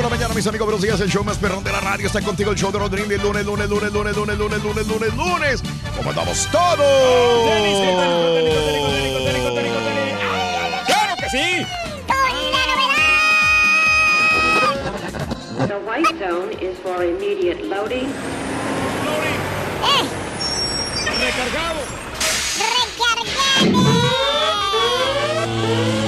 [0.00, 0.64] Por la mañana, mis amigos.
[0.64, 0.98] Buenos días.
[1.00, 2.50] El show más perrón de la radio está contigo.
[2.52, 3.22] El show de Rodríguez.
[3.22, 5.62] Lunes, lunes, lunes, lunes, lunes, lunes, lunes, lunes, lunes.
[5.94, 6.78] ¿Cómo andamos todos?
[10.86, 11.66] ¡Claro que sí!
[15.68, 18.08] The white zone is for immediate loading.
[19.84, 20.08] ¡Eh!
[21.04, 21.80] ¡Recargado!
[25.78, 25.99] La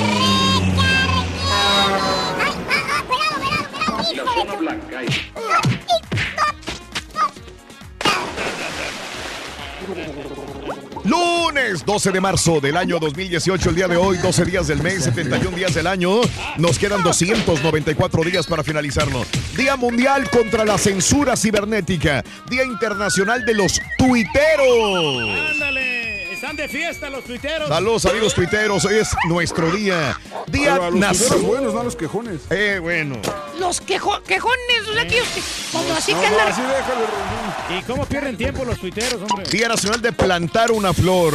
[11.05, 15.05] Lunes 12 de marzo del año 2018, el día de hoy, 12 días del mes,
[15.05, 16.21] 71 días del año.
[16.59, 19.25] Nos quedan 294 días para finalizarlo.
[19.57, 22.23] Día Mundial contra la Censura Cibernética.
[22.49, 25.51] Día Internacional de los Tuiteros.
[25.51, 26.02] ¡Ándale!
[26.43, 27.69] Están de fiesta los tuiteros.
[27.69, 30.19] Saludos amigos tuiteros, hoy es nuestro día.
[30.49, 31.39] Día Pero a los nacional.
[31.43, 32.41] buenos, no los quejones.
[32.51, 33.15] Eh, bueno.
[33.61, 35.23] Los quejo- quejones, o sea, que
[35.71, 36.49] como así No, que no, andan.
[36.49, 37.79] así déjalo.
[37.79, 39.49] ¿Y cómo pierden tiempo los tuiteros, hombre?
[39.53, 41.33] Día Nacional de plantar una flor.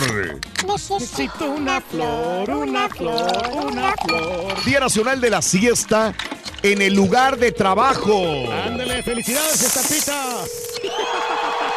[0.67, 4.65] Necesito una flor, una flor, una flor.
[4.65, 6.13] Día Nacional de la siesta
[6.61, 8.51] en el lugar de trabajo.
[8.51, 10.43] Ándale, felicidades, estampita.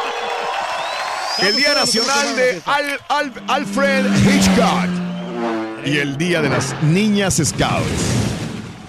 [1.38, 5.86] El Día Nacional de Al- Al- Alfred Hitchcock.
[5.86, 7.86] Y el Día de las Niñas Scouts.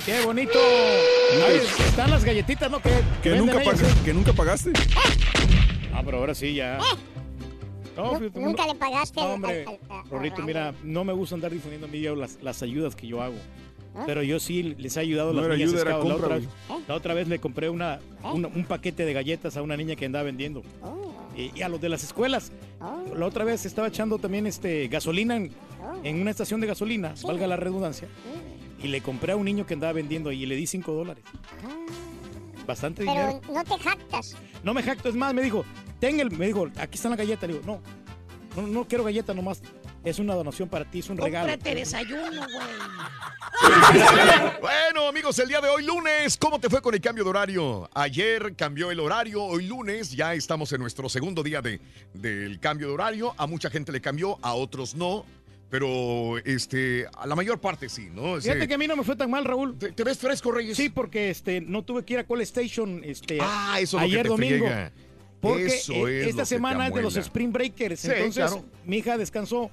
[0.05, 0.59] Qué bonito.
[1.47, 2.81] Ahí están las galletitas, ¿no?
[2.81, 2.89] Que,
[3.23, 3.93] Que nunca, ellas, pag- ¿eh?
[4.03, 4.71] que nunca pagaste.
[5.93, 6.79] Ah, pero ahora sí, ya.
[7.95, 11.03] No, fíjate, Eh, Nunca no- le pagaste no, al- hombre, al- al- Rorrito, mira, no
[11.03, 13.35] me gusta andar difundiendo en mi video las, las ayudas que yo hago.
[13.95, 14.03] ¿Ah?
[14.05, 15.83] Pero yo sí les he ayudado a No las niñas ayuda.
[15.85, 16.39] La otra,
[16.87, 20.05] la otra vez le compré una, una- un paquete de galletas a una niña que
[20.05, 20.63] andaba vendiendo.
[20.81, 22.51] Oh, Y, y a los de las escuelas.
[23.15, 25.51] La otra vez estaba echando también este gasolina en,
[26.03, 28.07] en una estación de gasolina, valga la redundancia.
[28.81, 31.23] Y le compré a un niño que andaba vendiendo y le di 5 dólares.
[32.65, 33.39] Bastante dinero.
[33.41, 34.35] Pero no te jactas.
[34.63, 35.63] No me jacto, es más, me dijo,
[35.99, 37.47] ten el, me dijo, aquí está la galleta.
[37.47, 37.81] Le digo, no,
[38.59, 39.61] no, no quiero galleta nomás.
[40.03, 41.47] Es una donación para ti, es un regalo.
[41.49, 42.67] Cómprate desayuno, güey.
[44.61, 47.89] Bueno, amigos, el día de hoy, lunes, ¿cómo te fue con el cambio de horario?
[47.93, 51.79] Ayer cambió el horario, hoy lunes ya estamos en nuestro segundo día de,
[52.13, 53.33] del cambio de horario.
[53.37, 55.25] A mucha gente le cambió, a otros no.
[55.69, 58.37] Pero este, a la mayor parte sí, ¿no?
[58.37, 59.77] Ese- Fíjate que a mí no me fue tan mal, Raúl.
[59.77, 60.75] ¿Te, ves fresco, Reyes?
[60.75, 64.09] Sí, porque este, no tuve que ir a Call Station este, Ah, eso es lo
[64.09, 64.65] que ayer te domingo.
[64.65, 64.91] friega.
[65.39, 67.15] Porque Eso es lo que esta te semana es de los.
[67.15, 68.01] Spring Breakers.
[68.01, 68.65] Sí, entonces, claro.
[68.85, 69.71] mi hija descansó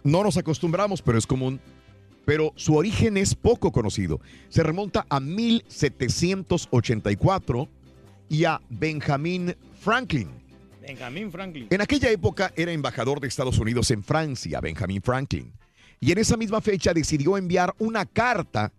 [0.03, 1.59] No nos acostumbramos, pero es común.
[2.25, 4.19] Pero su origen es poco conocido.
[4.49, 7.69] Se remonta a 1784
[8.29, 10.29] y a Benjamin Franklin.
[10.81, 11.67] Benjamin Franklin.
[11.69, 15.53] En aquella época era embajador de Estados Unidos en Francia, Benjamin Franklin.
[15.99, 18.71] Y en esa misma fecha decidió enviar una carta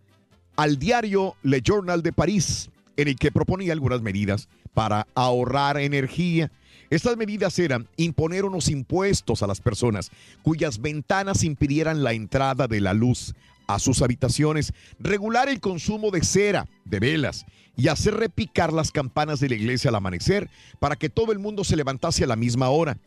[0.57, 6.51] al diario Le Journal de París, en el que proponía algunas medidas para ahorrar energía.
[6.91, 10.11] Estas medidas eran imponer unos impuestos a las personas
[10.43, 13.35] cuyas ventanas impidieran la entrada de la luz
[13.67, 17.45] a sus habitaciones, regular el consumo de cera, de velas
[17.77, 20.49] y hacer repicar las campanas de la iglesia al amanecer
[20.79, 22.99] para que todo el mundo se levantase a la misma hora.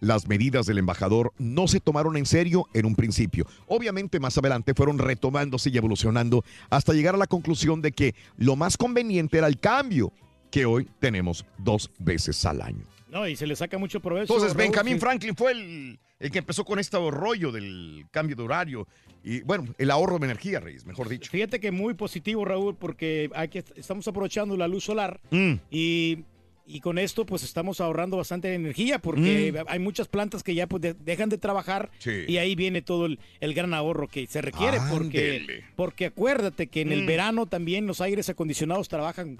[0.00, 3.46] Las medidas del embajador no se tomaron en serio en un principio.
[3.66, 8.56] Obviamente más adelante fueron retomándose y evolucionando hasta llegar a la conclusión de que lo
[8.56, 10.12] más conveniente era el cambio
[10.50, 12.84] que hoy tenemos dos veces al año.
[13.08, 14.32] No, y se le saca mucho provecho.
[14.34, 14.98] Entonces, sí.
[14.98, 18.86] Franklin fue el, el que empezó con este rollo del cambio de horario
[19.22, 21.30] y, bueno, el ahorro de energía, Reyes, mejor dicho.
[21.30, 25.54] Fíjate que muy positivo, Raúl, porque hay que, estamos aprovechando la luz solar Mm.
[25.70, 26.24] y,
[26.72, 29.64] y con esto pues estamos ahorrando bastante energía porque Mm.
[29.68, 32.24] hay muchas plantas que ya pues de- dejan de trabajar Sí.
[32.28, 35.64] y ahí viene todo el, el gran ahorro que se requiere porque, Ándele.
[35.76, 37.06] porque acuérdate que en el Mm.
[37.06, 39.38] verano también los aires acondicionados trabajan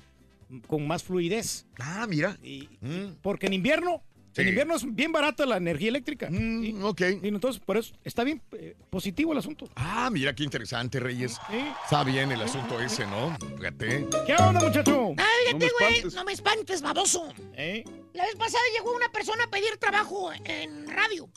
[0.66, 1.66] con más fluidez.
[1.78, 2.36] Ah, mira.
[2.42, 3.14] Y- Mm.
[3.22, 4.42] Porque en invierno, Sí.
[4.42, 6.28] en invierno es bien barata la energía eléctrica.
[6.30, 7.00] Mm, ok.
[7.22, 9.68] y entonces, por eso está bien eh, positivo el asunto.
[9.76, 11.36] Ah, mira qué interesante, Reyes.
[11.84, 13.36] Está bien el asunto ese, ¿no?
[13.56, 14.06] Fíjate.
[14.26, 15.14] ¿Qué onda, muchacho?
[15.16, 16.14] Ay, No fíjate, me güey, espantes.
[16.14, 17.32] no me espantes, baboso.
[17.54, 17.84] ¿Eh?
[18.14, 21.28] La vez pasada llegó una persona a pedir trabajo en radio.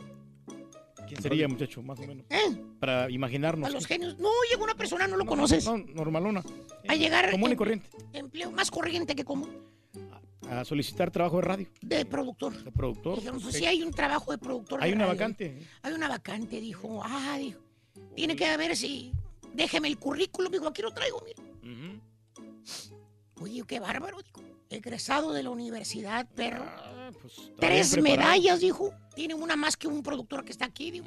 [1.07, 2.25] ¿Quién sería, muchacho, más o menos?
[2.29, 2.55] ¿Eh?
[2.79, 3.67] Para imaginarnos.
[3.67, 4.17] A los genios.
[4.19, 5.65] No, llegó una persona, no lo conoces.
[5.65, 6.43] No, normalona.
[6.87, 7.29] A llegar.
[7.31, 7.89] Común y en- corriente.
[8.13, 9.49] Empleo más corriente que común.
[10.49, 11.67] A solicitar trabajo de radio.
[11.81, 12.63] De productor.
[12.63, 13.15] De productor.
[13.17, 14.79] Dijeron, pues sí, hay un trabajo de productor.
[14.79, 15.13] de Hay una radio.
[15.19, 15.67] vacante.
[15.81, 17.01] Hay una vacante, dijo.
[17.03, 17.59] Ah, dijo.
[18.15, 19.11] Tiene que ver si.
[19.53, 22.01] Déjeme el currículum, dijo, aquí lo traigo, mira.
[23.39, 24.41] Oye, qué bárbaro, dijo.
[24.69, 26.63] Egresado de la universidad, perro.
[26.65, 28.91] Ah, pues, Tres medallas, dijo.
[29.15, 31.05] Tiene una más que un productor que está aquí, dijo.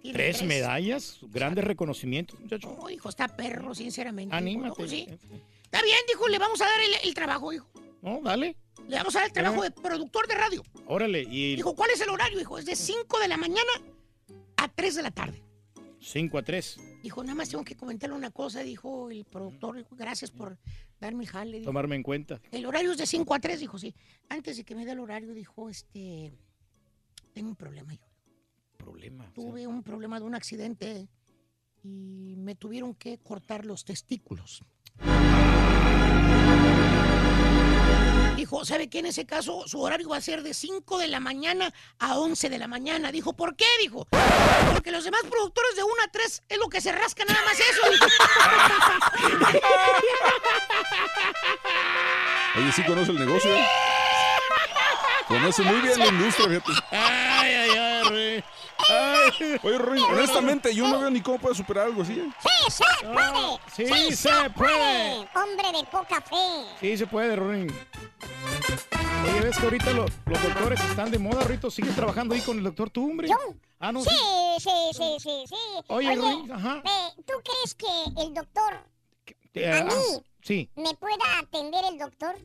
[0.00, 1.18] Tiene Tres medallas.
[1.22, 2.76] Grandes reconocimientos, muchacho.
[2.80, 4.34] No, dijo, está perro, sinceramente.
[4.34, 4.82] dijo, Anímate.
[4.82, 5.08] no, sí.
[5.64, 7.68] Está bien, dijo, le vamos a dar el, el trabajo, dijo.
[8.02, 8.56] No, dale.
[8.86, 10.62] Le vamos a dar el trabajo de productor de radio.
[10.86, 11.22] Órale.
[11.22, 12.38] Y Dijo, ¿cuál es el horario?
[12.38, 13.70] Dijo, es de 5 de la mañana
[14.56, 15.42] a 3 de la tarde.
[16.00, 16.80] 5 a 3.
[17.02, 19.76] Dijo, nada más tengo que comentarle una cosa, dijo el productor.
[19.76, 20.58] Dijo, gracias por
[21.00, 21.58] darme el jale.
[21.58, 21.68] dijo.
[21.68, 22.40] Tomarme en cuenta.
[22.50, 23.94] El horario es de 5 a 3, dijo, sí.
[24.28, 26.32] Antes de que me dé el horario, dijo, este,
[27.34, 28.06] tengo un problema yo.
[28.76, 29.30] Problema.
[29.34, 31.08] Tuve un problema de un accidente
[31.82, 34.64] y me tuvieron que cortar los testículos.
[38.38, 39.00] Dijo, ¿sabe qué?
[39.00, 42.48] En ese caso su horario va a ser de 5 de la mañana a 11
[42.48, 43.10] de la mañana.
[43.10, 43.66] Dijo, ¿por qué?
[43.80, 44.06] Dijo,
[44.72, 47.58] porque los demás productores de 1 a 3 es lo que se rasca nada más
[47.58, 47.82] eso.
[52.58, 53.52] Oye, sí conoce el negocio.
[53.52, 53.66] ¿eh?
[55.26, 56.72] Conoce muy bien la industria, fíjate.
[56.92, 58.44] Ay, ay, ay, Rey.
[58.88, 59.58] Ay.
[59.64, 62.12] Oye, Rorín, honestamente, yo no veo ni cómo puede superar algo así.
[62.12, 62.28] ¿eh?
[62.78, 63.58] ¡Sí se puede!
[64.10, 65.18] sí se puede.
[65.34, 66.36] ¡Hombre de poca fe!
[66.80, 67.72] Sí, se puede, Rorín.
[69.24, 71.70] Oye, ves que ahorita lo- los doctores están de moda, Rito.
[71.70, 73.28] ¿Sigues trabajando ahí con el doctor tú, hombre?
[73.28, 73.36] ¿Yo?
[73.80, 74.10] Ah, no, Sí,
[74.60, 75.54] sí, sí, sí, sí.
[75.88, 76.82] Oye, Ruiz, ajá.
[77.26, 78.84] ¿tú crees que el doctor,
[79.54, 82.36] Eh, a ah, mí, sí, me pueda atender el doctor?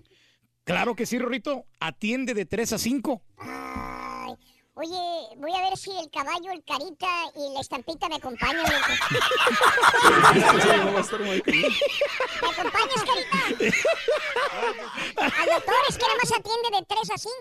[0.64, 1.66] claro que sí, Rorrito.
[1.80, 3.22] Atiende de 3 a 5.
[3.38, 4.36] Ay,
[4.76, 8.64] oye, voy a ver si el caballo, el carita y la estampita me acompañan.
[8.64, 10.46] ¿Me
[12.50, 13.38] acompañas, carita?
[15.18, 17.32] Al doctor es que nada más atiende de 3 a 5.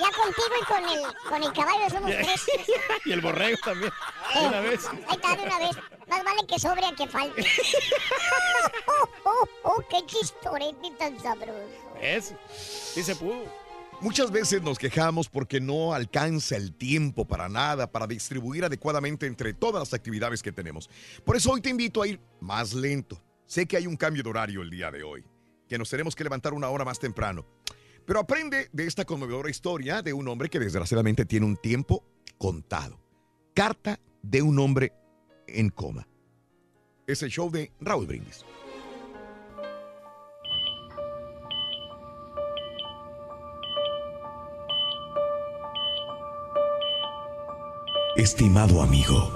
[0.00, 2.46] Ya contigo y con el, con el caballo somos tres.
[3.04, 3.92] y el borrego también.
[4.34, 4.86] De una vez.
[4.86, 5.76] Ahí está, de una vez.
[6.08, 7.42] Más vale que sobre a que falte.
[8.86, 11.54] oh, oh, oh, qué chistorete tan sabroso.
[12.00, 12.34] ¿Ves?
[12.58, 13.65] Sí se pudo.
[14.02, 19.54] Muchas veces nos quejamos porque no alcanza el tiempo para nada, para distribuir adecuadamente entre
[19.54, 20.90] todas las actividades que tenemos.
[21.24, 23.22] Por eso hoy te invito a ir más lento.
[23.46, 25.24] Sé que hay un cambio de horario el día de hoy,
[25.66, 27.46] que nos tenemos que levantar una hora más temprano.
[28.04, 32.04] Pero aprende de esta conmovedora historia de un hombre que desgraciadamente tiene un tiempo
[32.36, 33.00] contado.
[33.54, 34.92] Carta de un hombre
[35.46, 36.06] en coma.
[37.06, 38.44] Es el show de Raúl Brindis.
[48.16, 49.30] Estimado amigo,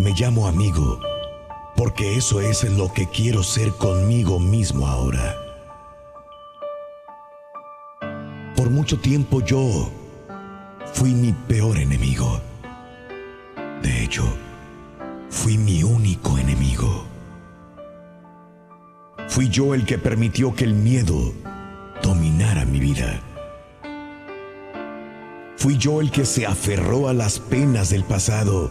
[0.00, 0.98] me llamo amigo
[1.76, 5.36] porque eso es lo que quiero ser conmigo mismo ahora.
[8.56, 9.88] Por mucho tiempo yo
[10.94, 12.40] fui mi peor enemigo.
[13.82, 14.24] De hecho,
[15.30, 17.04] fui mi único enemigo.
[19.28, 21.32] Fui yo el que permitió que el miedo
[22.02, 23.20] dominara vida.
[25.56, 28.70] Fui yo el que se aferró a las penas del pasado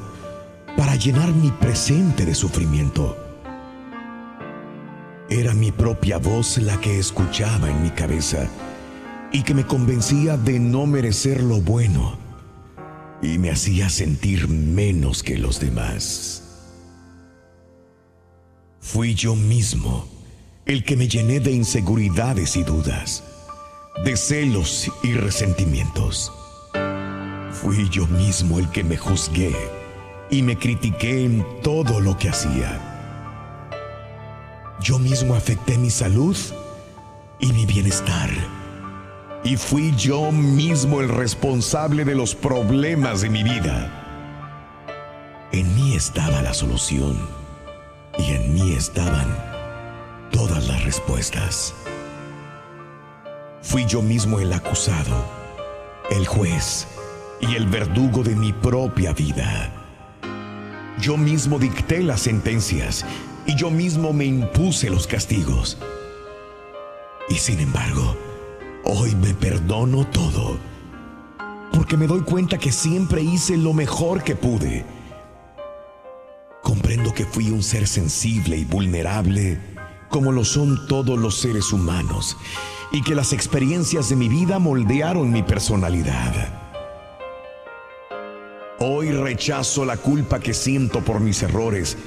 [0.77, 3.17] para llenar mi presente de sufrimiento.
[5.29, 8.47] Era mi propia voz la que escuchaba en mi cabeza
[9.31, 12.17] y que me convencía de no merecer lo bueno
[13.21, 16.43] y me hacía sentir menos que los demás.
[18.79, 20.07] Fui yo mismo
[20.67, 23.23] el que me llené de inseguridades y dudas,
[24.03, 26.31] de celos y resentimientos.
[27.61, 29.55] Fui yo mismo el que me juzgué
[30.29, 32.79] y me critiqué en todo lo que hacía.
[34.81, 36.37] Yo mismo afecté mi salud
[37.39, 38.29] y mi bienestar.
[39.45, 43.89] Y fui yo mismo el responsable de los problemas de mi vida.
[45.53, 47.17] En mí estaba la solución
[48.17, 49.27] y en mí estaban
[50.29, 51.73] todas las respuestas.
[53.61, 55.25] Fui yo mismo el acusado,
[56.11, 56.87] el juez
[57.41, 59.71] y el verdugo de mi propia vida.
[60.99, 63.05] Yo mismo dicté las sentencias
[63.45, 65.77] y yo mismo me impuse los castigos.
[67.29, 68.15] Y sin embargo,
[68.83, 70.57] hoy me perdono todo,
[71.73, 74.85] porque me doy cuenta que siempre hice lo mejor que pude.
[76.63, 79.59] Comprendo que fui un ser sensible y vulnerable,
[80.09, 82.37] como lo son todos los seres humanos,
[82.91, 86.64] y que las experiencias de mi vida moldearon mi personalidad.
[88.79, 91.97] Hoy rechazo la culpa que siento por mis errores,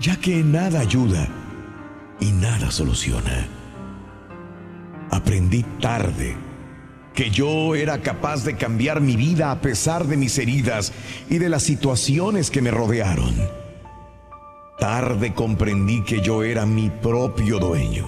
[0.00, 1.28] ya que nada ayuda
[2.20, 3.46] y nada soluciona.
[5.10, 6.36] Aprendí tarde
[7.12, 10.92] que yo era capaz de cambiar mi vida a pesar de mis heridas
[11.28, 13.34] y de las situaciones que me rodearon.
[14.78, 18.06] Tarde comprendí que yo era mi propio dueño,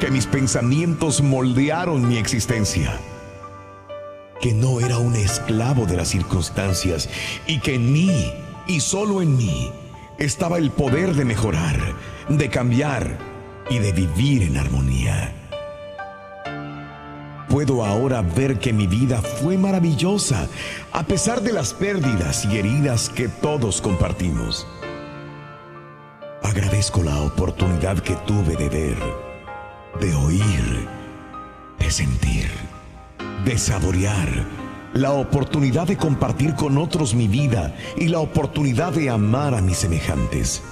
[0.00, 2.98] que mis pensamientos moldearon mi existencia
[4.40, 7.08] que no era un esclavo de las circunstancias
[7.46, 8.32] y que en mí
[8.66, 9.72] y solo en mí
[10.18, 11.78] estaba el poder de mejorar,
[12.28, 13.18] de cambiar
[13.70, 15.32] y de vivir en armonía.
[17.48, 20.48] Puedo ahora ver que mi vida fue maravillosa
[20.92, 24.66] a pesar de las pérdidas y heridas que todos compartimos.
[26.42, 28.98] Agradezco la oportunidad que tuve de ver,
[30.00, 30.88] de oír,
[31.78, 32.67] de sentir
[33.44, 34.46] de saborear,
[34.94, 39.78] la oportunidad de compartir con otros mi vida y la oportunidad de amar a mis
[39.78, 40.62] semejantes.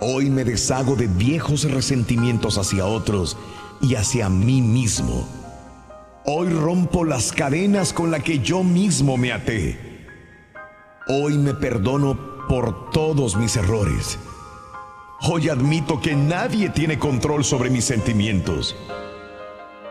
[0.00, 3.36] Hoy me deshago de viejos resentimientos hacia otros
[3.82, 5.28] y hacia mí mismo.
[6.24, 9.78] Hoy rompo las cadenas con las que yo mismo me até.
[11.08, 14.18] Hoy me perdono por todos mis errores.
[15.22, 18.74] Hoy admito que nadie tiene control sobre mis sentimientos.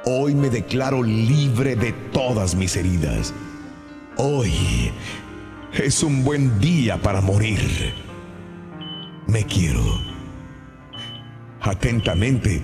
[0.05, 3.33] Hoy me declaro libre de todas mis heridas.
[4.17, 4.91] Hoy
[5.73, 7.59] es un buen día para morir.
[9.27, 9.83] Me quiero.
[11.61, 12.61] Atentamente,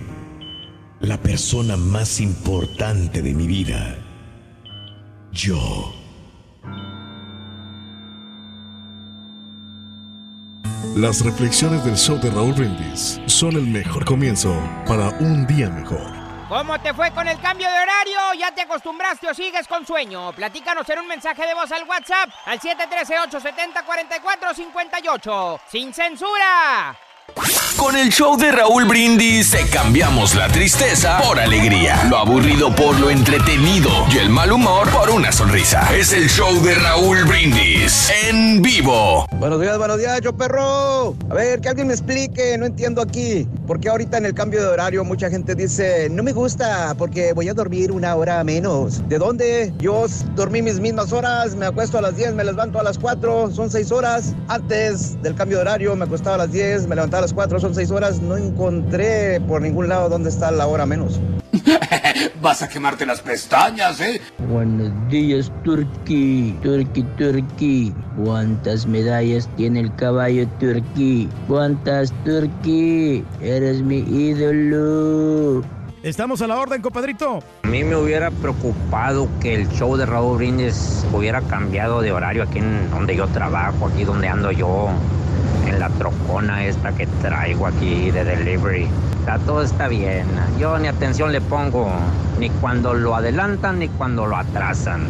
[1.01, 3.97] la persona más importante de mi vida.
[5.33, 5.93] Yo.
[10.95, 16.14] Las reflexiones del show de Raúl Brindis son el mejor comienzo para un día mejor.
[16.47, 18.19] ¿Cómo te fue con el cambio de horario?
[18.37, 20.31] ¿Ya te acostumbraste o sigues con sueño?
[20.31, 25.59] Platícanos en un mensaje de voz al WhatsApp al 713-870-4458.
[25.67, 26.95] ¡Sin censura!
[27.77, 32.99] Con el show de Raúl Brindis te cambiamos la tristeza por alegría, lo aburrido por
[32.99, 35.89] lo entretenido y el mal humor por una sonrisa.
[35.93, 39.25] Es el show de Raúl Brindis en vivo.
[39.33, 41.15] Buenos días, buenos días, yo perro.
[41.29, 43.47] A ver, que alguien me explique, no entiendo aquí.
[43.67, 47.49] Porque ahorita en el cambio de horario mucha gente dice, no me gusta porque voy
[47.49, 49.07] a dormir una hora menos.
[49.09, 49.73] ¿De dónde?
[49.79, 50.05] Yo
[50.35, 53.69] dormí mis mismas horas, me acuesto a las 10, me levanto a las 4, son
[53.69, 54.33] 6 horas.
[54.47, 57.59] Antes del cambio de horario me acostaba a las 10, me levantaba a las 4,
[57.59, 58.21] son 6 horas.
[58.21, 61.19] No encontré por ningún lado dónde está la hora menos.
[62.41, 64.21] Vas a quemarte las pestañas, ¿eh?
[64.49, 66.57] Buenos días, Turki.
[66.61, 67.93] Turki, Turki.
[68.23, 71.29] ¿Cuántas medallas tiene el caballo Turki?
[71.47, 73.23] ¿Cuántas, Turki?
[73.41, 75.63] Eres mi ídolo.
[76.03, 77.39] Estamos a la orden, compadrito.
[77.63, 82.43] A mí me hubiera preocupado que el show de Raúl Brindis hubiera cambiado de horario
[82.43, 84.89] aquí en donde yo trabajo, aquí donde ando yo,
[85.67, 88.87] en la trocona esta que traigo aquí de delivery.
[89.25, 90.25] Sea, todo está bien.
[90.59, 91.89] Yo ni atención le pongo,
[92.39, 95.09] ni cuando lo adelantan ni cuando lo atrasan.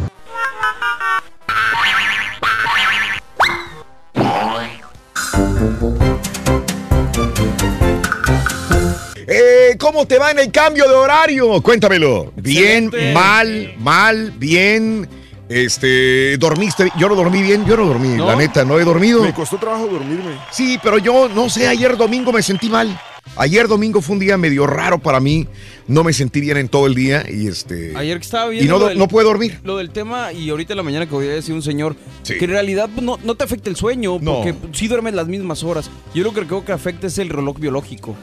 [9.28, 11.60] Eh, ¿cómo te va en el cambio de horario?
[11.60, 12.32] Cuéntamelo.
[12.36, 13.12] Bien, Excelente.
[13.12, 15.08] mal, mal, bien.
[15.48, 18.26] Este, dormiste, yo no dormí bien, yo no dormí, ¿No?
[18.26, 19.22] la neta, no he dormido.
[19.22, 20.32] Me costó trabajo dormirme.
[20.50, 22.98] Sí, pero yo no sé, ayer domingo me sentí mal.
[23.38, 25.46] Ayer domingo fue un día medio raro para mí.
[25.88, 27.92] No me sentí bien en todo el día y este.
[27.96, 29.60] Ayer que estaba viendo Y no, del- no puedo dormir.
[29.62, 32.42] Lo del tema, y ahorita en la mañana que voy a decir un señor, que
[32.44, 34.36] en realidad no, no te afecta el sueño, No.
[34.36, 35.90] porque sí duermes las mismas horas.
[36.14, 38.16] Yo lo que creo que afecta es el reloj biológico.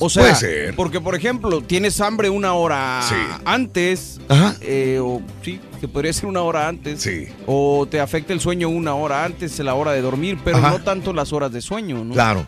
[0.00, 0.74] O sea, Puede ser.
[0.76, 3.14] porque por ejemplo, tienes hambre una hora Sí.
[3.44, 4.56] antes, Ajá.
[4.60, 7.28] eh, o sí, que podría ser una hora antes, Sí.
[7.46, 10.70] o te afecta el sueño una hora antes, la hora de dormir, pero Ajá.
[10.70, 12.14] no tanto las horas de sueño, ¿no?
[12.14, 12.46] Claro.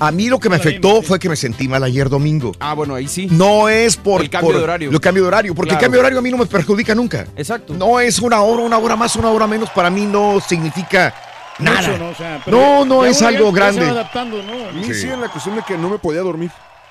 [0.00, 2.52] A mí lo que me afectó fue que me sentí mal ayer domingo.
[2.58, 3.28] Ah, bueno, ahí sí.
[3.30, 4.90] No es por El cambio por de horario.
[4.90, 5.78] Lo cambio de horario, porque Claro.
[5.78, 7.26] el cambio de horario a mí no me perjudica nunca.
[7.36, 7.74] Exacto.
[7.74, 9.68] No es una hora, una hora más, una hora menos.
[9.70, 11.14] Para mí no significa
[11.58, 11.82] nada.
[11.82, 12.08] Mucho, ¿no?
[12.10, 13.80] O sea, pero no, es algo grande.
[13.82, 14.68] se va adaptando, ¿no?
[14.70, 14.94] A mí sí.
[14.94, 15.08] Sí.
[15.08, 16.50] en la cuestión de que no me podía dormir.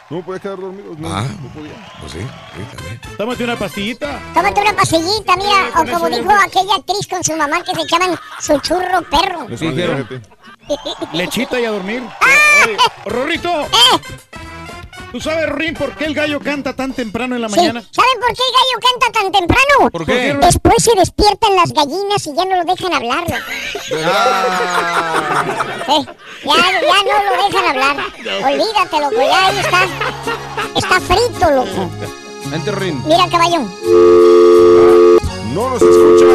[0.09, 0.95] No me podía quedar dormido.
[0.97, 1.23] No, Ah.
[1.41, 1.73] no podía.
[1.99, 3.01] Pues sí, sí, bien.
[3.17, 4.19] Tómate una pastillita.
[4.33, 7.85] Tómate una pastillita, mira, o como dijo ya- aquella actriz con su mamá que se
[7.87, 9.45] llaman su churro perro.
[9.47, 10.07] Dijeron.
[11.13, 12.03] Lechita y a dormir.
[12.21, 12.25] ¡Ah!
[12.65, 13.67] Oye, Rorrito.
[15.11, 17.81] ¿Tú sabes, Rorín, por qué el gallo canta tan temprano en la Sí, mañana?
[17.91, 19.89] ¿Saben por qué el gallo canta tan temprano?
[19.91, 20.33] ¿Por qué?
[20.39, 23.21] Después se despiertan las gallinas y ya no lo dejan hablar.
[23.23, 23.41] loco.
[25.87, 26.05] Sí,
[26.45, 27.95] ya, ya no lo dejan hablar.
[28.45, 29.81] Olvídate, loco, ya ahí está.
[30.75, 31.89] Está frito, loco.
[32.45, 33.01] Vente, Rin.
[33.07, 33.59] Mira, caballo.
[35.53, 36.25] No nos escucha.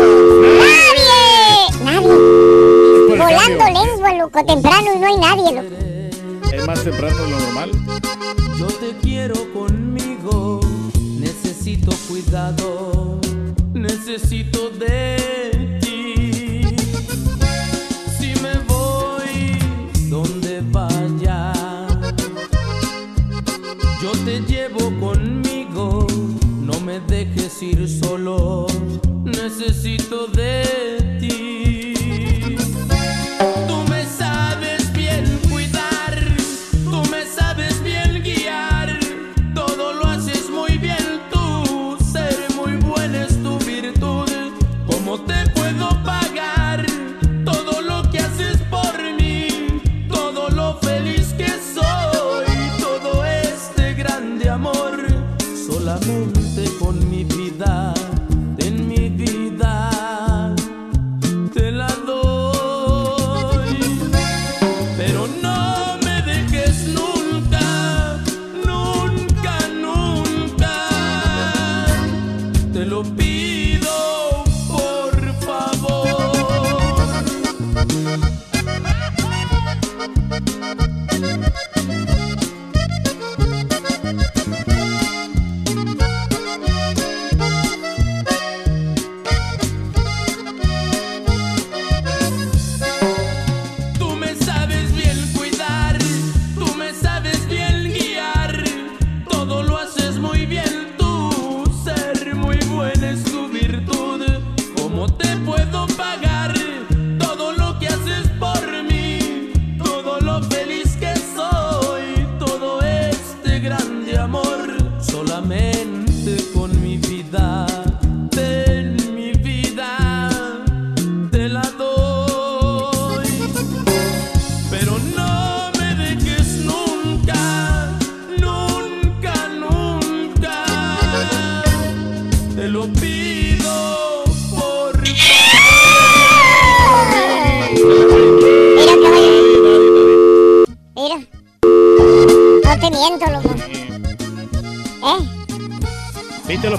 [0.58, 1.84] ¡Nadie!
[1.84, 3.16] Nadie.
[3.16, 5.76] Volando lengua, loco, temprano y no hay nadie, loco.
[6.54, 7.70] Es más temprano de lo normal.
[8.56, 10.60] Yo te quiero conmigo,
[11.18, 13.20] necesito cuidado,
[13.72, 16.62] necesito de ti.
[18.16, 19.58] Si me voy
[20.08, 21.52] donde vaya,
[24.00, 26.06] yo te llevo conmigo,
[26.60, 28.68] no me dejes ir solo,
[29.24, 31.03] necesito de ti.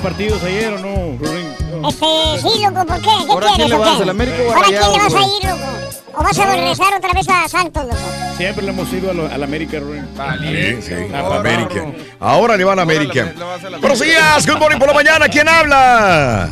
[0.05, 1.89] Partidos ayer o no?
[1.89, 2.05] Este,
[2.39, 3.09] sí, loco, ¿por qué?
[3.25, 5.21] ¿Qué ¿Ahora quién le o vas, al América o a ¿Ahora quién le vas a
[5.21, 5.71] ir, loco?
[6.17, 7.97] ¿O vas a regresar otra vez a Santos, loco?
[8.37, 10.07] Siempre le hemos ido a lo- al América, Rorín.
[10.41, 11.85] Sí, sí, a América.
[12.19, 13.33] Ahora le van a América.
[13.81, 15.27] Buenos días, good morning por la mañana.
[15.27, 16.49] ¿Quién habla?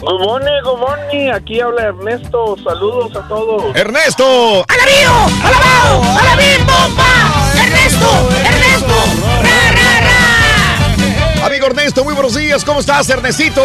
[0.00, 1.30] Good morning, good morning.
[1.32, 2.56] Aquí habla Ernesto.
[2.62, 3.74] Saludos a todos.
[3.74, 4.64] Ernesto.
[4.68, 5.12] ¡Alabío!
[5.44, 6.18] ¡Alabao!
[6.20, 7.04] ¡Alabim, bomba!
[7.64, 8.28] ¡Ernesto!
[11.62, 12.64] Amigo Ernesto, muy buenos días.
[12.64, 13.62] ¿cómo estás, Ernestito?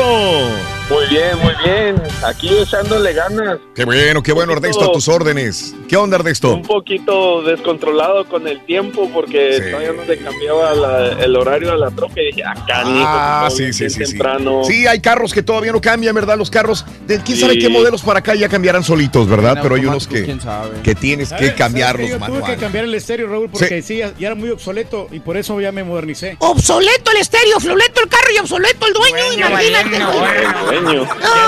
[0.90, 2.02] Muy bien, muy bien.
[2.26, 3.58] Aquí echándole ganas.
[3.76, 5.76] Qué bueno, qué bueno, Ernesto, a tus órdenes.
[5.90, 6.54] ¿Qué onda, Ernesto?
[6.54, 11.78] Un poquito descontrolado con el tiempo porque todavía no le cambiaba la- el horario a
[11.78, 14.12] la troca y dije, acá, Ah, sí, sí, sí, sí.
[14.12, 14.62] temprano.
[14.64, 16.38] Sí, hay carros que todavía no cambian, ¿verdad?
[16.38, 17.60] Los carros, de quién sabe Sí.
[17.60, 19.60] qué modelos para acá ya cambiarán solitos, ¿verdad?
[19.62, 20.82] Pero hay unos que, quién sabe.
[20.84, 22.58] que tienes que ¿Sabes- cambiarlos Yo tuve que manual.
[22.58, 25.74] cambiar el estéreo, Raúl, porque sí, ya, ya era muy obsoleto y por eso ya
[25.74, 26.38] me modernicé.
[26.40, 30.77] Obsoleto el estéreo, obsoleto el carro y obsoleto el dueño, imagínate.
[30.82, 31.02] No,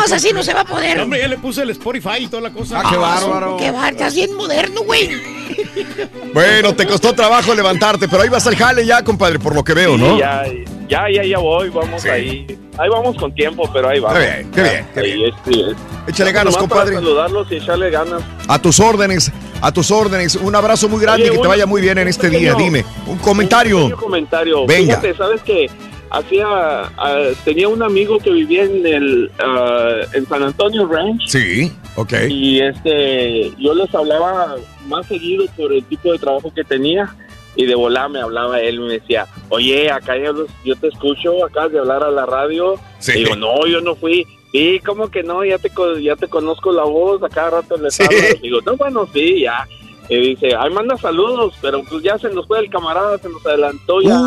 [0.04, 1.00] o sea, así no se va a poder.
[1.02, 2.82] Hombre, ya le puse el Spotify y toda la cosa.
[2.84, 3.58] Ah, qué bárbaro.
[3.58, 5.10] Qué bárbaro, estás bien moderno, güey.
[6.34, 9.74] Bueno, te costó trabajo levantarte, pero ahí vas al jale ya, compadre, por lo que
[9.74, 10.20] veo, Sí, ¿no?
[10.20, 10.44] Ya,
[10.88, 12.46] ya, ya, ya voy, vamos ahí.
[12.78, 14.20] Ahí vamos con tiempo, pero ahí vamos.
[14.20, 15.76] Qué bien, qué bien, qué Ahí, este,
[16.08, 16.94] Échale ganas, para compadre.
[16.96, 18.22] saludarlos y echarle ganas.
[18.48, 20.36] A tus órdenes, a tus órdenes.
[20.36, 22.64] Un abrazo muy grande, Oye, que te vaya muy bien en este pequeño- día.
[22.66, 23.86] Dime, un comentario.
[23.86, 24.66] Un comentario.
[24.68, 24.98] Venga.
[25.00, 25.70] Fíjate, ¿sabes que
[26.12, 31.22] Hacía, ah, tenía un amigo que vivía en el ah, en San Antonio Ranch.
[31.28, 32.14] Sí, ok.
[32.30, 34.56] y este yo les hablaba
[34.88, 37.16] más seguido por el tipo de trabajo que tenía.
[37.56, 41.68] Y de volar me hablaba él me decía oye acá yo, yo te escucho acá
[41.68, 43.14] de hablar a la radio Sí.
[43.14, 45.70] digo no yo no fui sí cómo que no ya te
[46.02, 49.68] ya te conozco la voz a cada rato les hablo digo no bueno sí ya
[50.10, 53.46] y dice ay manda saludos pero pues ya se nos fue el camarada se nos
[53.46, 54.20] adelantó ya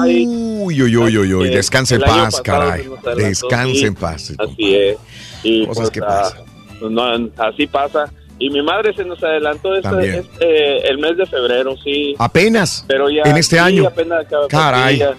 [0.65, 1.49] Uy, uy, uy, uy, uy.
[1.49, 2.89] Descansa en paz, caray.
[3.17, 4.33] Descansa en paz.
[4.39, 4.97] Así es.
[5.43, 6.95] Y Cosas pues, que ah, pasan.
[6.95, 8.13] no, así pasa.
[8.39, 12.15] Y mi madre se nos adelantó este, este, el mes de febrero, sí.
[12.19, 12.85] Apenas.
[12.87, 13.23] Pero ya.
[13.25, 13.87] en este sí, año.
[13.89, 14.99] apenas acaba- Caray.
[14.99, 15.15] ya-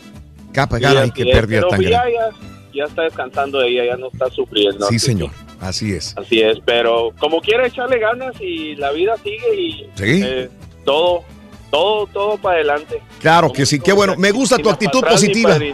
[0.53, 2.13] Capa, sí, caray, así qué pérdida tan ya, grande.
[2.13, 2.29] ya,
[2.73, 4.87] ya está descansando ella, ya no está sufriendo.
[4.87, 5.29] Sí, señor.
[5.29, 6.13] que- Así es.
[6.17, 10.21] Así es, pero como quiera echarle ganas y la vida sigue y Sí.
[10.23, 10.49] eh,
[10.85, 11.23] todo,
[11.71, 13.01] todo, todo para adelante.
[13.21, 14.15] Claro que sí, qué bueno.
[14.17, 15.51] Me gusta tu actitud ni positiva.
[15.53, 15.65] para.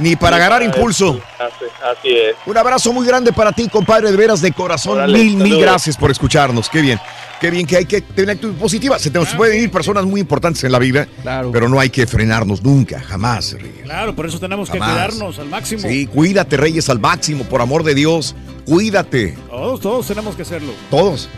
[0.00, 1.20] Ni para Ni agarrar para- impulso.
[1.38, 2.34] Así, así es.
[2.46, 4.98] Un abrazo muy grande para ti, compadre, de veras de corazón.
[4.98, 6.68] Órale, mil, mil gracias por escucharnos.
[6.68, 6.98] Qué bien.
[7.40, 8.98] Qué bien que hay que tener actitud positiva.
[8.98, 11.06] Se te nos pueden ir personas muy importantes en la vida,
[11.52, 13.52] pero no hay que frenarnos nunca, jamás.
[13.52, 13.82] Reyes.
[13.82, 15.82] Claro, por eso tenemos que cuidarnos al máximo.
[15.82, 18.34] Sí, cuídate, Reyes, al máximo, por amor de Dios.
[18.66, 19.36] Cuídate.
[19.50, 20.72] Todos, todos tenemos que hacerlo.
[20.90, 21.28] Todos.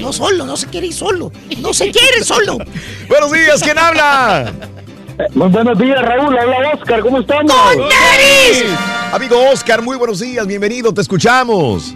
[0.00, 1.30] No solo, no se quiere ir solo.
[1.60, 2.58] No se quiere solo.
[3.08, 4.52] Buenos días, ¿quién habla?
[5.34, 6.36] Muy buenos días, Raúl.
[6.36, 7.00] Habla Oscar.
[7.00, 7.52] ¿Cómo estamos?
[9.12, 10.46] Amigo Oscar, muy buenos días.
[10.46, 11.94] Bienvenido, te escuchamos.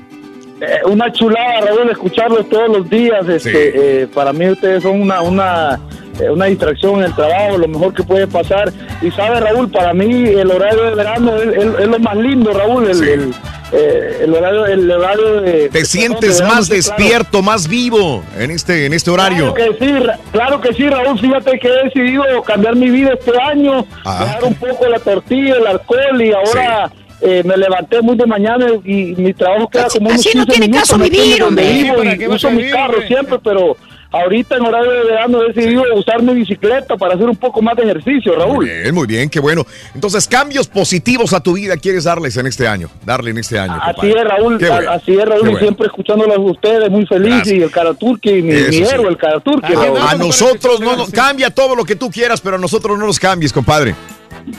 [0.61, 3.26] Eh, una chulada, Raúl, escucharlos todos los días.
[3.28, 5.81] Este, eh, para mí ustedes son una, una,
[6.20, 8.72] eh, una distracción en el trabajo, lo mejor que puede pasar.
[9.02, 12.52] Y sabe, Raúl, para mí el horario de verano es, es- es lo más lindo,
[12.52, 12.88] Raúl.
[12.88, 13.35] El, el,
[13.72, 15.68] eh, el horario, el horario de...
[15.68, 16.76] Te sientes más sí, claro.
[16.76, 19.52] despierto, más vivo en este, en este horario.
[19.54, 19.92] Claro que sí,
[20.33, 21.18] claro que sí, Raúl.
[21.18, 24.24] Fíjate que he decidido cambiar mi vida este año, Ah.
[24.24, 28.66] dejar un poco la tortilla, el alcohol y ahora eh, me levanté muy de mañana
[28.85, 31.72] y mi trabajo queda como unos así no 15 tiene minutos, caso vivir, hombre.
[31.72, 33.76] vivo ¿Para y qué vas uso mi vivir, carro siempre, pero
[34.11, 37.77] ahorita en horario de verano he decidido usar mi bicicleta para hacer un poco más
[37.77, 38.57] de ejercicio, Raúl.
[38.57, 39.66] Muy bien, muy bien, qué bueno.
[39.94, 42.88] Entonces, cambios positivos a tu vida quieres darles en este año.
[43.05, 43.75] Darle en este año.
[43.83, 44.21] Así compadre.
[44.21, 45.59] es, Raúl, Qué a- bueno, así es, Raúl, y bueno.
[45.59, 47.57] siempre escuchándolos a ustedes, muy feliz, Gracias.
[47.57, 48.83] y el Karaturki, mi, mi sí.
[48.83, 49.99] héroe, el Karaturki, Raúl.
[49.99, 53.07] A, a nosotros no nos cambia todo lo que tú quieras, pero a nosotros no
[53.07, 53.94] nos cambies, compadre.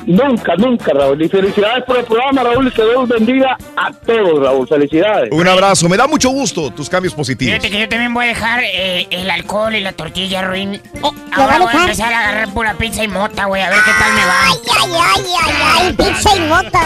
[0.06, 1.22] Nunca, nunca, Raúl.
[1.22, 4.68] Y felicidades por el programa, Raúl, y que Dios bendiga a todos, Raúl.
[4.68, 5.30] Felicidades.
[5.32, 7.54] Un abrazo, me da mucho gusto tus cambios positivos.
[7.56, 10.82] Fíjate que yo también voy a dejar eh, el alcohol y la tortilla, Ruin.
[11.04, 13.92] va Ahora voy a empezar a agarrar pura pizza y mota, güey, a ver qué
[14.00, 14.36] tal me va.
[14.48, 16.82] Ay, ay, ay, ay, ay, pizza y mota.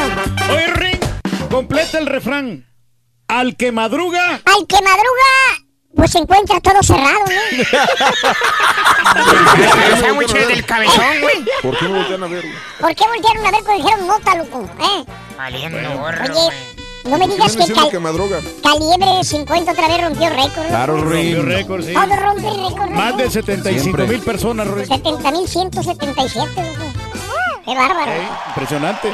[0.50, 1.00] Oye, Ring,
[1.50, 2.66] completa el refrán.
[3.28, 4.42] Al que madruga.
[4.46, 5.63] Al que madruga,
[5.96, 7.64] pues se encuentra todo cerrado, ¿no?
[9.90, 11.46] Los sándwiches del cabezón, güey.
[11.62, 12.42] ¿Por qué no voltean a ver?
[12.42, 12.54] güey?
[12.80, 14.70] ¿Por qué voltearon a ver cuando dijeron mota, loco?
[14.82, 15.06] ¿Eh?
[15.38, 16.50] Valiendo gorro, Oye,
[17.06, 18.40] no me digas que, cal- que madruga.
[18.64, 20.68] Calibre de 50 otra vez rompió récord.
[20.68, 21.94] Claro, rompió récord, sí.
[21.94, 22.90] Todo rompe récord.
[22.92, 24.08] Más de 75 Siempre.
[24.08, 24.88] mil personas, Ruin.
[24.88, 26.94] 70.177, loco.
[27.66, 28.12] Qué bárbaro.
[28.50, 29.14] Impresionante.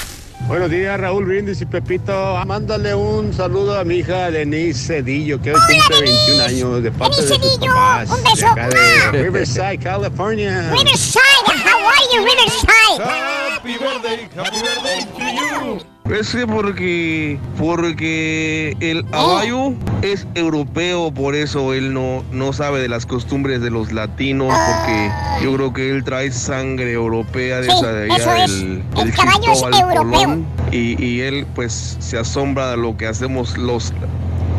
[0.51, 2.37] Buenos días, Raúl Brindis y Pepito.
[2.45, 7.21] Mándale un saludo a mi hija Denise Cedillo, que hoy cumple 21 años de parte
[7.21, 8.09] de sus Cedillo, papás.
[8.09, 8.47] un beso.
[8.55, 10.69] De de Riverside, California.
[10.73, 13.01] Riverside, how are you, Riverside?
[13.01, 15.90] Happy birthday, happy birthday to you.
[16.09, 22.89] Es que porque, porque el abayo es europeo, por eso él no, no sabe de
[22.89, 25.09] las costumbres de los latinos, porque
[25.41, 28.59] yo creo que él trae sangre europea de Sí, esa de eso allá es.
[28.59, 29.95] del, El del caballo es europeo.
[30.03, 33.93] Colón, y, y él pues se asombra de lo que hacemos los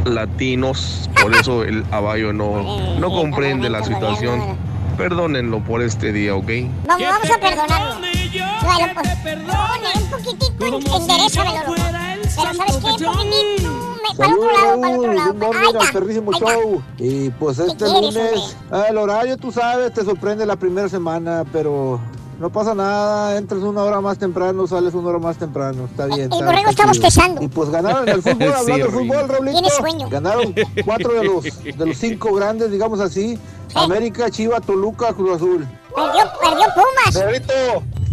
[0.06, 4.56] latinos, por eso el abayo no, no comprende la situación.
[4.96, 6.50] Perdónenlo por este día, ¿ok?
[6.86, 8.06] Vamos, vamos a perdonarlo.
[8.32, 11.74] Bueno, pues, perdone un poquitito, enderezamelo, loco.
[11.76, 13.04] Pero ¿sabes qué?
[13.04, 15.32] Poquitito, para otro lado, para otro lado.
[15.34, 16.52] Good Ahí morning al está, perrísimo ahí está.
[16.54, 16.82] show.
[16.98, 18.56] Y pues este quieres, lunes,
[18.88, 22.00] el horario tú sabes, te sorprende la primera semana, pero
[22.40, 26.20] no pasa nada, entras una hora más temprano, sales una hora más temprano, está bien.
[26.20, 27.42] El está- borrego está bostezando.
[27.42, 29.08] Y pues ganaron el fútbol, Sí, hablando del Rey.
[29.08, 29.52] fútbol, Raulito.
[29.52, 30.08] Tiene sueño.
[30.08, 33.38] Ganaron cuatro de los, de los cinco grandes, digamos así,
[33.74, 35.66] América, Chivas, Toluca, Cruz Azul.
[35.94, 37.14] Perdió, perdió Pumas.
[37.14, 37.52] Perrito,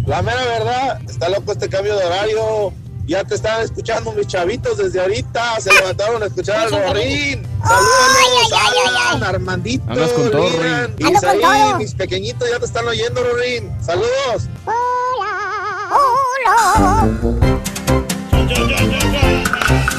[0.09, 2.73] La mera verdad, está loco este cambio de horario.
[3.05, 5.59] Ya te están escuchando mis chavitos desde ahorita.
[5.59, 7.47] Se levantaron a escuchar al Rorín.
[7.61, 8.53] Saludos,
[8.87, 11.05] Alan, Armandito, Andas con todo, Rian, Rorín.
[11.05, 11.77] Ando con Isaí, todo.
[11.77, 13.71] mis pequeñitos ya te están oyendo, Rorín.
[13.85, 14.49] Saludos.
[14.65, 15.37] Hola.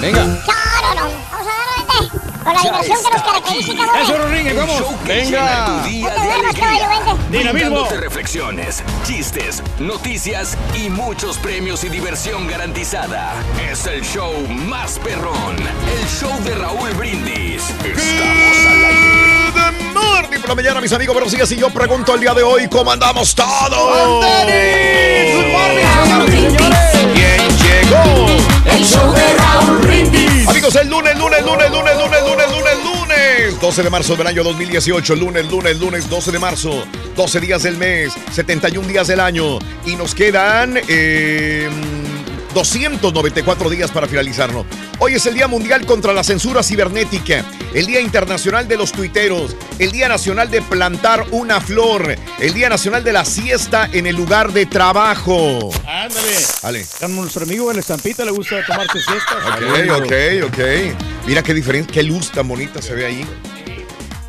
[0.00, 0.42] Venga.
[0.44, 1.12] Charorón.
[1.30, 1.59] Vamos a.
[2.44, 3.96] Con la diversión que nos caracteriza, cabrón.
[4.02, 5.04] Eso, Rorín, vamos.
[5.06, 5.82] Venga.
[5.82, 6.78] Tu día No te de duermas, alegría.
[6.78, 7.38] caballo, vente.
[7.38, 7.52] Dinamismo.
[7.52, 13.32] Brindándote reflexiones, chistes, noticias y muchos premios y diversión garantizada.
[13.70, 15.56] Es el show más perrón.
[15.58, 17.62] El show de Raúl Brindis.
[17.84, 19.29] Estamos al aire.
[19.60, 21.14] Good morning por la mañana, mis amigos.
[21.14, 21.50] Buenos días.
[21.52, 24.24] Y yo pregunto el día de hoy, ¿cómo andamos todos?
[27.14, 28.26] ¿Quién llegó?
[28.64, 30.48] El show de Raúl Brindis.
[30.48, 33.60] Amigos, el lunes, lunes, lunes, lunes, lunes, lunes, lunes, lunes.
[33.60, 35.14] 12 de marzo del año 2018.
[35.16, 36.84] Lunes, lunes, lunes, 12 de marzo.
[37.16, 39.58] 12 días del mes, 71 días del año.
[39.84, 41.68] Y nos quedan eh,
[42.54, 44.66] 294 días para finalizarlo.
[44.98, 49.56] Hoy es el Día Mundial contra la Censura Cibernética, el Día Internacional de los Tuiteros,
[49.78, 54.16] el Día Nacional de Plantar una Flor, el Día Nacional de la Siesta en el
[54.16, 55.70] lugar de trabajo.
[55.86, 56.36] Ándale.
[56.62, 56.86] Vale.
[57.02, 59.38] A nuestro amigo el estampita le gusta tomarse siestas.
[59.46, 60.12] Ok, ok,
[60.48, 61.26] ok.
[61.26, 63.26] Mira qué diferencia, qué luz tan bonita se ve ahí.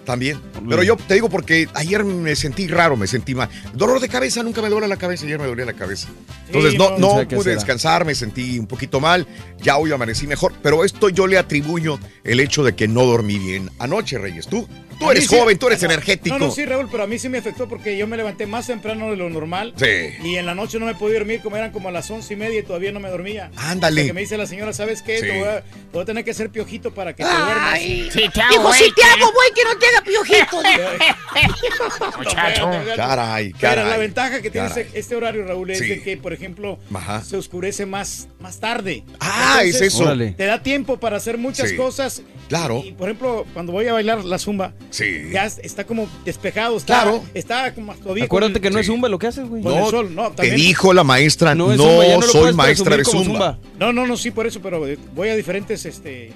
[0.05, 0.39] También.
[0.69, 3.49] Pero yo te digo porque ayer me sentí raro, me sentí mal.
[3.73, 6.09] Dolor de cabeza, nunca me duele la cabeza, ayer me dolía la cabeza.
[6.45, 6.97] Entonces Sí, no, no.
[6.99, 9.25] no ¿Sabe qué pude descansar, me sentí un poquito mal,
[9.63, 13.39] ya hoy amanecí mejor, pero esto yo le atribuyo el hecho de que no dormí
[13.39, 14.45] bien anoche, Reyes.
[14.45, 14.67] Tú,
[14.99, 16.37] tú eres sí- joven, tú eres no, energético.
[16.39, 18.67] No, no, sí, Raúl, pero a mí sí me afectó porque yo me levanté más
[18.67, 19.73] temprano de lo normal.
[19.77, 19.85] Sí.
[20.23, 22.37] Y en la noche no me podía dormir, como eran como a las once y
[22.37, 23.51] media y todavía no me dormía.
[23.57, 24.01] Ándale.
[24.01, 25.19] Hasta que me dice la señora, ¿sabes qué?
[25.19, 25.25] Sí.
[25.27, 27.73] Te, voy a, te voy a tener que hacer piojito para que te duermas.
[27.73, 30.57] Ay, Sí, te Dijo, si te hago, güey, que no te haga piojito.
[32.17, 32.69] Muchacho.
[32.95, 33.89] Caray, Pero caray.
[33.89, 35.87] la ventaja que tiene este, este horario, Raúl, es Sí.
[35.87, 37.23] de que, por ejemplo, Ajá.
[37.23, 39.03] se oscurece más, más tarde.
[39.19, 40.03] Ah, es eso.
[40.03, 40.31] Órale.
[40.31, 41.75] Te da tiempo para hacer muchas Sí.
[41.75, 42.21] cosas.
[42.47, 42.81] Claro.
[42.85, 45.29] Y, por ejemplo, cuando voy a bailar la zumba, Sí.
[45.31, 46.77] ya es- está como despejado.
[46.77, 47.23] Está, Claro.
[47.33, 48.23] Está como todavía.
[48.25, 49.61] Acuérdate que no es zumba lo que haces, güey.
[49.61, 50.13] No, sol.
[50.13, 53.57] No, te dijo la maestra, no, zumba, no soy maestra de zumba.
[53.79, 56.31] No, no, no, sí, por eso, pero eh, voy a diferentes este,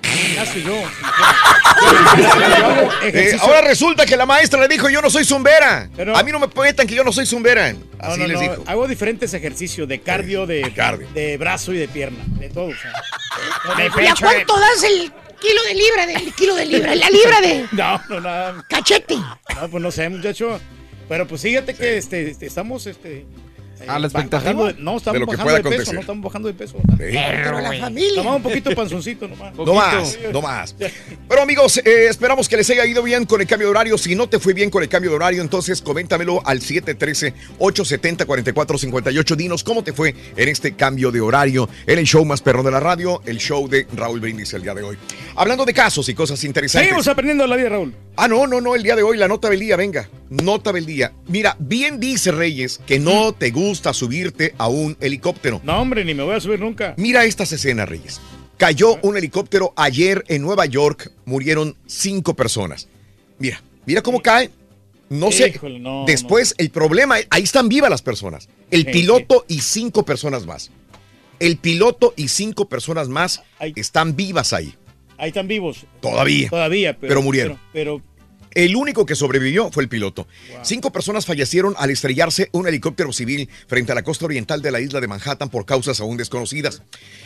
[0.65, 0.73] yo.
[3.03, 5.89] Eh, ahora resulta que la maestra le dijo, yo no soy zumbera.
[5.95, 7.73] Pero- a mí no me metan que yo no soy zumbera.
[7.99, 8.63] Así no, les no, dijo.
[8.65, 11.07] Hago diferentes ejercicios de cardio, de, cardio.
[11.13, 12.65] de brazo y de pierna, de todo.
[12.65, 12.91] o sea.
[14.01, 16.05] ¿Y a cuánto das el kilo de libra?
[16.05, 16.95] del kilo de libra?
[16.95, 18.65] La libra de No, no, nada.
[18.69, 19.15] cachete.
[19.15, 20.59] No, pues no sé, muchacho.
[21.07, 23.25] Pero pues fíjate que este, este, estamos, este,
[23.87, 24.53] Ah, la ba- expectativa.
[24.53, 26.53] bajando de- no, estamos de lo que bajando pueda de peso, no estamos bajando de
[26.53, 26.77] peso.
[26.97, 28.15] Pero la familia.
[28.15, 29.55] Tomamos un poquito de panzoncito nomás.
[29.55, 30.75] No más, no más.
[31.27, 33.97] Bueno, amigos, eh, esperamos que les haya ido bien con el cambio de horario.
[33.97, 39.35] Si no te fue bien con el cambio de horario, entonces coméntamelo al 713-870-4458.
[39.35, 42.71] Dinos cómo te fue en este cambio de horario en el show más perrón de
[42.71, 44.97] la radio, el show de Raúl Brindis el día de hoy.
[45.35, 46.87] Hablando de casos y cosas interesantes.
[46.89, 47.93] Seguimos aprendiendo la vida, Raúl.
[48.15, 50.09] Ah, no, no, no, el día de hoy, la nota del día, venga.
[50.29, 51.13] Nota del día.
[51.27, 55.61] Mira, bien dice Reyes que no te gusta subirte a un helicóptero.
[55.63, 56.93] No, hombre, ni me voy a subir nunca.
[56.97, 58.19] Mira estas escenas, Reyes.
[58.57, 62.87] Cayó un helicóptero ayer en Nueva York, murieron cinco personas.
[63.37, 64.49] Mira, mira cómo cae.
[65.09, 65.49] No sé.
[65.49, 68.49] Híjole, no, Después, el problema, ahí están vivas las personas.
[68.69, 70.71] El Sí, piloto y cinco personas más.
[71.39, 73.41] El piloto y cinco personas más
[73.75, 74.75] están vivas ahí.
[75.17, 75.85] Ahí están vivos.
[76.01, 76.49] Todavía.
[76.49, 77.59] Todavía, pero, Pero murieron.
[77.73, 78.01] Pero,
[78.53, 80.27] El único que sobrevivió fue el piloto.
[80.63, 84.79] Cinco personas fallecieron al estrellarse un helicóptero civil frente a la costa oriental de la
[84.79, 86.81] isla de Manhattan por causas aún desconocidas.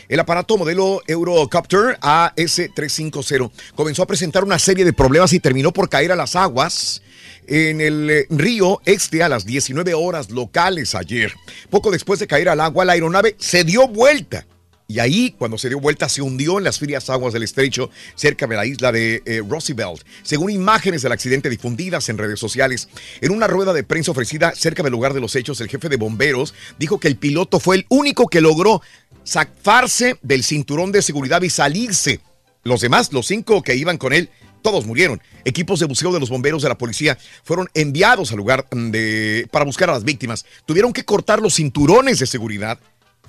[0.09, 5.89] El aparato modelo Eurocopter AS-350 comenzó a presentar una serie de problemas y terminó por
[5.89, 7.01] caer a las aguas
[7.47, 11.33] en el eh, río Este a las 19 horas locales ayer.
[11.69, 14.45] Poco después de caer al agua, la aeronave se dio vuelta.
[14.87, 18.47] Y ahí, cuando se dio vuelta, se hundió en las frías aguas del estrecho cerca
[18.47, 20.03] de la isla de eh, Roosevelt.
[20.23, 22.89] Según imágenes del accidente difundidas en redes sociales,
[23.21, 25.97] en una rueda de prensa ofrecida cerca del lugar de los hechos, el jefe de
[25.97, 28.81] bomberos dijo que el piloto fue el único que logró
[29.25, 32.19] zafarse del cinturón de seguridad y salirse.
[32.63, 34.29] Los demás, los cinco que iban con él,
[34.63, 35.21] todos murieron.
[35.45, 39.47] Equipos de buceo de los bomberos de la policía fueron enviados al lugar mm, de,
[39.51, 40.45] para buscar a las víctimas.
[40.65, 42.79] Tuvieron que cortar los cinturones de seguridad,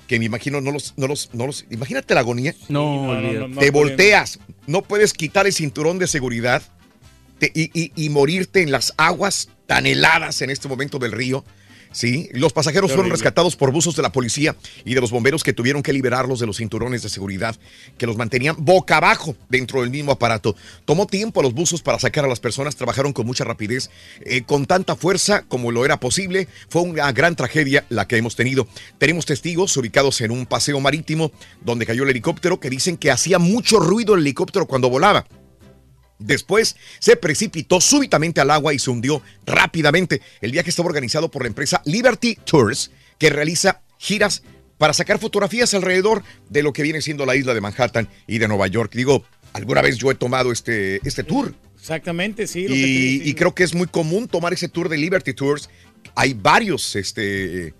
[0.07, 1.65] que me imagino no los, no los, no los.
[1.71, 2.53] Imagínate la agonía.
[2.69, 3.55] No, olvídate.
[3.59, 6.61] Te volteas, no puedes quitar el cinturón de seguridad
[7.39, 11.43] te- y, y- y morirte en las aguas tan heladas en este momento del río.
[11.95, 15.53] Sí, los pasajeros fueron rescatados por buzos de la policía y de los bomberos que
[15.53, 17.55] tuvieron que liberarlos de los cinturones de seguridad
[17.97, 20.57] que los mantenían boca abajo dentro del mismo aparato.
[20.83, 23.91] Tomó tiempo a los buzos para sacar a las personas, trabajaron con mucha rapidez,
[24.25, 26.49] eh, con tanta fuerza como lo era posible.
[26.67, 28.67] Fue una gran tragedia la que hemos tenido.
[28.97, 31.31] Tenemos testigos ubicados en un paseo marítimo
[31.63, 35.25] donde cayó el helicóptero que dicen que hacía mucho ruido el helicóptero cuando volaba.
[36.19, 40.21] Después se precipitó súbitamente al agua y se hundió rápidamente.
[40.41, 44.43] El viaje estaba organizado por la empresa Liberty Tours, que realiza giras
[44.77, 48.47] para sacar fotografías alrededor de lo que viene siendo la isla de Manhattan y de
[48.47, 48.93] Nueva York.
[48.93, 51.53] Digo, alguna vez yo he tomado este, este tour
[51.85, 52.63] Exactamente, sí.
[52.63, 53.29] lo que te y, dije.
[53.29, 55.69] y creo que es muy común tomar ese tour de Liberty Tours.
[56.15, 57.75] Hay varios, este,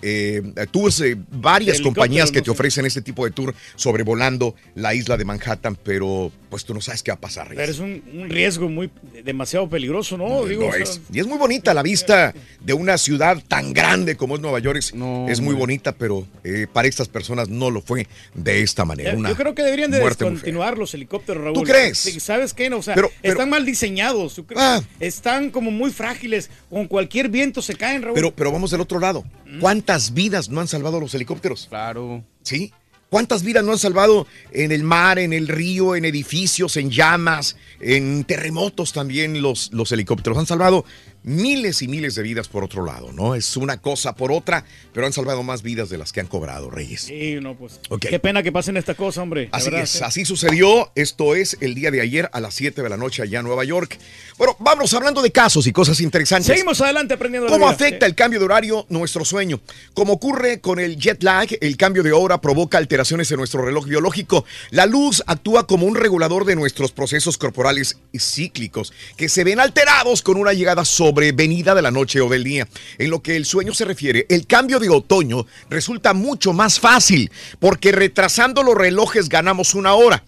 [0.00, 2.50] eh, tours, eh, varias compañías que no te sé.
[2.52, 7.02] ofrecen este tipo de tour sobrevolando la isla de Manhattan, pero pues tú no sabes
[7.02, 7.48] qué va a pasar.
[7.54, 8.90] Pero es un, un riesgo muy
[9.24, 10.44] demasiado peligroso, ¿no?
[10.44, 11.00] Digo, Lo o sea, es.
[11.12, 14.78] Y es muy bonita la vista de una ciudad tan grande como es Nueva York.
[14.78, 14.92] Es,
[15.28, 19.14] es muy bonita, pero eh, para estas personas no lo fue de esta manera.
[19.14, 21.54] yo creo que deberían de descontinuar los helicópteros, Raúl.
[21.54, 21.98] ¿Tú crees?
[22.22, 22.70] ¿Sabes qué?
[22.70, 24.40] No, o sea, Pero- pero- están mal diseñados.
[24.56, 24.80] Ah.
[25.00, 26.50] Están como muy frágiles.
[26.70, 28.14] Con cualquier viento se caen, Raúl.
[28.14, 29.24] Pero, pero vamos del otro lado.
[29.60, 31.66] ¿Cuántas vidas no han salvado los helicópteros?
[31.68, 32.22] Claro.
[32.42, 32.72] ¿Sí?
[33.10, 37.56] ¿Cuántas vidas no han salvado en el mar, en el río, en edificios, en llamas,
[37.80, 40.36] en terremotos también los, los helicópteros?
[40.36, 40.84] Han salvado
[41.22, 43.34] miles y miles de vidas por otro lado, ¿no?
[43.34, 46.70] Es una cosa por otra, pero han salvado más vidas de las que han cobrado,
[46.70, 47.02] Reyes.
[47.02, 47.80] Sí, no, pues.
[48.00, 49.48] Qué pena que pasen esta cosa, hombre.
[49.50, 50.00] la Así verdad, es, sí.
[50.02, 50.90] así sucedió.
[50.94, 53.64] Esto es el día de ayer a las 7 de la noche allá en Nueva
[53.64, 53.98] York.
[54.38, 56.46] Bueno, vamos hablando de casos y cosas interesantes.
[56.46, 57.74] Seguimos adelante aprendiendo la ¿Cómo vida.
[57.74, 59.60] afecta el cambio de horario nuestro sueño?
[59.94, 63.86] Como ocurre con el jet lag, el cambio de hora provoca alteraciones en nuestro reloj
[63.86, 64.44] biológico.
[64.70, 69.60] La luz actúa como un regulador de nuestros procesos corporales y cíclicos, que se ven
[69.60, 72.68] alterados con una llegada sobrevenida de la noche o del día.
[72.98, 77.30] En lo que el sueño se refiere, el cambio de otoño resulta mucho más fácil,
[77.58, 80.24] porque retrasando los relojes ganamos una hora.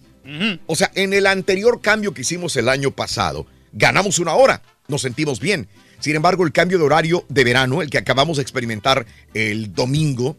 [0.66, 5.02] O sea, en el anterior cambio que hicimos el año pasado, ganamos una hora, nos
[5.02, 5.68] sentimos bien.
[5.98, 10.36] Sin embargo, el cambio de horario de verano, el que acabamos de experimentar el domingo,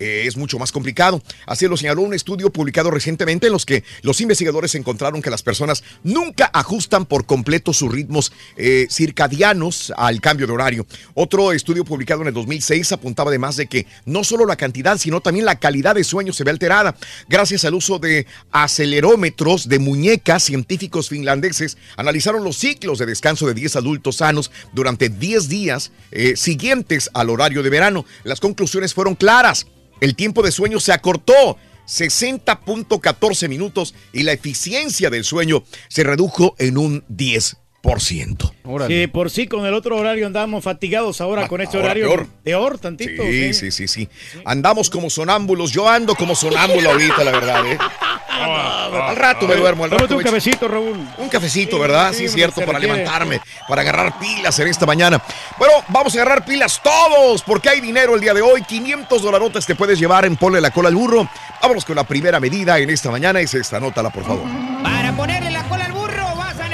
[0.00, 1.22] eh, es mucho más complicado.
[1.46, 5.42] Así lo señaló un estudio publicado recientemente en los que los investigadores encontraron que las
[5.42, 10.86] personas nunca ajustan por completo sus ritmos eh, circadianos al cambio de horario.
[11.14, 15.20] Otro estudio publicado en el 2006 apuntaba además de que no solo la cantidad, sino
[15.20, 16.96] también la calidad de sueño se ve alterada
[17.28, 20.44] gracias al uso de acelerómetros de muñecas.
[20.44, 26.36] Científicos finlandeses analizaron los ciclos de descanso de 10 adultos sanos durante 10 días eh,
[26.36, 28.04] siguientes al horario de verano.
[28.24, 29.66] Las conclusiones fueron claras.
[30.00, 36.54] El tiempo de sueño se acortó 60.14 minutos y la eficiencia del sueño se redujo
[36.58, 37.56] en un 10%.
[38.88, 42.06] Sí, por sí con el otro horario andamos fatigados ahora con este ahora horario.
[42.08, 42.26] peor.
[42.44, 43.22] Peor, tantito.
[43.22, 44.08] Sí, sí, sí, sí.
[44.44, 45.72] Andamos como sonámbulos.
[45.72, 47.78] Yo ando como sonámbulo ahorita, la verdad, ¿eh?
[48.28, 50.98] Al rato me duermo, al rato un me- cafecito, Raúl.
[51.18, 52.12] Un cafecito, ¿verdad?
[52.12, 52.98] Sí, es cierto, para requiere.
[52.98, 55.22] levantarme, para agarrar pilas en esta mañana.
[55.58, 58.62] Bueno, vamos a agarrar pilas todos, porque hay dinero el día de hoy.
[58.62, 61.28] 500 dolarotes te puedes llevar en Ponle la cola al burro.
[61.62, 63.40] Vámonos con la primera medida en esta mañana.
[63.40, 64.44] Es esta, anótala, por favor.
[64.82, 65.79] Para ponerle la cola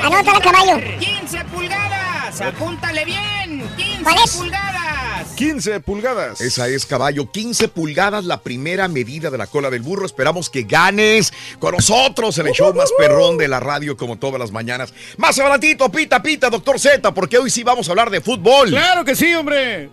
[0.06, 0.80] Anótala, caballo.
[1.00, 2.40] 15 pulgadas.
[2.40, 3.68] Apúntale bien.
[3.76, 4.36] 15 ¿Cuál es?
[4.36, 5.28] pulgadas.
[5.34, 6.40] 15 pulgadas.
[6.40, 7.30] Esa es, caballo.
[7.32, 10.06] 15 pulgadas, la primera medida de la cola del burro.
[10.06, 14.38] Esperamos que ganes con nosotros en el show más perrón de la radio, como todas
[14.38, 14.94] las mañanas.
[15.16, 18.70] Más adelantito, pita, pita, doctor Z, porque hoy sí vamos a hablar de fútbol.
[18.70, 19.90] Claro que sí, hombre.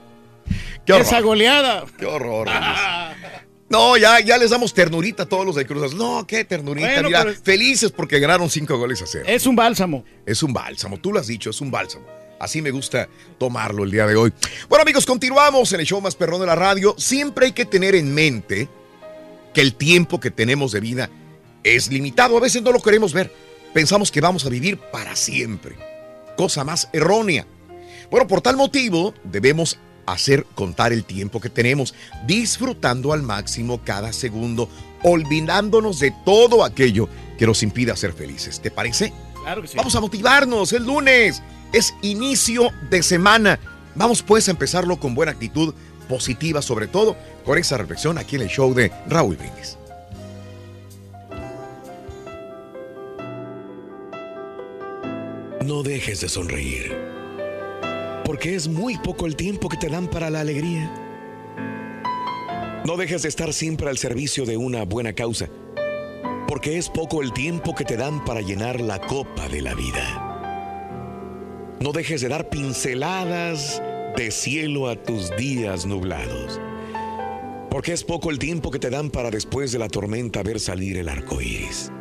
[0.86, 1.05] Qué horror.
[1.07, 1.86] Esa goleada.
[1.97, 2.47] Qué horror.
[3.74, 5.98] No, ya, ya les damos ternurita a todos los de Cruz Azul.
[5.98, 6.88] No, qué ternurita.
[6.88, 9.26] Bueno, Mira, pero- felices porque ganaron cinco goles a cero.
[9.28, 10.06] Es un bálsamo.
[10.28, 12.06] Es un bálsamo, tú lo has dicho, es un bálsamo.
[12.40, 13.10] Así me gusta
[13.40, 14.32] tomarlo el día de hoy.
[14.70, 16.94] Bueno, amigos, continuamos en el show más perrón de la radio.
[17.00, 18.70] Siempre hay que tener en mente
[19.56, 21.10] que el tiempo que tenemos de vida
[21.64, 22.38] es limitado.
[22.38, 23.34] A veces no lo queremos ver.
[23.74, 25.76] Pensamos que vamos a vivir para siempre.
[26.38, 27.48] Cosa más errónea.
[28.12, 31.93] Bueno, por tal motivo debemos hacer contar el tiempo que tenemos,
[32.26, 34.70] disfrutando al máximo cada segundo,
[35.04, 38.60] olvidándonos de todo aquello que nos impida ser felices.
[38.60, 39.14] ¿Te parece?
[39.43, 39.78] Claro que sí.
[39.78, 41.41] Vamos a motivarnos, es lunes,
[41.74, 43.60] es inicio de semana.
[43.95, 45.74] Vamos pues a empezarlo con buena actitud,
[46.08, 49.78] positiva sobre todo, con esa reflexión aquí en el show de Raúl Brindis.
[55.66, 57.12] No dejes de sonreír,
[58.26, 60.92] porque es muy poco el tiempo que te dan para la alegría.
[62.86, 65.48] No dejes de estar siempre al servicio de una buena causa,
[66.48, 70.30] porque es poco el tiempo que te dan para llenar la copa de la vida.
[71.80, 73.82] No dejes de dar pinceladas
[74.16, 76.60] de cielo a tus días nublados,
[77.70, 80.98] porque es poco el tiempo que te dan para después de la tormenta ver salir
[80.98, 81.92] el arco iris.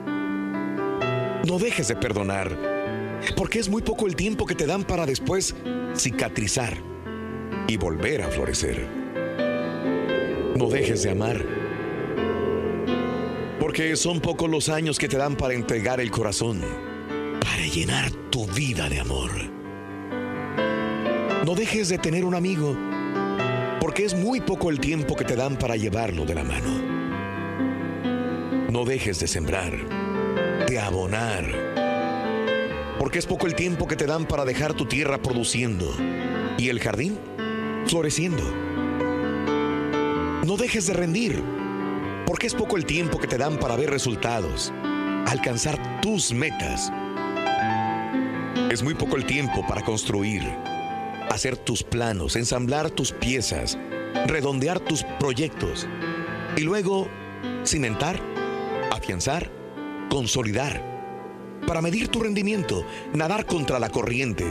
[1.47, 2.72] No dejes de perdonar,
[3.37, 5.55] porque es muy poco el tiempo que te dan para después
[5.95, 6.77] cicatrizar
[7.69, 8.87] y volver a florecer.
[10.57, 11.45] No dejes de amar,
[13.59, 16.61] porque son pocos los años que te dan para entregar el corazón,
[17.41, 19.31] para llenar tu vida de amor.
[21.47, 22.77] No dejes de tener un amigo,
[23.81, 27.03] porque es muy poco el tiempo que te dan para llevarlo de la mano.
[28.71, 29.73] No dejes de sembrar,
[30.67, 31.45] de abonar,
[33.03, 35.93] porque es poco el tiempo que te dan para dejar tu tierra produciendo
[36.57, 37.19] y el jardín
[37.85, 38.45] floreciendo.
[40.47, 41.43] No dejes de rendir,
[42.25, 44.73] porque es poco el tiempo que te dan para ver resultados,
[45.27, 46.93] alcanzar tus metas.
[48.71, 50.45] Es muy poco el tiempo para construir,
[51.29, 53.81] hacer tus planos, ensamblar tus piezas,
[54.29, 55.89] redondear tus proyectos
[56.57, 57.09] y luego
[57.65, 58.23] cimentar,
[58.93, 59.51] afianzar,
[60.09, 60.92] consolidar
[61.67, 64.45] para medir tu rendimiento, nadar contra la corriente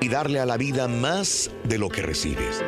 [0.00, 2.62] y darle a la vida más de lo que recibes.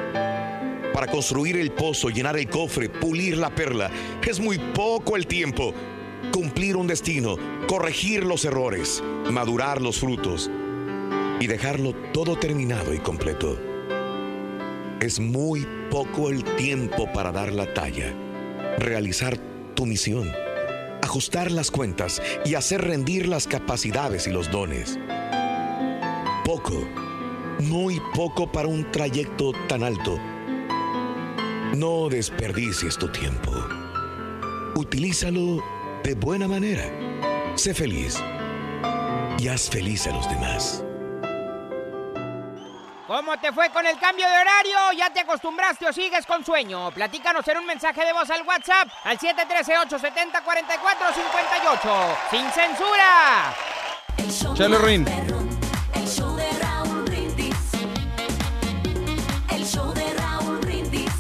[0.92, 3.90] Para construir el pozo, llenar el cofre, pulir la perla,
[4.26, 5.72] es muy poco el tiempo.
[6.32, 7.36] Cumplir un destino,
[7.66, 10.50] corregir los errores, madurar los frutos
[11.40, 13.58] y dejarlo todo terminado y completo.
[15.00, 18.14] Es muy poco el tiempo para dar la talla,
[18.78, 19.36] realizar
[19.74, 20.30] tu misión
[21.02, 24.98] ajustar las cuentas y hacer rendir las capacidades y los dones.
[26.44, 26.88] Poco,
[27.60, 30.18] muy poco para un trayecto tan alto.
[31.76, 33.52] No desperdicies tu tiempo.
[34.76, 35.62] Utilízalo
[36.04, 36.84] de buena manera.
[37.56, 38.16] Sé feliz
[39.38, 40.84] y haz feliz a los demás.
[43.12, 44.78] ¿Cómo te fue con el cambio de horario?
[44.96, 46.90] ¿Ya te acostumbraste o sigues con sueño?
[46.92, 52.16] Platícanos en un mensaje de voz al WhatsApp al 713-870-4458.
[52.30, 53.54] ¡Sin censura!
[54.54, 55.06] Chale, Rin.
[55.94, 57.54] El show de Raúl Brindis.
[59.50, 61.12] El show de Raúl Brindis.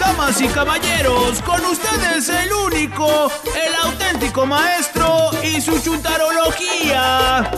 [0.00, 7.50] Damas y caballeros, con ustedes el único, el auténtico maestro y su chuntarología.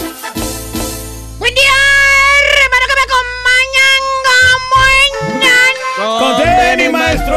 [1.87, 4.03] ¡Buen día, hermano que me acompañan!
[5.97, 7.37] Con tenis, maestro.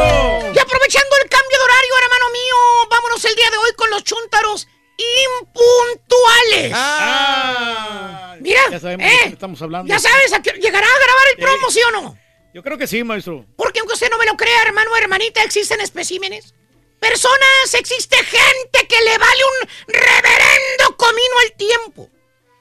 [0.54, 2.56] Y aprovechando el cambio de horario, hermano mío,
[2.90, 4.66] vámonos el día de hoy con los chúntaros
[4.98, 6.72] impuntuales.
[8.40, 9.88] Mira, Ya sabemos eh, de qué estamos hablando.
[9.92, 12.18] ya sabes, a qué- llegará a grabar el promo, ¿sí o no?
[12.54, 13.44] Yo creo que sí, maestro.
[13.56, 16.54] Porque aunque usted no me lo crea, hermano o hermanita, existen especímenes.
[16.98, 22.08] Personas, existe gente que le vale un reverendo comino al tiempo.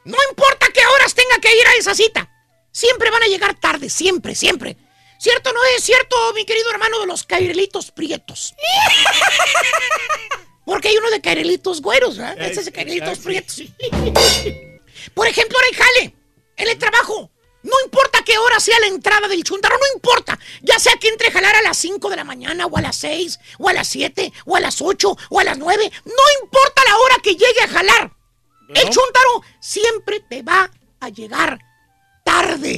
[0.06, 2.30] No importa qué horas tenga que ir a esa cita.
[2.72, 4.78] Siempre van a llegar tarde, siempre, siempre.
[5.20, 8.56] ¿Cierto no es cierto, mi querido hermano de los cairelitos prietos?
[10.66, 12.40] Porque hay uno de cairelitos güeros, ¿verdad?
[12.40, 13.58] Ese es de cairelitos prietos.
[15.14, 16.16] Por ejemplo, ahora hay jale,
[16.56, 17.32] en el trabajo.
[17.64, 20.40] No importa qué hora sea la entrada del chuntaro, no importa.
[20.62, 22.96] Ya sea que entre a jalar a las 5 de la mañana, o a las
[22.98, 25.92] 6, o a las 7, o a las 8, o a las 9.
[26.06, 28.19] No importa la hora que llegue a jalar.
[28.70, 31.60] El chuntaro siempre te va a llegar
[32.24, 32.78] tarde.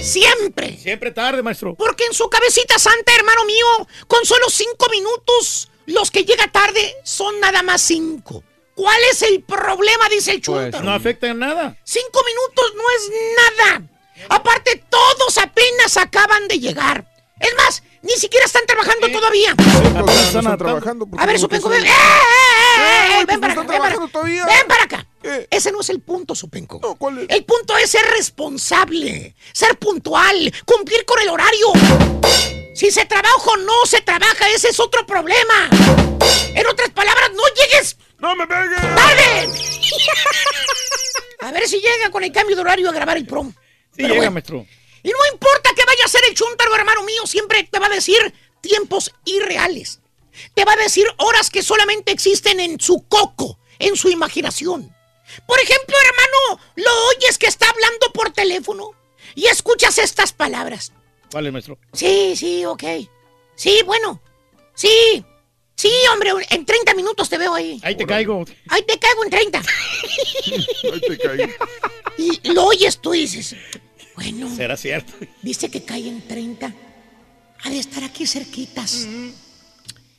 [0.00, 0.76] Siempre.
[0.78, 1.74] Siempre tarde, maestro.
[1.74, 3.66] Porque en su cabecita santa, hermano mío,
[4.08, 8.42] con solo 5 minutos, los que llega tarde son nada más 5.
[8.74, 10.08] ¿Cuál es el problema?
[10.08, 10.84] Dice el Pues chuntaro.
[10.84, 11.76] no afecta en nada.
[11.84, 13.12] Cinco minutos no es
[13.58, 13.82] nada.
[14.30, 17.06] Aparte, todos apenas acaban de llegar.
[17.38, 19.54] Es más, ni siquiera están trabajando todavía.
[20.22, 21.08] están trabajando.
[21.16, 21.84] A ver, Supenco, ven.
[21.84, 23.24] ¡Eh, eh, eh, eh!
[23.26, 24.08] Ven para acá, ven para acá.
[24.12, 24.46] todavía.
[24.46, 25.06] Ven para acá.
[25.50, 26.80] Ese no es el punto, Supenco.
[27.28, 31.66] El punto es ser responsable, ser puntual, cumplir con el horario.
[32.74, 35.68] Si se trabaja o no se trabaja, ese es otro problema.
[36.54, 37.96] En otras palabras, no llegues.
[38.18, 38.80] ¡No me pegues!
[38.80, 39.48] ¡Tarde!
[41.40, 43.50] A ver si llega con el cambio de horario a grabar el prom.
[43.50, 43.56] Sí,
[43.96, 44.30] Pero llega, bueno.
[44.30, 44.66] maestro.
[45.02, 47.90] Y no importa que vaya a ser el chuntaro, hermano mío, siempre te va a
[47.90, 50.00] decir tiempos irreales.
[50.54, 54.94] Te va a decir horas que solamente existen en su coco, en su imaginación.
[55.46, 58.92] Por ejemplo, hermano, lo oyes que está hablando por teléfono
[59.34, 60.92] y escuchas estas palabras.
[61.32, 61.78] Vale, maestro.
[61.92, 62.84] Sí, sí, ok.
[63.54, 64.20] Sí, bueno.
[64.74, 65.24] Sí.
[65.74, 67.80] Sí, hombre, en 30 minutos te veo ahí.
[67.82, 68.44] Ahí te caigo.
[68.68, 69.58] Ahí te caigo en 30.
[70.92, 71.52] Ahí te caigo.
[72.18, 73.56] Y lo oyes tú y dices,
[74.14, 75.12] bueno, Será cierto.
[75.42, 76.72] dice que cae en 30.
[77.64, 79.06] Ha de estar aquí cerquitas.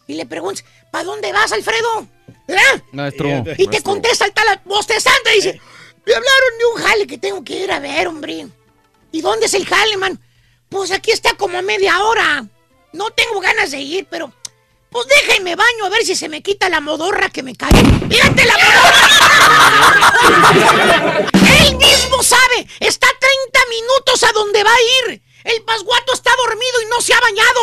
[0.07, 2.07] Y le preguntas, ¿para dónde vas, Alfredo?
[2.47, 2.83] ¿Verdad?
[2.91, 3.43] Maestro.
[3.57, 5.61] Y te contesta el tal bostezando y dice,
[6.05, 8.47] me hablaron de un jale que tengo que ir a ver, hombre.
[9.11, 10.19] ¿Y dónde es el jale, man?
[10.69, 12.45] Pues aquí está como a media hora.
[12.93, 14.33] No tengo ganas de ir, pero...
[14.89, 17.71] Pues déjame baño a ver si se me quita la modorra que me cae.
[18.09, 19.93] ¡Fíjate la modorra!
[21.65, 22.67] Él mismo sabe.
[22.79, 25.21] Está 30 minutos a donde va a ir.
[25.43, 27.59] El pasguato está dormido y no se ha bañado.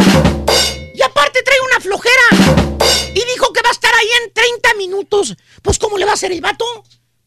[0.94, 2.74] Y aparte trae una flojera.
[3.14, 5.36] Y dijo que va a estar ahí en 30 minutos.
[5.62, 6.64] Pues ¿cómo le va a hacer el vato?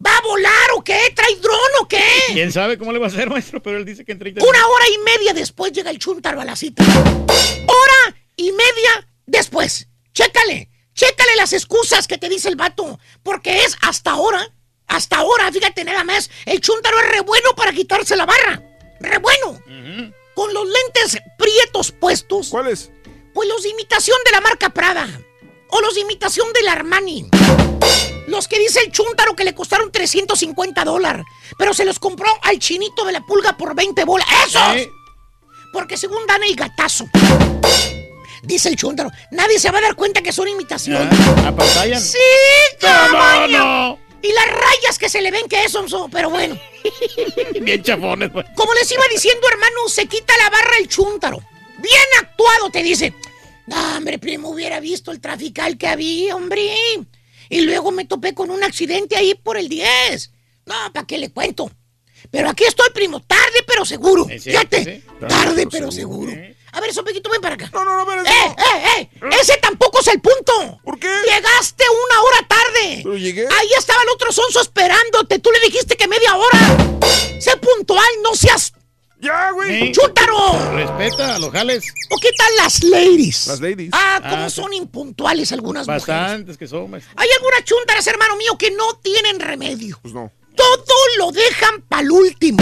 [0.06, 1.14] ¿Va a volar o qué?
[1.16, 2.04] ¿Trae dron o qué?
[2.34, 3.64] ¿Quién sabe cómo le va a hacer, maestro?
[3.64, 6.46] Pero él dice que en 30 Una hora y media después llega el chuntaro a
[6.46, 6.84] la cita.
[6.84, 9.88] Hora y media después.
[10.14, 13.00] Chécale, chécale las excusas que te dice el vato.
[13.24, 14.53] Porque es hasta ahora,
[14.88, 18.62] hasta ahora, fíjate nada más, el chuntaro es re bueno para quitarse la barra.
[19.00, 19.60] Re bueno.
[20.36, 22.50] Con los lentes prietos puestos.
[22.50, 22.92] ¿Cuáles?
[23.34, 25.08] Pues los de imitación de la marca Prada.
[25.70, 27.28] O los de imitación del Armani.
[28.28, 31.26] Los que dice el chúntaro que le costaron 350 dólares.
[31.58, 34.28] Pero se los compró al chinito de la pulga por 20 bolas.
[34.48, 34.88] ¡Esos!
[35.72, 37.06] Porque según dan el gatazo.
[38.44, 41.10] Dice el chúntaro, nadie se va a dar cuenta que son imitación.
[41.46, 42.02] ¿Apantallan?
[42.02, 42.18] Sí,
[42.80, 43.98] ¿Cómo tamaño.
[44.24, 46.58] Y las rayas que se le ven que eso son, pero bueno.
[47.62, 48.46] Bien chafones, güey.
[48.56, 51.44] Como les iba diciendo, hermano, se quita la barra el chúntaro.
[51.80, 53.14] Bien actuado, te dice.
[53.68, 56.74] No, hombre, primo, hubiera visto el trafical que había, hombre.
[57.50, 60.32] Y luego me topé con un accidente ahí por el 10.
[60.68, 61.70] No, ¿para qué le cuento?
[62.32, 64.26] Pero aquí estoy, primo, tarde pero seguro.
[64.30, 66.32] Es Fíjate, tarde pero seguro.
[66.74, 67.70] A ver, Sopequito, ven para acá.
[67.74, 69.10] No, no, no, ven, ¡Eh, eh, eh!
[69.40, 70.80] Ese tampoco es el punto.
[70.84, 71.08] ¿Por qué?
[71.26, 73.02] Llegaste una hora tarde.
[73.04, 73.42] Pero llegué.
[73.48, 75.40] Ahí estaba el otro sonso esperándote.
[75.40, 76.60] Tú le dijiste que media hora.
[77.40, 78.74] Sé puntual, no seas
[79.20, 79.80] ¡Ya, güey!
[79.88, 79.92] Sí.
[79.94, 80.74] chútaro.
[80.74, 81.84] Respeta a los jales.
[82.10, 83.48] ¿O qué tal las ladies?
[83.48, 83.90] Las ladies.
[83.94, 86.06] Ah, cómo Ah, son impuntuales algunas mujeres.
[86.08, 87.14] Bastantes que son, maestro.
[87.16, 89.98] Hay algunas chúntaras, hermano mío, que no tienen remedio.
[90.02, 90.30] Pues no.
[90.58, 92.62] Todo lo dejan para el último.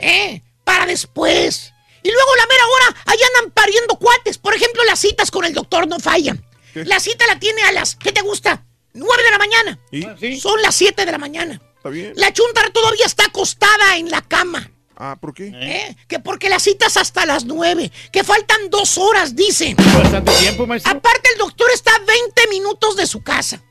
[0.00, 0.42] ¿Eh?
[0.64, 1.72] Para después.
[2.02, 4.38] Y luego la mera hora, ahí andan pariendo cuates.
[4.38, 6.44] Por ejemplo, las citas con el doctor no fallan.
[6.72, 6.84] ¿Qué?
[6.84, 8.64] La cita la tiene a las, ¿qué te gusta?
[8.94, 9.78] 9 de la mañana.
[9.90, 10.04] ¿Y?
[10.04, 10.40] Ah, sí.
[10.40, 11.60] Son las 7 de la mañana.
[11.76, 12.12] ¿Está bien?
[12.16, 14.70] La chuntara todavía está acostada en la cama.
[14.96, 15.50] Ah, ¿por qué?
[15.54, 15.96] ¿eh?
[16.08, 17.90] Que porque la cita es hasta las 9.
[18.12, 19.76] Que faltan dos horas, dicen.
[19.76, 20.92] Bastante tiempo, maestro.
[20.92, 23.62] Aparte, el doctor está a 20 minutos de su casa.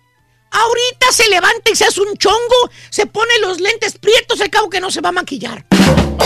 [0.51, 4.69] Ahorita se levanta y se hace un chongo, se pone los lentes prietos, al cabo
[4.69, 5.63] que no se va a maquillar.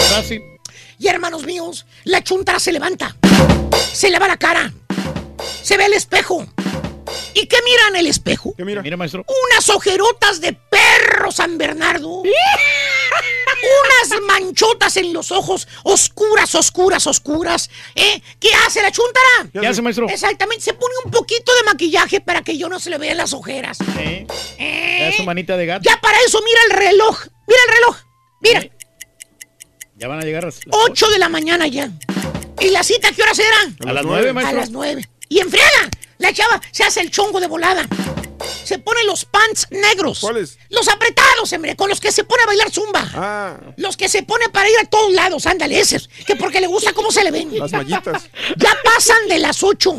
[0.10, 0.42] Fácil.
[1.00, 3.16] Y hermanos míos, la chuntara se levanta,
[3.94, 4.74] se lava la cara,
[5.62, 6.46] se ve el espejo.
[7.34, 8.54] ¿Y qué mira en el espejo?
[8.56, 8.82] ¿Qué mira?
[8.82, 9.26] Mira, maestro.
[9.52, 12.22] Unas ojerotas de perro San Bernardo.
[12.22, 17.70] Unas manchotas en los ojos, oscuras, oscuras, oscuras.
[17.96, 18.22] ¿Eh?
[18.40, 19.50] ¿Qué hace la chuntara?
[19.52, 20.08] ¿Qué hace, maestro?
[20.10, 23.34] Exactamente, se pone un poquito de maquillaje para que yo no se le vean las
[23.34, 23.78] ojeras.
[23.98, 24.28] ¿Eh?
[25.00, 25.84] Da su manita de gato.
[25.84, 27.98] Ya para eso mira el reloj Mira el reloj.
[28.42, 28.73] Mira,
[30.04, 30.60] Ya van a llegar las...
[30.70, 31.90] 8 de la mañana ya.
[32.60, 33.90] ¿Y la cita qué horas era?
[33.90, 34.58] A las nueve, maestro.
[34.58, 35.08] A las 9.
[35.30, 37.88] Y en friega, la chava se hace el chongo de volada.
[38.66, 40.20] Se pone los pants negros.
[40.20, 40.58] ¿Cuáles?
[40.68, 43.10] Los apretados, hombre, con los que se pone a bailar zumba.
[43.14, 46.10] Ah, Los que se pone para ir a todos lados, ándale, esos.
[46.28, 47.58] Que porque le gusta cómo se le ven.
[47.58, 48.24] las mallitas.
[48.58, 49.96] Ya pasan de las 8.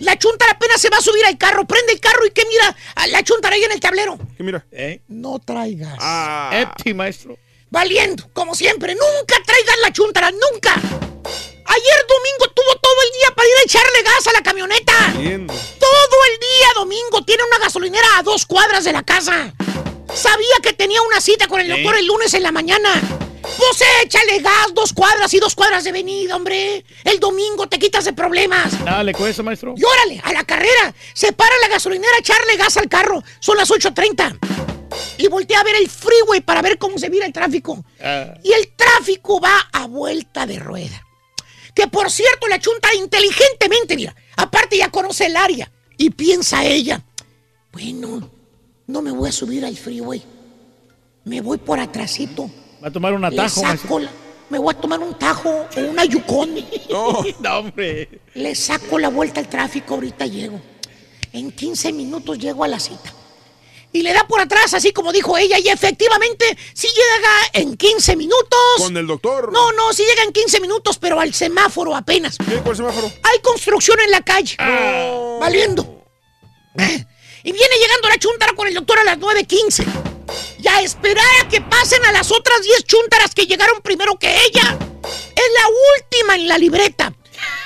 [0.00, 1.66] La chuntara apenas se va a subir al carro.
[1.66, 4.20] Prende el carro y que mira a la chuntara ahí en el tablero.
[4.36, 4.64] ¿Qué mira?
[4.70, 5.00] ¿Eh?
[5.08, 5.96] No traigas.
[5.98, 7.36] Ah, Empty, maestro.
[7.70, 8.94] Valiendo, como siempre.
[8.94, 10.72] Nunca traigas la chuntara, nunca.
[10.74, 14.92] Ayer domingo tuvo todo el día para ir a echarle gas a la camioneta.
[15.18, 15.52] viendo.
[15.52, 19.52] Todo el día domingo tiene una gasolinera a dos cuadras de la casa.
[20.14, 21.74] Sabía que tenía una cita con el ¿Eh?
[21.74, 22.90] doctor el lunes en la mañana.
[23.42, 26.84] Pues échale gas, dos cuadras y dos cuadras de venida, hombre.
[27.04, 28.72] El domingo te quitas de problemas.
[28.80, 29.74] Nada le cuesta, maestro.
[29.76, 30.94] Y órale, a la carrera.
[31.14, 33.22] Se para la gasolinera a echarle gas al carro.
[33.40, 34.38] Son las 8.30.
[35.18, 37.84] Y voltea a ver el freeway para ver cómo se mira el tráfico.
[38.02, 41.02] Ah, Y el tráfico va a vuelta de rueda.
[41.74, 45.70] Que por cierto, la chunta inteligentemente, mira, aparte ya conoce el área.
[45.98, 47.02] Y piensa ella,
[47.72, 48.30] bueno,
[48.86, 50.22] no me voy a subir al freeway.
[51.24, 52.50] Me voy por atrasito.
[52.82, 53.82] va a tomar un Le atajo, maestro.
[53.88, 54.10] saco la-
[54.48, 56.54] me voy a tomar un tajo o una yukon.
[56.90, 58.20] No, hombre.
[58.34, 60.60] Le saco la vuelta al tráfico, ahorita llego.
[61.32, 63.12] En 15 minutos llego a la cita.
[63.96, 66.44] Y le da por atrás, así como dijo ella, y efectivamente,
[66.74, 68.58] si llega en 15 minutos.
[68.76, 69.50] Con el doctor.
[69.50, 72.36] No, no, si llega en 15 minutos, pero al semáforo apenas.
[72.36, 72.56] ¿Qué?
[72.56, 73.10] ¿Cuál semáforo?
[73.22, 74.54] Hay construcción en la calle.
[75.40, 76.04] Valiendo.
[76.78, 77.06] Eh,
[77.44, 79.84] Y viene llegando la chuntara con el doctor a las 9.15.
[80.58, 84.28] Y a esperar a que pasen a las otras 10 chúntaras que llegaron primero que
[84.28, 84.78] ella.
[85.34, 85.68] Es la
[86.02, 87.14] última en la libreta.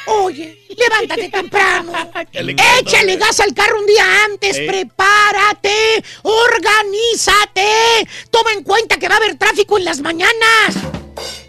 [0.07, 1.93] Oye, levántate temprano.
[2.33, 4.59] Échale gas al carro un día antes.
[4.59, 6.03] Prepárate.
[6.23, 8.09] Organízate.
[8.31, 10.75] Toma en cuenta que va a haber tráfico en las mañanas.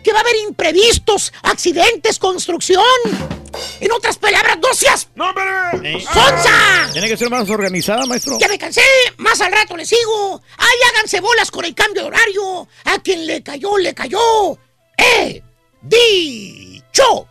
[0.04, 2.84] Que va a haber imprevistos, accidentes, construcción.
[3.80, 5.44] En otras palabras, no seas ¡No, hombre!
[5.84, 6.02] ¿Eh?
[6.02, 6.90] ¡Sonsa!
[6.94, 8.38] Tiene que ser más organizada, maestro.
[8.40, 8.82] Ya me cansé,
[9.18, 10.42] más al rato le sigo.
[10.58, 12.68] Ay, háganse bolas con el cambio de horario.
[12.86, 14.58] A quien le cayó, le cayó.
[14.98, 15.42] ¡Eh!
[15.82, 17.28] ¡Dicho!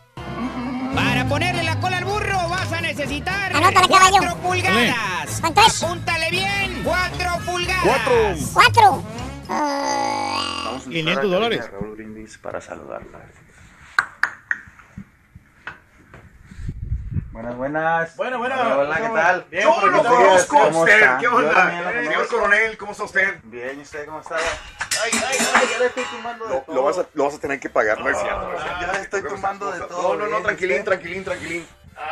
[1.31, 4.17] Ponerle la cola al burro vas a necesitar Anótale, caballo.
[4.17, 5.39] 4 pulgadas.
[5.39, 5.81] ¿Cuánto es?
[5.83, 6.81] Apúntale bien.
[6.83, 7.83] 4 pulgadas.
[7.85, 8.35] Cuatro.
[8.53, 9.03] Cuatro.
[9.47, 11.71] Ah, Vamos a 500 entrar a la dólares.
[11.71, 13.19] Raúl Brindis para saludarla.
[17.31, 18.15] Buenas, buenas.
[18.17, 18.55] Bueno, bueno.
[18.59, 19.45] Hola, hola, ¿qué tal?
[19.49, 20.95] Bien, Yo lo conozco a ¿Cómo usted.
[20.99, 21.17] está?
[21.17, 21.91] ¿Qué onda?
[21.93, 23.39] Eh, señor coronel, ¿cómo está usted?
[23.43, 24.35] Bien, ¿y usted cómo está?
[24.35, 26.75] Ay, ay, ay, ya le estoy tumbando de todo.
[26.75, 28.47] Lo vas, a, lo vas a tener que pagar, no es cierto.
[28.47, 28.79] no es cierto.
[28.93, 30.01] Ya estoy tumbando de todo.
[30.01, 30.85] No, no, no, bien, tranquilín, ¿usted?
[30.85, 31.67] tranquilín, tranquilín.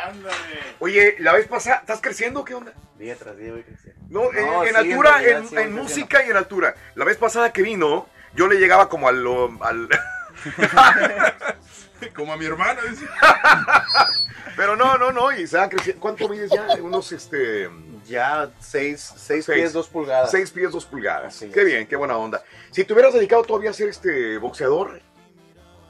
[0.06, 0.36] Ándale.
[0.78, 2.42] Oye, la vez pasada, ¿estás creciendo?
[2.42, 2.72] ¿Qué onda?
[2.98, 4.00] Día tras día voy creciendo.
[4.08, 6.74] No, en, No, en sí, altura, realidad, en, sí, en música y en altura.
[6.94, 9.18] La vez pasada que vino, yo le llegaba como al...
[9.60, 9.88] al
[12.14, 12.80] Como a mi hermana.
[12.88, 13.04] dice.
[14.56, 16.00] Pero no, no, no, y se va creciendo.
[16.00, 16.66] ¿Cuánto mides ya?
[16.82, 17.70] Unos, este...
[18.06, 19.46] Ya 6 Seis.
[19.46, 20.30] pies 2 pulgadas.
[20.30, 21.36] 6 pies, 2 pulgadas.
[21.36, 21.66] Así Qué es.
[21.66, 22.42] bien, qué buena onda.
[22.70, 25.00] Si te hubieras dedicado todavía a ser este boxeador,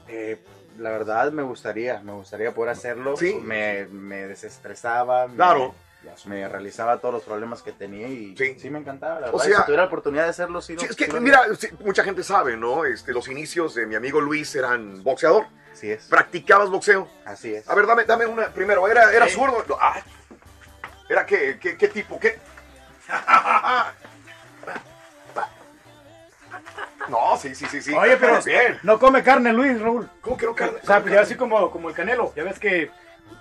[0.07, 0.41] Eh,
[0.77, 3.15] la verdad me gustaría, me gustaría poder hacerlo.
[3.17, 3.33] Sí.
[3.41, 5.27] Me, me desestresaba.
[5.27, 5.73] Claro.
[6.25, 9.19] Me, realizaba todos los problemas que tenía y sí, me encantaba.
[9.19, 10.73] La O verdad, sea- si tuviera la oportunidad de hacerlo, sí.
[10.73, 12.85] lo- Sí, es que, sí lo mira, sí, mucha gente sabe, ¿no?
[12.85, 15.45] Este, los inicios de mi amigo Luis eran boxeador.
[15.71, 16.03] Así es.
[16.05, 17.07] ¿Practicabas boxeo?
[17.25, 17.67] Así es.
[17.69, 18.47] A ver, dame, dame una.
[18.49, 19.33] Primero, ¿era, era Sí.
[19.35, 19.65] zurdo?
[19.79, 20.01] Ah.
[21.09, 22.19] ¿Era qué, qué, qué tipo?
[22.19, 22.39] ¿Qué?
[27.09, 27.93] No, sí, sí, sí, sí.
[27.93, 28.79] Oye, pero Bien.
[28.83, 30.09] no come carne, Luis, Raúl.
[30.21, 30.77] ¿Cómo que no carne?
[30.81, 32.31] O sea, pues ya así como, como el canelo.
[32.35, 32.89] Ya ves que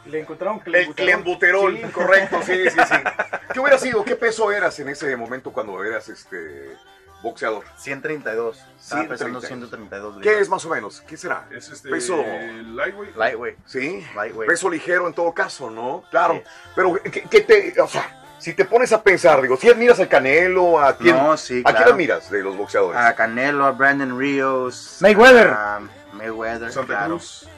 [0.07, 1.83] le encontraron El clenbuterol, Sí.
[1.93, 2.95] correcto, sí, sí, sí.
[3.53, 4.05] ¿Qué hubiera sido?
[4.05, 6.75] ¿Qué peso eras en ese momento cuando eras este
[7.23, 7.65] boxeador?
[7.77, 8.57] 132.
[8.81, 9.49] Estaba pesando 132.
[9.49, 10.43] 132 ¿Qué libras.
[10.43, 11.01] es más o menos?
[11.03, 11.47] ¿Qué será?
[11.51, 11.89] Es este.
[11.91, 12.17] Peso.
[12.17, 13.17] Lightweight.
[13.17, 13.59] Lightweight.
[13.67, 14.49] Sí, Lightweight.
[14.51, 16.05] peso ligero en todo caso, ¿no?
[16.11, 16.43] Claro,
[16.75, 20.09] pero ¿qué, qué te, o sea, si te pones a pensar, digo, si admiras al
[20.09, 22.99] Canelo, a quién, No, sí, ¿a quién admiras de los boxeadores?
[22.99, 24.97] A Canelo, a Brandon Ríos.
[25.01, 25.49] Mayweather.
[25.49, 25.81] a
[26.15, 26.73] Mayweather.
[26.73, 27.17] Santa claro.
[27.17, 27.49] Cruz.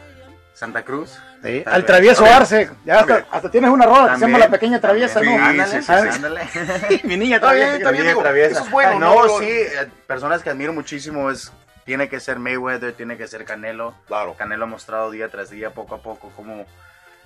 [0.55, 1.19] Santa Cruz.
[1.43, 2.25] Sí, al travieso.
[2.25, 2.71] Arce.
[2.85, 4.39] Ya hasta, tienes una rola que se llama.
[4.39, 5.33] La Pequeña Traviesa, ¿no?
[5.45, 6.41] ándale, sí, ándale.
[7.05, 7.91] Mi niña Está bien, está
[8.39, 9.27] eso es bueno, Ah, ¿no?
[9.27, 11.53] No, sí, eh, personas que admiro muchísimo es
[11.85, 13.95] tiene que ser Mayweather, tiene que ser Canelo.
[14.07, 14.35] Claro.
[14.35, 16.65] Canelo ha mostrado día tras día, poco a poco, cómo,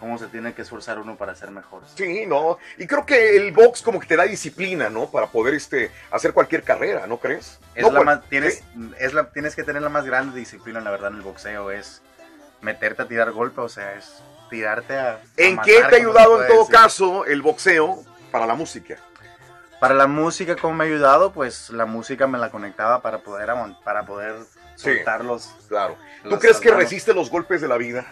[0.01, 1.83] cómo se tiene que esforzar uno para ser mejor.
[1.95, 5.11] Sí, no, y creo que el box como que te da disciplina, ¿no?
[5.11, 7.59] Para poder este hacer cualquier carrera, ¿no crees?
[7.75, 8.91] Es No, la cual- más, tienes, ¿sí?
[8.99, 11.71] es la, tienes que tener la más grande disciplina, la verdad, en el boxeo.
[11.71, 12.01] Es
[12.61, 15.13] meterte a tirar golpe, o sea, es tirarte a.
[15.15, 16.75] a ¿En matar, qué te ha ayudado en todo decir.
[16.75, 18.97] caso el boxeo para la música?
[19.81, 21.33] Para la música, ¿cómo me ha ayudado?
[21.33, 23.51] Pues la música me la conectaba para poder,
[23.85, 24.35] para poder
[24.75, 25.51] Sí, soltarlos.
[25.69, 25.97] Claro.
[26.23, 26.85] ¿Tú los- crees que manos.
[26.85, 28.07] resiste los golpes de la vida?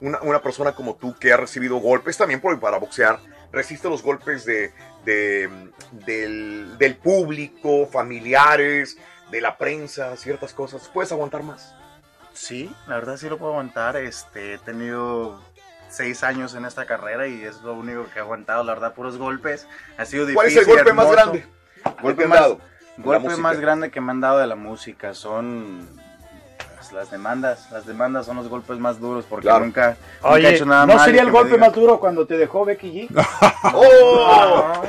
[0.00, 3.18] Una, una persona como tú que ha recibido golpes también por, para boxear,
[3.52, 4.72] resiste los golpes de,
[5.04, 8.96] de- del, del público, familiares,
[9.30, 10.88] de la prensa, ciertas cosas.
[10.92, 11.74] ¿Puedes aguantar más?
[12.36, 13.96] Sí, la verdad sí lo puedo aguantar.
[13.96, 15.40] Este, he tenido
[15.88, 18.62] seis años en esta carrera y es lo único que he aguantado.
[18.62, 19.66] La verdad, puros golpes.
[19.96, 20.34] Ha sido difícil.
[20.36, 21.46] ¿Cuál es el golpe más grande?
[22.02, 22.60] Golpe más, dado
[22.98, 25.88] golpe más grande que me han dado de la música son
[26.76, 27.70] pues, las demandas.
[27.70, 29.64] Las demandas son los golpes más duros porque Claro.
[29.64, 32.36] nunca, nunca he Oye, hecho nada ¿no mal sería el golpe más duro cuando te
[32.36, 33.26] dejó Becky G?
[33.74, 34.82] ¡Oh!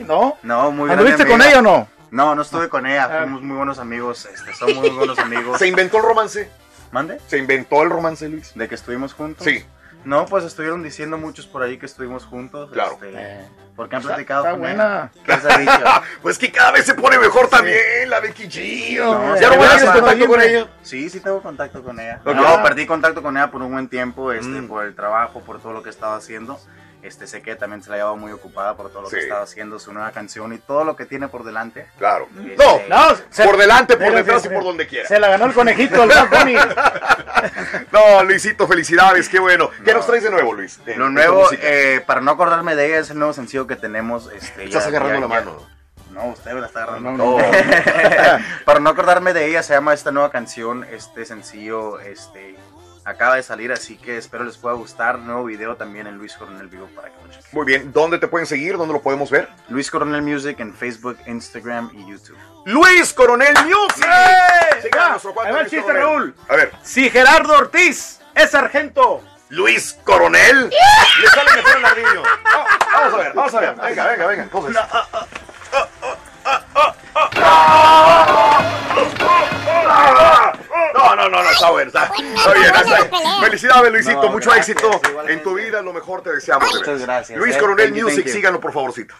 [0.06, 0.36] ¿No?
[0.42, 1.88] No, muy ¿Anduviste con ella o no?
[2.12, 3.08] No, no estuve con ella.
[3.10, 3.18] Ah.
[3.22, 4.26] Fuimos muy buenos amigos.
[4.26, 5.58] Este, somos muy buenos amigos.
[5.58, 6.50] ¿Se inventó el romance?
[6.90, 7.18] ¿Mande?
[7.26, 8.52] ¿Se inventó el romance, Luis?
[8.54, 9.44] ¿De que estuvimos juntos?
[9.46, 9.64] Sí.
[10.04, 12.70] No, pues estuvieron diciendo muchos por ahí que estuvimos juntos.
[12.72, 12.98] Claro.
[13.00, 15.10] este, porque han platicado está con buena.
[15.14, 15.22] ella.
[15.24, 15.84] ¿Qué se ha dicho?
[16.20, 18.98] pues que cada vez se pone mejor también la Becky G.
[18.98, 20.66] No, ¿Ya sí, no sí, contacto con ella?
[20.82, 22.20] Sí, sí tengo contacto con ella.
[22.26, 22.34] Ok.
[22.34, 24.68] No, perdí contacto con ella por un buen tiempo, este, Mm.
[24.68, 26.60] por el trabajo, por todo lo que estaba haciendo.
[27.02, 29.16] Este, sé que también se la llevaba muy ocupada por todo lo Sí.
[29.16, 31.86] que estaba haciendo, su nueva canción y todo lo que tiene por delante.
[31.98, 32.28] Claro.
[32.46, 35.08] Este, No, No, se- por delante, por detrás se- y por donde quiera.
[35.08, 36.10] Se la ganó el conejito, el.
[37.92, 39.70] No, Luisito, felicidades, qué bueno.
[39.84, 40.82] ¿Qué nos traes de nuevo, Luis?
[40.84, 44.30] De- Lo nuevo, eh, para no acordarme de ella, es el nuevo sencillo que tenemos.
[44.32, 45.66] Este, Estás ya- agarrando ya- la ya- mano.
[46.12, 47.10] No, usted me la está agarrando.
[47.12, 47.42] No, no, no.
[48.64, 52.54] para no acordarme de ella, se llama esta nueva canción, este sencillo, este,
[53.04, 55.18] acaba de salir, así que espero les pueda gustar.
[55.18, 57.50] Nuevo video también en Luis Coronel Vivo para que lo chequen.
[57.52, 58.76] Muy bien, ¿dónde te pueden seguir?
[58.76, 59.48] ¿Dónde lo podemos ver?
[59.68, 62.36] Luis Coronel Music en Facebook, Instagram y YouTube.
[62.66, 64.04] Luis Coronel Music.
[64.06, 66.02] A Ahí va el Luis chiste, Coronel.
[66.02, 66.34] Raúl.
[66.48, 69.22] A ver, Si Gerardo Ortiz es sargento.
[69.48, 70.70] Luis Coronel.
[70.70, 72.22] Le sale mejor el ardillo.
[72.22, 73.74] Oh, vamos a ver, vamos a ver.
[73.74, 74.42] Venga, venga, venga.
[74.44, 74.74] Entonces.
[74.74, 74.82] No,
[80.92, 81.88] no, no, no, está bueno.
[81.88, 83.10] Está, está bien, está bien.
[83.40, 84.22] Felicidades, Luisito.
[84.22, 85.32] No, Mucho gracias, éxito igualmente.
[85.32, 85.82] en tu vida.
[85.82, 86.72] Lo mejor te deseamos.
[86.72, 87.58] de Muchas gracias, Luis eh.
[87.58, 88.32] Coronel Thank you, Music, thank you.
[88.32, 89.14] síganlo, por favorcito.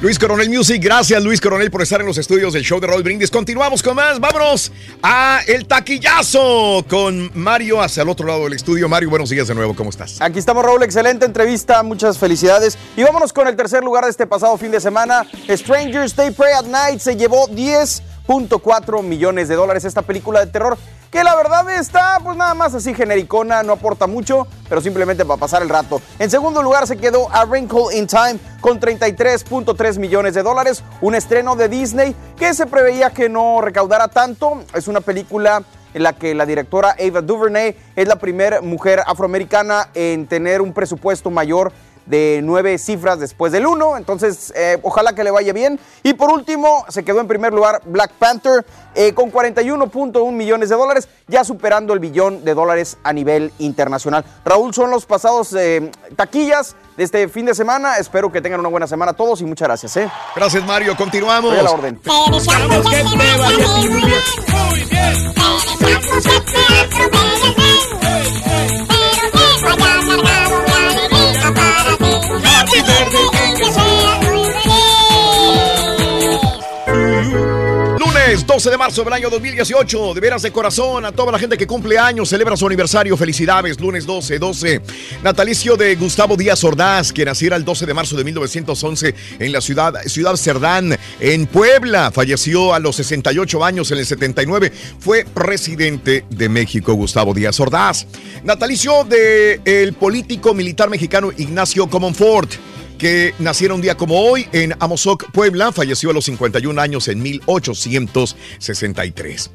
[0.00, 3.02] Luis Coronel Music, gracias Luis Coronel por estar en los estudios del show de Roll
[3.02, 3.30] Brindis.
[3.30, 4.70] Continuamos con más, vámonos
[5.02, 8.88] a El Taquillazo con Mario hacia el otro lado del estudio.
[8.88, 10.20] Mario, buenos días de nuevo, ¿cómo estás?
[10.20, 10.82] Aquí estamos, Raúl.
[10.84, 11.82] Excelente entrevista.
[11.82, 12.78] Muchas felicidades.
[12.96, 15.26] Y vámonos con el tercer lugar de este pasado fin de semana.
[15.48, 17.48] Strangers They Pray at Night se llevó
[18.28, 19.84] 10.4 millones de dólares.
[19.84, 20.76] Esta película de terror
[21.10, 25.40] que la verdad está pues nada más así genericona, no aporta mucho, pero simplemente para
[25.40, 26.02] pasar el rato.
[26.18, 30.84] En segundo lugar se quedó A Wrinkle in Time con 33.3 millones de dólares.
[31.00, 34.62] Un estreno de Disney que se preveía que no recaudara tanto.
[34.74, 35.62] Es una película
[35.94, 40.74] en la que la directora Ava DuVernay es la primera mujer afroamericana en tener un
[40.74, 41.72] presupuesto mayor
[42.08, 43.96] de nueve cifras después del uno.
[43.96, 45.78] Entonces, eh, ojalá que le vaya bien.
[46.02, 50.76] Y por último, se quedó en primer lugar Black Panther eh, con 41.1 millones de
[50.76, 54.24] dólares, ya superando el billón de dólares a nivel internacional.
[54.44, 57.98] Raúl, son los pasados eh, taquillas de este fin de semana.
[57.98, 59.96] Espero que tengan una buena semana todos y muchas gracias.
[59.98, 60.10] ¿eh?
[60.34, 61.56] Gracias Mario, continuamos.
[61.56, 62.00] A la orden.
[62.32, 64.18] Deseamos que te vaya muy bien.
[72.78, 73.27] Y
[78.28, 81.56] Lunes 12 de marzo del año 2018, de veras de corazón a toda la gente
[81.56, 84.82] que cumple años, celebra su aniversario, felicidades, lunes 12, 12.
[85.22, 89.62] Natalicio de Gustavo Díaz Ordaz, que naciera el 12 de marzo de 1911 en la
[89.62, 92.10] ciudad, ciudad Cerdán, en Puebla.
[92.10, 94.74] Falleció a los 68 años en el 79.
[94.98, 98.06] Fue presidente de México, Gustavo Díaz Ordaz.
[98.44, 102.50] Natalicio de el político militar mexicano Ignacio Comonfort
[102.98, 107.22] que naciera un día como hoy en Amozoc, Puebla, falleció a los 51 años en
[107.22, 109.50] 1863.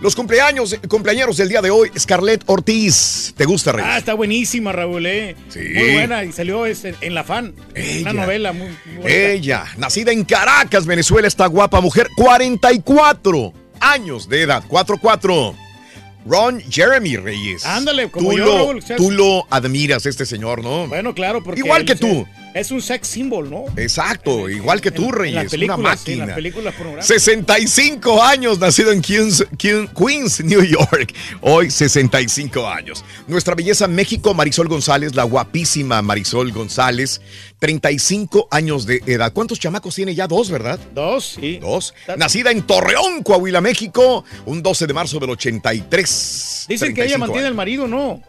[0.00, 3.34] Los cumpleaños, cumpleaños del día de hoy, Scarlett Ortiz.
[3.36, 3.84] ¿Te gusta, Rey?
[3.86, 5.34] Ah, está buenísima, Raúl, ¿eh?
[5.48, 5.60] Sí.
[5.74, 7.54] Muy buena y salió este, en La Fan.
[7.74, 8.10] Ella.
[8.10, 9.10] Una novela muy, muy bonita.
[9.10, 15.56] Ella, nacida en Caracas, Venezuela, esta guapa mujer, 44 años de edad, 44.
[16.26, 17.64] Ron Jeremy Reyes.
[17.64, 20.86] Ándale, como tú yo, lo, Raúl, o sea, tú lo admiras, este señor, ¿no?
[20.86, 21.60] Bueno, claro, porque...
[21.60, 22.26] Igual que tú.
[22.54, 23.64] Es un sex symbol, ¿no?
[23.76, 26.26] Exacto, igual que tú, En las Reyes, una en máquina.
[26.26, 27.22] las películas pornográficas.
[27.22, 31.14] 65 años, nacido en Queens, Queens- New York.
[31.40, 33.04] Hoy 65 años.
[33.26, 37.20] Nuestra belleza México, Marisol González, la guapísima Marisol González,
[37.58, 39.32] 35 años de edad.
[39.32, 40.26] ¿Cuántos chamacos tiene ya?
[40.26, 40.78] Dos, ¿verdad?
[40.94, 41.58] Dos, sí.
[41.60, 41.94] Dos.
[42.16, 46.66] Nacida en Torreón, Coahuila, México, un 12 de marzo del 83.
[46.68, 47.50] Dicen que ella 35 mantiene años.
[47.50, 48.22] al marido, ¿no?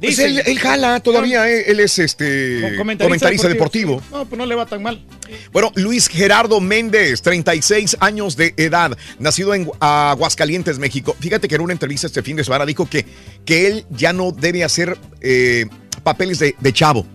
[0.00, 4.02] Pues él, él jala todavía, eh, él es este comentarista, deportivo.
[4.10, 5.04] No, pues no le va tan mal.
[5.52, 11.16] Bueno, Luis Gerardo Méndez, 36 años de edad, nacido en Aguascalientes, México.
[11.18, 13.06] Fíjate que en una entrevista este fin de semana dijo que,
[13.44, 15.66] que él ya no debe hacer eh,
[16.02, 17.06] papeles de, de chavo,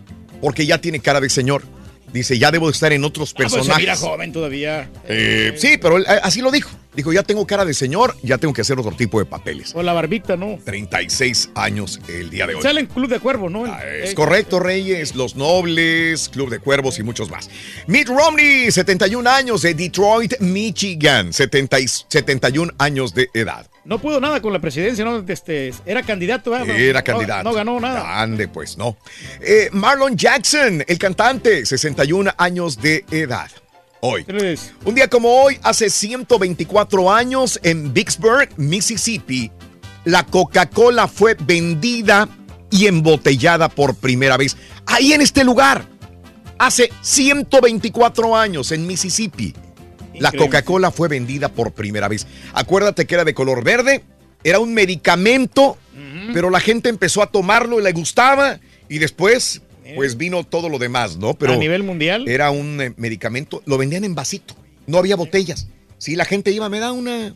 [0.41, 1.63] porque ya tiene cara de señor.
[2.14, 3.80] Dice, ya debo estar en otros Ah, pues personajes.
[3.84, 4.89] mira joven todavía.
[5.07, 6.70] Eh, sí, pero él, eh, así lo dijo.
[6.95, 9.74] Dijo, ya tengo cara de señor, ya tengo que hacer otro tipo de papeles.
[9.76, 10.57] O la barbita, ¿no?
[10.66, 12.64] 36 años el día de hoy.
[12.64, 13.66] Sale en Club de Cuervos, ¿no?
[13.78, 17.49] Es correcto, Reyes, Los Nobles, Club de Cuervos y muchos más.
[17.88, 23.68] Mitt Romney, 71 años de Detroit, Michigan, 70 y- 71 años de edad.
[23.90, 25.26] No pudo nada con la presidencia, ¿no?
[25.28, 26.70] Este, era candidato, ¿verdad?
[26.70, 27.44] Era No- candidato.
[27.44, 28.22] No, ganó nada.
[28.22, 28.96] Ande, pues no.
[29.42, 33.50] Eh, Marlon Jackson, el cantante, 61 años de edad.
[34.02, 34.26] Hoy.
[34.86, 39.52] Un día como hoy, hace 124 años, en Vicksburg, Mississippi,
[40.06, 42.30] la Coca-Cola fue vendida
[42.70, 44.56] y embotellada por primera vez.
[44.86, 45.84] Ahí en este lugar.
[46.60, 49.56] Hace 124 años en Mississippi.
[50.20, 50.32] La.
[50.32, 52.28] Coca-Cola fue vendida por primera vez.
[52.53, 54.03] Acuérdate que era de color verde,
[54.43, 55.78] era un medicamento,
[56.34, 59.61] pero la gente empezó a tomarlo y le gustaba y después
[59.95, 61.34] pues vino todo lo demás, ¿no?
[61.34, 62.28] Pero A nivel mundial.
[62.28, 64.55] Era un eh, medicamento, lo vendían en vasito,
[64.86, 65.67] no había botellas.
[65.97, 67.36] Si la gente iba, me da una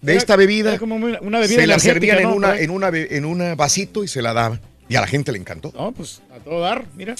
[0.00, 0.70] de Era- esta bebida.
[0.70, 4.02] era como una- una bebida se la servían en una en una en un vasito
[4.02, 4.60] y se la daban.
[4.88, 5.72] Y a la gente le encantó.
[5.76, 7.14] No, pues a todo dar, mira.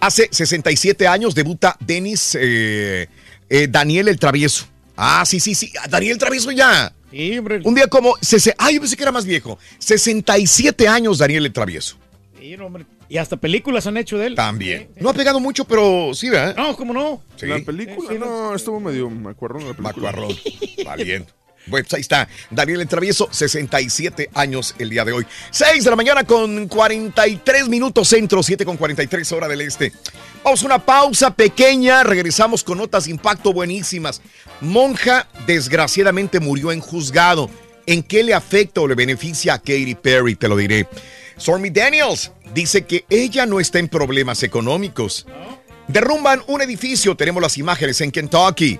[0.00, 3.08] Hace 67 años debuta Denis eh,
[3.54, 4.66] eh, Daniel el Travieso.
[4.96, 5.72] Ah, sí, sí, sí.
[5.88, 6.92] Daniel Travieso ya.
[7.12, 7.60] Sí, hombre.
[7.62, 8.16] Un día como.
[8.58, 9.60] Ay, yo pensé que era más viejo.
[9.78, 11.96] 67 años Daniel el Travieso.
[12.36, 12.84] Sí, no, hombre.
[13.08, 14.34] Y hasta películas han hecho de él.
[14.34, 14.88] También.
[14.98, 16.56] No ha pegado mucho, pero sí, ¿verdad?
[16.56, 17.22] No, ¿cómo no?
[17.36, 17.46] Sí.
[17.46, 20.10] La película, no, estuvo medio macuarrón la película.
[20.10, 20.36] Macuarrón.
[20.84, 21.28] Valiendo.
[21.66, 22.28] Bueno, pues ahí está.
[22.50, 25.26] Daniel el Travieso, 67 años el día de hoy.
[25.50, 29.92] 6 de la mañana con 43 minutos centro, 7 con 43 hora del este.
[30.44, 34.20] Vamos a una pausa pequeña, regresamos con notas de impacto buenísimas.
[34.60, 37.48] Monja desgraciadamente murió en juzgado.
[37.86, 40.36] ¿En qué le afecta o le beneficia a Katy Perry?
[40.36, 40.86] Te lo diré.
[41.40, 45.26] Stormy Daniels dice que ella no está en problemas económicos.
[45.88, 48.78] Derrumban un edificio, tenemos las imágenes en Kentucky.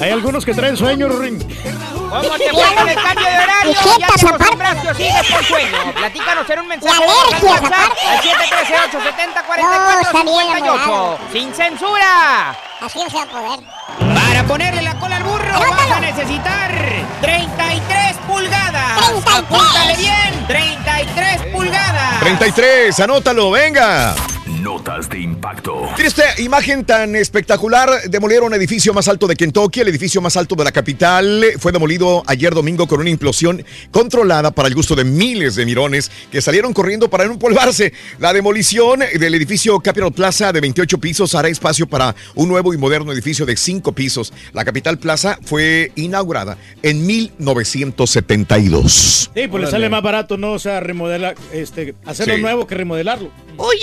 [0.00, 1.42] Hay algunos que traen sueño, Ring.
[2.12, 3.70] ¿Cómo te fue con el cambio de horario?
[3.70, 3.74] Y
[4.84, 5.92] ¿Ya sigues con sueño?
[5.94, 8.00] Platícanos en un mensaje Y alergias al WhatsApp aparte.
[8.06, 10.56] al No, está bien 713-870-4458.
[10.58, 11.18] enamorado.
[11.32, 12.56] ¡Sin censura!
[12.80, 13.60] Así no se va a poder.
[14.14, 16.70] Para ponerle la cola al burro vas a necesitar
[17.20, 18.98] 33 pulgadas.
[19.36, 22.20] Apúntale bien, 33 pulgadas.
[22.20, 24.14] 33, anótalo, venga.
[24.62, 25.88] Notas de impacto.
[25.96, 28.08] Triste imagen tan espectacular.
[28.08, 31.44] Demolieron un edificio más alto de Kentucky, el edificio más alto de la capital.
[31.58, 36.12] Fue demolido ayer domingo con una implosión controlada para el gusto de miles de mirones
[36.30, 37.92] que salieron corriendo para no empolvarse.
[38.20, 42.78] La demolición del edificio Capital Plaza de 28 pisos hará espacio para un nuevo y
[42.78, 44.32] moderno edificio de 5 pisos.
[44.52, 49.30] La Capital Plaza fue inaugurada en 1972.
[49.34, 50.52] Sí, pues le sale más barato, ¿no?
[50.52, 52.42] O sea, remodelar, este, hacerlo Sí.
[52.42, 53.30] nuevo que remodelarlo.
[53.56, 53.78] Oye,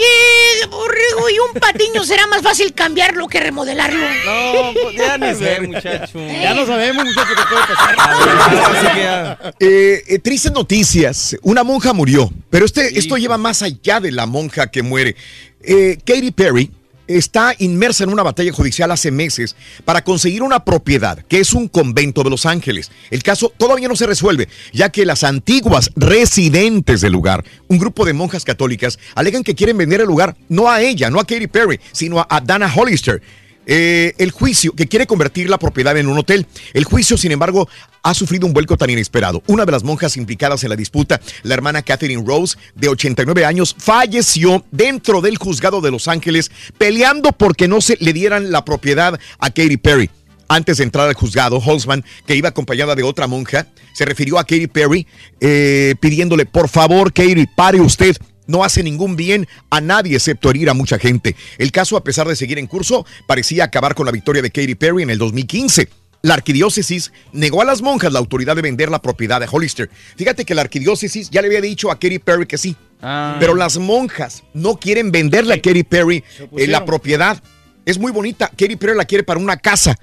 [0.69, 3.99] borrego, ¿y un patiño será más fácil cambiarlo que remodelarlo?
[3.99, 6.19] No, pues ya ni sé, muchacho.
[6.19, 9.55] Ya no sabemos, muchachos, qué puede pasar.
[9.59, 11.35] Eh, eh, tristes noticias.
[11.41, 15.15] Una monja murió, pero este, esto lleva más allá de la monja que muere.
[15.61, 16.71] Eh, Katy Perry
[17.09, 21.67] está inmersa en una batalla judicial hace meses para conseguir una propiedad, que es un
[21.67, 22.91] convento de Los Ángeles.
[23.09, 28.05] El caso todavía no se resuelve, ya que las antiguas residentes del lugar, un grupo
[28.05, 31.47] de monjas católicas, alegan que quieren vender el lugar no a ella, no a Katy
[31.47, 33.21] Perry, sino a Dana Hollister.
[33.71, 36.47] Eh, el juicio, que quiere convertir la propiedad en un hotel.
[36.73, 37.69] El juicio, sin embargo,
[38.01, 39.43] ha sufrido un vuelco tan inesperado.
[39.45, 43.75] Una de las monjas implicadas en la disputa, la hermana Catherine Rose, de 89 años,
[43.77, 46.49] falleció dentro del juzgado de Los Ángeles
[46.79, 50.09] peleando porque no se le dieran la propiedad a Katy Perry.
[50.47, 54.45] Antes de entrar al juzgado, Holzman, que iba acompañada de otra monja, se refirió a
[54.45, 55.05] Katy Perry
[55.39, 58.17] eh, pidiéndole, por favor, Katy, pare usted.
[58.49, 61.35] No hace ningún bien a nadie excepto herir a mucha gente.
[61.59, 64.73] El caso, a pesar de seguir en curso, parecía acabar con la victoria de Katy
[64.75, 65.87] Perry en el 2015.
[66.21, 69.89] la arquidiócesis negó a las monjas la autoridad de vender la propiedad de Hollister.
[70.17, 73.37] Fíjate que la arquidiócesis ya le había dicho a Katy Perry que sí, Ah.
[73.39, 76.21] pero las monjas no quieren venderle a Katy Perry
[76.57, 77.41] eh, la propiedad.
[77.85, 78.49] Es muy bonita.
[78.49, 79.95] Katy Perry la quiere para una casa.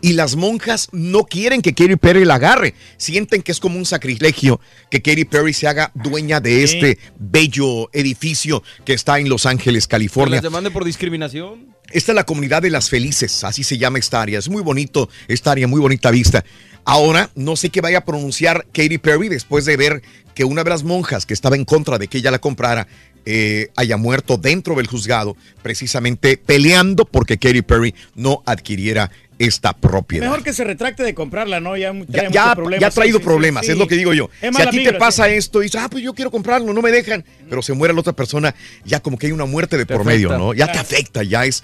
[0.00, 2.74] Y las monjas no quieren que Katy Perry la agarre.
[2.96, 6.74] Sienten que es como un sacrilegio que Katy Perry se haga dueña de Sí.
[6.74, 10.36] este bello edificio que está en Los Ángeles, California.
[10.36, 11.72] las demande por discriminación.
[11.92, 14.38] Esta es la comunidad de las felices, así se llama esta área.
[14.40, 16.44] Es muy bonito esta área, muy bonita vista.
[16.84, 20.02] Ahora, no sé qué vaya a pronunciar Katy Perry después de ver
[20.34, 22.88] que una de las monjas que estaba en contra de que ella la comprara
[23.24, 29.12] eh, haya muerto dentro del juzgado, precisamente peleando porque Katy Perry no adquiriera
[29.46, 30.26] esta propiedad.
[30.26, 31.76] Mejor que se retracte de comprarla, ¿no?
[31.76, 32.80] Ya, Ya, trae ya, muchos problemas.
[32.80, 34.30] ya ha traído Sí, problemas, sí, es lo que digo yo.
[34.40, 35.32] Es Si a ti te pasa sí.
[35.32, 38.00] esto y dices, ah, pues yo quiero comprarlo, no me dejan, pero se muere la
[38.00, 40.36] otra persona, ya como que hay una muerte de Te por medio.
[40.38, 40.54] ¿no?
[40.54, 41.62] Ya te afecta, ya es,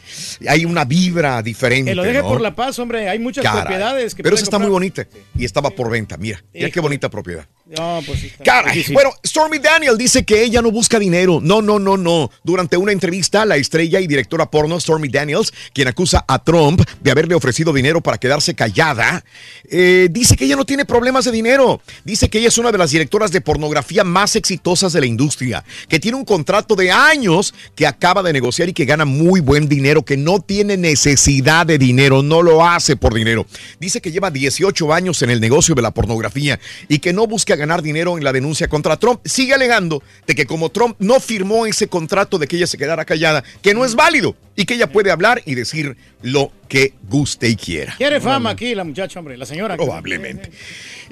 [0.49, 1.93] hay una vibra diferente.
[1.93, 2.29] Que lo deje ¿no?
[2.29, 3.09] por la paz, hombre.
[3.09, 3.63] Hay muchas Caray.
[3.63, 5.07] propiedades que Pero esa está muy bonita
[5.37, 7.47] y estaba por venta, mira, mira qué bonita propiedad.
[7.69, 8.33] No, pues sí.
[8.43, 8.95] Caray, difícil.
[8.95, 11.39] bueno, Stormy Daniel dice que ella no busca dinero.
[11.43, 12.31] No, no, no, no.
[12.43, 17.11] Durante una entrevista, la estrella y directora porno Stormy Daniels, quien acusa a Trump de
[17.11, 19.23] haberle ofrecido dinero para quedarse callada,
[19.71, 21.83] eh, dice que ella no tiene problemas de dinero.
[22.05, 25.63] Dice que ella es una de las directoras de pornografía más exitosas de la industria,
[25.91, 29.69] que tiene un contrato de años que acaba de negociar y que gana muy buen
[29.69, 33.47] dinero, que no tiene necesidad de dinero, no lo hace por dinero.
[33.79, 36.59] Dice que lleva 18 años en el negocio de la pornografía
[36.89, 39.21] y que no busca ganar dinero en la denuncia contra Trump.
[39.25, 43.05] Sigue alegando de que como Trump no firmó ese contrato de que ella se quedara
[43.05, 47.49] callada, que no es válido y que ella puede hablar y decir lo que guste
[47.49, 47.95] y quiera.
[47.97, 49.77] Quiere fama aquí la muchacha, hombre, la señora.
[49.77, 50.51] Probablemente.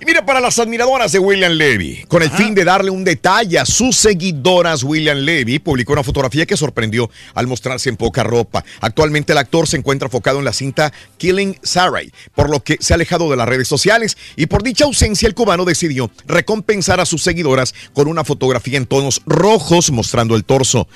[0.01, 3.59] Y mira, para las admiradoras de William Levy, con el fin de darle un detalle
[3.59, 8.63] a sus seguidoras, William Levy publicó una fotografía que sorprendió al mostrarse en poca ropa.
[8.81, 12.93] Actualmente el actor se encuentra enfocado en la cinta Killing Sarai, por lo que se
[12.93, 17.07] ha alejado de las redes sociales y por dicha ausencia el cubano decidió recompensar a
[17.07, 20.89] sus seguidoras con una fotografía en tonos rojos mostrando el torso.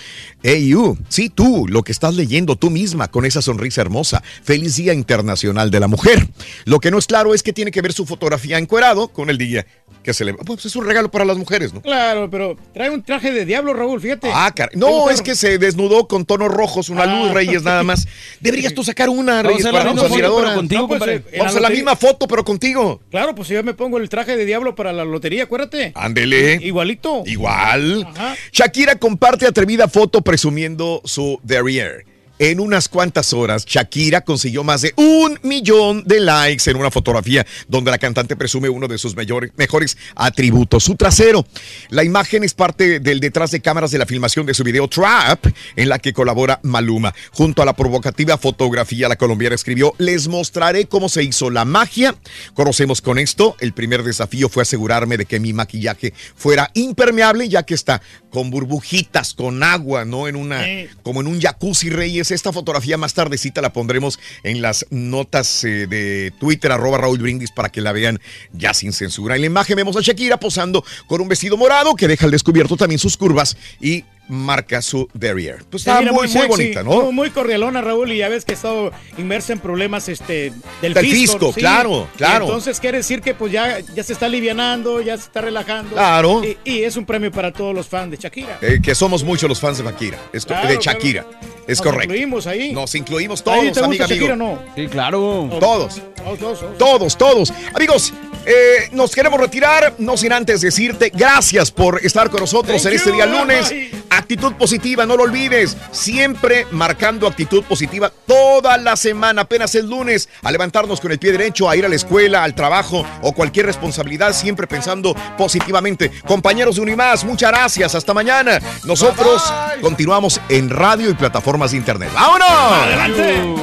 [0.43, 4.23] Hey you, sí tú, lo que estás leyendo tú misma con esa sonrisa hermosa.
[4.51, 6.27] Feliz Día Internacional de la Mujer.
[6.65, 9.39] Lo que no es claro es que tiene que ver su fotografía encuerado con el
[9.39, 9.65] día
[10.03, 11.83] que se le Pues es un regalo para las mujeres, ¿no?
[11.83, 14.29] Claro, pero trae un traje de diablo, Raúl, fíjate.
[14.35, 14.77] Ah, caray.
[14.77, 18.09] No, es que se desnudó con tonos rojos, una luz, Reyes, nada más.
[18.41, 21.69] Deberías tú sacar una, Reyes, la para contigo, No, pues, eh, En Vamos a la
[21.69, 23.01] la misma foto, pero contigo.
[23.13, 25.93] Claro, pues si yo me pongo el traje de diablo para la lotería, acuérdate.
[25.95, 26.59] Ándele.
[26.61, 27.23] Igualito.
[27.25, 28.05] Igual.
[28.05, 28.35] Ajá.
[28.51, 32.10] Shakira comparte atrevida foto presumiendo su derrière.
[32.43, 37.47] En unas cuantas horas, Shakira consiguió más de un millón de likes en una fotografía
[37.69, 41.47] donde la cantante presume uno de sus mejores atributos, su trasero.
[41.91, 45.49] La imagen es parte del detrás de cámaras de la filmación de su video Trap,
[45.77, 47.15] en la que colabora Maluma.
[47.31, 52.15] Junto a la provocativa fotografía, la colombiana escribió, les mostraré cómo se hizo la magia.
[52.55, 57.65] Conocemos con esto, el primer desafío fue asegurarme de que mi maquillaje fuera impermeable, ya
[57.65, 60.27] que está con burbujitas, con agua, ¿no?
[60.27, 60.65] En una,
[61.03, 62.30] como en un jacuzzi Reyes.
[62.31, 67.51] Esta fotografía más tardecita la pondremos en las notas eh, de Twitter, arroba Raúl Brindis,
[67.51, 68.21] para que la vean
[68.53, 69.35] ya sin censura.
[69.35, 72.77] En la imagen vemos a Shakira posando con un vestido morado que deja al descubierto
[72.77, 75.59] también sus curvas y marca su derrière.
[75.71, 77.03] Pues está muy, muy sexy, bonita, ¿no?
[77.03, 80.95] Muy, muy cordialona, Raúl, y ya ves que ha estado inmersa en problemas este, del,
[80.95, 82.45] Del fisco, claro, Y claro.
[82.47, 85.95] entonces quiere decir que pues ya, ya se está alivianando, ya se está relajando.
[85.95, 86.43] Claro.
[86.45, 88.59] Y, y es un premio para todos los fans de Shakira.
[88.63, 90.19] Eh, que somos muchos los fans de Shakira.
[90.33, 90.99] Es co- Claro, de claro.
[90.99, 91.27] Shakira.
[91.67, 92.05] Es Nos correcto.
[92.15, 92.73] incluimos ahí.
[92.73, 94.59] Nos incluimos ¿Ahí todos, te gusta amiga, Shakira amigo.
[94.67, 94.75] no?
[94.77, 95.49] Sí, claro.
[95.61, 96.01] Todos.
[96.17, 96.79] Todos, todos.
[96.79, 97.53] Todos, todos.
[97.75, 98.13] Amigos,
[98.47, 102.97] eh, nos queremos retirar, no sin antes decirte gracias por estar con nosotros Thank en
[102.99, 103.15] este you.
[103.17, 103.73] día lunes.
[104.21, 105.79] Actitud positiva, no lo olvides.
[105.93, 109.43] Siempre marcando actitud positiva toda la semana.
[109.43, 112.55] Apenas el lunes a levantarnos con el pie derecho, a ir a la escuela, al
[112.55, 116.11] trabajo o cualquier responsabilidad, siempre pensando positivamente.
[116.27, 117.95] Compañeros de Unimás, muchas gracias.
[117.95, 118.61] Hasta mañana.
[118.85, 119.43] Nosotros
[119.81, 122.11] continuamos en radio y plataformas de internet.
[122.13, 122.49] ¡Vámonos!
[122.51, 123.55] ¡Adelante!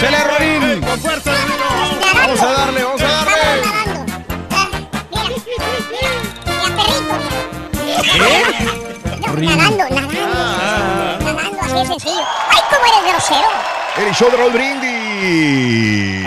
[0.00, 0.80] ¡Chale, Rorín!
[0.80, 1.32] ¡Con fuerza!
[2.12, 3.24] Vamos a darle, vamos a darle.
[9.40, 11.24] Nadando, nadando.
[11.24, 12.22] Nadando, así de sencillo.
[12.50, 13.48] ¡Ay, cómo eres grosero!
[13.96, 15.03] El show de Raúl Brindis.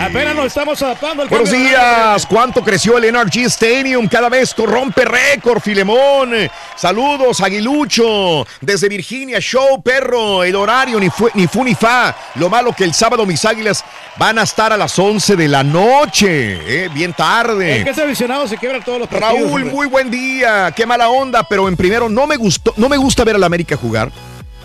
[0.00, 2.26] Apenas nos estamos adaptando al Buenos días.
[2.26, 4.08] ¿Cuánto creció el NRG Stadium?
[4.08, 6.32] Cada vez rompe récord, Filemón.
[6.76, 8.46] Saludos, Aguilucho.
[8.60, 10.44] Desde Virginia, show, perro.
[10.44, 12.14] El horario ni, fue, ni fu ni fa.
[12.36, 13.84] Lo malo que el sábado mis águilas
[14.16, 16.84] van a estar a las 11 de la noche.
[16.84, 17.78] eh, bien tarde.
[17.78, 19.32] Es que ese aficionado se quiebra todos los partidos.
[19.34, 19.74] Raúl, hombre.
[19.74, 20.72] muy buen día.
[20.74, 23.76] Qué mala onda, pero en primero no me gustó, no me gusta ver al América
[23.76, 24.10] jugar.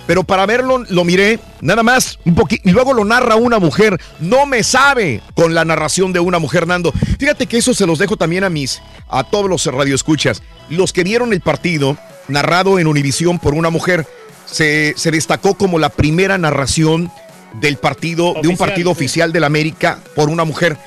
[0.05, 3.99] Pero para verlo lo miré, nada más, un poquito, y luego lo narra una mujer.
[4.19, 6.91] No me sabe con la narración de una mujer, Nando.
[7.19, 10.41] Fíjate que eso se los dejo también a mis, a todos los radioescuchas.
[10.69, 11.97] Los que vieron el partido
[12.27, 14.05] narrado en Univisión por una mujer,
[14.45, 17.11] se, se destacó como la primera narración
[17.59, 18.91] del partido, de un partido sí.
[18.91, 20.77] oficial de la América por una mujer.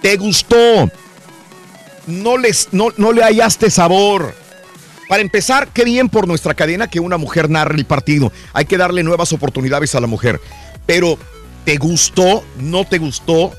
[0.00, 0.90] ¿Te gustó?
[2.06, 4.34] No, les, no, no le hallaste sabor.
[5.08, 8.32] Para empezar, qué bien por nuestra cadena que una mujer narre el partido.
[8.52, 10.40] Hay que darle nuevas oportunidades a la mujer.
[10.86, 11.18] Pero,
[11.64, 12.44] ¿te gustó?
[12.58, 13.52] ¿No te gustó?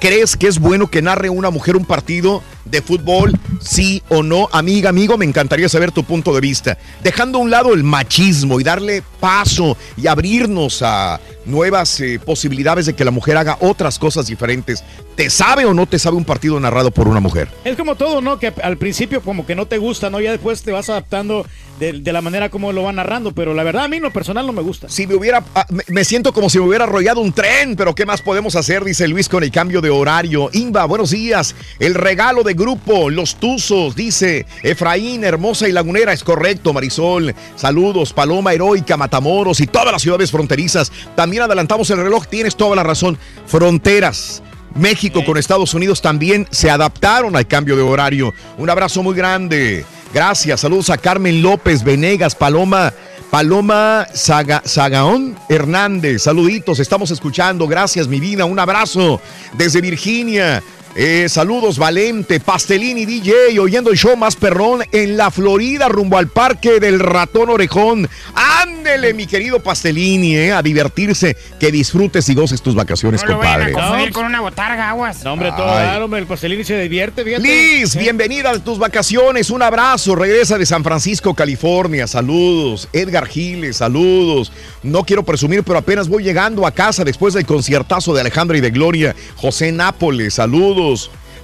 [0.00, 3.38] ¿Crees que es bueno que narre una mujer un partido de fútbol?
[3.60, 4.48] Sí o no.
[4.50, 6.78] Amiga, amigo, me encantaría saber tu punto de vista.
[7.04, 11.20] Dejando a un lado el machismo y darle paso y abrirnos a
[11.50, 14.84] nuevas eh, posibilidades de que la mujer haga otras cosas diferentes.
[15.16, 17.48] ¿Te sabe o no te sabe un partido narrado por una mujer?
[17.64, 18.38] Es como todo, ¿no?
[18.38, 20.20] Que al principio como que no te gusta, ¿no?
[20.20, 21.44] Ya después te vas adaptando
[21.78, 24.12] de, de la manera como lo van narrando, pero la verdad a mí en lo
[24.12, 24.88] personal no me gusta.
[24.88, 28.06] Si me hubiera, ah, me, siento como si me hubiera arrollado un tren, pero ¿qué
[28.06, 28.84] más podemos hacer?
[28.84, 30.50] Dice Luis con el cambio de horario.
[30.52, 31.54] Inva, buenos días.
[31.78, 37.34] El regalo de grupo, los Tuzos, dice Efraín, Hermosa y Lagunera, es correcto, Marisol.
[37.56, 40.92] Saludos, Paloma Heroica, Matamoros y todas las ciudades fronterizas.
[41.14, 43.18] También adelantamos el reloj, tienes toda la razón.
[43.46, 44.42] Fronteras.
[44.74, 48.32] México con Estados Unidos también se adaptaron al cambio de horario.
[48.56, 49.84] Un abrazo muy grande.
[50.14, 50.60] Gracias.
[50.60, 52.92] Saludos a Carmen López, Venegas, Paloma,
[53.30, 56.22] Paloma Saga, Sagaón Hernández.
[56.22, 57.66] Saluditos, estamos escuchando.
[57.66, 58.44] Gracias, mi vida.
[58.44, 59.20] Un abrazo
[59.54, 60.62] desde Virginia.
[60.96, 66.26] Eh, saludos, Valente, Pastelini DJ, oyendo el show más perrón en la Florida, rumbo al
[66.26, 68.08] parque del ratón orejón.
[68.34, 73.38] Ándele, mi querido Pastelini, eh, a divertirse, que disfrutes y goces tus vacaciones, No lo
[73.38, 74.10] vayan a compadre.
[74.10, 75.22] con una botarga, aguas.
[75.22, 75.84] No, hombre, todo Ay.
[75.84, 77.44] claro, el pastelín se divierte, fíjate.
[77.44, 79.50] Liz, bienvenida a tus vacaciones.
[79.50, 80.16] Un abrazo.
[80.16, 82.08] Regresa de San Francisco, California.
[82.08, 82.88] Saludos.
[82.92, 84.50] Edgar Giles, saludos.
[84.82, 88.60] No quiero presumir, pero apenas voy llegando a casa después del conciertazo de Alejandra y
[88.60, 89.14] de Gloria.
[89.36, 90.79] José Nápoles, saludos.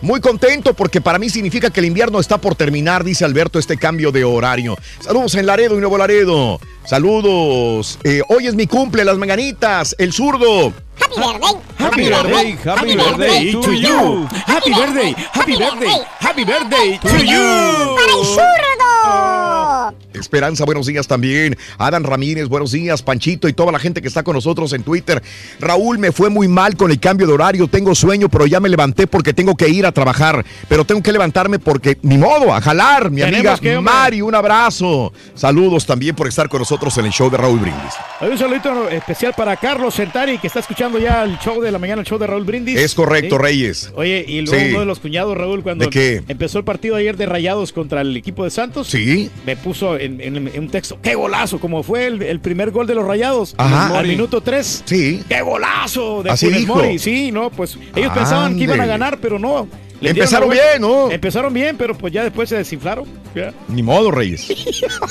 [0.02, 3.76] Muy contento porque para mí significa que el invierno está por terminar, dice Alberto, este
[3.76, 4.76] cambio de horario.
[5.00, 6.60] Saludos en Laredo y Nuevo Laredo.
[6.84, 7.98] Saludos.
[8.04, 10.72] Eh, hoy es mi cumple, las manganitas, el zurdo.
[10.98, 11.56] Happy birthday.
[11.78, 14.28] Happy birthday, happy birthday to you.
[14.46, 17.96] Happy birthday, happy birthday, happy birthday to you.
[17.96, 20.05] Para el zurdo.
[20.20, 21.56] Esperanza, buenos días también.
[21.78, 23.02] Adán Ramírez, buenos días.
[23.02, 25.22] Panchito y toda la gente que está con nosotros en Twitter.
[25.60, 27.68] Raúl, me fue muy mal con el cambio de horario.
[27.68, 30.44] Tengo sueño, pero ya me levanté porque tengo que ir a trabajar.
[30.68, 33.10] Pero tengo que levantarme porque, ni modo, a jalar.
[33.10, 33.78] Mi amiga que.
[33.80, 35.12] Mari, un abrazo.
[35.34, 37.92] Saludos también por estar con nosotros en el show de Raúl Brindis.
[38.20, 41.78] Hay un saludito especial para Carlos Sentari, que está escuchando ya el show de la
[41.78, 42.78] mañana, el show de Raúl Brindis.
[42.78, 43.42] Es correcto, Sí.
[43.42, 43.92] Reyes.
[43.94, 44.70] Oye, y luego Sí.
[44.70, 48.44] uno de los cuñados, Raúl, cuando empezó el partido ayer de Rayados contra el equipo
[48.44, 49.30] de Santos, Sí.
[49.44, 51.58] me puso en, en- en un texto, ¡qué golazo!
[51.60, 53.98] Como fue el, el primer gol de los Rayados, Ajá.
[53.98, 54.82] al minuto 3.
[54.86, 55.22] Sí.
[55.28, 56.22] ¡Qué golazo!
[56.22, 56.74] De Así dijo.
[56.76, 56.98] Mori!
[56.98, 59.68] Sí, no, pues ellos pensaban que iban a ganar, pero no.
[59.98, 61.10] Empezaron bien, ¿no?
[61.10, 63.06] Empezaron bien, pero pues ya después se desinflaron.
[63.34, 63.54] Ya.
[63.68, 64.46] Ni modo, Reyes.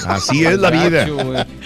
[0.08, 1.08] Así es la vida.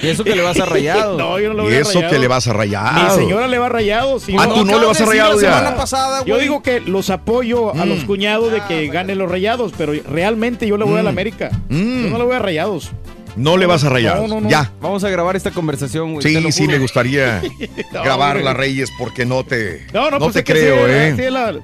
[0.01, 1.17] Y eso que le vas a rayado.
[1.17, 3.11] No, yo no lo Y voy a eso que le vas a Mi rayar.
[3.11, 4.29] señora le va a rayados.
[4.29, 5.75] y Ah, tú no le vas a rayados la semana ya.
[5.75, 8.07] pasada, Yo digo que los apoyo a los Mm.
[8.07, 11.13] cuñados de que ganen los rayados, pero realmente yo le voy a la Mm.
[11.13, 11.49] América.
[11.67, 12.03] Mm.
[12.05, 12.91] Yo no le voy a rayados.
[13.39, 14.17] No le vas a rayar.
[14.17, 14.49] No, no, no.
[14.49, 14.71] Ya.
[14.81, 16.23] Vamos a grabar esta conversación, güey.
[16.23, 17.41] te Sí, sí, me gustaría
[17.93, 18.53] No, grabarla.
[18.53, 21.13] Reyes, porque no te, No, no, pues te creo, sí, ¿eh?
[21.17, 21.55] sí, la-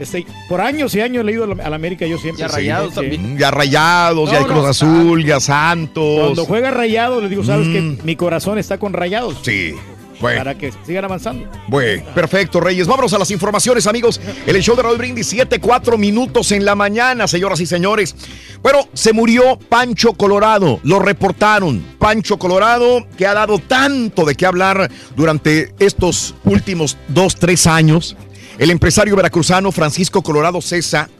[0.00, 2.42] este, por años y años he leído a la, América yo siempre.
[2.42, 2.94] Y a Sí, Rayados sí.
[2.96, 3.34] también.
[3.34, 6.20] Mm, Ya rayados, ya Cruz no, Azul, ya Santos.
[6.20, 7.72] Cuando juega rayados, les digo, sabes Mm.
[7.96, 9.36] que mi corazón está con rayados.
[9.42, 9.74] Sí.
[10.20, 11.48] Bueno, Para que sigan avanzando.
[11.68, 12.86] bueno, perfecto, Reyes.
[12.86, 14.20] Vámonos a las informaciones, amigos.
[14.46, 18.14] En el show de Raúl Brindis, 7, 4 minutos en la mañana, señoras y señores.
[18.62, 21.84] Bueno, se murió Pancho Colorado, lo reportaron.
[21.98, 28.16] Pancho Colorado, que ha dado tanto de qué hablar durante estos últimos 2, 3 años.
[28.58, 31.10] El empresario veracruzano Francisco Colorado César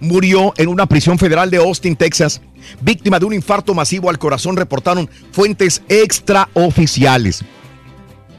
[0.00, 2.40] murió en una prisión federal de Austin, Texas,
[2.80, 7.42] víctima de un infarto masivo al corazón, reportaron fuentes extraoficiales.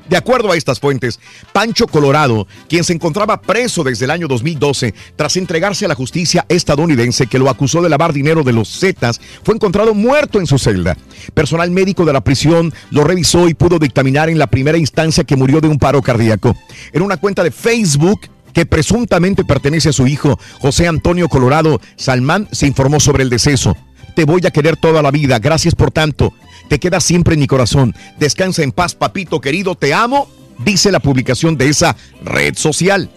[0.09, 1.19] De acuerdo a estas fuentes,
[1.51, 6.45] Pancho Colorado, quien se encontraba preso desde el año 2012 tras entregarse a la justicia
[6.47, 10.59] estadounidense que lo acusó de lavar dinero de los Zetas, fue encontrado muerto en su
[10.59, 10.95] celda.
[11.33, 15.35] Personal médico de la prisión lo revisó y pudo dictaminar en la primera instancia que
[15.35, 16.55] murió de un paro cardíaco.
[16.93, 18.21] En una cuenta de Facebook
[18.53, 23.75] que presuntamente pertenece a su hijo, José Antonio Colorado Salmán, se informó sobre el deceso.
[24.15, 26.31] Te voy a querer toda la vida, gracias por tanto.
[26.67, 27.95] Te quedas siempre en mi corazón.
[28.19, 30.27] Descansa en paz, papito querido, te amo,
[30.59, 33.09] dice la publicación de esa red social.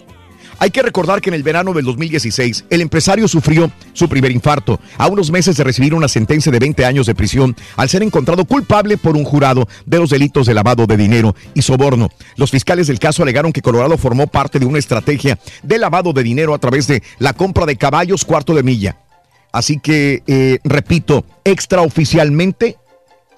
[0.61, 4.77] Hay que recordar que en el verano del 2016 el empresario sufrió su primer infarto
[4.97, 8.43] a unos meses de recibir una sentencia de 20 años de prisión al ser encontrado
[8.43, 12.09] culpable por un jurado de los delitos de lavado de dinero y soborno.
[12.35, 16.23] Los fiscales del caso alegaron que Colorado formó parte de una estrategia de lavado de
[16.23, 18.97] dinero a través de la compra de caballos cuarto de milla.
[19.53, 22.77] Así que, eh, repito, extraoficialmente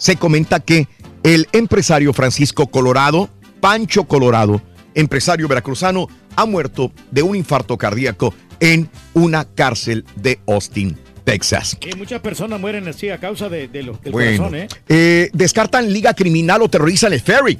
[0.01, 0.87] se comenta que
[1.21, 3.29] el empresario Francisco Colorado,
[3.59, 4.59] Pancho Colorado,
[4.95, 11.77] empresario veracruzano, ha muerto de un infarto cardíaco en una cárcel de Austin, Texas.
[11.87, 14.67] Y muchas personas mueren así a causa de, de lo, del Bueno, corazón, ¿eh?
[14.89, 17.59] eh, descartan liga criminal o terrorizan el ferry.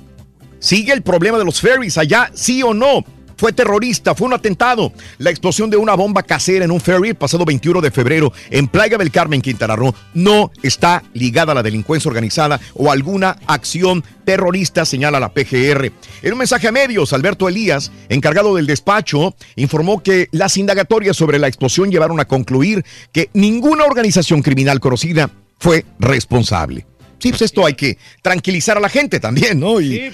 [0.58, 3.06] Sigue el problema de los ferries allá, sí o no.
[3.42, 4.94] Fue terrorista, fue un atentado.
[5.18, 8.68] La explosión de una bomba casera en un ferry el pasado 21 de febrero en
[8.68, 14.04] Playa del Carmen, Quintana Roo, no está ligada a la delincuencia organizada o alguna acción
[14.26, 15.92] terrorista, señala la PGR.
[16.22, 21.40] En un mensaje a medios, Alberto Elías, encargado del despacho, informó que las indagatorias sobre
[21.40, 26.86] la explosión llevaron a concluir que ninguna organización criminal conocida fue responsable.
[27.22, 29.80] Sí, pues esto hay que tranquilizar a la gente también, ¿no?
[29.80, 30.12] Y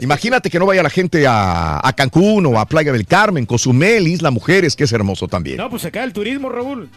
[0.00, 4.06] imagínate que no vaya la gente a, a Cancún o a Playa del Carmen, Cozumel,
[4.06, 5.56] Isla Mujeres, que es hermoso también.
[5.56, 6.88] No, pues cae el turismo, Raúl.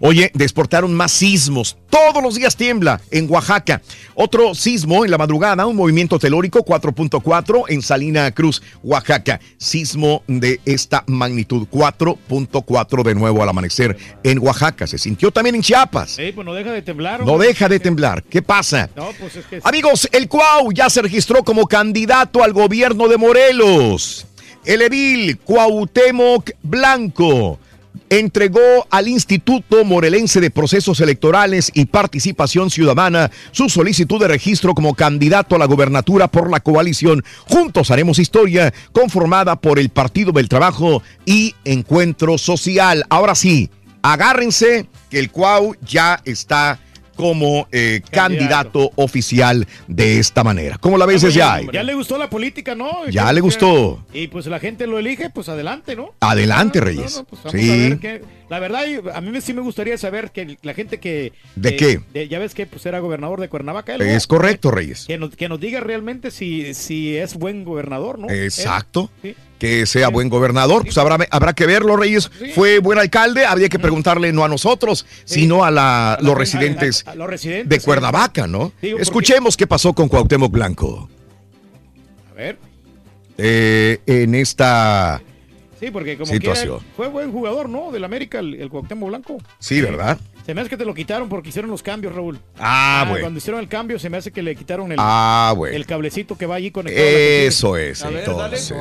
[0.00, 1.76] Oye, desportaron más sismos.
[1.90, 3.80] Todos los días tiembla en Oaxaca.
[4.14, 9.40] Otro sismo en la madrugada, un movimiento telúrico 4.4 en Salina Cruz, Oaxaca.
[9.58, 14.86] Sismo de esta magnitud 4.4 de nuevo al amanecer en Oaxaca.
[14.86, 16.18] Se sintió también en Chiapas.
[16.18, 17.24] Ey, pues no deja de temblar.
[17.24, 18.22] No deja de temblar.
[18.24, 18.90] ¿Qué pasa?
[18.96, 19.60] No, pues es que...
[19.62, 24.26] Amigos, el Cuau ya se registró como candidato al gobierno de Morelos.
[24.64, 27.58] El edil Cuauhtémoc Blanco
[28.10, 34.94] entregó al Instituto Morelense de Procesos Electorales y Participación Ciudadana su solicitud de registro como
[34.94, 40.48] candidato a la gobernatura por la coalición Juntos Haremos Historia, conformada por el Partido del
[40.48, 43.04] Trabajo y Encuentro Social.
[43.08, 43.70] Ahora sí,
[44.02, 46.78] agárrense que el Cuau ya está
[47.14, 48.90] como eh, candidato.
[48.96, 50.78] oficial de esta manera.
[50.78, 51.60] ¿Cómo la ves Ah, pues ya?
[51.60, 53.06] ya, ya le gustó la política, ¿no?
[53.10, 54.04] Ya Que- le gustó.
[54.12, 56.10] Y pues la gente lo elige, pues adelante, ¿no?
[56.20, 57.16] Adelante, no, Reyes.
[57.16, 57.68] no, pues vamos a sí.
[57.90, 58.84] ver qué- la verdad,
[59.14, 61.32] a mí sí me gustaría saber que la gente que...
[61.56, 62.00] ¿De eh, qué?
[62.12, 63.94] de- ya ves que pues era gobernador de Cuernavaca.
[63.94, 64.04] él, ¿no?
[64.04, 65.04] Es correcto, Reyes.
[65.06, 68.28] Que nos, que nos diga realmente si, si es buen gobernador, ¿no?
[68.30, 69.10] Exacto.
[69.22, 69.34] Sí.
[69.58, 72.30] Que sea buen gobernador, pues habrá, habrá que verlo, Reyes.
[72.54, 77.12] Fue buen alcalde, habría que preguntarle no a nosotros, sino a, la- los residentes a-
[77.12, 77.84] a los residentes, de.
[77.84, 78.72] Cuernavaca, ¿no?
[78.82, 81.08] Digo, Escuchemos qué pasó con Cuauhtémoc Blanco
[82.30, 82.58] A ver.
[83.38, 85.22] eh, en esta...
[85.84, 86.78] Sí, porque como Situación.
[86.78, 87.92] quiera, fue buen jugador, ¿no?
[87.92, 89.36] Del América, el, el Cuauhtémoc Blanco.
[89.58, 90.18] Sí, ¿verdad?
[90.46, 92.38] Se me hace que te lo quitaron porque hicieron los cambios, Raúl.
[92.58, 93.22] Ah, bueno.
[93.24, 95.76] Cuando hicieron el cambio, se me hace que le quitaron el, Ah, bueno.
[95.76, 97.06] el cablecito que va allí conectado.
[97.06, 98.74] a la Eso es, entonces.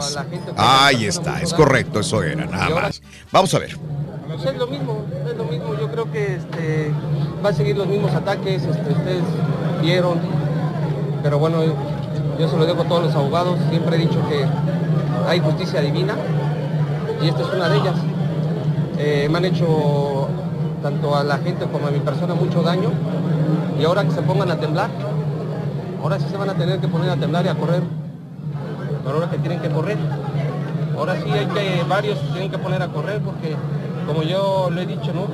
[0.56, 3.02] Ahí está, es correcto, eso era, nada más.
[3.32, 3.78] Vamos a ver.
[4.28, 5.78] Pues es lo mismo, es lo mismo.
[5.80, 6.92] Yo creo que este,
[7.46, 8.64] va a seguir los mismos ataques.
[8.64, 9.24] Este, ustedes
[9.82, 10.20] vieron,
[11.22, 11.64] pero bueno,
[12.40, 13.60] yo se lo dejo a todos los abogados.
[13.70, 14.46] Siempre he dicho que
[15.28, 16.16] hay justicia divina
[17.24, 17.96] y esta es una de ellas.
[18.98, 20.28] Eh, me han hecho
[20.82, 22.90] tanto a la gente como a mi persona mucho daño
[23.80, 24.90] y ahora que se pongan a temblar,
[26.02, 27.82] ahora sí se van a tener que poner a temblar y a correr.
[29.04, 29.98] Pero ahora que tienen que correr.
[30.98, 33.56] Ahora sí hay que, varios tienen que poner a correr porque,
[34.06, 35.28] como yo lo he dicho, ¿no?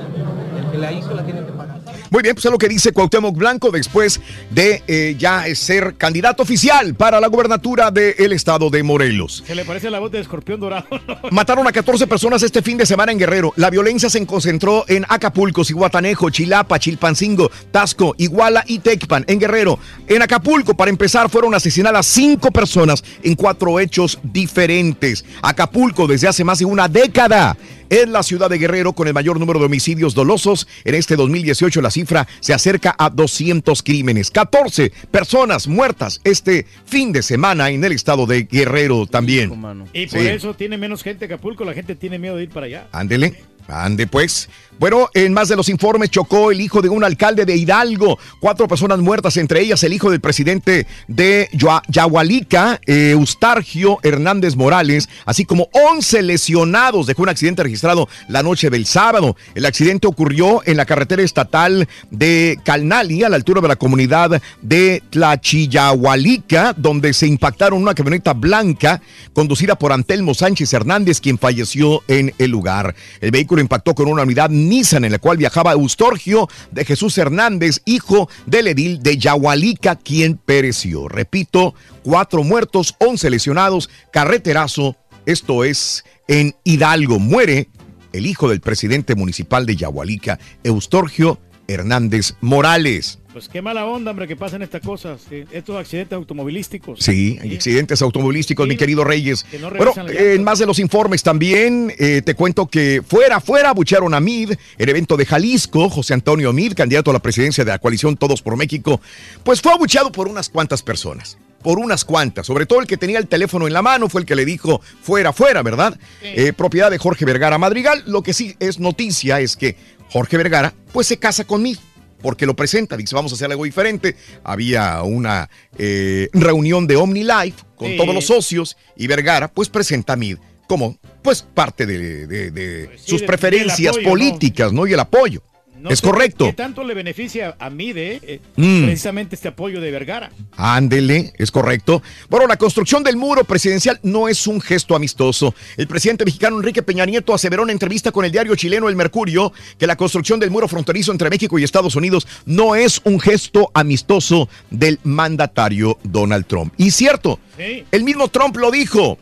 [0.60, 1.80] El que la hizo la tiene que pagar.
[2.10, 4.20] Muy bien, pues es lo que dice Cuauhtémoc Blanco después
[4.50, 9.44] de eh, ya ser candidato oficial para la gubernatura del estado de Morelos.
[9.46, 10.86] Se le parece la voz de escorpión dorado.
[11.30, 13.52] Mataron a 14 personas este fin de semana en Guerrero.
[13.56, 19.78] La violencia se concentró en Acapulco, Cihuatanejo, Chilapa, Chilpancingo, Tasco, Iguala y Tecpan, en Guerrero.
[20.08, 25.24] En Acapulco, para empezar, fueron asesinadas cinco personas en cuatro hechos diferentes.
[25.42, 27.56] Acapulco, desde hace más de una década,
[27.90, 30.66] es la ciudad de Guerrero con el mayor número de homicidios dolosos.
[30.84, 34.30] En este 2018 la cifra se acerca a 200 crímenes.
[34.30, 39.50] 14 personas muertas este fin de semana en el estado de Guerrero también.
[39.92, 40.26] Y por Sí.
[40.28, 42.86] eso tiene menos gente Acapulco, la gente tiene miedo de ir para allá.
[42.92, 43.34] Ándele,
[43.70, 44.48] ande pues.
[44.80, 48.18] Bueno, en más de los informes chocó el hijo de un alcalde de Hidalgo.
[48.40, 51.50] Cuatro personas muertas, entre ellas el hijo del presidente de
[51.88, 57.06] Yahualica, eh, Eustargio Hernández Morales, así como 11 lesionados.
[57.06, 59.36] Dejó un accidente registrado la noche del sábado.
[59.54, 64.40] El accidente ocurrió en la carretera estatal de Calnali, a la altura de la comunidad
[64.62, 69.02] de Tlachiyahualica, donde se impactaron una camioneta blanca
[69.34, 72.94] conducida por Antelmo Sánchez Hernández, quien falleció en el lugar.
[73.20, 77.82] El vehículo impactó con una unidad Nissan en la cual viajaba Eustorgio de Jesús Hernández,
[77.84, 81.08] hijo del edil de Yahualica, quien pereció.
[81.08, 84.96] Repito, cuatro muertos, once lesionados, carreterazo
[85.26, 87.18] Esto es en Hidalgo.
[87.18, 87.68] Muere
[88.12, 91.38] el hijo del presidente municipal de Yahualica, Eustorgio
[91.68, 93.19] Hernández Morales.
[93.32, 95.20] Pues qué mala onda, hombre, que pasen estas cosas,
[95.52, 96.98] estos accidentes automovilísticos.
[96.98, 99.44] Sí, hay accidentes automovilísticos, mi querido Reyes.
[99.44, 103.70] que no bueno, en más de los informes también, eh, te cuento que fuera, fuera,
[103.70, 107.70] abuchearon a Mid, el evento de Jalisco, José Antonio Mid, candidato a la presidencia de
[107.70, 109.00] la coalición Todos por México,
[109.44, 111.38] pues fue abucheado por unas cuantas personas.
[111.62, 114.26] Por unas cuantas, sobre todo el que tenía el teléfono en la mano fue el
[114.26, 115.98] que le dijo fuera, fuera, ¿verdad?
[116.22, 118.02] Eh, propiedad de Jorge Vergara Madrigal.
[118.06, 119.76] Lo que sí es noticia es que
[120.10, 121.76] Jorge Vergara, pues se casa con Mid
[122.22, 124.16] porque lo presenta, dice, vamos a hacer algo diferente.
[124.44, 125.48] Había una
[125.78, 127.96] eh, reunión de OmniLife con Sí.
[127.96, 130.36] todos los socios y Vergara pues presenta a Mid
[130.68, 134.10] como pues parte de, de- de sí, sus preferencias apoyo, ¿no?
[134.10, 134.86] políticas, ¿no?
[134.86, 135.42] Y el apoyo.
[135.80, 136.44] No es correcto.
[136.46, 138.84] ¿Qué tanto le beneficia a mí de eh, Mm.
[138.84, 140.30] precisamente este apoyo de Vergara?
[140.56, 142.02] Ándele, es correcto.
[142.28, 145.54] Bueno, la construcción del muro presidencial no es un gesto amistoso.
[145.76, 149.52] El presidente mexicano Enrique Peña Nieto aseveró en entrevista con el diario chileno El Mercurio
[149.78, 153.70] que la construcción del muro fronterizo entre México y Estados Unidos no es un gesto
[153.74, 156.72] amistoso del mandatario Donald Trump.
[156.76, 157.84] Y cierto, Sí.
[157.90, 159.18] el mismo Trump lo dijo,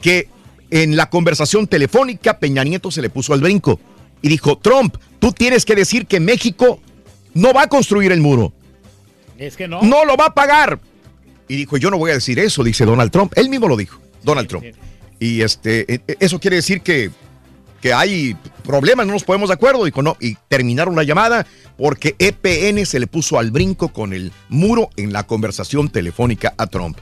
[0.00, 0.28] que
[0.70, 3.80] en la conversación telefónica Peña Nieto se le puso al brinco
[4.22, 6.80] y dijo, Trump, tú tienes que decir que México
[7.34, 8.52] no va a construir el muro
[9.38, 9.82] Es que no.
[9.82, 10.80] no lo va a pagar.
[11.48, 13.32] Y dijo, yo no voy a decir eso, dice Donald Trump.
[13.36, 14.64] Él mismo lo dijo, Donald Trump.
[15.18, 17.10] Y este, eh, eh, eso quiere decir que,
[17.80, 19.84] que hay problemas, no nos ponemos de acuerdo.
[19.84, 24.32] Dijo, no, y terminaron la llamada porque EPN se le puso al brinco con el
[24.48, 26.98] muro en la conversación telefónica a Trump.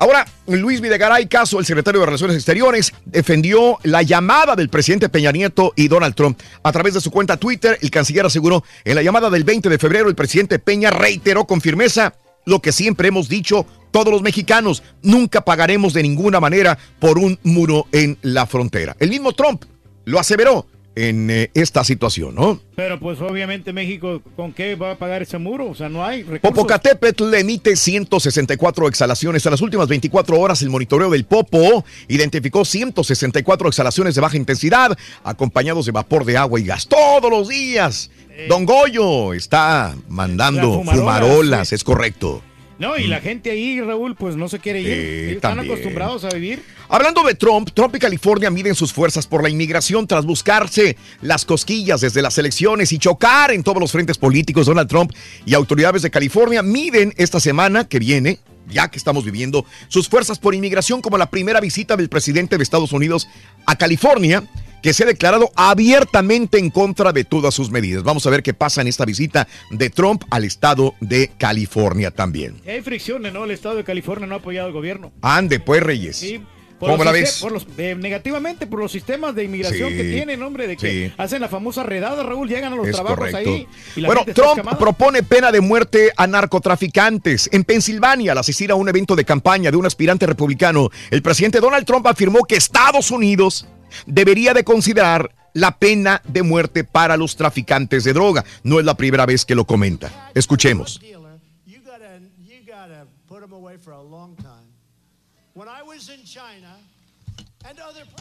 [0.00, 5.30] Ahora, Luis Videgaray Caso, el secretario de Relaciones Exteriores, defendió la llamada del presidente Peña
[5.30, 6.40] Nieto y Donald Trump.
[6.62, 9.78] A través de su cuenta Twitter, el canciller aseguró, en la llamada del 20 de
[9.78, 12.14] febrero, el presidente Peña reiteró con firmeza
[12.46, 17.38] lo que siempre hemos dicho todos los mexicanos, nunca pagaremos de ninguna manera por un
[17.42, 18.96] muro en la frontera.
[19.00, 19.64] El mismo Trump
[20.06, 22.60] lo aseveró en eh, esta situación, ¿no?
[22.74, 25.68] Pero pues obviamente México, ¿con qué va a pagar ese muro?
[25.68, 26.40] O sea, no hay recursos.
[26.50, 29.44] Popocatépetl emite 164 exhalaciones.
[29.46, 34.96] En las últimas 24 horas, el monitoreo del Popo identificó 164 exhalaciones de baja intensidad,
[35.22, 38.10] acompañados de vapor de agua y gas todos los días.
[38.48, 41.74] Don Goyo está mandando La fumarola, fumarolas, sí.
[41.74, 42.42] es correcto.
[42.80, 45.34] No, y la gente ahí, Raúl, pues no se quiere ir.
[45.34, 46.62] Están acostumbrados a vivir.
[46.92, 51.44] Hablando de Trump, Trump y California miden sus fuerzas por la inmigración tras buscarse las
[51.44, 54.66] cosquillas desde las elecciones y chocar en todos los frentes políticos.
[54.66, 55.12] Donald Trump
[55.46, 60.40] y autoridades de California miden esta semana que viene, ya que estamos viviendo, sus fuerzas
[60.40, 63.28] por inmigración como la primera visita del presidente de Estados Unidos
[63.66, 64.42] a California
[64.82, 68.02] que se ha declarado abiertamente en contra de todas sus medidas.
[68.02, 72.60] Vamos a ver qué pasa en esta visita de Trump al estado de California también.
[72.66, 73.44] Hay fricciones, ¿no?
[73.44, 75.12] El estado de California no ha apoyado al gobierno.
[75.22, 76.16] Ande, pues, Reyes.
[76.16, 76.42] Sí.
[76.80, 77.38] Por ¿Cómo la ves?
[77.42, 79.96] por los- de- negativamente por los sistemas de inmigración Sí.
[79.98, 81.14] que tienen, hombre, de que Sí.
[81.18, 83.38] hacen la famosa redada, Raúl, llegan a los Es trabajos correcto.
[83.50, 83.68] ahí.
[83.96, 87.50] y la Bueno, Trump propone pena de muerte a narcotraficantes.
[87.52, 91.60] En Pensilvania, al asistir a un evento de campaña de un aspirante republicano, el presidente
[91.60, 93.66] Donald Trump afirmó que Estados Unidos
[94.06, 98.44] debería de considerar la pena de muerte para los traficantes de droga.
[98.62, 100.30] No es la primera vez que lo comenta.
[100.34, 101.00] Escuchemos.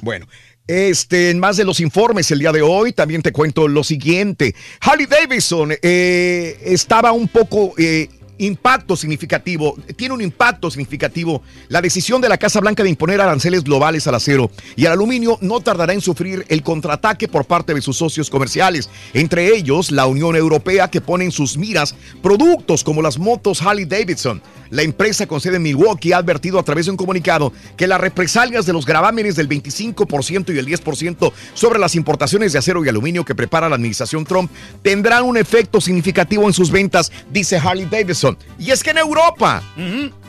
[0.01, 0.27] Bueno,
[0.67, 4.53] este, en más de los informes el día de hoy, también te cuento lo siguiente.
[4.81, 8.07] Harley Davidson eh, estaba un poco eh,
[8.39, 11.41] impacto significativo, tiene un impacto significativo.
[11.67, 15.37] La decisión de la Casa Blanca de imponer aranceles globales al acero y al aluminio
[15.41, 20.05] no tardará en sufrir el contraataque por parte de sus socios comerciales, entre ellos la
[20.05, 24.41] Unión Europea que pone en sus miras productos como las motos Harley Davidson.
[24.69, 27.99] La empresa con sede en Milwaukee ha advertido a través de un comunicado que las
[27.99, 32.89] represalias de los gravámenes del 25% y el 10% sobre las importaciones de acero y
[32.89, 34.51] aluminio que prepara la administración Trump
[34.81, 38.37] tendrán un efecto significativo en sus ventas, dice Harley Davidson.
[38.59, 39.63] Y es que en Europa,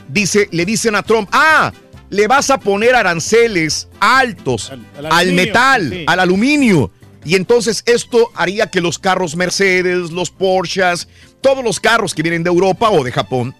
[0.09, 1.73] dice, le dicen a Trump, ah,
[2.09, 4.73] le vas a poner aranceles altos
[5.11, 6.05] al, metal, sí.
[6.07, 6.91] al aluminio.
[7.25, 11.07] Y entonces esto haría que los carros Mercedes, los Porsches,
[11.41, 13.55] todos los carros que vienen de Europa o de Japón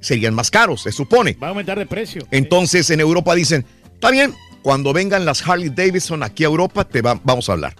[0.00, 1.36] serían más caros, se supone.
[1.42, 2.26] Va a aumentar de precio.
[2.30, 3.64] Entonces en Europa dicen,
[3.94, 7.74] está bien, cuando vengan las Harley Davidson aquí a Europa, te va- vamos a hablar.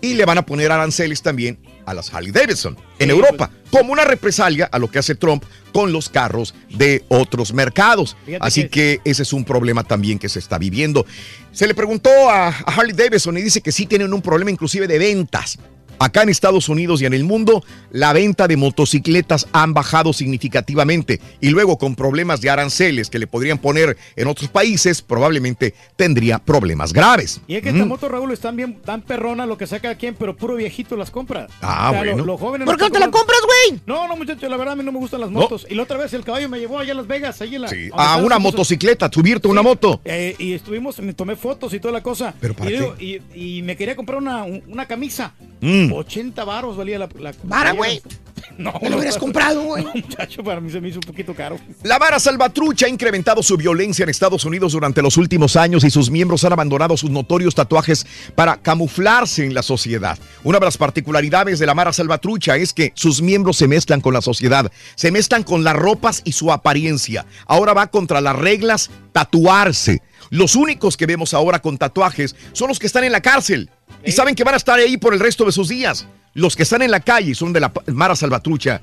[0.00, 4.04] Y le van a poner aranceles también a las Harley Davidson en Europa, como una
[4.04, 8.16] represalia a lo que hace Trump con los carros de otros mercados.
[8.40, 11.04] Así que ese es un problema también que se está viviendo.
[11.52, 14.86] Se le preguntó a, a Harley Davidson y dice que sí tienen un problema inclusive
[14.86, 15.58] de ventas
[15.98, 21.20] Acá en Estados Unidos y en el mundo, la venta de motocicletas han bajado significativamente
[21.40, 26.38] y luego con problemas de aranceles que le podrían poner en otros países, probablemente tendría
[26.38, 27.40] problemas graves.
[27.46, 27.76] Y es que Mm.
[27.76, 31.10] estas motos, Raúl, están bien, tan perronas lo que saca quien, pero puro viejito las
[31.10, 31.46] compra.
[31.62, 32.24] Ah, lo- bueno.
[32.24, 33.24] los jóvenes ¿Por qué no te la compran?
[33.24, 33.80] compras, güey?
[33.86, 35.40] No, no, muchachos, la verdad a mí no me gustan las No.
[35.40, 35.66] motos.
[35.70, 37.68] Y la otra vez el caballo me llevó allá a Las Vegas, ahí en la...
[37.68, 40.00] Sí, donde a una motocicleta, subirte a una moto.
[40.04, 42.34] Eh, y estuvimos, me tomé fotos y toda la cosa.
[42.40, 42.80] ¿Pero para y, qué?
[42.80, 42.94] digo,
[43.34, 45.32] y, y me quería comprar una, un- una camisa.
[45.60, 45.83] Mm.
[45.92, 47.08] 80 varos valía la...
[47.18, 48.00] la Vara, güey.
[48.58, 49.84] No, Te lo hubieras comprado, güey.
[49.94, 51.58] muchacho, para mí se me hizo un poquito caro.
[51.82, 55.90] La Mara Salvatrucha ha incrementado su violencia en Estados Unidos durante los últimos años y
[55.90, 60.18] sus miembros han abandonado sus notorios tatuajes para camuflarse en la sociedad.
[60.44, 64.14] Una de las particularidades de la Mara Salvatrucha es que sus miembros se mezclan con
[64.14, 67.26] la sociedad, se mezclan con las ropas y su apariencia.
[67.46, 70.02] Ahora va contra las reglas tatuarse.
[70.30, 73.70] Los únicos que vemos ahora con tatuajes son los que están en la cárcel
[74.06, 76.06] y saben que van a estar ahí por el resto de sus días.
[76.34, 78.80] Los que están en la calle y son de la Mara Salvatrucha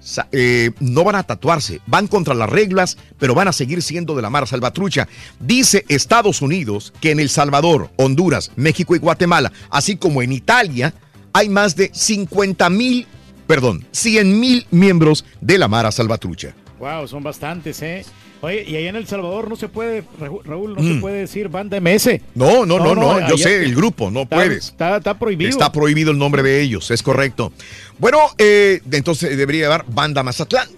[0.00, 4.14] sa- eh, no van a tatuarse, van contra las reglas, pero van a seguir siendo
[4.16, 5.06] de la Mara Salvatrucha.
[5.40, 10.94] Dice Estados Unidos que en El Salvador, Honduras, México y Guatemala, así como en Italia,
[11.32, 13.06] hay más de 50 mil,
[13.46, 16.54] perdón, 100 mil miembros de la Mara Salvatrucha.
[16.78, 18.04] Wow, son bastantes, ¿eh?
[18.40, 20.94] Oye, y allá en El Salvador no se puede, Raúl, no Mm.
[20.94, 22.20] se puede decir banda MS.
[22.34, 24.66] No, no, no, no, allá- yo sé, el grupo, no está- puedes.
[24.68, 25.48] Está, está prohibido.
[25.50, 27.52] Está prohibido el nombre de ellos, es correcto.
[27.98, 30.68] Bueno, eh, entonces debería llevar Banda Mazatlán.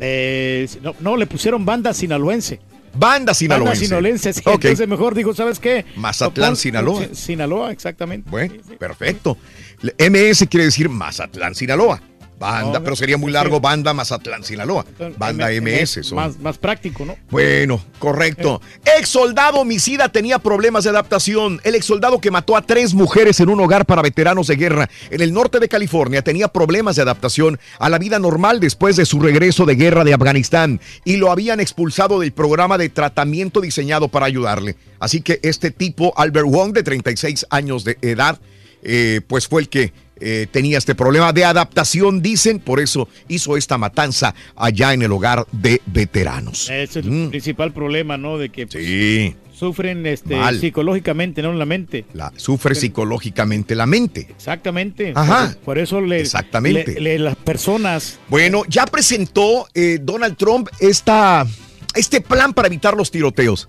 [0.00, 2.60] Eh, no, no, le pusieron banda sinaloense.
[2.96, 3.70] Banda sinaloense.
[3.70, 4.40] Banda sinaloense, sí.
[4.44, 4.64] Ok.
[4.64, 5.84] Entonces mejor dijo, ¿sabes qué?
[5.96, 7.00] Mazatlán, Sinaloa.
[7.06, 8.30] Sin- Sinaloa, exactamente.
[8.30, 9.36] Bueno, perfecto.
[9.82, 12.00] Le- MS quiere decir Mazatlán, Sinaloa.
[12.38, 14.84] Banda, No, pero sería muy largo Banda Mazatlán, Sinaloa.
[15.16, 16.00] Banda MS.
[16.02, 16.16] son.
[16.16, 17.16] Más, más práctico, ¿no?
[17.30, 18.60] Bueno, correcto.
[18.98, 21.60] Ex soldado homicida tenía problemas de adaptación.
[21.64, 24.88] El ex soldado que mató a tres mujeres en un hogar para veteranos de guerra
[25.10, 29.06] en el norte de California tenía problemas de adaptación a la vida normal después de
[29.06, 34.08] su regreso de guerra de Afganistán y lo habían expulsado del programa de tratamiento diseñado
[34.08, 34.76] para ayudarle.
[34.98, 38.38] Así que este tipo, Albert Wong, de 36 años de edad,
[38.82, 43.56] eh, pues fue el que eh, tenía este problema de adaptación, dicen, por eso hizo
[43.56, 46.70] esta matanza allá en el hogar de veteranos.
[46.70, 48.38] Ese es el principal problema, ¿no?
[48.38, 48.86] De que pues, Mm.
[48.86, 49.36] Sí.
[49.58, 50.58] sufren este, Mal.
[50.60, 52.04] psicológicamente, no la mente.
[52.12, 54.26] La, sufre psicológicamente la mente.
[54.30, 55.12] Exactamente.
[55.14, 55.48] Ajá.
[55.54, 56.94] Por, por eso le, Exactamente.
[56.94, 61.46] le- le- las personas Bueno, ya presentó eh, Donald Trump esta,
[61.94, 63.68] este plan para evitar los tiroteos,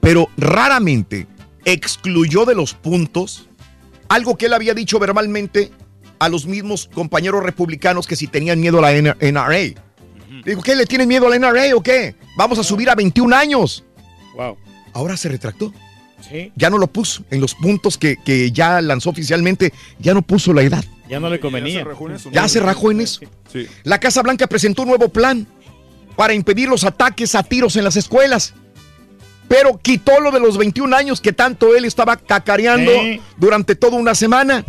[0.00, 1.26] pero raramente
[1.64, 3.48] excluyó de los puntos
[4.14, 5.72] algo que él había dicho verbalmente
[6.20, 9.74] a los mismos compañeros republicanos que si tenían miedo a la NRA.
[10.44, 10.76] Digo, ¿qué?
[10.76, 12.14] ¿Le tienen miedo a la NRA o qué?
[12.36, 13.84] Vamos a subir a 21 años.
[14.36, 14.56] Wow.
[14.92, 15.72] Ahora se retractó.
[16.30, 16.52] Sí.
[16.54, 17.24] Ya no lo puso.
[17.30, 20.84] En los puntos que, que ya lanzó oficialmente, ya no puso la edad.
[21.08, 21.84] ya no le convenía.
[22.30, 23.20] Ya se rajó en eso.
[23.82, 25.46] La Casa Blanca presentó un nuevo plan
[26.16, 28.54] para impedir los ataques a tiros en las escuelas.
[29.48, 32.90] Pero quitó lo de los 21 años que tanto él estaba cacareando
[33.36, 34.64] durante toda una semana.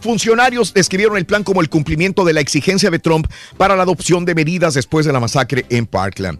[0.00, 3.26] Funcionarios describieron el plan como el cumplimiento de la exigencia de Trump
[3.56, 6.38] para la adopción de medidas después de la masacre en Parkland.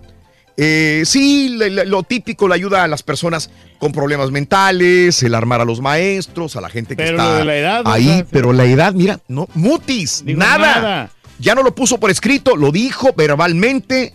[0.57, 5.35] Eh, sí, le- le- lo típico, la ayuda a las personas con problemas mentales, el
[5.35, 8.27] armar a los maestros, a la gente que Pero está de la edad, ahí, ¿verdad?
[8.31, 11.11] pero la edad, mira, no, mutis, nada.
[11.41, 14.13] Ya no lo puso por escrito, lo dijo verbalmente,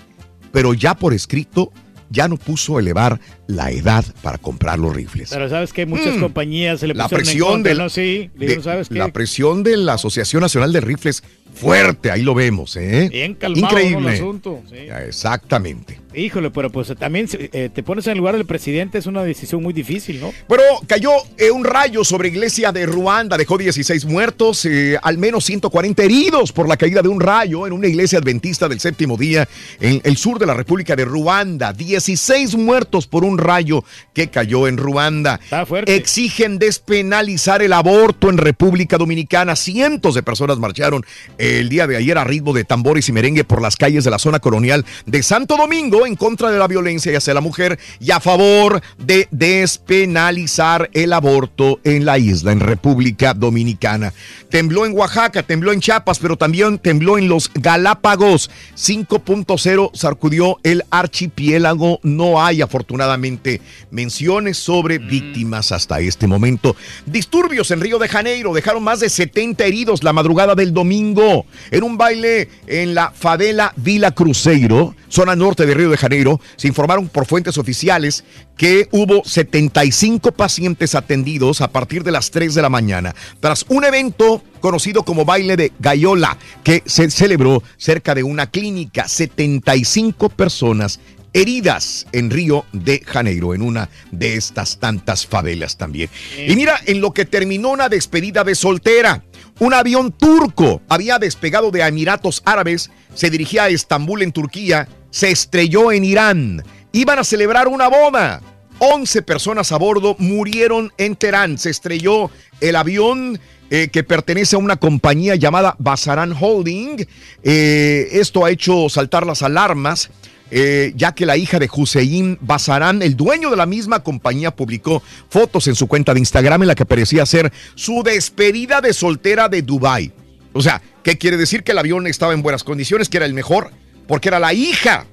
[0.54, 1.74] pero ya por escrito
[2.10, 5.30] ya no puso elevar la edad para comprar los rifles.
[5.32, 6.20] Pero sabes que muchas Mm.
[6.22, 7.90] compañías se le La presión presión de del- ¿no?
[7.90, 8.96] Sí, de- digo, ¿sabes qué?
[8.96, 11.24] la presión de la Asociación Nacional de Rifles
[11.54, 13.10] fuerte, ahí lo vemos, ¿eh?
[13.12, 13.80] Bien calmado ¿no?
[13.80, 14.10] Increíble.
[14.10, 14.62] el asunto.
[14.70, 14.88] sí.
[15.08, 16.00] Exactamente.
[16.14, 19.62] Híjole, pero pues también eh, te pones en el lugar del presidente, es una decisión
[19.62, 20.34] muy difícil, ¿no?
[20.48, 25.46] Bueno, cayó eh, un rayo sobre iglesia de Ruanda, dejó 16 muertos, eh, al menos
[25.46, 29.48] 140 heridos por la caída de un rayo en una iglesia adventista del séptimo día
[29.80, 31.74] en el sur de la República de Ruanda.
[31.74, 35.40] 16 muertos por un rayo que cayó en Ruanda.
[35.86, 39.56] Exigen despenalizar el aborto en República Dominicana.
[39.56, 41.06] Cientos de personas marcharon
[41.40, 44.20] el día de ayer a ritmo de tambores y merengue por las calles de la
[44.20, 48.20] zona colonial de Santo Domingo en contra de la violencia hacia la mujer y a
[48.20, 54.14] favor de despenalizar el aborto en la isla, en República Dominicana.
[54.50, 58.50] Tembló en Oaxaca, tembló en Chiapas, pero también tembló en los Galápagos.
[58.76, 62.00] 5.0 sacudió el archipiélago.
[62.04, 63.62] No hay afortunadamente
[63.92, 66.76] menciones sobre víctimas hasta este momento.
[67.06, 71.29] Disturbios en Río de Janeiro dejaron más de 70 heridos la madrugada del domingo.
[71.72, 76.40] En un baile en la favela Vila Cruzeiro, zona norte de Río de Janeiro.
[76.56, 78.24] Se informaron por fuentes oficiales
[78.58, 83.86] que hubo 75 pacientes atendidos a partir de las 3 de la mañana, tras un
[83.86, 89.08] evento conocido como baile de Gaiola, que se celebró cerca de una clínica.
[89.08, 91.00] 75 personas
[91.34, 96.10] heridas en Río de Janeiro, en una de estas tantas favelas también.
[96.48, 99.24] Y mira, en lo que terminó una despedida de soltera,
[99.60, 105.32] un avión turco había despegado de Emiratos Árabes, se dirigía a Estambul en Turquía, se
[105.32, 106.64] estrelló en Irán.
[106.92, 108.42] Iban a celebrar una boda.
[108.80, 111.58] 11 personas a bordo murieron en Teherán.
[111.58, 112.32] Se estrelló
[112.62, 117.06] el avión eh, que pertenece a una compañía llamada Basaran Holding.
[117.44, 120.10] Eh, esto ha hecho saltar las alarmas.
[120.52, 125.04] Eh, ya que la hija de Hussein Basaran, el dueño de la misma compañía, publicó
[125.30, 129.50] fotos en su cuenta de Instagram en la que parecía ser su despedida de soltera
[129.50, 130.12] de Dubai.
[130.54, 131.64] O sea, ¿qué quiere decir?
[131.64, 133.72] Que el avión estaba en buenas condiciones, que era el mejor,
[134.08, 135.06] porque era la hija,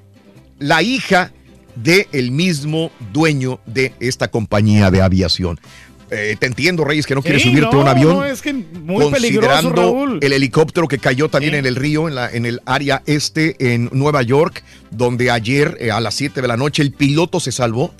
[0.59, 1.31] la hija
[1.75, 5.59] del mismo dueño de esta compañía de aviación.
[6.09, 8.15] Eh, te entiendo, Reyes, que no quieres subirte a un avión.
[8.15, 10.19] no, es que muy peligroso, considerando Raúl.
[10.21, 13.89] el helicóptero que cayó también en el río, en, la, en el área este, en
[13.91, 17.93] Nueva York, donde ayer eh, a las 7 de la noche el piloto se salvó.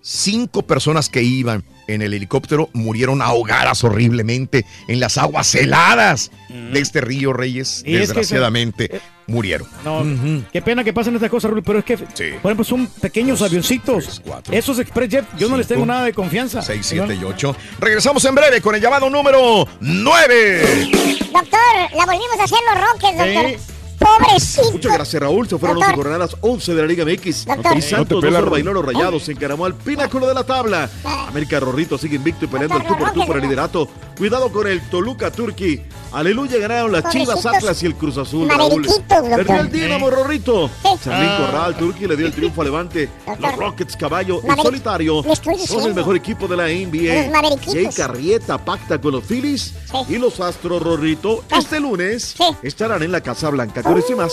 [0.00, 6.80] Cinco personas que iban en el helicóptero murieron ahogadas horriblemente en las aguas heladas de
[6.80, 7.82] este río, Reyes.
[7.84, 9.68] Y es que Desgraciadamente murieron.
[9.84, 10.04] No,
[10.52, 14.22] qué pena que pasen estas cosas, Raúl, pero es que, por ejemplo, son pequeños avioncitos.
[14.50, 16.62] Esos Express Jet, yo no les tengo nada de confianza.
[16.62, 17.56] 6, 7 y 8.
[17.80, 20.90] Regresamos en breve con el llamado número 9.
[21.32, 21.58] Doctor,
[21.96, 23.71] la volvimos a hacer los Rockets, doctor.
[24.02, 24.72] Pobrecito.
[24.72, 25.48] Muchas gracias, Raúl.
[25.48, 26.04] Se fueron los Doctor.
[26.04, 27.44] coronadas 11 de la Liga MX.
[27.46, 27.76] Doctor.
[27.76, 28.50] Y Santos No Raúl.
[28.50, 30.88] bailó los rayados, se encaramó al pináculo de la tabla.
[31.28, 33.88] América Rorrito sigue invicto y peleando el tú por tú por el liderato.
[34.16, 35.82] Cuidado con el Toluca Turqui.
[36.12, 37.44] Aleluya, ganaron las Chivas.
[37.46, 38.86] Atlas y el Cruz Azul, Raúl.
[39.08, 40.70] Perdió el Dinamo, Rorrito.
[41.02, 41.38] Charlín Ah.
[41.46, 43.08] Corral, Turqui le dio el triunfo a Levante.
[43.38, 45.22] Los Rockets, Caballo y Solitario
[45.66, 47.30] son el mejor equipo de la NBA.
[47.72, 49.74] Jay Carrieta pacta con los Phillies
[50.08, 51.44] y los Astros, Rorrito.
[51.50, 53.82] Este lunes estarán en la Casa Blanca.
[53.82, 54.32] Con esto y más,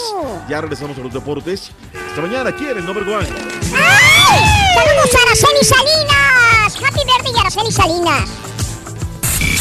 [0.49, 1.71] ya regresamos a los deportes.
[2.09, 3.25] Esta mañana aquí en el Number One.
[3.27, 6.75] ¡Saludos a Araceli Salinas!
[6.75, 8.29] ¡Happy birthday, Araceli Salinas!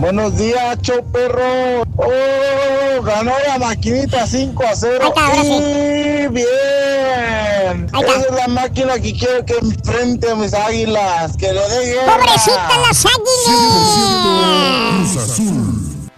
[0.00, 1.82] Buenos días, show perro.
[1.98, 5.12] Oh, ganó la maquinita 5 a 0.
[5.42, 6.46] Y bien.
[7.86, 11.36] Esa es la máquina que quiero que enfrente a mis águilas.
[11.36, 12.16] Que le dé guerra.
[12.16, 13.04] ¡Pobrecitas las
[15.04, 15.42] águilas!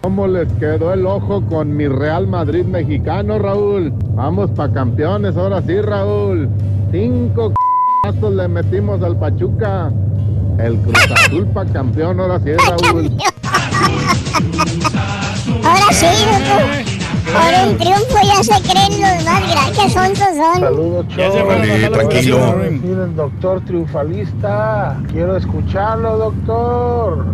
[0.01, 3.93] ¿Cómo les quedó el ojo con mi Real Madrid mexicano, Raúl?
[4.15, 6.49] Vamos pa' campeones, ahora sí, Raúl.
[6.93, 9.91] Cinco c***azos le metimos al Pachuca.
[10.59, 13.11] El Cruz Azul pa' campeón, ahora sí, Raúl.
[15.65, 16.93] Ahora sí, doctor.
[17.33, 19.79] Por un triunfo ya se creen los más grandes.
[19.79, 20.61] Qué sonsos son.
[20.61, 22.63] Saludos, Vale, tranquilo.
[22.63, 25.01] El doctor triunfalista.
[25.11, 27.25] Quiero escucharlo, doctor.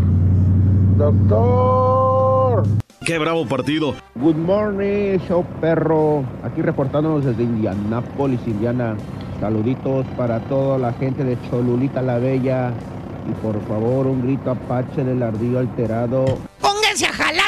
[0.96, 2.64] Doctor.
[3.04, 3.94] Qué bravo partido.
[4.16, 6.24] Good morning, show perro.
[6.44, 8.96] Aquí reportándonos desde Indianápolis, Indiana.
[9.40, 12.72] Saluditos para toda la gente de Cholulita la Bella.
[13.28, 16.38] Y por favor, un grito apache del ardillo alterado.
[16.60, 17.46] Pónganse a jalar.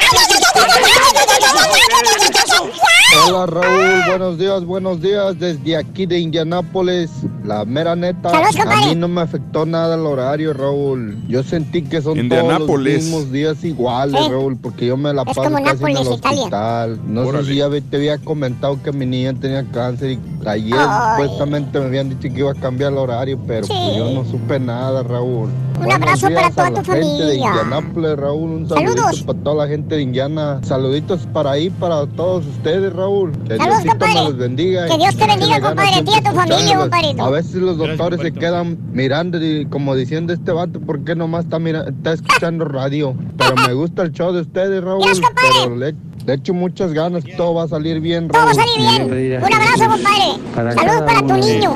[3.27, 7.09] Hola Raúl, buenos días, buenos días desde aquí de Indianápolis.
[7.43, 11.17] La mera neta, a mí no me afectó nada el horario, Raúl.
[11.27, 14.27] Yo sentí que son todos los mismos días iguales.
[14.29, 16.41] Raúl, porque yo me la Es paso como casi en el Italia.
[16.41, 16.99] hospital.
[17.07, 17.43] No Órale.
[17.45, 21.23] sé si ya te había comentado que mi niña tenía cáncer y ayer Ay.
[21.23, 23.73] supuestamente me habían dicho que iba a cambiar el horario, pero Sí.
[23.73, 25.49] pues yo no supe nada, Raúl.
[25.79, 27.47] Un abrazo días para toda a la tu gente de familia.
[27.47, 28.49] Indianápolis, Raúl.
[28.51, 29.23] Un Saludos.
[29.23, 30.50] para toda la gente de Indiana.
[30.63, 33.31] Saluditos para ahí, para todos ustedes, Raúl.
[33.47, 34.13] Que Saludos, Diosito compadre.
[34.15, 34.87] me los bendiga.
[34.87, 37.21] Que Dios te bendiga, compadre, a ti y a tu familia, compadrito.
[37.23, 41.15] A veces los Gracias, doctores se quedan mirando y como diciendo este vato, ¿por qué
[41.15, 43.15] nomás está, mira- está escuchando radio?
[43.37, 45.03] Pero me gusta el show de ustedes, Raúl.
[45.05, 45.49] Gracias, compadre.
[45.63, 45.95] Pero le,
[46.25, 49.37] le echo muchas ganas, todo va a salir bien, Todo va a salir bien.
[49.43, 50.75] Un abrazo, compadre.
[50.75, 51.73] Saludos para tu niño.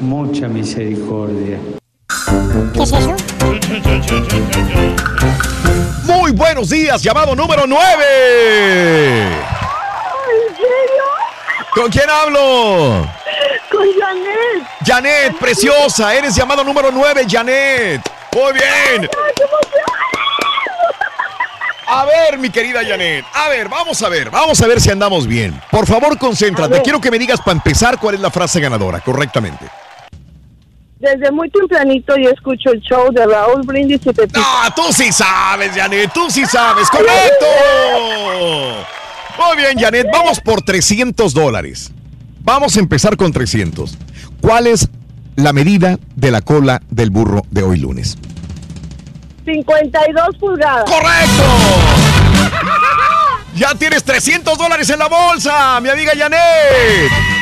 [0.00, 1.58] mucha misericordia.
[2.72, 3.14] ¿Qué es eso?
[6.04, 7.82] Muy buenos días, llamado número 9.
[9.26, 11.04] ¿En serio?
[11.74, 13.10] ¿Con quién hablo?
[13.70, 14.68] Con Janet.
[14.86, 18.00] Janet, preciosa, eres llamado número 9, Janet.
[18.32, 19.10] Muy bien.
[21.88, 23.24] A ver, mi querida Janet.
[23.34, 25.60] A ver, vamos a ver, vamos a ver si andamos bien.
[25.72, 26.80] Por favor, concéntrate.
[26.82, 29.66] Quiero que me digas para empezar cuál es la frase ganadora, correctamente.
[31.04, 34.40] Desde muy tempranito yo escucho el show de Raúl Brindis y Pepito.
[34.42, 37.44] Ah, tú sí sabes, Janet, tú sí sabes, correcto.
[39.36, 41.92] Muy bien, Janet, vamos por 300 dólares.
[42.40, 43.98] Vamos a empezar con 300.
[44.40, 44.88] ¿Cuál es
[45.36, 48.16] la medida de la cola del burro de hoy lunes?
[49.44, 50.84] 52 pulgadas.
[50.88, 51.42] ¡Correcto!
[53.56, 57.33] Ya tienes 300 dólares en la bolsa, mi amiga Janet.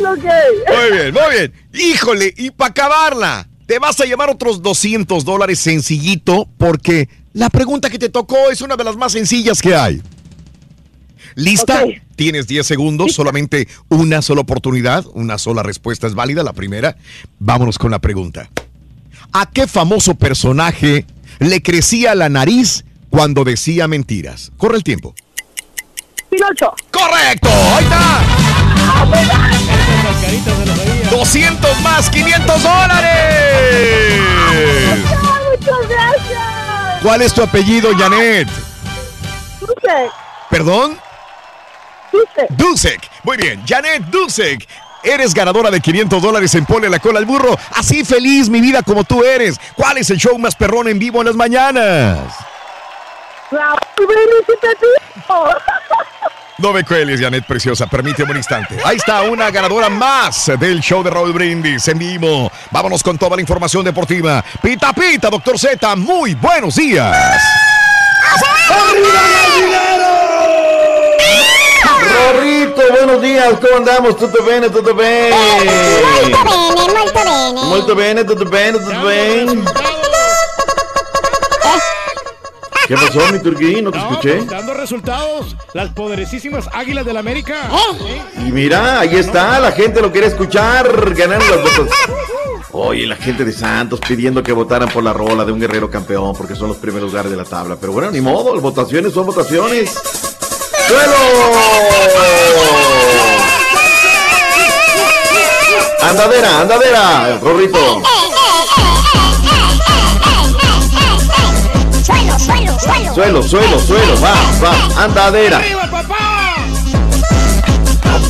[0.00, 0.24] Ok.
[0.24, 1.52] Muy bien, muy bien.
[1.72, 7.90] Híjole, y para acabarla, te vas a llevar otros 200 dólares sencillito porque la pregunta
[7.90, 10.02] que te tocó es una de las más sencillas que hay.
[11.36, 11.84] ¿Lista?
[12.16, 16.96] Tienes 10 segundos, solamente una sola oportunidad, una sola respuesta es válida, la primera.
[17.38, 18.50] Vámonos con la pregunta.
[19.32, 21.06] ¿A qué famoso personaje
[21.38, 24.50] le crecía la nariz cuando decía mentiras?
[24.56, 25.14] Corre el tiempo.
[26.30, 26.74] Pinocho.
[26.90, 27.48] ¡Correcto!
[27.48, 28.39] ¡Ahí está!
[31.10, 34.20] 200 más, 500 dólares.
[35.50, 37.02] Muchas gracias.
[37.02, 38.48] ¿Cuál es tu apellido, Janet?
[39.60, 40.10] Dulce.
[40.48, 40.98] ¿Perdón?
[42.12, 42.46] Dulce.
[42.50, 43.10] Dulcek.
[43.24, 44.66] Muy bien, Janet Dulcek.
[45.02, 47.56] Eres ganadora de 500 dólares en Pone la cola al burro.
[47.74, 49.58] Así feliz, mi vida, como tú eres.
[49.74, 52.18] ¿Cuál es el show más perrón en vivo en las mañanas?
[53.50, 53.78] Raúl.
[56.60, 57.86] No me cueles, Janet Preciosa.
[57.86, 58.76] Permíteme un instante.
[58.84, 62.52] Ahí está una ganadora más del show de Raúl Brindis en vivo.
[62.70, 64.44] Vámonos con toda la información deportiva.
[64.60, 65.96] Pita Pita, doctor Z.
[65.96, 67.42] Muy buenos días.
[72.32, 74.16] Rorrito, buenos días, ¿cómo andamos?
[74.18, 75.34] ¿Tutto bene, tutto bene?
[75.34, 77.62] Molto bene, molto bene.
[77.62, 79.89] Molto bene, tutto bene, tutto bene.
[82.90, 83.84] ¿Qué pasó, mi turquín?
[83.84, 84.34] No te escuché.
[84.38, 87.70] pues, dando resultados, las poderosísimas Águilas del América.
[88.44, 91.88] Y mira, ahí está, la gente lo quiere escuchar, ganando las votos.
[92.72, 96.34] Oye, la gente de Santos pidiendo que votaran por la rola de un guerrero campeón
[96.36, 97.76] porque son los primeros lugares de la tabla.
[97.80, 99.88] Pero bueno, ni modo, las votaciones son votaciones.
[100.88, 101.14] ¡Suelo!
[106.02, 108.02] Andadera, andadera, Rorrito.
[112.80, 113.78] Suelo, suelo, suelo.
[113.80, 115.60] Suelo, va, va, andadera.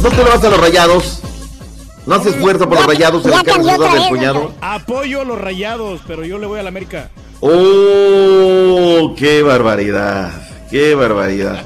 [0.03, 1.21] ¿No te lo vas a los rayados?
[2.07, 4.53] ¿No haces fuerza por los rayados en la cara del cuñado?
[4.61, 7.11] Apoyo a los rayados, pero yo le voy a la América.
[7.41, 9.15] ¡Oh!
[9.17, 10.31] ¡Qué barbaridad!
[10.71, 11.63] ¡Qué barbaridad!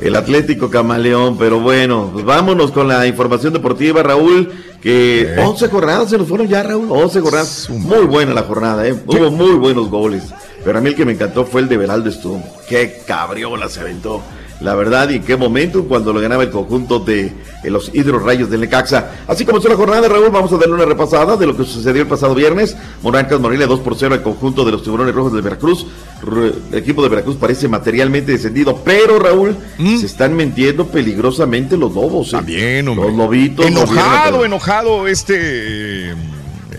[0.00, 6.10] El Atlético Camaleón, pero bueno, pues vámonos con la información deportiva, Raúl, que 11 jornadas
[6.10, 7.68] se nos fueron ya, Raúl, 11 jornadas.
[7.70, 8.94] Muy buena la jornada, ¿eh?
[9.06, 10.22] Hubo muy buenos goles,
[10.64, 12.42] pero a mí el que me encantó fue el de Beraldo Stum.
[12.68, 14.22] ¡Qué cabriola se aventó!
[14.60, 17.26] La verdad, y en qué momento cuando lo ganaba el conjunto de
[17.62, 19.12] eh, los Hidrorrayos del Necaxa.
[19.28, 22.08] Así comenzó la jornada, Raúl, vamos a darle una repasada de lo que sucedió el
[22.08, 22.76] pasado viernes.
[23.00, 25.86] Monarcas Morelia 2 por 0 al conjunto de los Tiburones Rojos de Veracruz.
[26.22, 31.94] Re- El equipo de Veracruz parece materialmente descendido, pero Raúl, se están mintiendo peligrosamente los
[31.94, 32.32] lobos.
[32.32, 33.64] También, Los lobitos.
[33.64, 36.14] Enojado, enojado este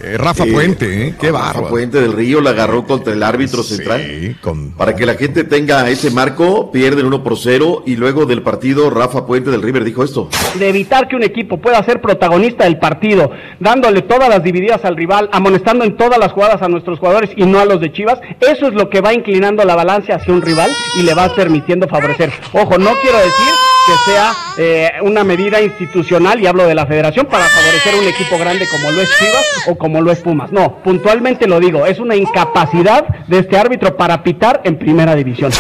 [0.04, 1.16] eh, Rafa Eh, Puente, ¿eh?
[1.20, 1.70] Qué Rafa bárbaro.
[1.70, 4.36] Puente del Río la agarró contra el árbitro central.
[4.78, 8.90] Para que la gente tenga ese marco, pierden 1 por 0 y luego del partido
[8.90, 10.30] Rafa Puente del River dijo esto.
[10.56, 14.96] de evitar que un equipo pueda ser protagonista del partido, dándole todas las divididas al
[14.96, 18.20] rival, amonestando en todas las jugadas a nuestros jugadores y no a los de Chivas,
[18.40, 21.88] eso es lo que va inclinando la balanza hacia un rival y le va permitiendo
[21.88, 22.32] favorecer.
[22.54, 23.54] Ojo, no quiero decir
[23.90, 28.38] que sea eh, una medida institucional, y hablo de la federación, para favorecer un equipo
[28.38, 30.52] grande como lo es Chivas o como lo es Pumas.
[30.52, 35.52] No, puntualmente lo digo, es una incapacidad de este árbitro para pitar en primera división.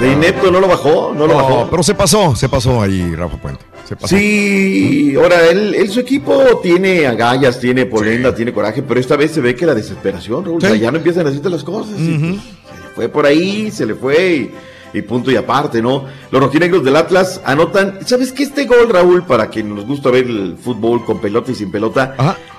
[0.00, 1.68] De inepto no lo bajó, no lo No, bajó.
[1.70, 3.64] pero se pasó, se pasó ahí Rafa Puente.
[3.84, 4.16] Se pasó.
[4.16, 9.30] Sí, ahora él, él, su equipo tiene agallas, tiene polenda, tiene coraje, pero esta vez
[9.32, 11.94] se ve que la desesperación, Raúl, o sea, ya no empiezan a decirte las cosas.
[11.98, 12.40] y, pues,
[12.74, 14.50] se le fue por ahí, se le fue y,
[14.96, 16.04] y punto y aparte, ¿no?
[16.30, 18.44] Los rojinegros del Atlas anotan, ¿sabes qué?
[18.44, 22.14] Este gol, Raúl, para quien nos gusta ver el fútbol con pelota y sin pelota,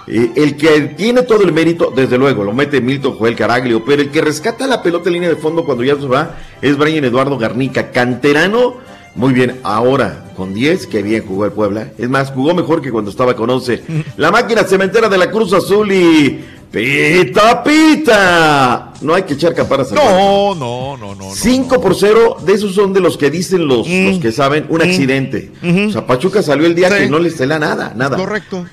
[0.08, 4.02] eh, el que tiene todo el mérito, desde luego, lo mete Milton Joel Caraglio, pero
[4.02, 7.04] el que rescata la pelota en línea de fondo cuando ya se va es Brian
[7.04, 8.76] Eduardo Garnica, canterano.
[9.18, 11.92] Muy bien, ahora con 10, que bien jugó el Puebla.
[11.98, 13.84] Es más, jugó mejor que cuando estaba con 11.
[14.18, 16.40] La máquina cementera de la Cruz Azul y
[16.72, 18.94] Pita, pita.
[19.02, 21.34] No hay que echar campanas al No, no, no, no.
[21.34, 24.82] 5 por 0, de esos son de los que dicen los, los que saben, un
[24.82, 25.52] accidente.
[25.88, 28.18] O sea, Pachuca salió el día que no les tela nada, nada.
[28.18, 28.66] Correcto.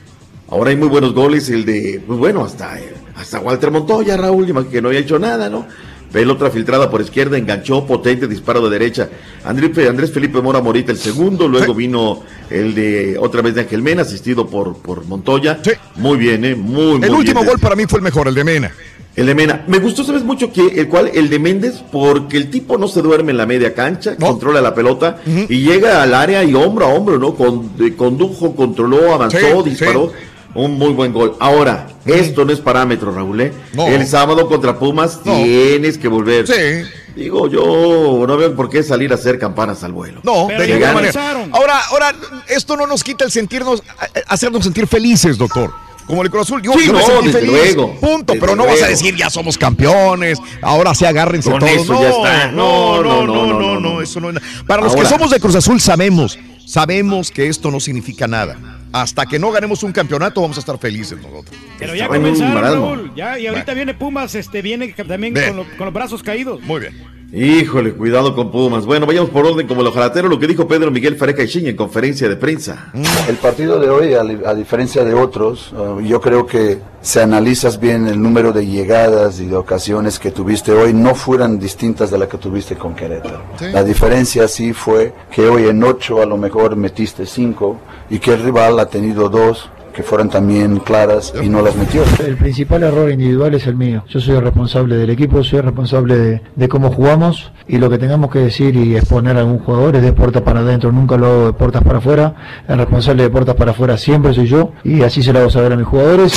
[0.48, 2.78] Ahora hay muy buenos goles, el de, pues bueno, hasta,
[3.16, 5.66] hasta Walter Montoya, Raúl, que no había hecho nada, ¿no?
[6.14, 9.08] Pelota filtrada por izquierda, enganchó, potente, disparo de derecha.
[9.44, 13.82] Andrés, Andrés Felipe Mora Morita el segundo, luego vino el de otra vez de Ángel
[13.82, 15.58] Mena, asistido por, por Montoya.
[15.96, 16.54] Muy bien, ¿eh?
[16.54, 17.50] Muy, muy El último bien.
[17.50, 18.70] gol para mí fue el mejor, el de Mena.
[19.16, 19.64] El de Mena.
[19.66, 20.52] Me gustó, ¿sabes mucho?
[20.52, 23.74] que El cual, el de Méndez, porque el tipo no se duerme en la media
[23.74, 27.34] cancha, controla la pelota y llega al área y hombro a hombro, ¿no?
[27.34, 30.12] Con, de- condujo, controló, avanzó, Sí, disparó.
[30.54, 31.36] Un muy buen gol.
[31.40, 33.52] Ahora, esto no es parámetro, Raúl, ¿eh?
[33.72, 33.86] No.
[33.88, 36.46] El sábado contra Pumas tienes que volver.
[36.46, 36.88] Sí.
[37.16, 40.20] Digo, yo no veo por qué salir a hacer campanas al vuelo.
[40.24, 41.20] No, de ninguna manera.
[41.52, 42.12] Ahora, ahora,
[42.48, 45.72] esto no nos quita el sentirnos, a- hacernos sentir felices, doctor.
[46.06, 47.52] Como el Cruz Azul, yo, Sí, yo me no, sentí desde feliz.
[47.76, 51.72] luego, Punto, pero no vas a decir ya somos campeones, ahora sí agárrense Con todos.
[51.72, 52.46] eso no, ya está.
[52.52, 54.36] No, no, No, no, no, no, no, no, eso no es.
[54.66, 58.58] Para los que somos de Cruz Azul sabemos, sabemos que esto no significa nada.
[58.92, 61.56] Hasta que no ganemos un campeonato vamos a estar felices nosotros.
[61.78, 62.62] Pero ya comenzaron.
[62.62, 63.12] Raúl.
[63.16, 65.48] Ya, y ahorita viene Pumas, este, viene también Ve.
[65.48, 66.60] con, lo- con los brazos caídos.
[66.62, 66.94] Muy bien.
[67.34, 68.86] Híjole, cuidado con Pumas.
[68.86, 71.76] Bueno, vayamos por orden como el ojalatero, lo que dijo Pedro Miguel Fareca Ichiña en
[71.76, 72.92] conferencia de prensa.
[73.28, 78.06] El partido de hoy, a, diferencia de otros, uh, yo creo que si analizas bien
[78.06, 82.28] el número de llegadas y de ocasiones que tuviste hoy, no fueran distintas de la
[82.28, 83.42] que tuviste con Querétaro.
[83.58, 83.66] Sí.
[83.72, 87.80] La diferencia sí fue que hoy en ocho a lo mejor metiste cinco
[88.10, 92.02] y que el rival ha tenido dos que fueron también claras y no las metió.
[92.26, 94.04] El principal error individual es el mío.
[94.08, 97.88] Yo soy el responsable del equipo, soy el responsable de, de cómo jugamos y lo
[97.88, 101.16] que tengamos que decir y exponer a algún jugador es de puertas para adentro, nunca
[101.16, 102.34] lo hago de puertas para afuera.
[102.68, 105.72] El responsable de puertas para afuera siempre soy yo y así se lo hago saber
[105.72, 106.34] a mis jugadores.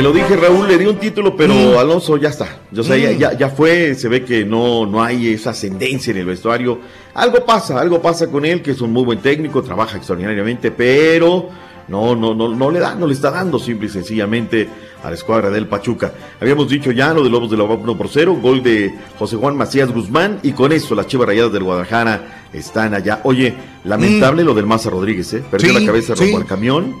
[0.00, 1.76] Te lo dije, Raúl, le di un título, pero Mm.
[1.76, 2.60] Alonso ya está.
[2.70, 6.16] Yo sé, ya, ya, ya fue, se ve que no, no hay esa ascendencia en
[6.16, 6.78] el vestuario.
[7.12, 11.50] Algo pasa, algo pasa con él, que es un muy buen técnico, trabaja extraordinariamente, pero
[11.88, 14.66] no, no, no, no le da, no le está dando simple y sencillamente
[15.04, 16.14] a la escuadra del Pachuca.
[16.40, 19.54] Habíamos dicho ya lo de Lobos de la 1 por 0, gol de José Juan
[19.54, 23.20] Macías Guzmán, y con eso las Chivas Rayadas del Guadalajara están allá.
[23.24, 23.54] Oye,
[23.84, 25.42] lamentable lo del Maza Rodríguez, ¿eh?
[25.50, 25.76] Perdió Mm.
[25.76, 26.24] Sí, la cabeza sí.
[26.24, 26.94] rumbo al camión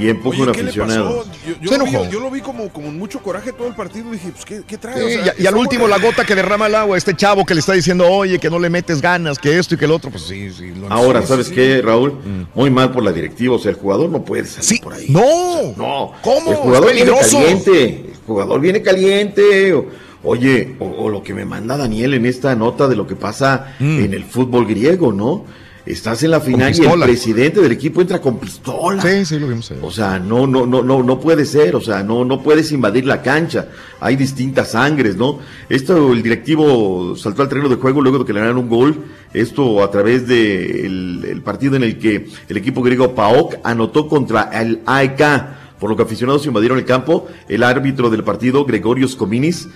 [0.00, 1.24] y empuja un Oye, ¿qué le aficionado.
[1.46, 2.10] Yo, yo Se lo vi, enojó.
[2.10, 4.10] yo lo vi como, como en mucho coraje todo el partido.
[4.10, 4.96] Dije, pues, ¿qué, qué trae?
[4.98, 7.44] Sí, O sea, y, y al último la gota que derrama el agua, este chavo
[7.46, 9.92] que le está diciendo, oye, que no le metes ganas, que esto y que el
[9.92, 10.72] otro, pues sí, sí.
[10.74, 11.80] lo Ahora, ¿sabes sí, qué, sí.
[11.82, 12.14] Raúl?
[12.54, 13.54] Muy mal por la directiva.
[13.56, 15.06] O sea, el jugador no puede salir por ahí.
[15.08, 15.74] No.
[15.76, 16.12] no.
[16.22, 16.50] ¿Cómo?
[16.50, 17.84] El jugador Es viene caliente.
[18.12, 19.72] El jugador viene caliente.
[19.74, 19.86] O-
[20.24, 23.74] oye, o, o lo que me manda Daniel en esta nota de lo que pasa
[23.80, 25.44] en el fútbol griego, ¿no?
[25.84, 29.02] Estás en la final y el presidente del equipo entra con pistola.
[29.02, 29.78] Sí, sí, lo vimos ahí.
[29.82, 33.04] O sea, no, no, no, no, no puede ser, o sea, no, no puedes invadir
[33.04, 33.66] la cancha.
[33.98, 35.40] Hay distintas sangres, ¿no?
[35.68, 38.96] Esto, el directivo saltó al terreno de juego luego de que le ganaron un gol.
[39.34, 44.50] Esto a través del el partido en el que el equipo griego PAOK anotó contra
[44.52, 45.20] el AEK.
[45.80, 49.68] Por lo que aficionados invadieron el campo, el árbitro del partido, Gregorios Cominis,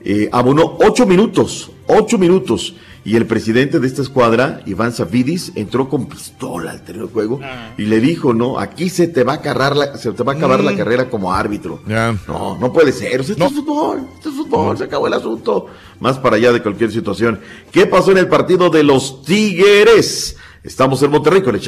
[0.00, 2.74] eh, abonó ocho minutos, ocho minutos.
[3.04, 7.40] Y el presidente de esta escuadra, Iván Zavidis, entró con pistola al terreno de juego
[7.78, 10.36] y le dijo, no, aquí se te va a acabar la, se te va a
[10.36, 11.80] acabar la carrera como árbitro.
[12.26, 13.20] No, no puede ser.
[13.20, 15.68] O sea, esto es fútbol, esto es fútbol, se acabó el asunto.
[16.00, 17.38] Más para allá de cualquier situación.
[17.70, 20.36] ¿Qué pasó en el partido de los Tigres?
[20.64, 21.60] Estamos en Monterrey con el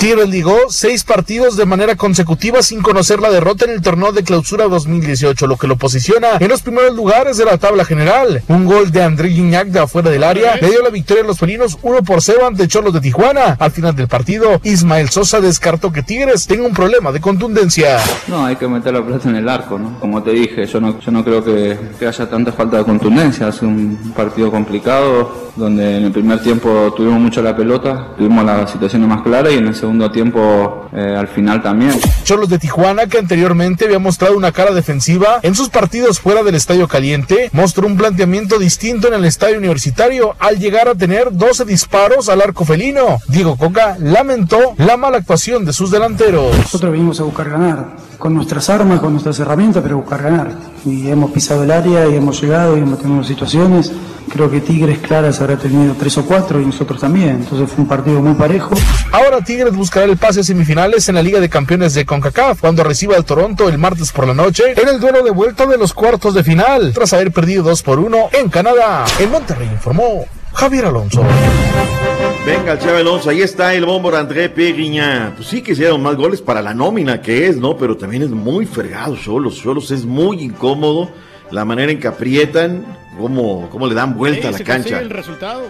[0.00, 4.22] Tigres ligó seis partidos de manera consecutiva sin conocer la derrota en el torneo de
[4.22, 8.42] clausura 2018, lo que lo posiciona en los primeros lugares de la tabla general.
[8.46, 11.40] Un gol de André Gignac de afuera del área le dio la victoria a los
[11.40, 13.56] felinos 1 por 0 ante Cholos de Tijuana.
[13.58, 17.98] Al final del partido, Ismael Sosa descartó que Tigres tenga un problema de contundencia.
[18.28, 19.98] No, hay que meter la pelota en el arco, ¿no?
[19.98, 23.48] Como te dije, yo no, yo no creo que, que haya tanta falta de contundencia.
[23.48, 28.70] Es un partido complicado, donde en el primer tiempo tuvimos mucho la pelota, tuvimos las
[28.70, 31.92] situaciones más claras y en el segundo tiempo eh, al final también.
[32.24, 36.54] Cholos de Tijuana, que anteriormente había mostrado una cara defensiva en sus partidos fuera del
[36.54, 41.64] Estadio Caliente, mostró un planteamiento distinto en el Estadio Universitario al llegar a tener 12
[41.64, 43.18] disparos al arco felino.
[43.28, 46.56] Diego Coca lamentó la mala actuación de sus delanteros.
[46.56, 50.52] Nosotros venimos a buscar ganar, con nuestras armas, con nuestras herramientas, pero buscar ganar.
[50.84, 53.92] Y hemos pisado el área y hemos llegado y hemos tenido situaciones.
[54.28, 57.30] Creo que Tigres claras habrá tenido tres o cuatro y nosotros también.
[57.30, 58.74] Entonces fue un partido muy parejo.
[59.12, 62.82] Ahora Tigres buscará el pase a semifinales en la Liga de Campeones de CONCACAF cuando
[62.82, 65.94] reciba al Toronto el martes por la noche en el duelo de vuelta de los
[65.94, 69.04] cuartos de final, tras haber perdido 2 por 1 en Canadá.
[69.20, 71.22] En Monterrey informó Javier Alonso.
[72.44, 75.34] Venga, el Chávez Alonso, ahí está el bombo André Perignan.
[75.36, 77.76] Pues sí que hicieron más goles para la nómina que es, ¿no?
[77.76, 79.56] Pero también es muy fregado Cholos.
[79.56, 81.10] Cholos es muy incómodo
[81.50, 82.84] la manera en que aprietan,
[83.18, 85.00] cómo, cómo le dan vuelta a la se cancha.
[85.00, 85.64] el resultado.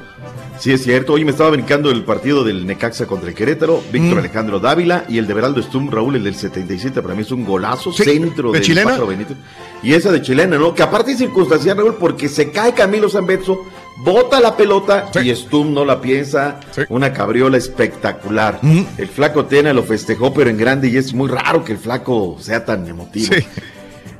[0.59, 1.13] Sí, es cierto.
[1.15, 4.19] Hoy me estaba brincando el partido del Necaxa contra el Querétaro, Víctor Mm.
[4.19, 7.01] Alejandro Dávila y el de Beraldo Stum, Raúl, el del 77.
[7.03, 8.87] Para mí es un golazo, Sí, centro ¿de del chilena?
[8.91, 9.37] Pájaro Benítez.
[9.83, 10.75] Y esa de chilena, ¿no?
[10.75, 13.65] Que aparte es circunstancial, Raúl, porque se cae Camilo Zambetso,
[13.99, 16.59] bota la pelota y Stum no la piensa.
[16.89, 18.59] Una cabriola espectacular.
[18.63, 18.83] Mm.
[18.99, 22.37] El flaco Tena lo festejó, pero en grande, y es muy raro que el flaco
[22.41, 23.35] sea tan emotivo.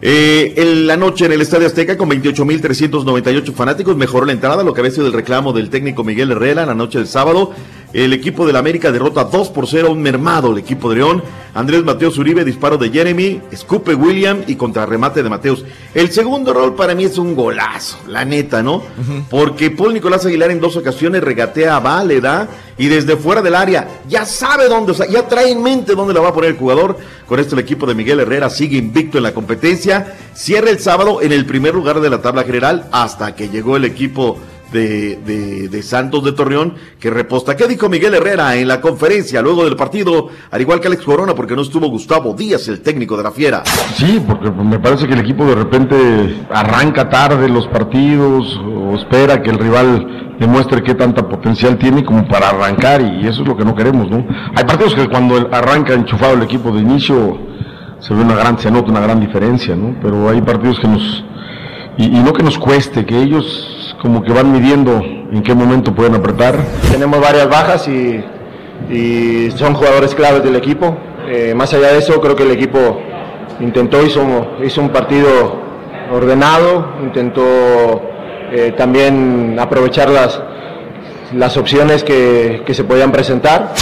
[0.01, 4.73] Eh, en la noche en el Estadio Azteca con 28.398 fanáticos mejoró la entrada, lo
[4.73, 7.53] que había sido el reclamo del técnico Miguel Herrera la noche del sábado.
[7.93, 11.23] El equipo del América derrota 2 por 0 a un mermado el equipo de León.
[11.55, 15.65] Andrés Mateos Uribe, disparo de Jeremy, escupe William y contrarremate de Mateos.
[15.95, 18.83] El segundo rol para mí es un golazo, la neta, ¿no?
[19.31, 22.47] Porque Paul Nicolás Aguilar en dos ocasiones regatea a Va, le da
[22.77, 26.15] y desde fuera del área ya sabe dónde, o sea, ya trae en mente dónde
[26.15, 26.99] la va a poner el jugador.
[27.27, 30.15] Con esto el equipo de Miguel Herrera sigue invicto en la competencia.
[30.35, 33.87] Cierra el sábado en el primer lugar de la tabla general hasta que llegó el
[33.87, 34.39] equipo
[34.73, 37.57] de, Santos de Torreón que reposta.
[37.57, 40.29] ¿Qué dijo Miguel Herrera en la conferencia luego del partido?
[40.51, 43.63] Al igual que Alex Corona, porque no estuvo Gustavo Díaz, el técnico de la Fiera.
[43.95, 45.97] Sí, porque me parece que el equipo de repente
[46.51, 52.27] arranca tarde los partidos o espera que el rival demuestre qué tanta potencial tiene como
[52.29, 54.25] para arrancar y eso es lo que no queremos, ¿no?
[54.55, 57.39] Hay partidos que cuando arranca enchufado el equipo de inicio
[58.01, 59.97] se ve una gran, se nota una gran diferencia, ¿no?
[60.01, 61.25] Pero hay partidos que nos,
[61.97, 66.15] y no que nos cueste, que ellos como que van midiendo en qué momento pueden
[66.15, 66.57] apretar.
[66.91, 68.25] Tenemos varias bajas y,
[68.91, 70.97] y son jugadores claves del equipo.
[71.29, 72.99] Eh, más allá de eso, creo que el equipo
[73.61, 74.23] intentó, hizo,
[74.65, 75.29] hizo un partido
[76.13, 77.43] ordenado, intentó
[78.51, 80.41] eh, también aprovechar las,
[81.35, 83.75] las opciones que, que se podían presentar.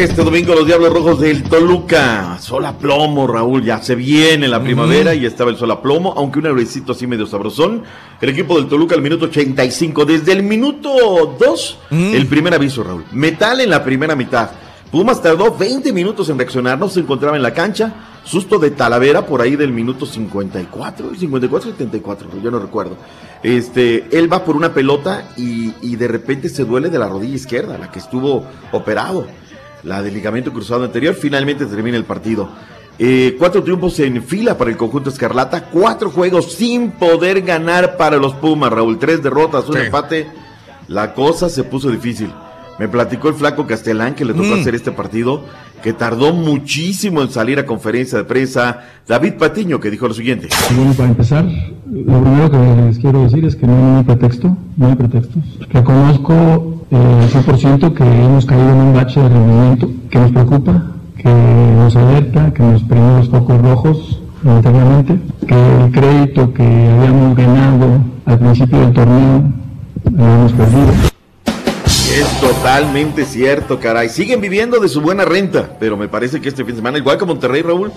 [0.00, 2.38] Este domingo los Diablos Rojos del Toluca.
[2.40, 3.62] Sol a plomo, Raúl.
[3.62, 7.06] Ya se viene la primavera y estaba el sol a plomo, aunque un airecito así
[7.06, 7.82] medio sabrosón.
[8.18, 10.06] El equipo del Toluca al minuto 85.
[10.06, 13.04] Desde el minuto 2, el primer aviso, Raúl.
[13.12, 14.52] Metal en la primera mitad.
[14.90, 17.92] Pumas tardó 20 minutos en reaccionar, no se encontraba en la cancha.
[18.24, 22.96] Susto de Talavera por ahí del minuto 54, 54, 74, yo no recuerdo.
[23.42, 27.36] Este, él va por una pelota y, y de repente se duele de la rodilla
[27.36, 29.26] izquierda, la que estuvo operado
[29.82, 31.14] la del ligamento cruzado anterior.
[31.14, 32.48] Finalmente termina el partido.
[32.98, 38.18] Eh, cuatro triunfos en fila para el conjunto Escarlata, cuatro juegos sin poder ganar para
[38.18, 38.98] los Pumas, Raúl.
[38.98, 39.80] Tres derrotas, un Sí.
[39.86, 40.28] empate.
[40.88, 42.30] La cosa se puso difícil.
[42.78, 44.60] Me platicó el flaco Castellán que le tocó Mm.
[44.60, 45.44] hacer este partido,
[45.82, 48.80] que tardó muchísimo en salir a conferencia de prensa.
[49.06, 50.48] David Patiño, que dijo lo siguiente.
[50.74, 54.86] Bueno, para empezar, lo primero que les quiero decir es que no hay pretexto, no
[54.86, 55.42] hay pretextos.
[55.70, 60.92] Reconozco eh, al 100% que hemos caído en un bache de rendimiento que nos preocupa,
[61.16, 67.36] que nos alerta, que nos prende los focos rojos momentáneamente, que el crédito que habíamos
[67.36, 69.52] ganado al principio del torneo
[70.16, 71.09] lo hemos perdido.
[72.12, 74.08] Es totalmente cierto, caray.
[74.08, 77.16] Siguen viviendo de su buena renta, pero me parece que este fin de semana, igual
[77.16, 77.92] que Monterrey, Raúl,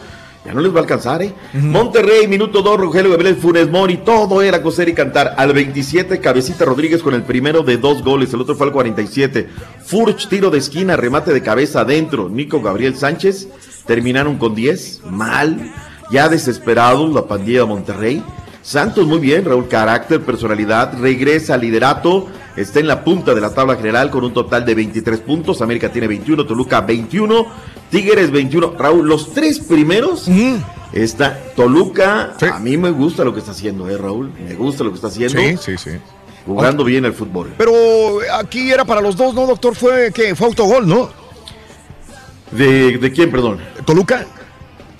[0.45, 1.33] ya no les va a alcanzar, ¿eh?
[1.53, 5.33] Monterrey, minuto 2, Rogelio Gabriel Funes Mori, todo era coser y cantar.
[5.37, 9.49] Al 27, Cabecita Rodríguez con el primero de dos goles, el otro fue al 47.
[9.83, 12.29] Furch, tiro de esquina, remate de cabeza adentro.
[12.29, 13.47] Nico Gabriel Sánchez,
[13.87, 15.73] terminaron con 10, mal,
[16.11, 18.23] ya desesperado la pandilla de Monterrey.
[18.61, 23.53] Santos muy bien, Raúl, carácter, personalidad, regresa al liderato, está en la punta de la
[23.53, 27.45] tabla general con un total de 23 puntos, América tiene 21, Toluca 21,
[27.89, 30.27] Tigres 21, Raúl, los tres primeros,
[30.91, 34.91] está Toluca, a mí me gusta lo que está haciendo, eh, Raúl, me gusta lo
[34.91, 35.91] que está haciendo, Sí, sí, sí.
[36.45, 37.53] jugando bien el fútbol.
[37.57, 37.73] Pero
[38.33, 39.75] aquí era para los dos, ¿no, doctor?
[39.75, 41.09] Fue que fue autogol, ¿no?
[42.51, 43.59] ¿De, de quién, perdón?
[43.85, 44.25] ¿Toluca?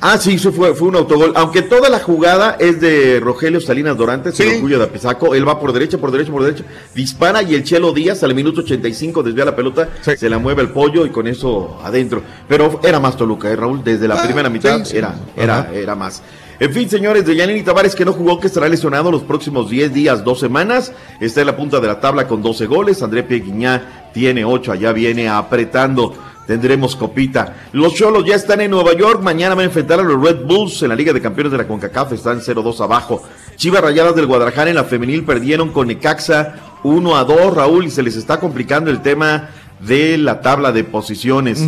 [0.05, 1.31] Ah, sí, eso fue, fue un autogol.
[1.33, 5.33] Aunque toda la jugada es de Rogelio Salinas Dorantes, el orgullo de Apizaco.
[5.33, 6.65] Él va por derecha, por derecha, por derecha.
[6.93, 10.69] Dispara y el Chelo Díaz al minuto 85 desvía la pelota, se la mueve el
[10.71, 12.21] pollo y con eso adentro.
[12.49, 13.81] Pero era más Toluca, ¿eh, Raúl?
[13.81, 14.97] Desde la Ah, primera mitad sí, sí.
[14.97, 16.21] era, era, era más.
[16.59, 19.93] En fin, señores, de Yanini Tavares que no jugó, que estará lesionado los próximos 10
[19.93, 20.91] días, dos semanas.
[21.21, 23.01] Está en la punta de la tabla con 12 goles.
[23.01, 26.13] André Pieguiñá tiene 8, allá viene apretando.
[26.47, 27.55] Tendremos copita.
[27.71, 29.21] Los Cholos ya están en Nueva York.
[29.21, 31.67] Mañana van a enfrentar a los Red Bulls en la Liga de Campeones de la
[31.67, 32.13] CONCACAF.
[32.13, 33.23] Están 0-2 abajo.
[33.55, 37.89] Chivas Rayadas del Guadalajara en la femenil perdieron con Necaxa 1 a 2, Raúl, y
[37.89, 39.49] se les está complicando el tema
[39.79, 41.61] de la tabla de posiciones.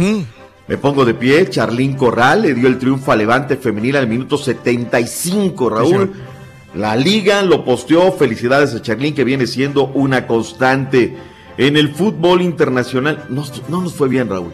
[0.68, 1.49] Me pongo de pie.
[1.49, 6.14] Charlín Corral le dio el triunfo a Levante Femenil al minuto 75, Raúl.
[6.73, 8.11] La liga lo posteó.
[8.11, 11.15] Felicidades a Charlín, que viene siendo una constante.
[11.57, 14.52] En el fútbol internacional no, no nos fue bien, Raúl.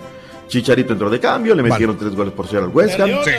[0.52, 3.10] Chicharito entró de cambio, le metieron tres goles por cero al West Ham.
[3.26, 3.32] Sí.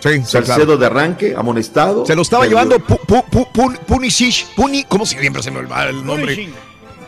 [0.00, 0.76] Sí, sí, Salcedo claro.
[0.76, 2.04] de arranque, amonestado.
[2.04, 2.58] Se lo estaba Perdió.
[2.58, 4.46] llevando Pu- Pu- Pu- Punisic.
[4.54, 6.50] Puni, ¿Cómo siempre se me olvida el nombre?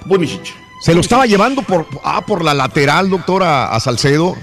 [0.09, 0.41] Punisic.
[0.81, 4.35] Se lo estaba llevando por, ah, por la lateral, doctor, a, a Salcedo.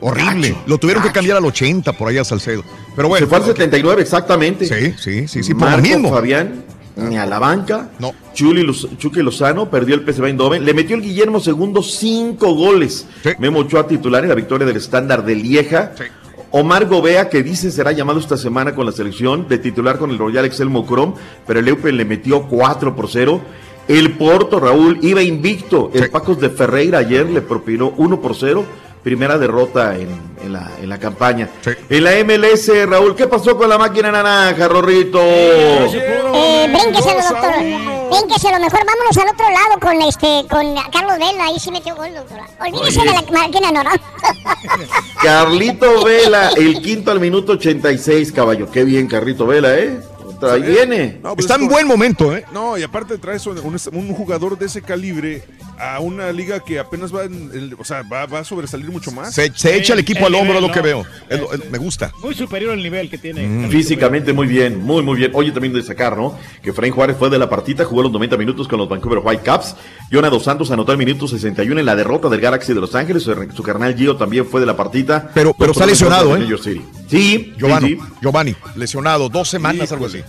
[0.00, 0.56] Horrible.
[0.66, 2.64] lo tuvieron que cambiar al 80 por ahí a Salcedo.
[2.96, 3.24] Pero bueno.
[3.24, 4.66] Se fue al 79 exactamente.
[4.66, 6.10] Sí, sí, sí, sí, por lo Marco mismo.
[6.10, 6.64] Fabián,
[6.96, 7.90] ni a la banca.
[7.98, 8.12] No.
[8.34, 10.64] Chuli Luz- Chucky Lozano perdió el PSV Eindhoven.
[10.64, 13.06] Le metió el Guillermo segundo cinco goles.
[13.38, 15.92] Memo Ochoa titular en la victoria del estándar de Lieja.
[16.50, 20.18] Omar Gobea, que dice será llamado esta semana con la selección de titular con el
[20.18, 21.14] Royal Excel Mocrom,
[21.46, 23.40] pero el Eupen le metió 4 por 0.
[23.88, 25.90] El Porto, Raúl, iba invicto.
[25.94, 28.64] El Pacos de Ferreira ayer le propinó 1 por 0.
[29.02, 30.08] Primera derrota en,
[30.44, 31.48] en la, en la campaña.
[31.88, 35.18] En la MLS, Raúl, ¿qué pasó con la máquina naranja, Rorrito?
[35.20, 37.50] Eh, brínqueselo, doctor.
[38.10, 38.60] Brínqueselo.
[38.60, 41.46] Mejor vámonos al otro lado con este, con Carlos Vela.
[41.46, 42.38] Ahí sí metió gol, doctor.
[42.60, 43.10] Olvídese Oye.
[43.10, 44.00] de la máquina naranja.
[45.22, 48.70] Carlito Vela, el quinto al minuto 86, caballo.
[48.70, 50.00] Qué bien, Carlito Vela, ¿eh?
[50.42, 51.20] Ahí viene.
[51.22, 52.44] No, pues Está en buen momento, ¿eh?
[52.52, 55.44] No, y aparte traes un, un- un jugador de ese calibre
[55.82, 59.10] a una liga que apenas va, en el- o sea, va, va a sobresalir mucho
[59.10, 59.34] más.
[59.34, 61.06] Se, se echa el equipo al El hombro, es lo nivel, que veo.
[61.28, 62.12] Es- me gusta.
[62.22, 63.46] Muy superior al nivel que tiene.
[63.46, 63.70] Mm.
[63.70, 65.32] Físicamente muy bien, muy muy bien.
[65.34, 66.38] Oye, también destacar, ¿no?
[66.62, 69.74] Que Frank Juárez fue de la partita, jugó los 90 minutos con los Vancouver Whitecaps.
[70.12, 73.22] Jonah Dos Santos anotó el minuto 61 en la derrota del Galaxy de Los Ángeles.
[73.24, 75.30] Su, su carnal Gio también fue de la partita.
[75.34, 76.46] Pero, pero está lesionado, ¿eh?
[77.08, 78.02] Sí, Giovanni, sí, sí.
[78.22, 80.22] Giovanni, lesionado, dos semanas, algo así.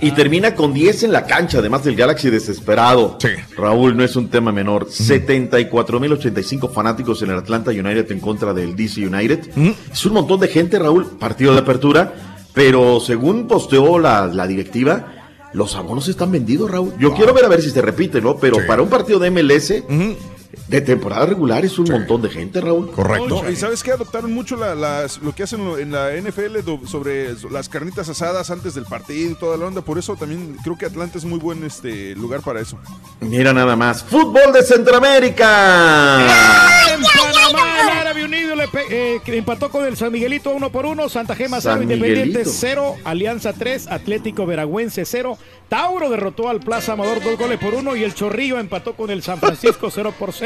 [0.00, 3.16] Y termina con 10 en la cancha, además del Galaxy desesperado.
[3.56, 4.88] Raúl, no es un tema menor.
[4.88, 9.48] 74.085 fanáticos en el Atlanta United en contra del DC United.
[9.90, 12.12] Es un montón de gente, Raúl, partido de apertura.
[12.52, 15.12] Pero según posteó la, la directiva,
[15.52, 16.92] los abonos están vendidos, Raúl.
[16.98, 18.36] Yo quiero ver a ver si se repite, ¿no?
[18.36, 19.82] Pero para un partido de MLS,
[20.68, 22.90] de temporada regular, es un montón de gente, Raúl.
[23.28, 26.80] No, y sabes que adoptaron mucho la- las, lo que hacen en la NFL do-
[26.86, 29.80] sobre las carnitas asadas antes del partido y toda la onda.
[29.82, 32.78] Por eso también creo que Atlanta es muy buen este lugar para eso.
[33.20, 34.02] Mira nada más.
[34.02, 36.26] Fútbol de Centroamérica.
[36.94, 40.70] En Panamá, el Árabe Unido le pe- eh, que empató con el San Miguelito uno
[40.70, 42.50] por uno, Santa Gema 0, San Independiente Miguelito.
[42.52, 45.38] 0, Alianza 3, Atlético Veragüense 0,
[45.68, 49.22] Tauro derrotó al Plaza Amador dos goles por uno y el Chorrillo empató con el
[49.22, 50.45] San Francisco 0 por 0.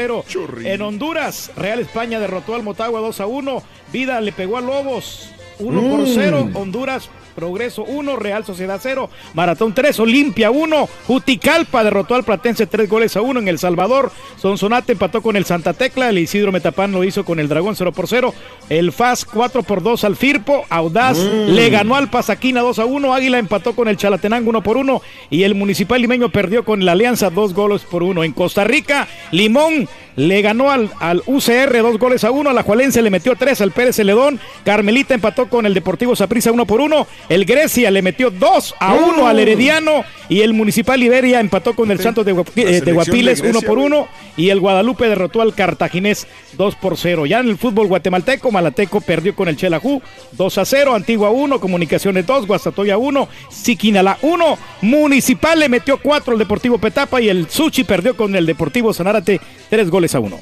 [0.65, 5.29] En Honduras, Real España derrotó al Motagua 2 a 1, Vida le pegó a Lobos
[5.59, 6.11] 1 por Mm.
[6.13, 12.67] 0, Honduras Progreso 1, Real Sociedad 0, Maratón 3, Olimpia 1, Juticalpa derrotó al Platense
[12.67, 16.51] 3 goles a 1 en El Salvador, Sonsonate empató con el Santa Tecla, el Isidro
[16.51, 18.33] Metapán lo hizo con el Dragón 0 por 0,
[18.69, 21.49] el FAS 4 por 2 al Firpo, Audaz Mm.
[21.51, 25.01] le ganó al Pasaquina 2 a 1, Águila empató con el Chalatenango 1 por 1
[25.29, 28.23] y el Municipal Limeño perdió con la Alianza 2 goles por 1.
[28.23, 29.87] En Costa Rica, Limón
[30.17, 33.61] le ganó al, al UCR 2 goles a 1, a la Jualense le metió 3
[33.61, 38.01] al Pérez Celedón, Carmelita empató con el Deportivo Saprissa 1 por 1, el Grecia le
[38.01, 42.31] metió 2 a 1 al Herediano y el Municipal Liberia empató con el Santos de,
[42.31, 43.87] eh, de Guapiles 1 Grecia, por güey.
[43.87, 44.07] 1
[44.37, 46.27] y el Guadalupe derrotó al Cartaginés
[46.57, 47.25] 2 por 0.
[47.25, 50.01] Ya en el fútbol guatemalteco, Malateco perdió con el Chelajú
[50.33, 56.33] 2 a 0, Antigua 1, Comunicaciones 2, Guastatoya 1, Siquinalá 1, Municipal le metió 4
[56.33, 60.39] al Deportivo Petapa y el Suchi perdió con el Deportivo Sanárate 3 goles a 1.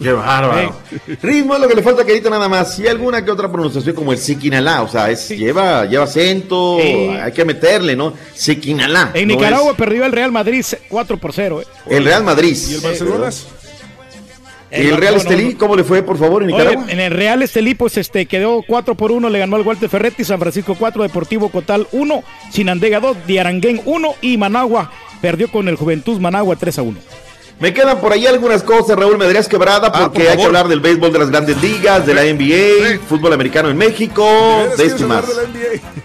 [0.02, 0.74] Qué bárbaro.
[1.22, 2.78] Ritmo es lo que le falta a Querito nada más.
[2.78, 4.82] Y alguna que otra pronunciación como el Siquinalá.
[4.82, 6.78] O sea, es, lleva, lleva acento.
[6.80, 7.08] Sí.
[7.20, 8.14] Hay que meterle, ¿no?
[8.34, 9.10] Siquinalá.
[9.12, 11.60] En no Nicaragua perdió el Real Madrid 4 por 0.
[11.60, 12.56] es el Real Madrid.
[12.70, 13.30] ¿Y el Barcelona?
[14.72, 15.54] ¿Y el Real Estelí?
[15.54, 16.86] ¿Cómo le fue, por favor, en Oye, Nicaragua?
[16.88, 20.22] en el Real Estelí, pues este quedó 4 por 1, le ganó al Walter Ferretti,
[20.24, 22.22] San Francisco 4, Deportivo Cotal 1,
[22.52, 27.00] Sinandega 2, Diaranguén 1 y Managua perdió con el Juventud Managua 3 a 1.
[27.60, 30.66] Me quedan por ahí algunas cosas, Raúl Medrías Quebrada, porque Ah, por hay que hablar
[30.68, 34.24] del béisbol de las grandes ligas, de la NBA, fútbol americano en México,
[34.78, 35.28] ¿De este y más.
[35.28, 35.58] de la NBA?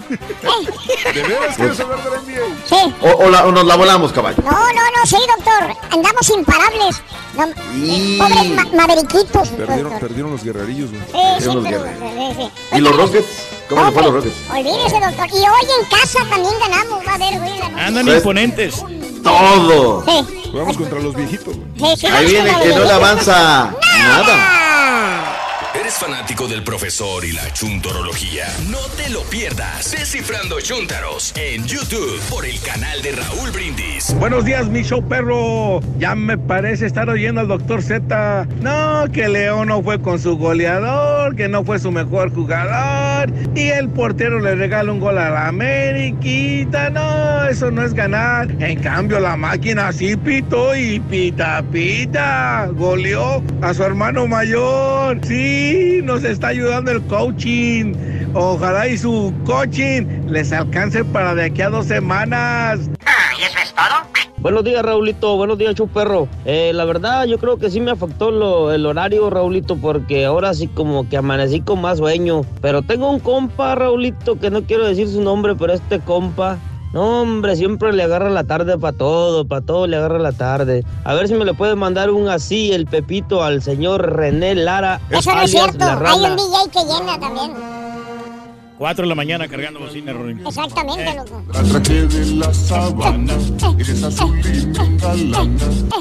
[1.14, 2.46] ¿De veras quieres hablar de la NBA?
[2.66, 2.94] Sí.
[3.02, 4.38] O, o la- o nos la volamos, caballo.
[4.44, 5.76] No, no, no, sí, doctor.
[5.92, 7.02] Andamos imparables.
[7.38, 9.48] No, Y- Pobres ma- maveriquitos.
[9.50, 11.02] Perdieron, los guerrerillos, güey.
[11.04, 12.36] Sí, sí, Perdieron los pero- guerreros.
[12.36, 12.78] sí, sí.
[12.78, 13.28] ¿Y los Rockets?
[13.70, 14.36] ¿Cómo le fue a los Rockets?
[14.52, 15.28] Olvídese, doctor.
[15.32, 17.06] Y hoy en casa también ganamos.
[17.08, 17.62] Va a ver, noche.
[17.80, 18.84] Andan Pues- imponentes.
[19.24, 20.04] Todo.
[20.06, 25.36] Sí, Jugamos contra los viejitos, sí, sí, Ahí viene que no le avanza nada.
[25.80, 28.46] ¿Eres fanático del profesor y la chuntorología?
[28.70, 29.92] No te lo pierdas.
[29.92, 34.16] Descifrando Chuntaros en YouTube por el canal de Raúl Brindis.
[34.18, 35.82] Buenos días, mi show perro.
[36.00, 38.48] Ya me parece estar oyendo al doctor Z.
[38.62, 43.30] No, que León no fue con su goleador, que no fue su mejor jugador.
[43.54, 46.90] Y el portero le regala un gol a la Ameriquita.
[46.90, 48.50] No, eso no es ganar.
[48.60, 52.70] En cambio, la máquina sí pitó y pita, pita.
[52.72, 55.20] Goleó a su hermano mayor.
[55.26, 55.65] Sí,
[56.04, 57.94] nos está ayudando el coaching.
[58.34, 62.80] Ojalá y su coaching les alcance para de aquí a dos semanas.
[63.40, 64.26] ¿Y eso es todo?
[64.40, 65.36] Buenos días, Raulito.
[65.38, 66.28] Buenos días, Chuperro.
[66.46, 70.54] Eh, la verdad, yo creo que sí me afectó lo- el horario, Raulito, porque ahora
[70.54, 72.42] sí como que amanecí con más sueño.
[72.62, 76.60] Pero tengo un compa, Raulito, que no quiero decir su nombre, pero este compa.
[76.96, 80.86] No, hombre, siempre le agarra la tarde para todo, para todo le agarra la tarde.
[81.04, 85.02] A ver si me le puede mandar un así, el Pepito, al señor René Lara.
[85.10, 85.84] Eso no es cierto.
[85.84, 87.85] Hay un DJ que llena también.
[88.78, 90.46] 4 de la mañana cargando bocina, Rorín.
[90.46, 91.42] Exactamente, loco.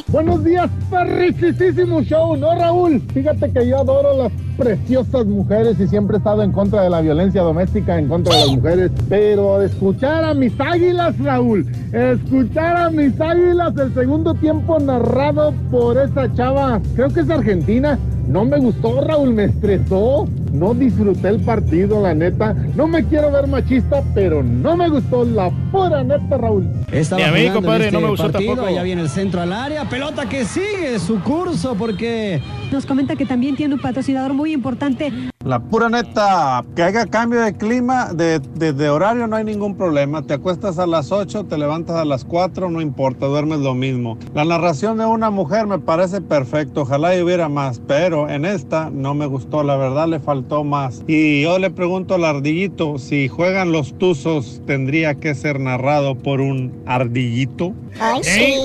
[0.09, 3.01] Buenos días, perricisísimo show, ¿no, Raúl?
[3.13, 7.01] Fíjate que yo adoro las preciosas mujeres y siempre he estado en contra de la
[7.01, 8.91] violencia doméstica, en contra de las mujeres.
[9.09, 15.97] Pero escuchar a mis águilas, Raúl, escuchar a mis águilas, el segundo tiempo narrado por
[15.97, 17.99] esa chava, creo que es argentina.
[18.35, 20.29] No me gustó, Raúl, me estresó.
[20.53, 22.53] No disfruté el partido, la neta.
[22.75, 26.69] No me quiero ver machista, pero no me gustó la pura neta, Raúl.
[27.17, 28.69] Ni a mí, compadre, no me gustó tampoco.
[28.69, 29.89] Ya viene el centro al área.
[29.89, 32.43] Pelota que sigue su curso porque.
[32.73, 35.13] Nos comenta que también tiene un patrocinador muy importante.
[35.45, 39.77] La pura neta, que haya cambio de clima, de, de- de horario, no hay ningún
[39.77, 40.23] problema.
[40.23, 44.17] Te acuestas a las 8, te levantas a las 4, no importa, duermes lo mismo.
[44.33, 48.89] La narración de una mujer me parece perfecto, ojalá y hubiera más, pero en esta
[48.89, 51.03] no me gustó, la verdad le faltó más.
[51.07, 56.41] Y yo le pregunto al ardillito, si juegan los tuzos, ¿tendría que ser narrado por
[56.41, 57.75] un ardillito?
[58.01, 58.57] Ay, sí.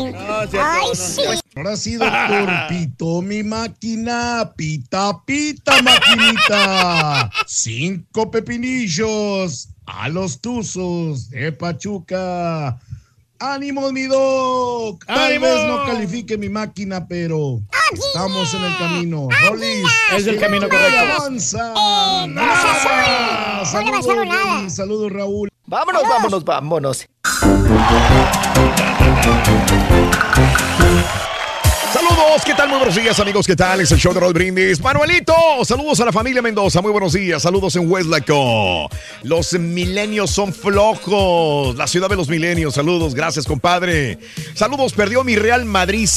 [0.57, 1.21] Ay, sí.
[1.59, 7.29] Ahora sí, doctor, pitó mi máquina, pita, pita, maquinita.
[7.47, 12.79] Cinco pepinillos a los tuzos de Pachuca.
[13.39, 15.03] ¡Ánimo, mi doc!
[15.05, 15.47] Tal ¡Ánimo!
[15.47, 17.59] vez no califique mi máquina, pero
[17.91, 19.27] estamos en el camino.
[19.49, 20.97] Rolis, Es el camino correcto.
[20.97, 21.73] avanza.
[21.73, 22.41] Eh, no
[22.81, 23.59] suave.
[23.59, 24.69] No Saludos, nada.
[24.69, 25.49] Saludos, Raúl.
[25.67, 27.05] Vámonos, vámonos, vámonos.
[32.19, 32.67] Saludos, ¿qué tal?
[32.67, 33.47] Muy buenos días, amigos.
[33.47, 33.79] ¿Qué tal?
[33.79, 34.81] Es el show de Roll Brindis.
[34.81, 35.33] Manuelito,
[35.63, 36.81] saludos a la familia Mendoza.
[36.81, 37.41] Muy buenos días.
[37.41, 38.89] Saludos en Westlaco.
[39.23, 41.77] Los milenios son flojos.
[41.77, 42.75] La ciudad de los milenios.
[42.75, 44.19] Saludos, gracias, compadre.
[44.53, 46.09] Saludos, perdió mi Real Madrid.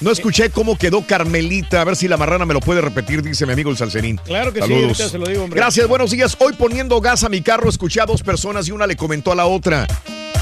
[0.00, 1.82] No escuché cómo quedó Carmelita.
[1.82, 4.16] A ver si la marrana me lo puede repetir, dice mi amigo el Salcerín.
[4.24, 4.98] Claro que sí, Saludos.
[4.98, 5.60] ahorita se lo digo, hombre.
[5.60, 6.38] Gracias, buenos días.
[6.40, 9.34] Hoy poniendo gas a mi carro, escuché a dos personas y una le comentó a
[9.34, 9.86] la otra.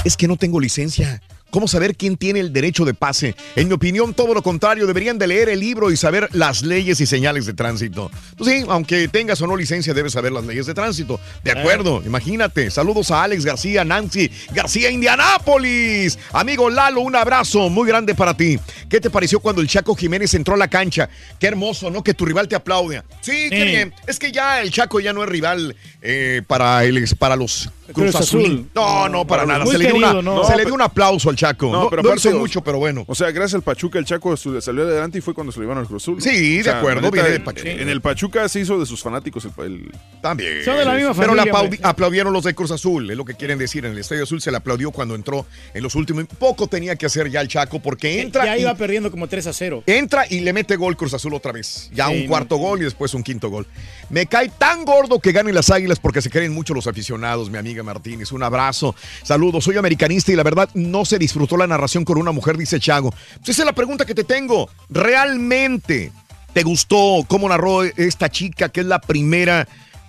[0.05, 1.21] Es que no tengo licencia.
[1.53, 3.35] ¿Cómo saber quién tiene el derecho de pase?
[3.55, 6.99] En mi opinión, todo lo contrario, deberían de leer el libro y saber las leyes
[6.99, 8.09] y señales de tránsito.
[8.35, 11.19] Pues sí, aunque tengas o no licencia, debes saber las leyes de tránsito.
[11.43, 12.71] De acuerdo, imagínate.
[12.71, 16.17] Saludos a Alex García, Nancy García, Indianápolis.
[16.31, 18.59] Amigo Lalo, un abrazo muy grande para ti.
[18.89, 21.07] ¿Qué te pareció cuando el Chaco Jiménez entró a la cancha?
[21.39, 22.03] Qué hermoso, ¿no?
[22.03, 23.03] Que tu rival te aplaude.
[23.21, 23.93] Sí, qué bien.
[24.07, 28.11] Es que ya el Chaco ya no es rival eh, para, el, para los Cruz,
[28.11, 28.41] Cruz Azul.
[28.45, 28.69] Azul.
[28.73, 29.65] No, no, para nada.
[29.65, 30.43] Se, le dio, una- ¿no?
[30.45, 31.71] se le dio pero- un aplauso al Chaco.
[31.71, 33.03] No, pero no aparte, hizo mucho, pero bueno.
[33.07, 35.81] O sea, gracias al Pachuca, el Chaco salió adelante y fue cuando se lo llevaron
[35.83, 36.21] al Cruz Azul.
[36.21, 37.69] Sí, de acuerdo, viene de Pachuca.
[37.69, 39.51] En el Pachuca se hizo de sus fanáticos el.
[39.65, 39.91] el-
[40.21, 40.63] También.
[40.63, 41.79] Son de la misma Pero le familia, hombre.
[41.83, 43.85] aplaudieron los de Cruz Azul, es lo que quieren decir.
[43.85, 46.25] En el Estadio Azul se le aplaudió cuando entró en los últimos.
[46.39, 48.45] Poco tenía que hacer ya el Chaco porque entra.
[48.45, 49.83] Ya y- iba perdiendo como 3 a 0.
[49.85, 51.89] Entra y le mete gol Cruz Azul otra vez.
[51.93, 52.29] Ya Sí, un no.
[52.29, 53.67] cuarto gol y después un quinto gol.
[54.09, 57.57] Me cae tan gordo que ganen las águilas porque se creen mucho los aficionados, mi
[57.81, 58.31] Martínez.
[58.31, 58.93] Un abrazo.
[59.23, 62.79] Saludos, soy americanista y la verdad no se disfrutó la narración con una mujer, dice
[62.79, 63.09] Chago.
[63.37, 64.69] Pues esa es la pregunta que te tengo.
[64.89, 66.11] ¿Realmente
[66.53, 69.67] te gustó cómo narró esta chica que es la primera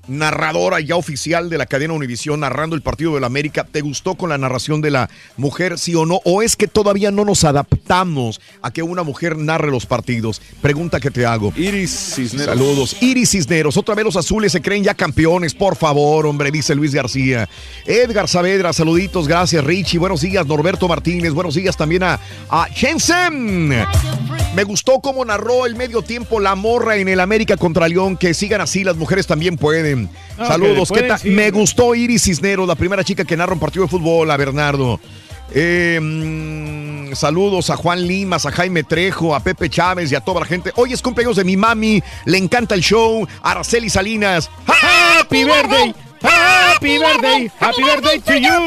[0.09, 3.65] narradora ya oficial de la cadena Univisión narrando el partido de la América.
[3.65, 6.21] ¿Te gustó con la narración de la mujer, sí o no?
[6.25, 10.41] ¿O es que todavía no nos adaptamos a que una mujer narre los partidos?
[10.61, 11.53] Pregunta que te hago.
[11.57, 12.59] Iris Cisneros.
[12.59, 12.97] Saludos.
[13.01, 13.77] Iris Cisneros.
[13.77, 15.55] Otra vez los azules se creen ya campeones.
[15.55, 17.49] Por favor, hombre, dice Luis García.
[17.87, 19.29] Edgar Saavedra, saluditos.
[19.29, 19.99] Gracias, Richie.
[19.99, 21.33] Buenos días, Norberto Martínez.
[21.33, 23.85] Buenos días también a, a Shenzhen.
[24.55, 28.17] Me gustó cómo narró el medio tiempo la morra en el América contra León.
[28.17, 29.94] Que sigan así, las mujeres también pueden.
[30.39, 30.93] Ah, Saludos.
[31.25, 35.01] Me gustó Iris Cisneros, la primera chica que narra un partido de fútbol, a Bernardo.
[35.53, 40.41] Eh, mm, saludos a Juan Limas, a Jaime Trejo, a Pepe Chávez y a toda
[40.41, 40.73] la gente.
[40.77, 43.27] Hoy es cumpleaños de mi mami, le encanta el show.
[43.43, 44.51] Araceli Salinas.
[44.67, 48.65] Happy birthday, happy birthday, happy birthday to you.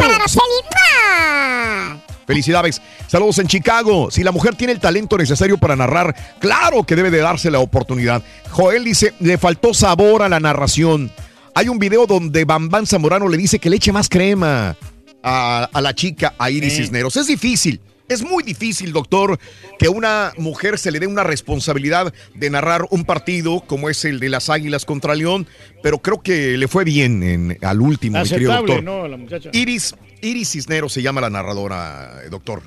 [2.28, 2.82] Felicidades.
[3.08, 4.12] Saludos en Chicago.
[4.12, 7.60] Si la mujer tiene el talento necesario para narrar, claro que debe de darse la
[7.60, 8.22] oportunidad.
[8.52, 11.10] Joel dice, le faltó sabor a la narración.
[11.56, 14.76] Hay un video donde Bambán Zamorano le dice que le eche más crema
[15.24, 16.84] a, a la chica, a Iris Sí.
[16.84, 17.16] Cisneros.
[17.18, 17.80] Es difícil.
[18.10, 19.38] Es muy difícil, doctor,
[19.80, 24.22] que una mujer se le dé una responsabilidad de narrar un partido como es el
[24.22, 25.46] de las Águilas contra León,
[25.84, 28.82] pero creo que le fue bien en- al último, mi querido doctor.
[28.82, 29.08] ¿no?
[29.10, 29.18] La.
[29.52, 32.62] Iris, Iris Cisneros se llama la narradora, eh, doctor.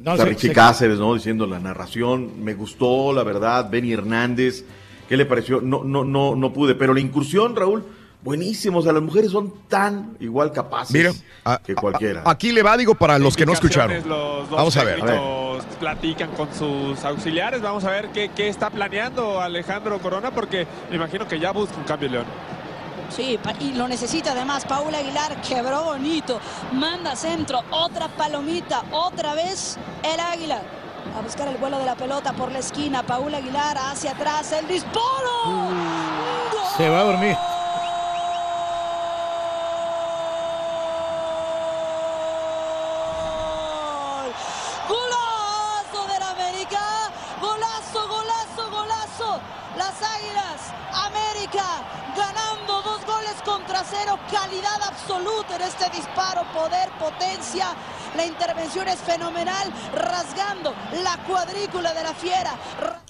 [0.00, 1.14] No, Richie se- Cáceres, ¿no?
[1.14, 3.70] Diciendo la narración, me gustó, la verdad.
[3.70, 4.64] Benny Hernández,
[5.08, 5.60] ¿qué le pareció?
[5.62, 6.74] No, no, no, no pude.
[6.74, 7.84] Pero la incursión, Raúl,
[8.22, 8.80] buenísimo.
[8.80, 11.12] O sea, las mujeres son tan igual capaces Mira,
[11.44, 12.22] a- que cualquiera.
[12.24, 13.96] a- aquí le va, digo, para los que no escucharon.
[13.96, 14.96] Indicaciones, Los dos Vamos a ver.
[15.00, 17.62] técnicos platican con sus auxiliares.
[17.62, 21.76] Vamos a ver qué, qué está planeando Alejandro Corona, porque me imagino que ya busca
[21.78, 22.26] un cambio León.
[23.10, 24.64] Sí, y lo necesita además.
[24.64, 26.40] Paula Aguilar quebró bonito.
[26.72, 27.62] Manda centro.
[27.70, 28.82] Otra palomita.
[28.92, 30.60] Otra vez el águila.
[31.16, 33.02] A buscar el vuelo de la pelota por la esquina.
[33.02, 34.52] Paula Aguilar hacia atrás.
[34.52, 35.70] El disparo.
[36.76, 37.36] Se va a dormir.
[44.88, 46.80] Golazo del América.
[47.40, 49.40] Golazo, golazo, golazo.
[49.84, 50.72] Las Águilas.
[50.94, 51.62] América
[52.16, 54.18] ganando dos goles contra cero.
[54.32, 56.40] Calidad absoluta en este disparo.
[56.54, 57.66] Poder, potencia.
[58.16, 59.70] La intervención es fenomenal.
[59.94, 62.58] Rasgando la cuadrícula de la fiera.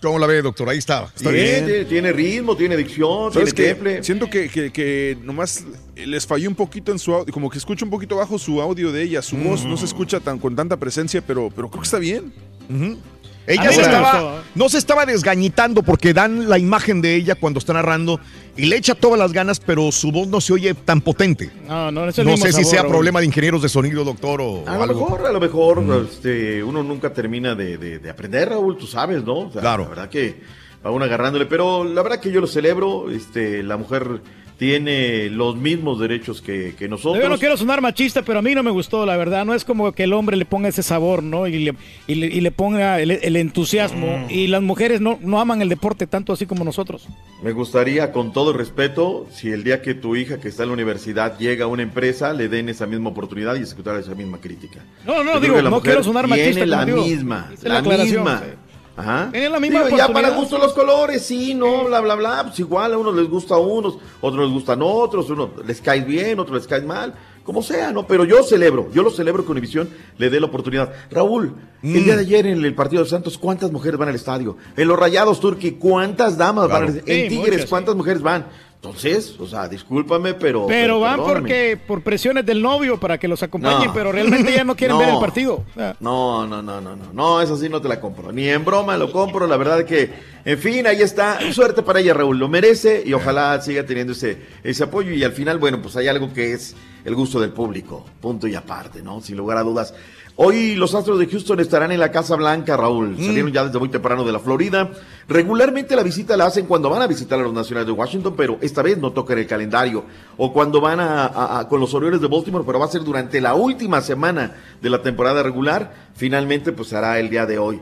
[0.02, 0.68] ¿Cómo la ve, doctor?
[0.68, 1.04] Ahí está.
[1.14, 1.66] Está Bien, bien.
[1.66, 4.02] Tiene, tiene ritmo, tiene dicción, tiene temple.
[4.02, 5.64] Siento que, que, que nomás
[5.94, 8.90] les falló un poquito en su audio, como que escucho un poquito bajo su audio
[8.90, 11.86] de ella, su voz no se escucha tan con tanta presencia, pero, pero creo que
[11.86, 12.32] está bien.
[12.68, 13.13] A
[13.46, 14.42] se me estaba- gustó, ¿eh?
[14.54, 18.18] no se estaba desgañitando porque dan la imagen de ella cuando está narrando
[18.56, 21.50] y le echa todas las ganas, pero su voz no se oye tan potente.
[21.66, 24.82] No, no, No sé si sea problema de ingenieros de sonido, doctor, o, A lo
[24.84, 25.00] algo.
[25.10, 29.24] mejor, a lo mejor, este, uno nunca termina de, de- de aprender, Raúl, tú sabes,
[29.24, 29.40] ¿no?
[29.40, 29.82] O sea, Claro.
[29.84, 30.40] La verdad que
[30.84, 34.20] va uno agarrándole, pero la verdad que yo lo celebro, este, la mujer
[34.64, 37.22] tiene los mismos derechos que, que nosotros.
[37.22, 39.44] Yo no quiero sonar machista, pero a mí no me gustó, la verdad.
[39.44, 41.46] No es como que el hombre le ponga ese sabor, ¿no?
[41.46, 41.74] Y le,
[42.06, 44.26] y le, y le ponga el, el entusiasmo.
[44.30, 47.06] Y las mujeres no, no aman el deporte tanto así como nosotros.
[47.42, 50.70] Me gustaría, con todo el respeto, si el día que tu hija que está en
[50.70, 54.38] la universidad llega a una empresa, le den esa misma oportunidad y escuchar esa misma
[54.40, 54.80] crítica.
[55.04, 57.04] No, no, Yo digo, no quiero sonar machista, Tiene la digo.
[57.04, 58.42] misma, la misma.
[58.42, 58.50] sí.
[58.96, 59.28] Ajá.
[59.32, 62.44] Tienen la misma Digo, ya para gusto los colores, sí, no, bla, bla, bla.
[62.44, 66.00] Pues igual a unos les gusta a unos, otros les gustan otros, unos les cae
[66.02, 67.12] bien, otros les cae mal,
[67.42, 68.06] como sea, ¿no?
[68.06, 70.92] Pero yo celebro, yo lo celebro que Univisión le dé la oportunidad.
[71.10, 71.52] Raúl,
[71.82, 71.96] Mm.
[71.96, 74.56] el día de ayer en el partido de Santos, ¿cuántas mujeres van al estadio?
[74.74, 76.86] En los Rayados Turquí, ¿cuántas damas Claro.
[76.86, 77.66] van al Sí, En Tigres, muchas, sí.
[77.68, 78.46] ¿cuántas mujeres van?
[78.88, 80.66] Entonces, o sea, discúlpame, pero.
[80.66, 81.40] Pero van perdóname.
[81.40, 83.94] porque por presiones del novio para que los acompañen, No.
[83.94, 85.64] pero realmente ya no quieren ver el partido.
[86.00, 88.30] No, no, no, no, no, no, eso sí no te la compro.
[88.30, 90.10] Ni en broma lo compro, la verdad que,
[90.44, 91.38] en fin, ahí está.
[91.52, 95.12] Suerte para ella, Raúl, lo merece y ojalá siga teniendo ese, ese apoyo.
[95.12, 98.54] Y al final, bueno, pues hay algo que es el gusto del público, punto y
[98.54, 99.22] aparte, ¿no?
[99.22, 99.94] Sin lugar a dudas.
[100.36, 103.16] Hoy los Astros de Houston estarán en la Casa Blanca, Raúl.
[103.24, 104.90] Salieron ya desde muy temprano de la Florida.
[105.28, 108.58] Regularmente la visita la hacen cuando van a visitar a los Nacionales de Washington, pero
[108.60, 110.04] esta vez no toca en el calendario.
[110.36, 113.04] O cuando van a, a- a- con los Orioles de Baltimore, pero va a ser
[113.04, 115.94] durante la última semana de la temporada regular.
[116.16, 117.80] Finalmente, pues será el día de hoy.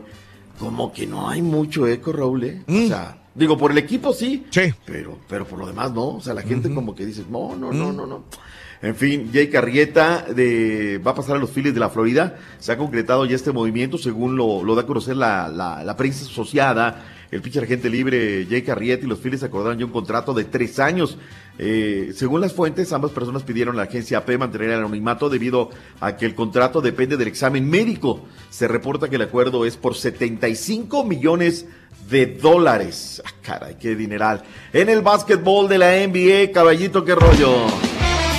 [0.59, 2.63] Como que no hay mucho eco, Raúl, ¿eh?
[2.67, 4.45] O sea, digo, por el equipo sí.
[4.51, 4.71] Sí.
[4.85, 6.09] Pero, pero por lo demás no.
[6.17, 8.23] O sea, la gente como que dice, no, no, no, no, no.
[8.83, 12.37] En fin, Jake Arrieta de, va a pasar a los Phillies de la Florida.
[12.59, 16.25] Se ha concretado ya este movimiento, según lo, da a conocer la, la, la prensa
[16.25, 17.01] asociada.
[17.31, 20.79] El pitcher agente libre Jake Arrieta y los Phillies acordaron ya un contrato de tres
[20.79, 21.17] años.
[21.57, 25.69] Eh, según las fuentes, ambas personas pidieron a la agencia AP mantener el anonimato debido
[26.01, 28.25] a que el contrato depende del examen médico.
[28.49, 31.67] Se reporta que el acuerdo es por 75 millones
[32.09, 33.23] de dólares.
[33.25, 34.43] Ah, caray, qué dineral.
[34.73, 37.92] En el básquetbol de la NBA, caballito, qué rollo.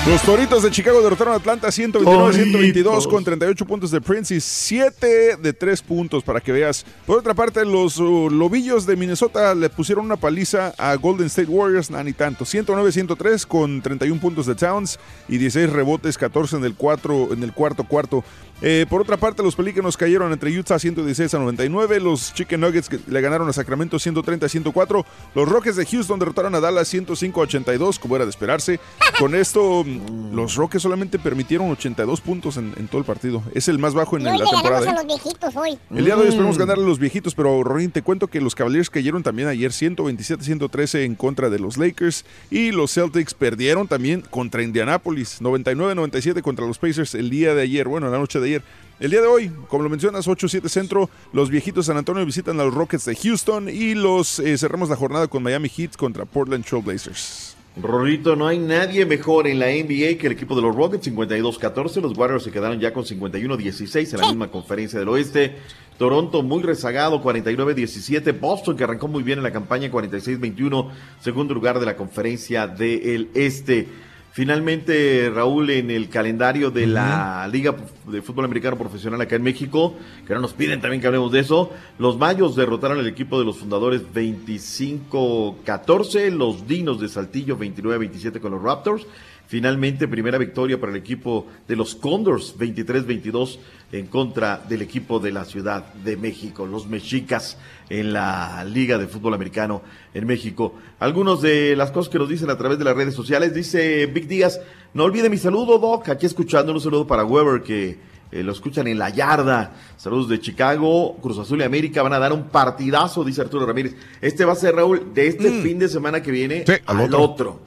[0.07, 5.39] Los Toritos de Chicago derrotaron a Atlanta 129-122 con 38 puntos de Prince y 7
[5.39, 6.85] de 3 puntos para que veas.
[7.07, 11.49] Por otra parte, los uh, Lobillos de Minnesota le pusieron una paliza a Golden State
[11.49, 12.45] Warriors, nada ni tanto.
[12.45, 17.55] 109-103 con 31 puntos de Towns y 16 rebotes, 14 en el, cuatro, en el
[17.55, 18.23] cuarto cuarto.
[18.63, 22.01] Eh, por otra parte, los Pelícanos cayeron entre Utah 116 a 99.
[22.01, 25.05] Los Chicken Nuggets que le ganaron a Sacramento 130 a 104.
[25.35, 28.81] Los Rockets de Houston derrotaron a Dallas 105 a 82, como era de esperarse.
[29.19, 33.43] con esto, mm, los Rockets solamente permitieron 82 puntos en, en todo el partido.
[33.55, 34.89] Es el más bajo en la temporada.
[34.89, 34.95] a ¿eh?
[34.95, 35.79] los viejitos hoy.
[35.95, 36.31] El día de hoy Mm.
[36.31, 39.73] esperamos ganarle a los viejitos, pero Rorín, te cuento que los Cavaliers cayeron también ayer
[39.73, 46.67] 127-113 en contra de los Lakers y los Celtics perdieron también contra Indianapolis, 99-97 contra
[46.67, 48.63] los Pacers el día de ayer, bueno, la noche de ayer.
[49.01, 52.65] El día de hoy, como lo mencionas, 8-7 centro, los viejitos San Antonio visitan a
[52.65, 56.65] los Rockets de Houston y los eh, cerramos la jornada con Miami Heat contra Portland
[56.65, 57.57] Trail Blazers.
[57.77, 62.01] Rorrito, no hay nadie mejor en la NBA que el equipo de los Rockets, 52-14.
[62.01, 65.57] Los Warriors se quedaron ya con 51-16 en la misma conferencia del oeste.
[65.99, 68.39] Toronto muy rezagado, 49-17.
[68.39, 70.91] Boston, que arrancó muy bien en la campaña, 46-21.
[71.21, 73.89] Segundo lugar de la conferencia del este.
[74.35, 77.77] Finalmente, Raúl, en el calendario de la Liga
[78.09, 79.95] de Fútbol Americano Profesional acá en México,
[80.27, 81.71] que no nos piden también que hablemos de eso,
[82.01, 88.51] los Mayos derrotaron al equipo de los fundadores 25-14, los Dinos de Saltillo 29-27 con
[88.51, 89.07] los Raptors.
[89.47, 93.61] Finalmente, primera victoria para el equipo de los Condors, 23-22
[93.93, 97.57] en contra del equipo de la Ciudad de México, los Mexicas
[97.89, 99.83] en la Liga de Fútbol Americano
[100.13, 100.75] en México.
[100.99, 104.27] Algunos de las cosas que nos dicen a través de las redes sociales, dice Vic
[104.27, 104.61] Díaz,
[104.95, 107.99] no olvide mi saludo, Doc, aquí escuchando un saludo para Weber que
[108.33, 109.73] eh, lo escuchan en la yarda.
[109.97, 113.95] Saludos de Chicago, Cruz Azul y América van a dar un partidazo, dice Arturo Ramírez.
[114.21, 117.23] Este va a ser, Raúl, de este fin de semana que viene al al, otro.
[117.23, 117.61] otro.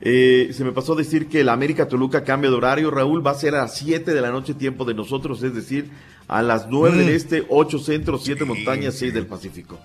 [0.00, 3.30] Eh, se me pasó a decir que el América Toluca cambio de horario, Raúl, va
[3.30, 5.90] a ser a las 7 de la noche tiempo de nosotros, es decir,
[6.28, 7.16] a las 9 del Mm.
[7.16, 9.78] este, 8 centro, 7 montañas, 6 del Pacífico.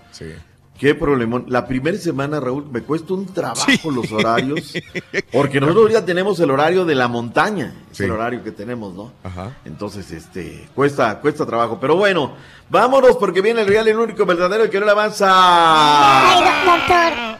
[0.78, 1.44] Qué problemón.
[1.48, 4.72] La primera semana, Raúl, me cuesta un trabajo los horarios,
[5.32, 9.12] porque nosotros ya tenemos el horario de la montaña, es el horario que tenemos, ¿no?
[9.22, 9.56] Ajá.
[9.64, 11.78] Entonces, este, cuesta, cuesta trabajo.
[11.80, 12.32] Pero bueno,
[12.68, 15.28] vámonos porque viene el real, el único verdadero, el que no le avanza.
[15.30, 17.38] Ay, do- doctor,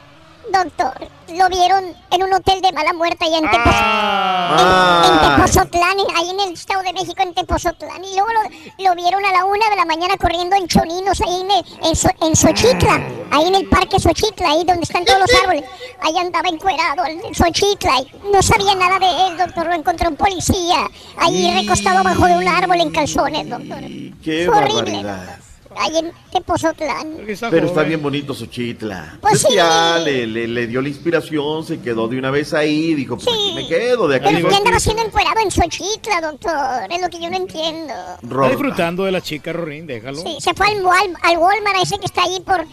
[0.53, 5.03] doctor, lo vieron en un hotel de mala muerte allá en, Tepos- Ah.
[5.07, 8.05] en, en Tepozotlán, ahí en el Estado de México, en Tepozotlán.
[8.05, 11.41] Y luego lo, lo vieron a la una de la mañana corriendo en Choninos, ahí
[11.41, 13.01] en, en, So- en Xochitla,
[13.31, 15.65] ahí en el parque Xochitla, ahí donde están todos los árboles.
[16.03, 19.67] Ahí andaba encuerado en Xochitla, y no sabía nada de él, doctor.
[19.67, 20.87] Lo encontró un policía,
[21.19, 23.81] ahí recostado bajo de un árbol en calzones, doctor.
[24.23, 25.03] Qué horrible.
[25.03, 25.39] barbaridad.
[25.77, 27.17] Ahí en Tepozotlán.
[27.51, 29.19] Pero está bien bonito Xochitla.
[29.21, 29.49] Pues sí.
[29.55, 33.29] ya le, le- le dio la inspiración, se quedó de una vez ahí, dijo, pues
[33.29, 34.49] aquí me quedo, de aquí Pero.
[34.49, 36.91] ¿qué andaba haciendo encuerado en Xochitla, doctor?
[36.91, 37.93] Es lo que yo no entiendo.
[38.23, 40.19] Está disfrutando de la chica, Rorín, déjalo.
[40.23, 42.65] Sí, se fue al, Wal- al Walmart, ese que está ahí por,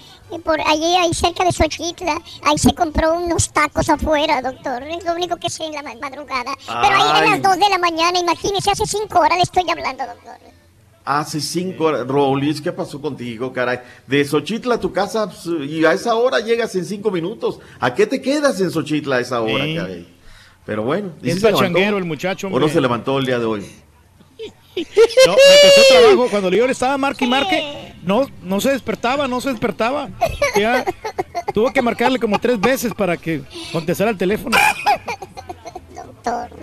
[0.43, 2.21] por allí, ahí cerca de Xochitla.
[2.43, 4.83] Ahí se compró unos tacos afuera, doctor.
[4.83, 6.53] Es lo único que sé en la ma- madrugada.
[6.65, 10.05] Pero ahí eran las 2 de la mañana, imagínese, hace 5 horas le estoy hablando,
[10.05, 10.37] doctor.
[11.05, 13.79] Hace cinco horas, Rolis, ¿qué pasó contigo, caray?
[14.05, 17.59] De Xochitla a tu casa, pues, y a esa hora llegas en cinco minutos.
[17.79, 19.75] ¿A qué te quedas en Xochitla a esa hora, Sí.
[19.75, 20.07] caray?
[20.65, 23.65] Pero bueno, ¿y Es pachanguero el muchacho, ¿O no se levantó el día de hoy?
[25.25, 26.27] No, me costó trabajo.
[26.29, 30.09] Cuando le estaba marque y marque, no, no se despertaba, no se despertaba.
[30.55, 30.85] Ya
[31.53, 34.57] tuvo que marcarle como tres veces para que contestara el teléfono.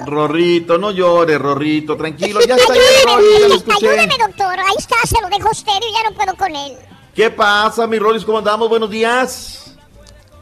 [0.06, 3.88] Rorrito, no llores, Rorrito, tranquilo, ya está ya lo escuché.
[3.88, 4.58] Ayúdeme, doctor.
[4.60, 6.72] Ahí está, se lo dejo a usted y ya no puedo con él.
[7.14, 8.24] ¿Qué pasa, mi Rolis?
[8.24, 8.68] ¿Cómo andamos?
[8.68, 9.62] Buenos días.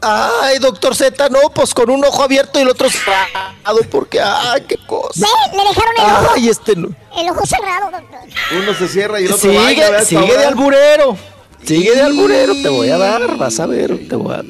[0.01, 4.61] Ay, doctor Z, no, pues con un ojo abierto y el otro cerrado, porque, ay,
[4.67, 5.25] qué cosa.
[5.51, 6.89] Ve, le dejaron el ojo, Ay, este no.
[7.17, 8.19] el ojo cerrado, doctor.
[8.61, 10.39] Uno se cierra y el otro Sigue, baila, sigue Ahora.
[10.41, 11.17] de alburero.
[11.63, 14.45] Sigue de alburero, te voy a dar, vas a ver, te voy a dar.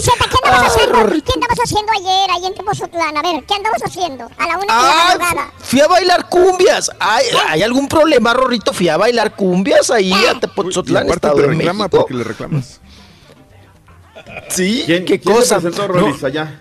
[0.00, 0.98] Zeta, ¿qué andabas haciendo?
[1.24, 3.16] ¿Qué andabas haciendo ayer ahí en Tepozotlán?
[3.16, 4.24] A ver, ¿qué andabas haciendo?
[4.38, 5.52] A la una de la Ay, madrugada.
[5.58, 6.90] fui a bailar cumbias.
[6.98, 8.72] Ay, ¿Hay algún problema, Rorrito?
[8.72, 11.98] Fui a bailar cumbias ahí a Y Tepozotlán, Estado te de reclama México.
[11.98, 12.80] porque le reclamas.
[14.48, 15.56] Sí, ¿Quién, qué quién cosa.
[15.60, 16.00] se presentó, No.
[16.00, 16.60] Rolis, allá?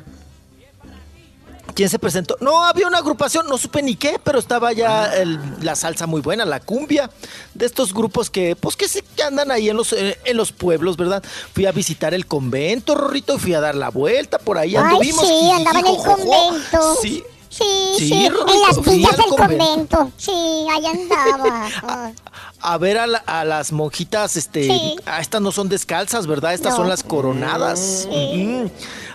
[1.76, 2.38] ¿Quién se presentó?
[2.40, 6.22] No, había una agrupación, no supe ni qué, pero estaba ya el- la salsa muy
[6.22, 7.10] buena, la cumbia,
[7.54, 10.54] de estos grupos que, pues que, se, que andan ahí en los, eh, en los
[10.54, 11.22] pueblos, ¿verdad?
[11.54, 14.84] Fui a visitar el convento, Rorrito, y fui a dar la vuelta, por ahí Ay,
[14.84, 15.28] anduvimos.
[15.28, 16.96] sí, andaba en el convento.
[17.02, 17.24] Sí.
[17.50, 17.64] Sí,
[17.98, 19.66] Sí, sí, Rorrito, en las villas del convento.
[19.98, 20.12] convento.
[20.18, 22.12] Sí, ahí andaba.
[22.68, 24.96] A ver a, la- a las monjitas, este, Sí.
[25.06, 26.54] ah, estas no son descalzas, ¿verdad?
[26.56, 26.78] Estas No.
[26.78, 28.08] son las coronadas.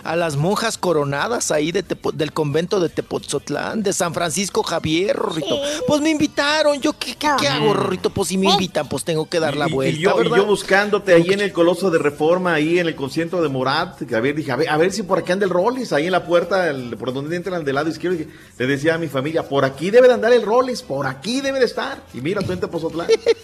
[0.03, 5.15] A las monjas coronadas ahí de Tepo- del convento de Tepoztlán, de San Francisco Javier,
[5.15, 5.59] Rorrito.
[5.85, 8.09] Pues me invitaron, yo qué, qué, qué hago, Rorrito?
[8.09, 10.45] Pues si me invitan, pues tengo que dar la Y- vuelta, y, yo, y yo
[10.45, 14.19] buscándote ahí en el Coloso de Reforma, ahí en el concierto de Morat, que a
[14.21, 16.25] ver, dije, a ver, a ver si por aquí anda el Rollis, ahí en la
[16.25, 19.65] puerta, el- por donde entran del lado izquierdo, dije, le decía a mi familia, por
[19.65, 22.01] aquí debe de andar el Rollis, por aquí debe de estar.
[22.13, 23.07] Y mira, tú en Tepozotlán.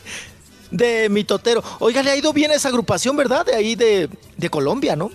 [0.71, 1.63] De mi totero.
[1.79, 3.45] Oiga, le ha ido bien esa agrupación, ¿verdad?
[3.45, 5.09] De ahí de, de Colombia, ¿no?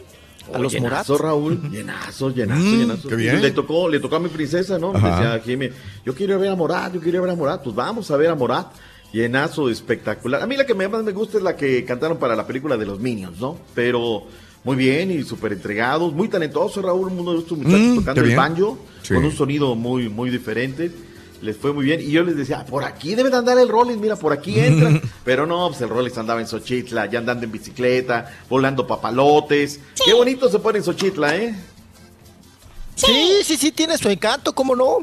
[0.53, 1.07] a los Morat.
[1.07, 3.09] Llenazo, Raúl, llenazo, llenazo, Mm, llenazo.
[3.09, 3.41] qué bien.
[3.41, 4.93] Le tocó, le tocó a mi princesa, ¿no?
[4.93, 5.69] Me decía Jimmy,
[6.05, 7.75] yo quiero ir a ver a Morat, yo quiero ir a ver a Morat, pues
[7.77, 8.67] vamos a ver a Morat.
[9.13, 10.43] Llenazo, espectacular.
[10.43, 12.77] A mí la que me- más me gusta es la que cantaron para la película
[12.77, 13.57] de los Minions, ¿no?
[13.75, 14.25] Pero
[14.65, 18.37] muy bien y súper entregados, muy talentoso Raúl, uno de estos muchachos Mm, tocando el
[18.37, 19.15] banjo Sí.
[19.15, 20.91] con un sonido muy, muy diferente.
[21.43, 22.01] Les fue muy bien.
[22.01, 25.01] Y yo les decía, por aquí debe de andar el Rollins, mira, por aquí entra.
[25.25, 29.81] Pero no, pues el Rollins andaba en Xochitla, ya andando en bicicleta, volando papalotes.
[30.05, 31.55] Qué bonito se pone en Xochitla, ¿eh?
[32.95, 34.99] Sí, sí, sí, tiene su encanto, ¿cómo no?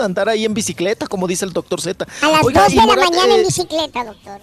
[0.00, 2.04] Andar ahí en bicicleta, como dice el doctor Z.
[2.22, 4.40] A las Oiga, 2 y de la Morat, mañana eh, en bicicleta, doctor.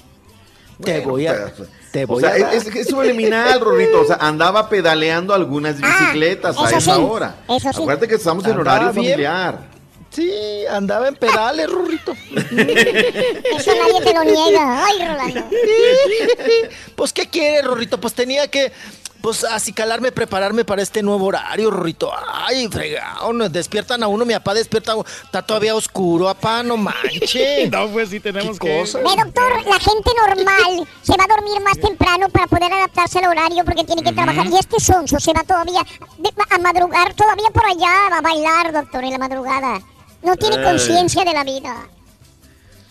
[0.82, 1.54] Te voy a...
[1.92, 2.54] Te O voy sea, a dar.
[2.56, 4.02] es, es subliminal, Rorrito.
[4.02, 7.36] O sea, andaba pedaleando algunas bicicletas Ah, eso a esa sí, hora.
[7.50, 7.82] eso sí.
[7.82, 9.06] Acuérdate que estamos en horario bien.
[9.12, 9.68] familiar.
[10.12, 12.12] Sí, andaba en pedales, Rurrito.
[12.32, 14.86] Eso nadie te lo niega.
[14.86, 15.50] Ay, Rolando.
[16.96, 18.00] Pues, ¿qué quiere, Rorrito?
[18.00, 18.72] Pues tenía que,
[19.22, 22.12] pues, acicalarme, prepararme para este nuevo horario, Rorrito.
[22.28, 25.06] Ay, fregado, nos despiertan a uno, mi papá despierta, a uno.
[25.24, 27.68] está todavía oscuro, papá, no manche.
[27.72, 28.80] no, pues sí tenemos ¿Qué que...
[28.82, 29.00] cosa?
[29.00, 33.32] Ve, doctor, la gente normal se va a dormir más temprano para poder adaptarse al
[33.32, 34.46] horario porque tiene que trabajar.
[34.46, 35.82] Y este sonso se va todavía
[36.50, 39.82] a madrugar, todavía por allá, a bailar, doctor, en la madrugada.
[40.24, 40.64] No tiene Ay.
[40.64, 41.76] conciencia de la vida.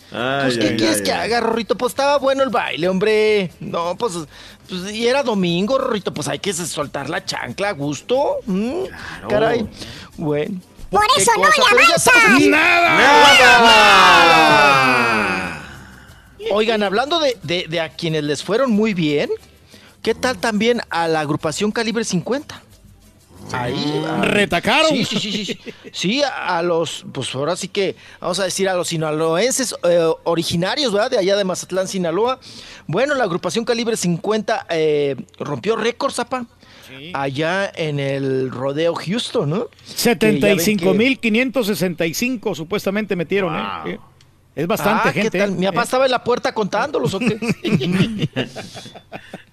[0.09, 1.77] Pues, ¿qué quieres que haga, Rorrito?
[1.77, 3.51] Pues estaba bueno el baile, hombre.
[3.61, 4.13] No, pues,
[4.67, 8.37] pues, y era domingo, Rorrito, pues hay que soltar la chancla a gusto.
[8.45, 8.83] Mm,
[9.29, 9.69] Caray.
[10.17, 10.59] Bueno.
[10.89, 11.61] Por ¿qué eso no cosa?
[11.73, 12.07] le avanzas.
[12.13, 12.97] estamos- ¡Nada!
[16.51, 19.29] Oigan, hablando de, de- de a quienes les fueron muy bien,
[20.01, 22.61] ¿qué tal también a la agrupación Calibre 50?
[23.53, 24.03] Ahí.
[24.07, 24.89] a- Retacaron.
[24.91, 25.59] Sí, sí, sí, sí.
[25.91, 30.91] Sí, a, los, pues ahora sí que, vamos a decir, a los sinaloenses eh, originarios,
[30.93, 31.11] ¿verdad?
[31.11, 32.39] De allá de Mazatlán, Sinaloa.
[32.87, 36.45] Bueno, la agrupación Calibre 50 eh, rompió récord, zapa.
[37.13, 39.67] Allá en el rodeo Houston, ¿no?
[39.67, 43.55] Que ya ven que- 75.565 supuestamente metieron,
[43.85, 43.97] ¿eh?
[44.53, 45.39] Es bastante Ah, ¿qué gente.
[45.39, 45.51] tal?
[45.51, 45.55] ¿eh?
[45.55, 47.37] Mi papá estaba en la puerta contándolos, ¿o qué?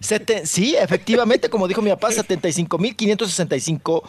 [0.00, 4.02] Sete- sí, efectivamente, como dijo mi papá, 75.565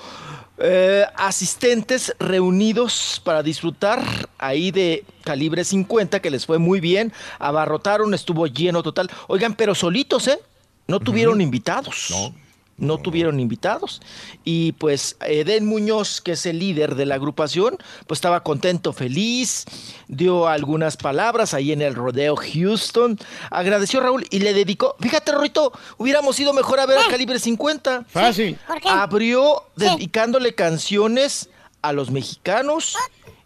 [0.61, 4.03] eh, asistentes reunidos para disfrutar
[4.38, 7.13] ahí de calibre 50, que les fue muy bien.
[7.39, 9.09] Abarrotaron, estuvo lleno total.
[9.27, 10.39] Oigan, pero solitos, ¿eh?
[10.88, 12.07] No tuvieron invitados.
[12.09, 12.34] No.
[12.80, 14.01] No tuvieron invitados.
[14.43, 17.77] Y pues Eden Muñoz, que es el líder de la agrupación,
[18.07, 19.65] pues estaba contento, feliz,
[20.07, 23.19] dio algunas palabras ahí en el rodeo Houston,
[23.51, 27.39] agradeció a Raúl y le dedicó, fíjate Rorito, hubiéramos ido mejor a ver a Calibre
[27.39, 28.06] 50.
[28.07, 28.57] Fácil.
[28.68, 28.89] ¿Por qué?
[28.89, 31.49] Abrió dedicándole canciones
[31.81, 32.95] a los mexicanos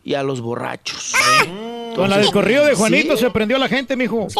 [0.04, 1.14] y a los borrachos.
[1.96, 3.24] Con la del corrido de Juanito Sí.
[3.24, 4.28] se prendió la gente, mijo.
[4.30, 4.40] Sí.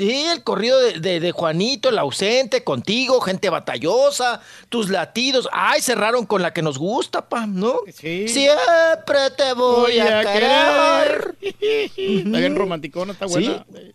[0.00, 4.40] Sí, el corrido de, de- de Juanito, el ausente, contigo, gente batallosa,
[4.70, 5.46] tus latidos.
[5.52, 7.80] Ay, cerraron con la que nos gusta, pa, ¿no?
[7.94, 8.26] Sí.
[8.26, 11.36] Siempre te voy, a, querer.
[11.52, 13.64] Está bien romanticona, está buena.
[13.72, 13.92] Sí.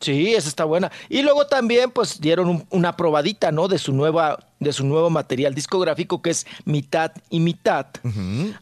[0.00, 0.90] Sí, esa está buena.
[1.08, 3.68] Y luego también, pues, dieron un- una probadita, ¿no?
[3.68, 7.86] De su nueva, de su nuevo material discográfico que es Mitad y Mitad.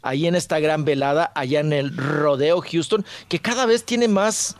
[0.02, 4.54] Ahí en esta gran velada, allá en el Rodeo Houston, que cada vez tiene más,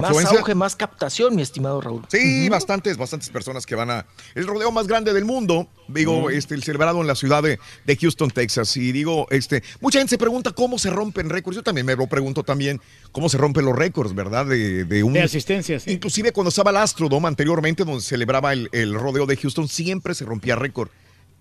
[0.00, 2.02] más auge, más captación, mi estimado Raúl.
[2.08, 6.54] Sí, bastantes, bastantes personas que van a el rodeo más grande del mundo, digo, este,
[6.54, 8.76] el celebrado en la ciudad de, de Houston, Texas.
[8.76, 11.56] Y digo, este, mucha gente se pregunta cómo se rompen récords.
[11.56, 12.80] Yo también me lo pregunto también
[13.12, 14.46] cómo se rompen los récords, ¿verdad?
[14.46, 15.92] De, de un De asistencia, sí.
[15.92, 20.14] Inclusive cuando estaba el Astrodome anteriormente, donde se celebraba el, el rodeo de Houston, siempre
[20.14, 20.90] se rompía récord.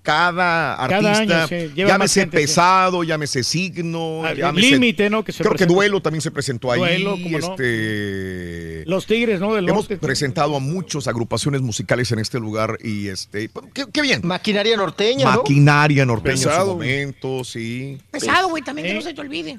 [0.04, 2.44] Cada Cada artista, año, sí, lleva llámese gente, sí.
[2.44, 5.24] pesado, llámese signo, Ah, llámese- Límite, ¿no?
[5.24, 5.66] Que se creo que.
[5.66, 6.80] Duelo también se presentó ahí.
[6.82, 7.54] Duelo, cómo no.
[7.54, 9.54] este, Los Tigres, ¿no?
[9.54, 9.98] Del Hemos norte.
[10.06, 14.20] presentado a muchas agrupaciones musicales en este lugar y este, qué, qué bien.
[14.26, 15.38] Maquinaria norteña, ¿no?
[15.38, 16.90] Maquinaria norteña en Pesado, su güey.
[16.90, 17.98] momento, sí.
[18.12, 19.58] Pesado, güey, también que no se te olvide.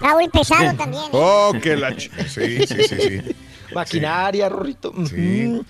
[0.00, 1.02] Raúl pesado también.
[1.04, 1.08] ¿eh?
[1.12, 3.36] Oh, qué la ch- Sí, sí, sí, sí.
[3.74, 4.90] Maquinaria, Rorrito.
[4.90, 5.64] Ujú.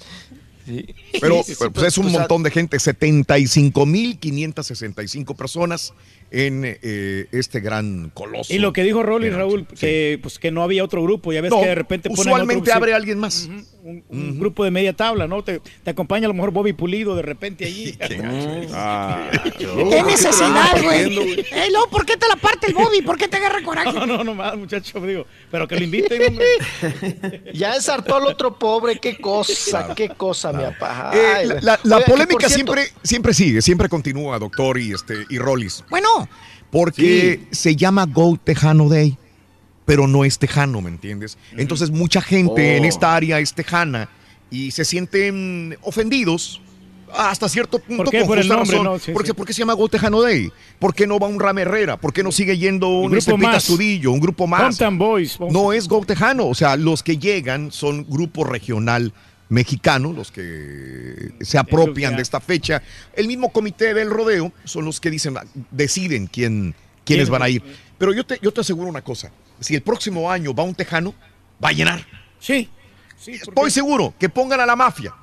[0.66, 0.84] Sí.
[1.20, 5.94] Pero, Sí, sí, pero, pues, es un pues, montón de gente, 75.565 personas
[6.30, 8.52] en eh, este gran coloso.
[8.52, 11.50] Y lo que dijo Rolly Raúl, que pues que no había otro grupo, ya ves
[11.50, 13.48] No, que de repente usualmente otro- abre alguien más.
[13.86, 15.44] Un, un grupo de media tabla, ¿no?
[15.44, 17.96] Te, te acompaña a lo mejor Bobby Pulido de repente allí.
[18.72, 21.40] Ah, Qué necesidad, güey.
[21.40, 23.00] Eh, luego, ¿por qué te la parte el Bobby?
[23.02, 23.92] ¿Por qué te agarra coraje?
[23.92, 25.24] No, no, no más, muchacho, digo.
[25.50, 26.46] Pero que lo inviten, hombre.
[27.54, 31.12] Ya ensartó al otro pobre, qué cosa, qué cosa, mi papá.
[31.14, 35.84] Eh, la Oiga, polémica cierto- siempre, siempre sigue, siempre continúa, doctor y, este, y Rollis.
[35.88, 36.08] Bueno.
[36.70, 39.16] Porque se llama Go Tejano Day,
[39.84, 41.38] pero no es tejano, ¿me entiendes?
[41.56, 42.76] Entonces mucha gente Oh.
[42.76, 44.08] en esta área es tejana
[44.50, 46.60] y se sienten ofendidos
[47.14, 48.18] Hasta cierto punto, ¿Por qué?
[48.18, 48.92] con Por el justa nombre, razón.
[48.92, 48.98] ¿no?
[48.98, 49.32] Sí, ¿Por, qué, sí.
[49.32, 50.50] por qué se llama Gol Tejano Day?
[50.80, 51.96] ¿Por qué no va un Rame Herrera?
[51.98, 53.56] ¿Por qué no sigue yendo un, grupo este, Pita más.
[53.58, 54.76] Astudillo, un grupo más?
[54.98, 55.38] Boys.
[55.52, 56.48] No es Gol Tejano.
[56.48, 59.12] O sea, los que llegan son grupo regional
[59.48, 62.82] mexicano, los que se apropian de esta fecha.
[63.14, 65.36] El mismo comité del rodeo son los que dicen,
[65.70, 66.74] deciden quién,
[67.04, 67.32] quiénes ¿Quién?
[67.32, 67.62] van a ir.
[67.98, 69.30] Pero yo te, yo te aseguro una cosa.
[69.60, 71.14] Si el próximo año va un tejano,
[71.64, 72.04] va a llenar.
[72.40, 72.68] Sí.
[73.26, 75.14] Estoy seguro que pongan a la mafia.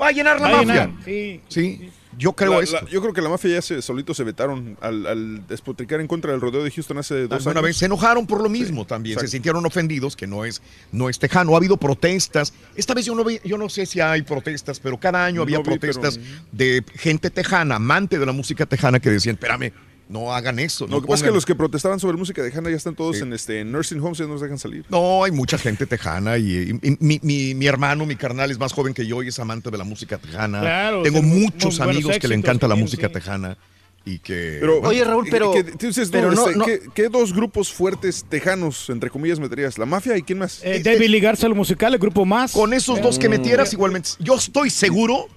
[0.00, 0.86] Va a llenar la Va mafia.
[0.86, 1.40] llenar, sí.
[1.48, 2.76] Sí, yo creo La- esto.
[2.82, 6.06] la- yo creo que la mafia ya se, solitos se vetaron al, al despotricar en
[6.06, 7.62] contra del rodeo de Houston hace dos Alguna años.
[7.62, 10.60] vez se enojaron por lo mismo también, se sintieron ofendidos, que no es,
[10.92, 11.54] no es tejano.
[11.54, 12.52] Ha habido protestas.
[12.76, 15.58] Esta vez yo no, vi- yo no sé si hay protestas, pero cada año había
[15.58, 16.18] No vi, protestas
[16.52, 19.72] de gente tejana, amante de la música tejana, que decían, espérame,
[20.12, 20.86] no hagan eso.
[20.86, 21.34] Lo no que pasa es que pongan".
[21.34, 24.18] los que protestaban sobre música de Hanna ya están todos en este en nursing homes
[24.20, 24.84] y no nos dejan salir.
[24.88, 26.42] No, hay mucha gente tejana y,
[26.82, 29.38] y- y mi, mi- mi hermano, mi carnal es más joven que yo y es
[29.38, 30.60] amante de la música tejana.
[30.60, 33.12] Claro, Tengo sí, muy- muchos muy amigos que le encanta la música sí.
[33.14, 33.56] tejana
[34.04, 34.58] y que...
[34.60, 35.30] Pero, bueno, ¿qué-
[35.64, 39.38] qué- entonces, pero no, no- este, no- ¿qué, qué dos grupos fuertes tejanos, entre comillas,
[39.38, 39.78] meterías?
[39.78, 40.60] ¿La mafia y quién más?
[40.64, 42.52] Eh, David Lee Garza, lo musical, el grupo más.
[42.52, 45.28] Con esos dos que metieras igualmente, yo estoy seguro,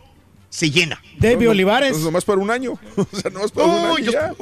[0.55, 1.01] se llena.
[1.19, 1.91] David Olivares.
[1.91, 2.73] Pues nomás para un año.
[2.95, 4.05] o sea, nomás para un No, año.
[4.05, 4.33] yo- ya.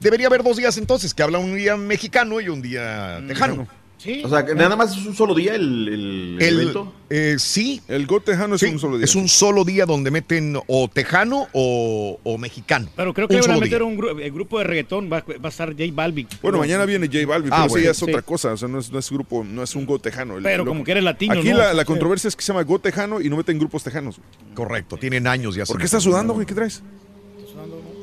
[0.00, 3.66] Debería haber dos días entonces, que habla un día mexicano y un día tejano.
[3.98, 4.22] Sí.
[4.24, 6.92] O sea, que nada más es un solo día el, el El, evento.
[7.10, 7.80] eh, sí.
[7.88, 9.04] El Go Tejano es Sí, un solo día.
[9.04, 12.88] Es un solo día donde meten o tejano o, o mexicano.
[12.94, 15.48] Pero creo que van a meter un gru- el grupo de reggaetón, va, va a
[15.48, 16.28] estar J Balvin.
[16.40, 17.84] Bueno, No, mañana viene J Balvin, Ah, pero bueno.
[17.86, 18.04] ya es Sí.
[18.04, 18.52] otra cosa.
[18.52, 20.36] O sea, no es, no es grupo, no es un Go Tejano.
[20.36, 21.58] El- Pero como que eres latino, Aquí ¿no?
[21.58, 21.86] la, la Sí.
[21.88, 24.20] controversia es que se llama Go Tejano y no meten grupos tejanos.
[24.54, 25.64] Correcto, tienen años ya.
[25.64, 26.46] ¿Por qué estás sudando, güey?
[26.46, 26.84] ¿Qué traes?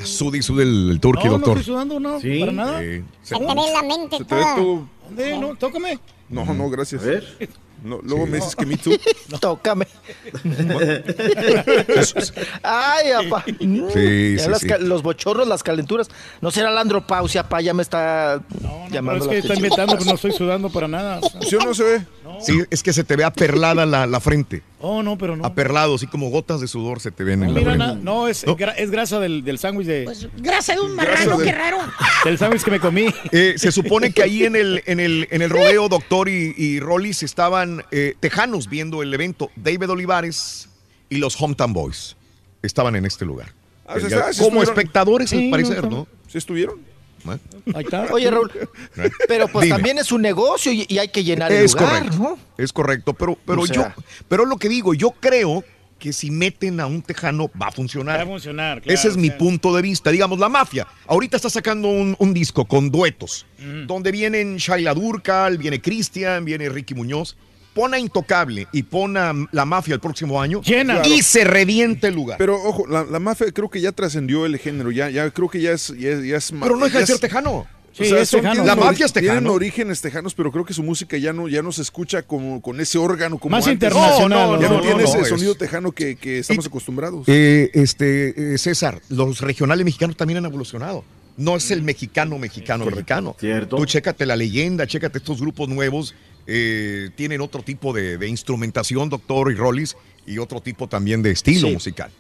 [0.04, 1.58] Sudi, sude el, el turqui, No, no doctor.
[1.58, 2.40] estoy sudando, no, Sí.
[2.40, 2.80] para nada.
[2.82, 3.02] Sí.
[3.24, 4.88] Se te ve la mente Se te ve toda.
[5.08, 5.38] ¿Dónde?
[5.38, 6.00] No, tócame.
[6.30, 7.04] No, no, gracias.
[7.04, 7.50] A ver.
[7.84, 8.94] No, luego me dices que me too.
[9.40, 9.86] Tócame.
[12.64, 13.44] Ay, apá.
[13.46, 14.74] Sí, Ya sí, sí.
[14.80, 16.10] Los bochornos, las calenturas.
[16.42, 19.58] No será la andropausia, pa, ya me está Pero llamando es la que está atención.
[19.58, 21.20] inventando, pero no estoy sudando para nada.
[21.22, 21.42] o sea.
[21.42, 22.06] ¿Sí o no se ve?
[22.42, 24.62] Sí, es que se te ve aperlada la, la frente.
[24.80, 25.46] Oh, no, pero no.
[25.46, 27.88] Aperlado, así como gotas de sudor se te ven No, en la mira, frente.
[27.96, 31.38] na- no, es, gra- es grasa del, del sándwich de, Pues grasa de un marrano,
[31.38, 31.78] de- qué raro.
[32.26, 33.08] del sándwich que me comí.
[33.32, 36.80] Eh, se supone que ahí en el, en el, en el rodeo, doctor y, y
[36.80, 39.50] Rollis estaban eh, tejanos viendo el evento.
[39.56, 40.70] David Olivares
[41.10, 42.16] y los Hometown Boys
[42.62, 43.54] estaban en este lugar.
[43.88, 44.74] Ah, o sea, Ya- ah, sí como estuvieron.
[44.80, 46.08] espectadores, Sí, al parecer, no, ¿no?
[46.28, 46.80] ¿Sí estuvieron?
[47.34, 47.38] ¿Eh?
[47.74, 48.06] Ahí está.
[48.12, 48.52] Oye, Raúl,
[49.28, 49.76] pero pues Dime.
[49.76, 52.18] también es un negocio y, y hay que llenar el Es lugar, correcto.
[52.18, 52.38] ¿no?
[52.58, 53.86] Es correcto, pero, pero O yo,
[54.28, 55.64] pero lo que digo, yo creo
[55.98, 58.26] que si meten a un tejano va a Va a funcionar.
[58.28, 58.82] funcionar.
[58.82, 60.12] claro, Ese es mi punto de vista.
[60.12, 60.86] Digamos, la mafia.
[61.08, 63.88] Ahorita está sacando un, un disco con duetos, Mm.
[63.88, 67.38] donde vienen Shaila Durcal, viene Cristian, viene Ricky Muñoz.
[67.76, 71.02] Pon a Intocable y pon a La Mafia el próximo año Llena.
[71.06, 72.38] y se reviente el lugar.
[72.40, 74.92] Pero, Pero ojo, la, la mafia creo que ya trascendió el género.
[74.92, 77.22] Ya, ya creo que ya es, ya, ya es ma- no deja de ser es-
[77.22, 77.68] tejano.
[77.92, 79.34] Sí, o sea, es son- tienen La mafia es tejano.
[79.34, 82.62] Tienen orígenes tejanos, pero creo que su música ya no, ya no se escucha como
[82.62, 83.74] con ese órgano como Más antes.
[83.90, 84.30] internacional.
[84.52, 87.24] No, no, Ya no, no, tiene no, ese es- sonido tejano que, que estamos acostumbrados.
[87.28, 91.04] Eh, este, eh, César, los regionales mexicanos también han evolucionado.
[91.38, 93.36] No es el mexicano, mexicano, mexicano.
[93.38, 93.76] Cierto.
[93.76, 96.16] Tú chécate la leyenda, chécate estos grupos nuevos.
[96.48, 99.96] Eh, tienen otro tipo de, de instrumentación, doctor y Rollis,
[100.26, 101.74] y otro tipo también de estilo Sí.
[101.74, 102.12] musical.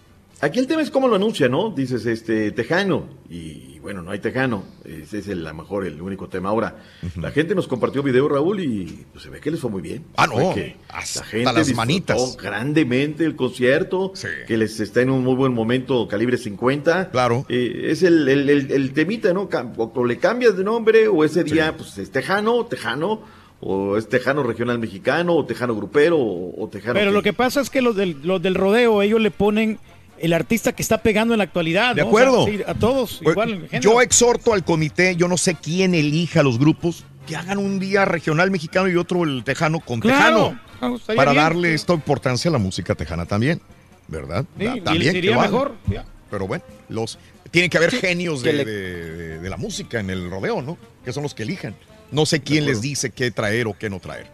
[0.41, 1.71] Aquí el tema es cómo lo anuncia, ¿no?
[1.71, 3.07] Dices, este, tejano.
[3.29, 4.65] Y bueno, no hay tejano.
[4.83, 6.49] Ese es el, a lo mejor el único tema.
[6.49, 6.83] Ahora,
[7.15, 10.03] la gente nos compartió video, Raúl, y pues, se ve que les fue muy bien.
[10.17, 12.35] Ah, no, que hasta la gente las manitas.
[12.39, 14.11] grandemente el concierto.
[14.13, 14.27] Sí.
[14.45, 17.11] Que les está en un muy buen momento, calibre 50.
[17.11, 17.45] Claro.
[17.47, 19.49] Eh, es el, el, el- el temita, ¿no?
[19.77, 23.23] O le cambias de nombre, o ese día, pues es tejano, tejano.
[23.67, 26.93] O es tejano regional mexicano, o tejano grupero, o, o tejano.
[26.93, 29.79] Pero que- lo que pasa es que los del, los del rodeo, ellos le ponen
[30.19, 31.95] el artista que está pegando en la actualidad.
[31.95, 32.09] De ¿no?
[32.09, 32.45] O sea, acuerdo.
[32.45, 33.67] sí, a todos, Pues, igual.
[33.81, 38.05] yo exhorto al comité, yo no sé quién elija los grupos, que hagan un día
[38.05, 40.19] regional mexicano y otro el tejano con Claro.
[40.55, 40.59] tejano.
[40.81, 41.43] Ah, estaría Para bien.
[41.43, 43.59] darle esta importancia a la música tejana también,
[44.07, 44.45] ¿verdad?
[44.59, 45.41] Sí, también hagan.
[45.41, 45.73] mejor.
[45.87, 46.05] ya.
[46.29, 47.17] Pero bueno, los
[47.49, 50.61] tienen que haber genios de, que le- de- de- de la música en el rodeo,
[50.61, 50.77] ¿no?
[51.03, 51.75] Que son los que elijan.
[52.11, 54.27] No sé quién les dice qué traer o qué no traer.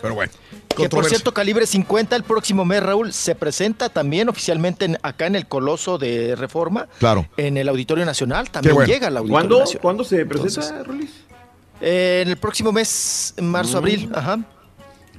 [0.00, 0.32] Pero bueno,
[0.76, 5.26] Que por cierto, calibre 50 el próximo mes, Raúl, se presenta también oficialmente en- acá
[5.26, 7.28] en el Coloso de Reforma, Claro.
[7.36, 8.50] en el Auditorio Nacional.
[8.50, 8.92] También bueno.
[8.92, 9.82] llega al Auditorio ¿Cuándo, Nacional.
[9.82, 11.10] ¿Cuándo se presenta, Rolis?
[11.80, 13.78] eh, en el próximo mes, en marzo, Mm.
[13.78, 14.38] abril, ajá.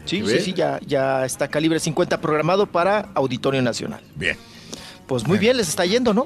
[0.06, 4.02] Sí, sí, sí, ya, ya está calibre 50 programado para Auditorio Nacional.
[4.15, 4.38] Bien.
[5.07, 6.26] Pues muy bien, les está yendo, ¿no?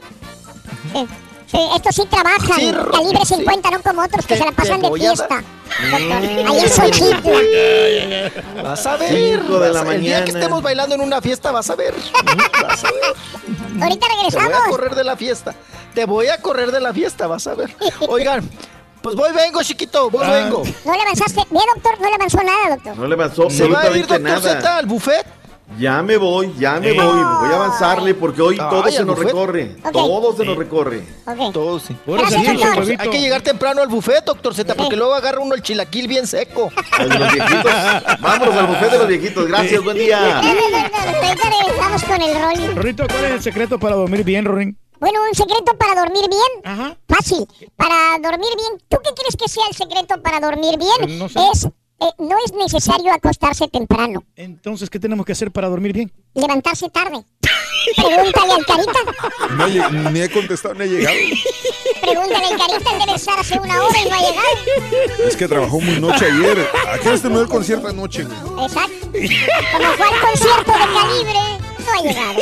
[0.93, 1.05] Sí,
[1.47, 2.59] sí, estos sí trabajan.
[2.59, 3.35] Sí, Calibre sí.
[3.35, 5.43] 50, no como otros que se la pasan de fiesta.
[5.93, 8.61] Ahí en Xochitl.
[8.63, 9.09] Vas a ver.
[9.09, 11.93] Cinco de vas la El día que estemos bailando en una fiesta, vas a ver.
[12.61, 13.81] Vas a ver.
[13.83, 14.67] Ahorita Te voy a regresamos.
[14.69, 15.55] correr de la fiesta.
[15.93, 17.75] Te voy a correr de la fiesta, vas a ver.
[18.07, 18.47] Oigan,
[19.01, 20.31] pues voy vengo, chiquito, voy Ah.
[20.31, 20.63] vengo.
[20.85, 21.41] No le avanzaste.
[21.49, 22.97] Mira, doctor, no le avanzó nada, doctor.
[22.97, 25.25] No le pasó ¿Se va a ir, doctor Z, al buffet?
[25.77, 26.93] Ya me voy, ya me Eh.
[26.93, 27.03] voy.
[27.23, 29.27] Voy a avanzarle porque hoy todo se al nos buffet.
[29.27, 29.75] recorre.
[29.83, 29.91] Ok.
[29.91, 31.03] Todo se nos recorre.
[31.25, 31.53] Ok.
[31.53, 31.95] Todos sí.
[32.97, 36.25] Hay que llegar temprano al buffet, doctor Z, porque luego agarra uno el chilaquil bien
[36.25, 36.71] seco.
[36.99, 37.71] Los viejitos.
[38.19, 39.45] Vámonos al buffet de los viejitos.
[39.47, 40.39] Gracias, buen día.
[40.39, 42.75] Ahorita regresamos con el rol.
[42.75, 44.77] Rorrito, ¿cuál es el secreto para dormir bien, Rorín?
[44.99, 46.97] Bueno, un secreto para dormir bien.
[47.07, 47.45] Fácil.
[47.75, 51.19] Para dormir bien, ¿tú qué crees que sea el secreto para dormir bien?
[51.19, 51.39] No sé.
[51.53, 51.67] Es,
[51.99, 54.23] eh, no es necesario acostarse temprano.
[54.35, 56.11] Entonces, ¿qué tenemos que hacer para dormir bien?
[56.33, 57.23] Levantarse tarde.
[57.95, 58.99] Pregúntale al Carita.
[59.55, 61.15] No he ni he contestado ni he llegado.
[62.01, 62.91] Pregúntale al Carita.
[62.91, 64.47] Él debe estar hace una hora y no ha llegado.
[65.27, 66.69] Es que trabajó muy noche ayer.
[66.87, 68.21] ¿A qué hora terminó el concierto anoche?
[68.23, 69.07] Exacto.
[69.11, 71.39] Como fue al concierto de calibre,
[71.79, 72.39] no ha llegado.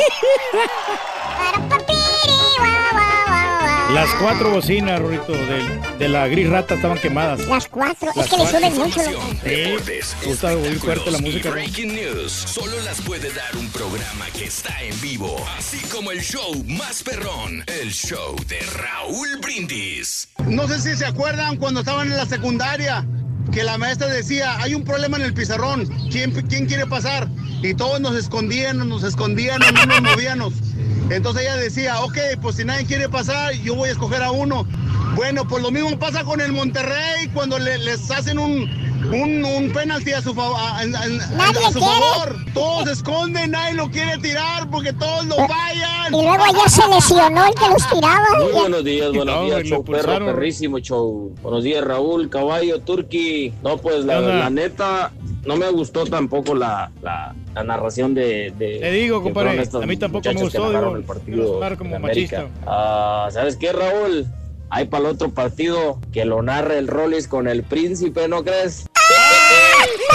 [3.92, 7.46] Las cuatro bocinas, Rorrito, de, de la gris rata estaban quemadas.
[7.46, 8.10] Las cuatro.
[8.16, 9.00] Las es que le suben mucho.
[9.00, 11.50] Sí, me gusta oír fuerte la música.
[11.50, 16.20] Breaking News solo las puede dar un programa que está en vivo, así como el
[16.20, 20.28] show más perrón, el show de Raúl Brindis.
[20.46, 23.06] No sé si se acuerdan cuando estaban en la secundaria
[23.52, 27.28] que la maestra decía, hay un problema en el pizarrón, ¿quién, quién quiere pasar?
[27.62, 30.52] Y todos nos escondíamos, nos escondíamos, no nos movíamos.
[31.10, 34.66] Entonces ella decía, ok, pues si nadie quiere pasar, yo voy a escoger a uno.
[35.14, 38.68] Bueno, pues lo mismo pasa con el Monterrey cuando le- les hacen un,
[39.12, 42.36] un, un penalti a su, favor, a, a- a- a su favor.
[42.54, 46.08] Todos se esconden, nadie lo quiere tirar porque todos lo fallan.
[46.08, 48.26] Y luego ayer se lesionó el que los tiraba.
[48.38, 51.34] Muy Ya- buenos días, buenos No, días, show perro, perrísimo show.
[51.42, 53.52] Buenos días, Raúl, Caballo, Turki.
[53.62, 55.12] No, pues la, neta,
[55.44, 59.96] no me gustó tampoco la, la, la narración de, de- Te digo, compadre, a mí
[59.96, 62.46] tampoco me gustó, digo, el partido como machista.
[62.66, 64.26] Ah, ¿Sabes qué, Raúl?
[64.68, 68.85] Hay para el otro partido que lo narre el Rollis con el príncipe, ¿no crees?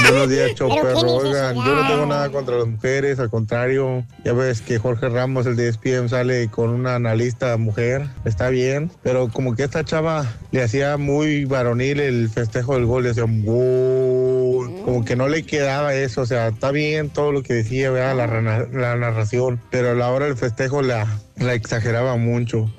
[0.09, 1.15] Buenos días, perro.
[1.15, 4.05] Oigan, yo no tengo nada contra las mujeres, al contrario.
[4.25, 8.07] Ya ves que Jorge Ramos, el de E ESPN, sale con una analista mujer.
[8.25, 13.03] Está bien, pero como que esta chava le hacía muy varonil el festejo del gol.
[13.03, 14.81] Le hacía un gol.
[14.83, 16.21] Como que no le quedaba eso.
[16.21, 18.15] O sea, está bien todo lo que decía, ¿verdad?
[18.15, 21.07] La, la narración, pero a la hora del festejo la,
[21.37, 22.71] la exageraba mucho.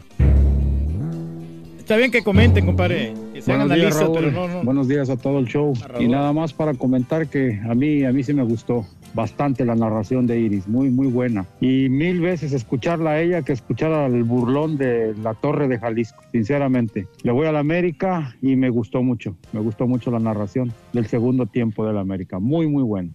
[1.79, 3.15] Está bien que comenten, compadre.
[3.47, 4.15] Buenos días, Raúl.
[4.15, 4.63] pero no, no.
[4.63, 5.73] Buenos días a todo el show.
[5.99, 9.75] Y nada más para comentar que a mí, a mí sí me gustó bastante la
[9.75, 11.47] narración de Iris, muy, muy buena.
[11.61, 16.23] Y mil veces escucharla a ella que escuchar al burlón de la Torre de Jalisco,
[16.33, 17.07] sinceramente.
[17.23, 21.07] Le voy a la América y me gustó mucho, me gustó mucho la narración del
[21.07, 22.39] segundo tiempo de la América.
[22.39, 23.11] Muy, muy bueno.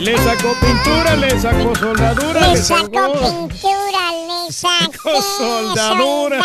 [0.00, 3.12] Le sacó pintura, le sacó soldadura, Le le sacó sacó...
[3.12, 6.42] pintura, le sacó soldadura.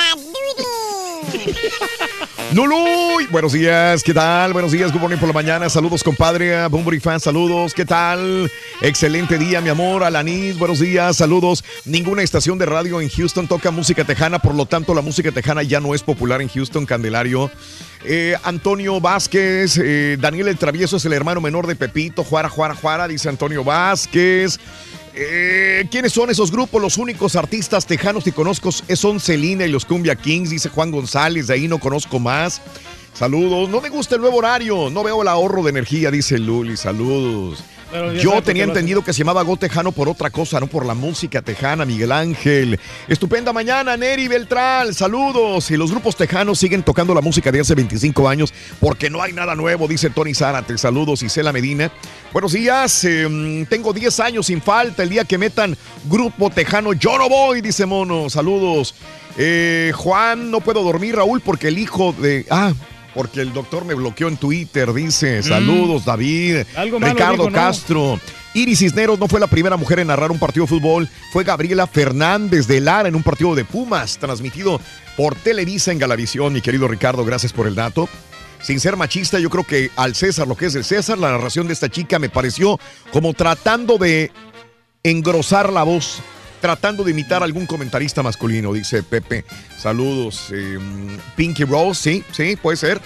[2.54, 4.54] Luluy, buenos días, ¿qué tal?
[4.54, 8.50] Buenos días, good morning por la mañana, saludos compadre, a Bumburi Fan, saludos, ¿qué tal?
[8.82, 11.64] Excelente día, mi amor, Alanis, buenos días, saludos.
[11.86, 15.64] Ninguna estación de radio en Houston toca música tejana, por lo tanto la música tejana
[15.64, 17.50] ya no es popular en Houston, Candelario.
[18.06, 22.76] Eh, Antonio Vázquez, eh, Daniel el Travieso es el hermano menor de Pepito, Juara, Juara,
[22.76, 24.60] Juara, dice Antonio Vázquez.
[25.18, 26.82] Eh, ¿Quiénes son esos grupos?
[26.82, 31.48] Los únicos artistas tejanos que conozco son Celina y los Cumbia Kings, dice Juan González,
[31.48, 32.62] de ahí no conozco más.
[33.14, 36.76] Saludos, no me gusta el nuevo horario, no veo el ahorro de energía, dice Luli,
[36.76, 37.64] saludos.
[38.22, 41.42] Yo tenía entendido que se llamaba Go Tejano por otra cosa, no por la música
[41.42, 42.80] tejana, Miguel Ángel.
[43.08, 45.70] Estupenda mañana, Neri Beltrán, saludos.
[45.72, 49.34] Y los grupos tejanos siguen tocando la música de hace 25 años porque no hay
[49.34, 50.78] nada nuevo, dice Tony Zárate.
[50.78, 51.92] Saludos, Isela Medina.
[52.34, 55.04] Buenos días, eh, tengo 10 años sin falta.
[55.04, 58.30] El día que metan grupo tejano, yo no voy, dice Mono.
[58.30, 58.96] Saludos.
[59.38, 62.46] Eh, Juan, no puedo dormir, Raúl, porque el hijo de...
[62.50, 62.74] Ah,
[63.16, 65.42] porque el doctor me bloqueó en Twitter, dice.
[65.42, 66.58] Saludos, David.
[66.76, 66.78] Mm.
[66.78, 67.52] Algo Ricardo.
[67.52, 68.20] Castro.
[68.54, 71.10] Iris Cisneros no fue la primera mujer en narrar un partido de fútbol.
[71.32, 74.80] Fue Gabriela Fernández de Lara en un partido de Pumas, transmitido
[75.18, 76.54] por Televisa en Galavisión.
[76.54, 78.08] Mi querido Ricardo, gracias por el dato.
[78.62, 81.68] Sin ser machista, yo creo que al César lo que es el César, la narración
[81.68, 82.80] de esta chica me pareció
[83.12, 84.32] como tratando de
[85.04, 86.20] engrosar la voz,
[86.62, 89.46] tratando de imitar a algún comentarista masculino, dice Pepe.
[89.78, 90.48] Saludos.
[90.54, 90.78] eh,
[91.36, 93.00] Pinky Rose, sí, sí, puede ser.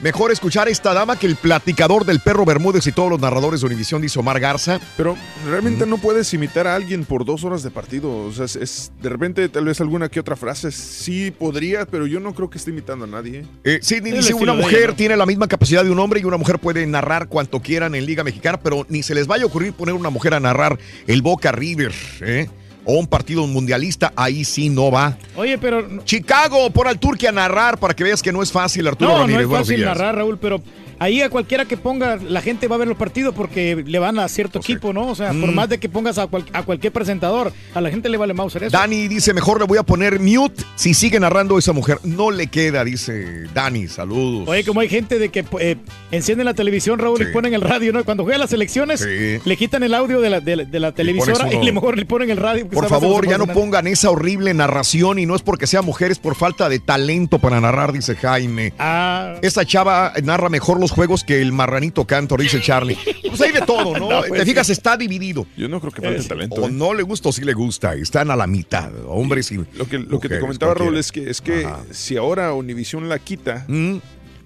[0.00, 3.60] Mejor escuchar a esta dama que el platicador del perro Bermúdez y todos los narradores
[3.60, 4.80] de Univisión, dice Omar Garza.
[4.96, 5.16] Pero
[5.48, 8.10] realmente no puedes imitar a alguien por dos horas de partido.
[8.26, 12.08] O sea, es, es- de repente tal vez alguna que otra frase sí podría, pero
[12.08, 13.44] yo no creo que esté imitando a nadie.
[13.62, 14.96] Eh, sí, El dice, una mujer ¿no?
[14.96, 18.04] tiene la misma capacidad de un hombre y una mujer puede narrar cuanto quieran en
[18.04, 21.22] Liga Mexicana, pero ni se les vaya a ocurrir poner una mujer a narrar el
[21.22, 22.48] Boca River, ¿eh?
[22.84, 25.16] O un partido mundialista, ahí sí no va.
[25.36, 28.88] Oye, pero Chicago, pon al Turque a narrar para que veas que no es fácil,
[28.88, 29.42] Arturo no, no Ramírez.
[29.42, 30.60] es Buenos fácil narrar, Raúl, pero
[31.02, 34.18] ahí a cualquiera que ponga, la gente va a ver los partidos porque le van
[34.18, 35.08] a cierto equipo, ¿no?
[35.08, 35.54] O sea, por Mm.
[35.54, 38.64] más de que pongas a, cual- a cualquier presentador, a la gente le vale Mauser
[38.64, 38.76] eso.
[38.76, 41.98] Dani dice, mejor le voy a poner mute si sigue narrando esa mujer.
[42.04, 44.48] No le queda, dice Dani, saludos.
[44.48, 45.76] Oye, como hay gente de que eh,
[46.10, 48.04] encienden la televisión, Raúl, y ponen el radio, ¿no?
[48.04, 49.38] Cuando juegan las elecciones, Sí.
[49.44, 52.04] le quitan el audio de la, de la- de la televisora y, le mejor le
[52.06, 52.68] ponen el radio.
[52.68, 56.18] Por favor, ya no pongan esa horrible narración y no es porque sea mujer, es
[56.18, 58.72] por falta de talento para narrar, dice Jaime.
[58.78, 59.34] Ah.
[59.42, 62.96] Esa chava narra mejor los juegos que el marranito Cantor, dice Charlie.
[63.28, 64.02] Pues hay de todo, ¿no?
[64.12, 65.46] No, pues, Te fijas, está dividido.
[65.56, 66.60] Yo no creo que falte talento.
[66.60, 66.70] O ¿eh?
[66.70, 67.94] no le gusta o sí le gusta.
[67.94, 71.30] Están a la mitad, hombres y Lo que, lo que te comentaba, Raúl, es que,
[71.30, 73.98] es que si ahora Univision la quita, Mm.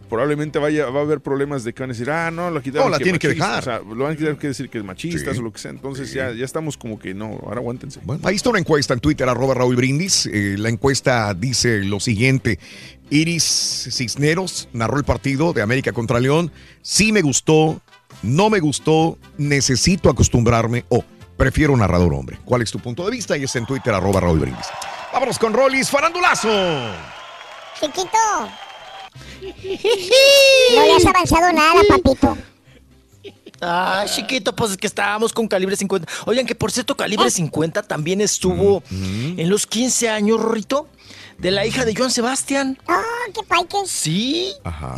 [0.08, 2.86] Probablemente vaya, va a haber problemas de que van a decir, ah, no, la quitaron.
[2.86, 3.46] No, la tiene que machista.
[3.56, 3.60] dejar.
[3.60, 5.38] O sea, lo van a tener que decir que es machista Sí.
[5.38, 5.70] o lo que sea.
[5.70, 8.00] Entonces ya, ya estamos como que no, ahora aguántense.
[8.24, 10.26] Ahí está una encuesta en Twitter, arroba Raúl Brindis.
[10.26, 12.58] Eh, la encuesta dice lo siguiente.
[13.10, 16.50] Iris Cisneros narró el partido de América contra León.
[16.82, 17.80] Sí me gustó,
[18.22, 21.04] no me gustó, necesito acostumbrarme o
[21.36, 22.38] prefiero narrador hombre.
[22.44, 23.36] ¿Cuál es tu punto de vista?
[23.36, 24.66] Y es en Twitter, arroba Raúl Brindis.
[25.12, 26.48] Vámonos con Rollis, farandulazo.
[27.80, 28.08] Chiquito.
[29.42, 32.36] No le has avanzado nada, papito.
[33.60, 36.06] Ah, chiquito, pues es que estábamos con calibre 50.
[36.26, 40.88] Oigan, que por cierto, calibre 50 también estuvo en los 15 años, Rorrito,
[41.38, 42.78] de la hija de Joan Sebastián.
[42.86, 43.02] Ah,
[43.34, 43.90] qué paiques.
[43.90, 44.52] Sí,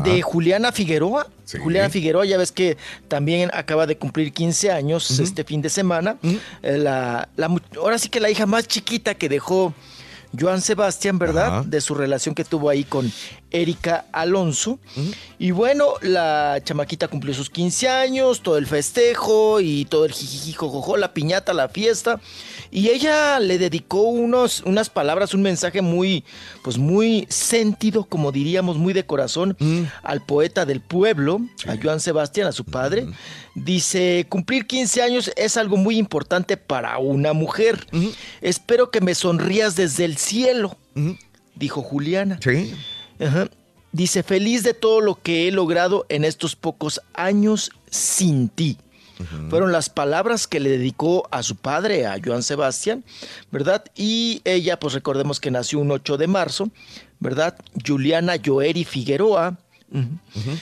[0.05, 1.27] de Juliana Figueroa.
[1.63, 2.77] Juliana Figueroa, ya ves que
[3.09, 6.17] también acaba de cumplir 15 años este fin de semana.
[6.63, 9.73] Eh, la, la ahora sí que la hija más chiquita que dejó
[10.39, 11.65] Joan Sebastián, ¿verdad?
[11.65, 13.11] De su relación que tuvo ahí con
[13.51, 14.79] Erika Alonso.
[15.39, 20.53] Y bueno, la chamaquita cumplió sus 15 años, todo el festejo y todo el jijiji,
[20.53, 22.21] jojojo, la piñata, la fiesta.
[22.71, 26.25] Y ella le dedicó unos, unas palabras, un mensaje muy,
[26.63, 29.57] pues muy sentido, como diríamos, muy de corazón,
[30.03, 33.07] al poeta del pueblo, a Joan Sebastián, a su padre.
[33.55, 37.87] Dice, cumplir 15 años es algo muy importante para una mujer.
[38.41, 40.77] Espero que me sonrías desde el cielo,
[41.55, 42.39] dijo Juliana.
[42.43, 42.75] Sí.
[43.21, 43.49] Ajá.
[43.91, 48.77] Dice, feliz de todo lo que he logrado en estos pocos años sin ti.
[49.51, 53.03] Fueron las palabras que le dedicó a su padre, a Joan Sebastián,
[53.51, 53.85] ¿verdad?
[53.97, 56.71] Y ella, pues recordemos que nació un 8 de marzo,
[57.19, 57.59] ¿verdad?
[57.85, 59.59] Juliana Joeri Figueroa.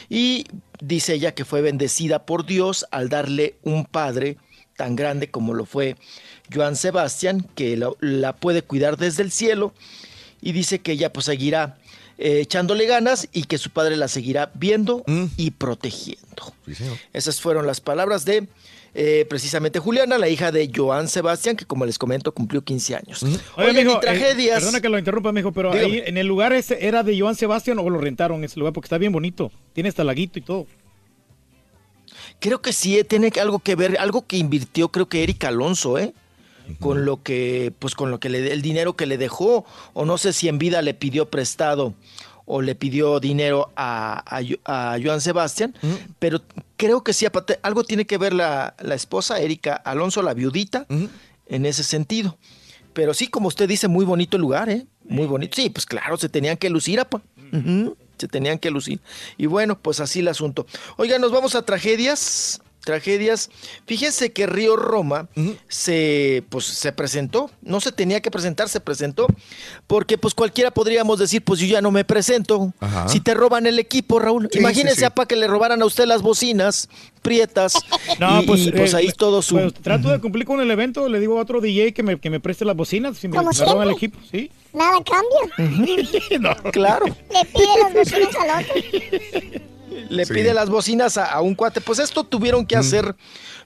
[0.08, 0.46] Y
[0.80, 4.36] dice ella que fue bendecida por Dios al darle un padre
[4.76, 5.96] tan grande como lo fue
[6.52, 9.72] Joan Sebastián, que la, la puede cuidar desde el cielo.
[10.42, 11.78] Y dice que ella pues seguirá
[12.18, 15.05] eh, echándole ganas y que su padre la seguirá viendo
[15.36, 16.55] y protegiendo.
[17.12, 18.48] Esas fueron las palabras de
[18.99, 23.23] eh, precisamente Juliana, la hija de Joan Sebastián, que como les comento cumplió 15 años.
[23.23, 24.58] Oye, Oigan, mijo, y eh, tragedias.
[24.60, 25.92] perdona que lo interrumpa, mijo, pero Dígame.
[25.97, 28.86] ahí en el lugar ese era de Joan Sebastián o lo rentaron ese lugar porque
[28.86, 29.52] está bien bonito.
[29.75, 30.66] Tiene hasta laguito y todo.
[32.41, 35.99] Creo que sí, eh, tiene algo que ver, algo que invirtió, creo que Erika Alonso,
[35.99, 36.15] ¿eh?
[36.81, 40.18] Con lo que, pues con lo que le, el dinero que le dejó, o no
[40.18, 41.94] sé si en vida le pidió prestado
[42.47, 44.25] o le pidió dinero a,
[44.65, 45.75] a, Joan Sebastián,
[46.18, 46.41] pero
[46.76, 47.26] creo que sí,
[47.62, 52.39] algo tiene que ver la, la esposa, Erika Alonso, la viudita, en ese sentido.
[52.92, 54.86] Pero sí, como usted dice, muy bonito el lugar, ¿eh?
[55.05, 55.55] Muy bonito.
[55.55, 57.20] Sí, pues claro, se tenían que lucir, apa.
[58.16, 59.00] Se tenían que lucir.
[59.36, 60.66] Y bueno, pues así el asunto.
[60.97, 62.62] Oiga, nos vamos a tragedias.
[62.86, 63.50] Tragedias.
[63.84, 65.28] Fíjense que Río Roma
[65.66, 67.50] se, pues, se presentó.
[67.60, 69.26] No se tenía que presentar, se presentó.
[69.89, 72.73] Porque pues cualquiera podríamos decir, pues yo ya no me presento.
[72.78, 73.08] Ajá.
[73.08, 74.48] Si te roban el equipo, Raúl.
[74.52, 75.05] Sí, Imagínense, sí, sí.
[75.05, 76.89] apa, que le robaran a usted las bocinas
[77.23, 77.74] prietas.
[78.20, 79.56] No, y, pues, y, pues eh, ahí todo su...
[79.56, 82.31] pues, trato de cumplir con el evento, le digo a otro DJ que me, que
[82.31, 84.50] me preste las bocinas si me, me roban el equipo, ¿sí?
[84.73, 86.55] Nada cambia.
[86.73, 87.06] Claro.
[87.06, 89.60] Le pide las bocinas al otro.
[90.08, 90.33] le Sí.
[90.34, 91.81] pide las bocinas a, a un cuate.
[91.81, 93.15] Pues esto tuvieron que hacer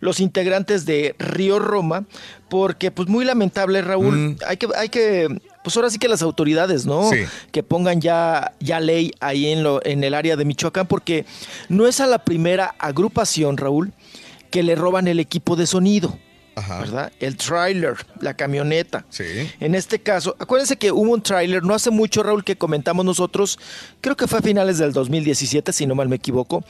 [0.01, 2.05] los integrantes de Río Roma,
[2.49, 4.37] porque pues muy lamentable, Raúl.
[4.47, 5.29] Hay que, hay que,
[5.63, 7.11] pues ahora sí que las autoridades, ¿no?
[7.11, 7.19] Sí.
[7.53, 11.27] Que pongan ya, ya ley ahí en, lo, en el área de Michoacán, porque
[11.69, 13.93] no es a la primera agrupación, Raúl,
[14.51, 16.19] que le roban el equipo de sonido.
[16.69, 17.13] ¿Verdad?
[17.21, 19.05] El trailer, la camioneta.
[19.11, 19.25] Sí.
[19.61, 23.59] En este caso, acuérdense que hubo un tráiler no hace mucho, Raúl, que comentamos nosotros,
[24.01, 26.65] creo que fue a finales del 2017, si no mal me equivoco,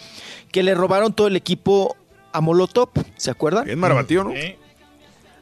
[0.52, 1.96] que le robaron todo el equipo
[2.32, 3.68] a Molotov, ¿se acuerdan?
[3.68, 4.32] En Marabatío, ¿no?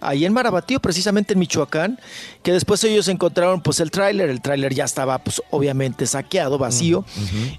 [0.01, 1.99] Ahí en Marabatío, precisamente en Michoacán,
[2.45, 7.05] que después ellos encontraron pues el tráiler, el tráiler ya estaba pues obviamente saqueado, vacío,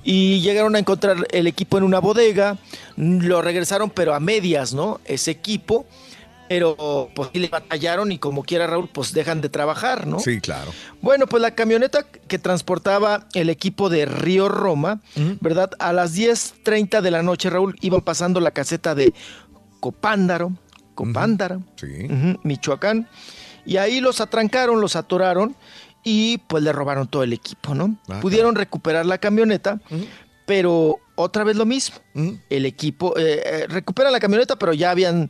[0.06, 2.58] y llegaron a encontrar el equipo en una bodega,
[2.96, 5.02] lo regresaron pero a medias, ¿no?
[5.04, 5.86] Ese equipo,
[6.50, 10.20] pero pues sí le batallaron y como quiera Raúl, pues dejan de trabajar, ¿no?
[10.20, 10.72] Sí, claro.
[11.00, 15.00] Bueno, pues la camioneta que transportaba el equipo de Río Roma,
[15.42, 15.70] ¿verdad?
[15.78, 19.14] A las 10.30 de la noche, Raúl, iban pasando la caseta de
[19.80, 20.52] Copándaro,
[20.96, 21.62] Copándaro,
[22.44, 23.08] Michoacán,
[23.64, 25.56] y ahí los atrancaron, los atoraron
[26.04, 27.96] y pues le robaron todo el equipo, ¿no?
[28.10, 29.80] Ah, Pudieron recuperar la camioneta,
[30.48, 31.98] pero otra vez lo mismo.
[32.50, 35.30] El equipo eh, eh, recupera la camioneta, pero ya habían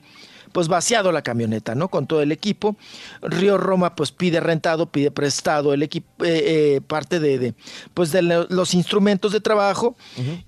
[0.51, 1.87] pues vaciado la camioneta, ¿no?
[1.89, 2.75] Con todo el equipo.
[3.21, 7.53] Río Roma pues pide rentado, pide prestado el equipo, eh, eh, parte de, de,
[7.93, 9.95] pues de lo- los instrumentos de trabajo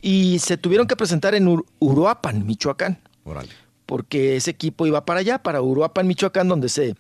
[0.02, 3.00] y se tuvieron que presentar en Ur- Uruapan, Michoacán.
[3.86, 6.96] Porque ese equipo iba para allá, para Uruapan, Michoacán, donde se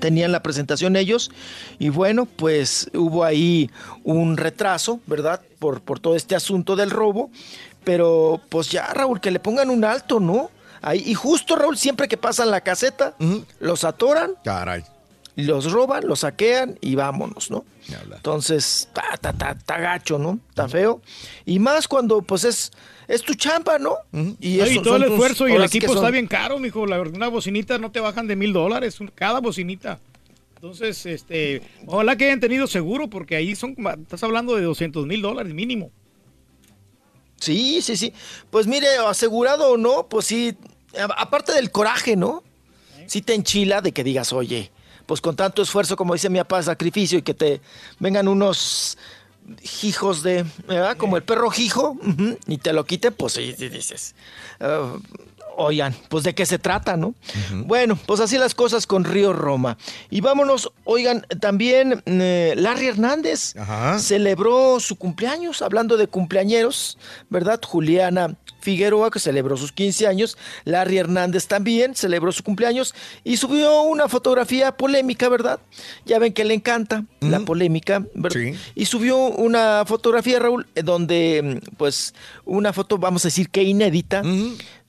[0.00, 1.30] tenían la presentación ellos
[1.78, 3.70] y bueno, pues hubo ahí
[4.04, 5.40] un retraso, ¿verdad?
[5.58, 7.30] Por, por todo este asunto del robo,
[7.84, 10.50] pero pues ya Raúl, que le pongan un alto, ¿no?
[10.86, 13.16] Ahí, y justo Raúl, siempre que pasan la caseta,
[13.58, 14.84] los atoran, Caray.
[15.34, 17.64] los roban, los saquean y vámonos, ¿no?
[18.14, 20.38] Entonces, está ta, ta, ta gacho, ¿no?
[20.48, 21.02] Está feo.
[21.44, 22.70] Y más cuando pues es,
[23.08, 23.96] es tu chamba, ¿no?
[24.38, 26.86] Y, eso todo el tus- esfuerzo y el equipo está bien caro, mijo.
[26.86, 29.98] La verdad, una bocinita no te bajan de mil dólares, cada bocinita.
[30.54, 35.20] Entonces, este, ojalá que hayan tenido seguro, porque ahí son, estás hablando de 200 mil
[35.20, 35.90] dólares mínimo.
[37.38, 38.12] Sí, sí, sí.
[38.50, 40.56] Pues mire, asegurado o no, pues sí,
[40.98, 42.42] aparte del coraje, ¿no?
[43.06, 44.70] Sí te enchila de que digas, oye,
[45.06, 47.60] pues con tanto esfuerzo, como dice mi papá, sacrificio, y que te
[47.98, 48.98] vengan unos
[49.82, 50.96] hijos de, ¿verdad?
[50.96, 51.96] Como el perro hijo,
[52.46, 54.14] y te lo quiten, pues sí, sí dices,
[54.60, 54.96] ah,
[55.56, 57.14] oigan, pues de qué se trata, ¿no?
[57.64, 59.78] Bueno, pues así las cosas con Río Roma.
[60.10, 63.54] Y vámonos, oigan, también eh, Larry Hernández
[63.98, 67.60] celebró su cumpleaños, hablando de cumpleañeros, ¿verdad?
[67.64, 73.82] Juliana Figueroa, que celebró sus 15 años, Larry Hernández también celebró su cumpleaños y subió
[73.82, 75.60] una fotografía polémica, ¿verdad?
[76.04, 78.40] Ya ven que le encanta la polémica, ¿verdad?
[78.74, 82.12] Y subió una fotografía, Raúl, eh, donde, mm, pues,
[82.44, 84.22] una foto, vamos a decir que inédita,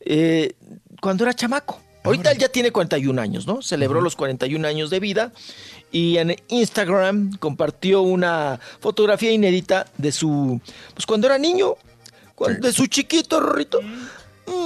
[0.10, 0.54] eh,
[1.02, 1.82] cuando era chamaco.
[2.04, 3.62] Ahorita él ya tiene 41 años, ¿no?
[3.62, 5.34] Celebró los 41 años de vida
[5.92, 10.62] y en Instagram compartió una fotografía inédita de su,
[10.94, 11.76] pues cuando era niño,
[12.34, 13.82] cuando- de su chiquito, Rorrito,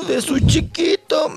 [0.08, 1.30] de su chiquito.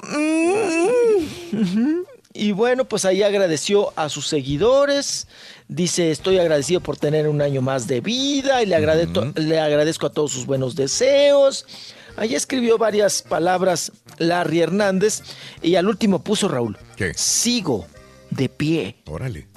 [1.53, 2.03] Mm.
[2.37, 5.29] Y bueno, pues ahí agradeció a sus seguidores.
[5.69, 10.07] Dice, estoy agradecido por tener un año más de vida y le agradezco, le agradezco
[10.07, 11.65] a todos sus buenos deseos.
[12.17, 15.23] Ahí escribió varias palabras Larry Hernández
[15.63, 16.77] y al último puso Raúl.
[17.17, 17.87] Sigo
[18.31, 18.97] de pie.
[19.07, 19.49] Órale.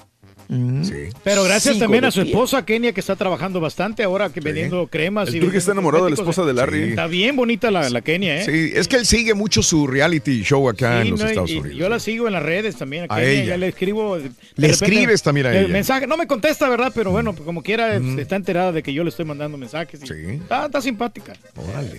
[0.50, 1.10] Sí.
[1.24, 2.30] Pero gracias Sigo también a su pie.
[2.30, 5.28] esposa Kenia que está trabajando bastante ahora que vendiendo cremas.
[5.28, 6.84] El y turco está enamorado de la esposa de Larry.
[6.90, 8.44] Está bien bonita la, la Kenia, ¿eh?
[8.46, 11.50] Sí, es que él sigue mucho su reality show acá Sí, en los no, Estados
[11.50, 11.76] y Unidos.
[11.78, 13.04] Yo la sigo en las redes también.
[13.10, 13.44] A A Kenia, ella.
[13.44, 14.16] Ya le escribo.
[14.16, 15.68] de Le repente, escribes también a el ella.
[15.68, 16.92] Mensaje, no me contesta, ¿verdad?
[16.94, 20.00] Pero bueno, pues como quiera, está enterada de que yo le estoy mandando mensajes.
[20.02, 21.34] y Está, está simpática.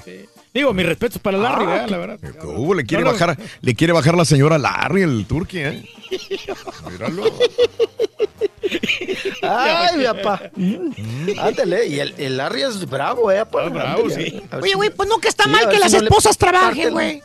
[0.03, 0.11] Sí.
[0.53, 1.89] Digo, mis respetos para Larry, Ah, ¿verdad?
[1.89, 2.19] La verdad.
[2.19, 2.73] ¿Qué hubo?
[2.73, 3.13] Le quiere No, no.
[3.19, 5.83] bajar, le quiere bajar la señora Larry, el turqui, ¿eh?
[6.89, 7.23] Míralo.
[9.41, 10.41] Ay, mi papá.
[11.39, 13.39] Ándale, y el, el Larry es bravo, ¿eh?
[13.45, 13.69] papá?
[13.69, 14.41] bravo, Ándale, sí.
[14.61, 17.21] Oye, güey, pues no que está Sí, mal que si las no esposas trabajen, güey.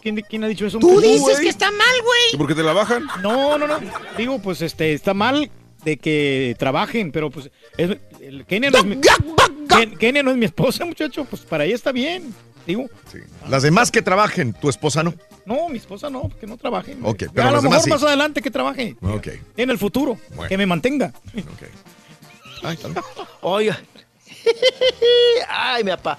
[0.00, 0.78] ¿Quién, quién ha dicho eso?
[0.78, 2.20] Tú dices que está mal, güey.
[2.32, 3.06] ¿Y por qué te la bajan?
[3.22, 3.78] No, no, no.
[4.16, 5.50] Digo, pues este, está mal
[5.84, 8.96] de que trabajen, pero pues es- el- Kenia, no es mi,
[9.68, 11.24] Ken- Kenia no es mi esposa, muchacho.
[11.24, 12.34] Pues para ella está bien.
[12.66, 12.88] Digo,
[13.48, 15.12] Las demás que trabajen, tu esposa no.
[15.46, 16.96] no, mi esposa no, que no trabaje.
[17.02, 17.90] Ok, pero a lo mejor demás sí.
[17.90, 18.96] más adelante que trabaje.
[19.02, 19.28] Ok.
[19.56, 20.16] En el futuro.
[20.36, 20.48] Bueno.
[20.48, 21.12] Que me mantenga.
[23.40, 23.76] Oigan.
[25.48, 26.18] Ay, mi papá.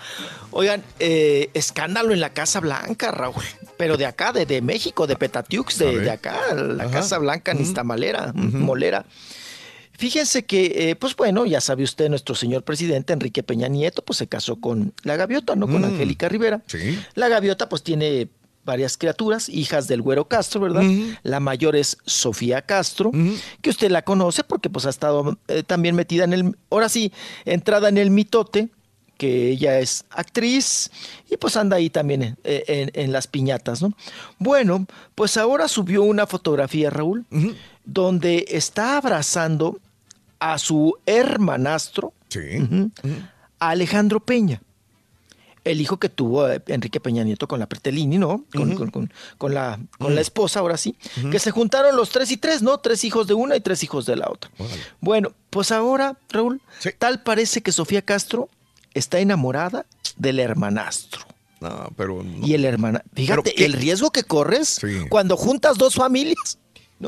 [0.51, 3.43] Oigan, eh, escándalo en la Casa Blanca, Raúl.
[3.77, 6.91] Pero de acá, de, de México, de Petatiux, de, de acá, la Ajá.
[6.91, 9.05] Casa Blanca, Nistamalera, Molera.
[10.03, 14.17] Fíjense que, eh, pues bueno, ya sabe usted, nuestro señor presidente Enrique Peña Nieto, pues
[14.17, 15.65] se casó con la gaviota, ¿no?
[15.65, 15.85] Con Mm.
[15.85, 16.61] Angélica Rivera.
[16.67, 16.99] Sí.
[17.15, 18.27] La gaviota, pues tiene
[18.65, 20.83] varias criaturas, hijas del güero Castro, ¿verdad?
[21.23, 23.11] La mayor es Sofía Castro,
[23.61, 27.13] que usted la conoce porque pues ha estado eh, también metida en el, ahora sí,
[27.45, 28.67] entrada en el mitote,
[29.17, 30.91] que ella es actriz
[31.29, 33.93] y pues anda ahí también en, en- en las piñatas, ¿no?
[34.37, 37.25] Bueno, pues ahora subió una fotografía, Raúl,
[37.85, 39.79] donde está abrazando
[40.51, 42.13] a su hermanastro,
[42.61, 42.91] ujú,
[43.59, 44.61] a Alejandro Peña.
[45.63, 48.43] El hijo que tuvo eh, Enrique Peña Nieto con la Pretelini, ¿no?
[48.53, 50.97] Con, con- con- con la, con la esposa, ahora sí.
[51.31, 52.77] Que se juntaron los tres y tres, ¿no?
[52.79, 54.51] Tres hijos de una y tres hijos de la otra.
[54.99, 56.59] Bueno, pues ahora, Raúl,
[56.99, 58.49] tal parece que Sofía Castro
[58.93, 59.85] está enamorada
[60.17, 61.21] del hermanastro.
[61.61, 62.21] No, pero.
[62.23, 62.45] no.
[62.45, 66.57] Y el hermana, fíjate, el riesgo que corres cuando juntas dos familias.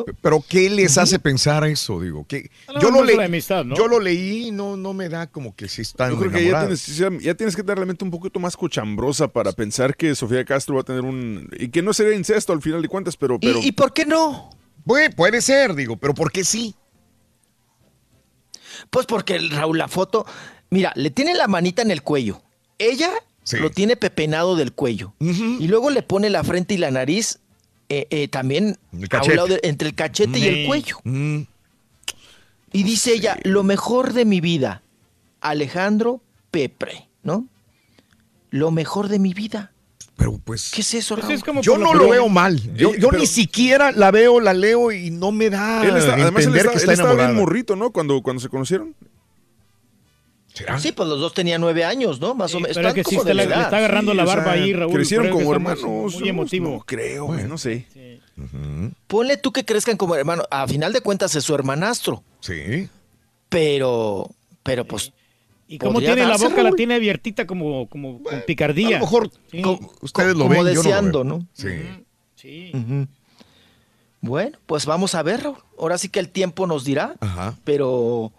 [0.04, 2.02] Pero ¿qué les hace pensar eso?
[2.02, 2.50] Digo, que
[2.82, 3.76] yo lo leí, amistad, ¿no?
[3.76, 6.46] yo lo leí y no, no me da como que sí están Yo creo que
[6.46, 10.14] ya tienes, ya tienes que dar la mente un poquito más cochambrosa para pensar que
[10.16, 11.50] Sofía Castro va a tener un...
[11.58, 13.40] Y que no sería incesto al final de cuentas, pero...
[13.40, 14.50] pero ¿Y, y por qué no?
[14.86, 16.76] Puede, puede ser, digo, pero ¿por qué sí?
[18.90, 20.26] Pues porque el Raúl, la foto,
[20.70, 22.42] mira, le tiene la manita en el cuello.
[22.78, 23.12] Ella
[23.54, 25.14] lo tiene pepenado del cuello.
[25.20, 27.40] Y luego le pone la frente y la nariz
[27.90, 29.36] eh, eh, también a un cachete.
[29.36, 30.68] lado de- entre el cachete y el Mm.
[30.68, 30.98] cuello.
[32.72, 34.82] Y dice ella, lo mejor de mi vida,
[35.42, 37.48] Alejandro Pepre, ¿no?
[38.50, 39.72] Lo mejor de mi vida.
[40.18, 40.72] Pero pues...
[40.74, 41.36] ¿Qué es eso, Pues Raúl?
[41.36, 42.60] es como Yo no lo veo mal.
[42.76, 46.14] Yo, yo pero- ni siquiera la veo, la leo y no me da él está-
[46.14, 47.92] además él, está- que él estaba bien morrito, ¿no?
[47.92, 48.96] Cuando, cuando se conocieron.
[50.80, 52.34] Sí, pues los dos tenían nueve años, ¿no?
[52.34, 52.76] Más o menos.
[52.78, 54.94] Pero que sí como está la- le agarrando la o sea, barba ahí, Raúl.
[54.94, 56.16] Crecieron como hermanos.
[56.20, 56.70] Muy emotivo.
[56.70, 57.86] No creo, güey, no sé.
[59.08, 60.44] Ponle tú que crezcan como hermano.
[60.50, 62.24] A final de cuentas es su hermanastro.
[62.40, 62.90] Sí.
[63.50, 64.30] Pero,
[64.64, 65.12] pero pues.
[65.68, 68.98] Y como podría tiene la boca, la tiene abiertita como, como con picardía.
[68.98, 69.62] A lo mejor Sí.
[70.02, 71.38] ustedes lo como ven, yo no lo deseando, veo.
[71.40, 71.48] ¿no?
[71.54, 71.70] Sí.
[72.36, 72.72] Sí.
[74.22, 75.58] Bueno, pues vamos a ver, Raúl.
[75.80, 77.16] Ahora sí que el tiempo nos dirá.
[77.20, 77.56] Ajá.
[77.64, 78.32] Pero,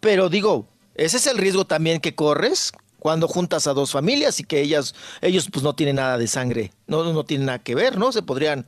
[0.00, 4.44] pero digo, ese es el riesgo también que corres cuando juntas a dos familias y
[4.44, 7.98] que ellas, ellos pues no tienen nada de sangre, no, no tienen nada que ver,
[7.98, 8.12] ¿no?
[8.12, 8.64] Se podrían,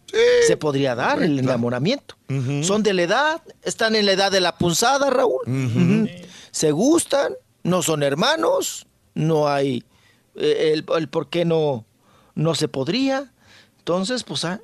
[0.48, 2.16] se podría dar el enamoramiento.
[2.62, 6.10] Son de la edad, están en la edad de la punzada, Raúl.
[6.50, 9.84] Se gustan, no son hermanos, no hay
[10.34, 11.84] eh, el, el por qué no,
[12.34, 13.32] no se podría.
[13.78, 14.60] Entonces, pues ah,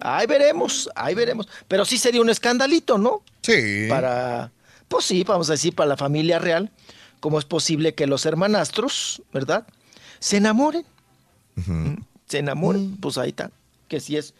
[0.00, 1.48] ahí veremos, ahí veremos.
[1.66, 3.22] Pero sí sería un escandalito, ¿no?
[3.42, 3.86] Sí.
[3.88, 4.52] Para,
[4.88, 6.70] pues sí, vamos a decir, para la familia real,
[7.20, 9.66] ¿cómo es posible que los hermanastros, ¿verdad?
[10.18, 10.84] Se enamoren.
[12.26, 13.50] Se enamoren, pues ahí está.
[13.88, 14.34] Que si es.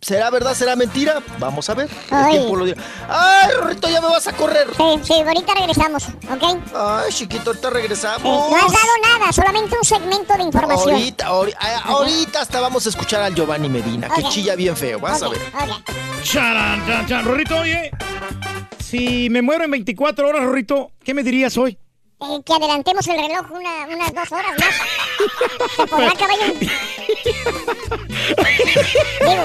[0.00, 1.20] ¿Será verdad, será mentira?
[1.40, 1.88] Vamos a ver.
[2.10, 2.32] El Ay.
[2.38, 2.80] tiempo lo dirá.
[3.08, 4.68] ¡Ay, Rorrito, ya me vas a correr!
[4.76, 6.58] Sí, sí, ahorita regresamos, ¿ok?
[6.74, 8.50] Ay, chiquito, ahorita Sí, regresamos.
[8.50, 10.90] no has dado nada, solamente un segmento de información.
[10.94, 14.30] Ahorita, ahori- a- ahorita hasta vamos a escuchar al Giovanni Medina, que Ok.
[14.30, 15.40] chilla bien feo, vas a ver.
[16.22, 17.24] Charan, chan, chan.
[17.24, 17.90] Rorrito, oye,
[18.78, 21.76] si me muero en 24 horas, Rorrito, ¿qué me dirías hoy?
[22.20, 24.74] Eh, que adelantemos el reloj una- unas dos horas más.
[25.76, 26.52] ¿Se podrá, caballo?
[29.20, 29.44] Digo,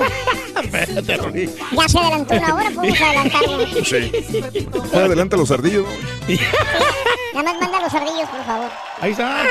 [1.71, 3.67] ya se adelantó una hora, podemos adelantarlo.
[3.85, 4.11] Sí.
[4.93, 5.85] Adelanta los ardillos.
[5.87, 7.41] ¿no?
[7.43, 8.69] Nada más manda los ardillos, por favor.
[9.01, 9.41] Ahí está.
[9.41, 9.49] ¡Ay!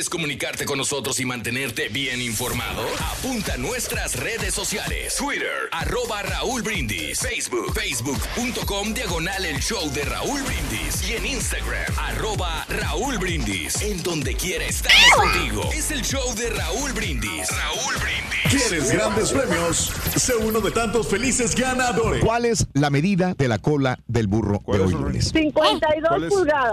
[0.00, 2.80] ¿Quieres comunicarte con nosotros y mantenerte bien informado?
[3.12, 5.14] Apunta a nuestras redes sociales.
[5.14, 7.20] Twitter, arroba Raúl Brindis.
[7.20, 11.06] Facebook, facebook.com, diagonal el show de Raúl Brindis.
[11.06, 13.82] Y en Instagram, arroba Raúl Brindis.
[13.82, 15.70] En donde quiera estamos contigo.
[15.74, 17.50] Es el show de Raúl Brindis.
[17.50, 18.68] Raúl Brindis.
[18.68, 19.92] ¿Quieres grandes premios?
[20.16, 22.24] Sé uno de tantos felices ganadores.
[22.24, 25.28] ¿Cuál es la medida de la cola del burro de hoy lunes?
[25.28, 26.72] 52 pulgadas.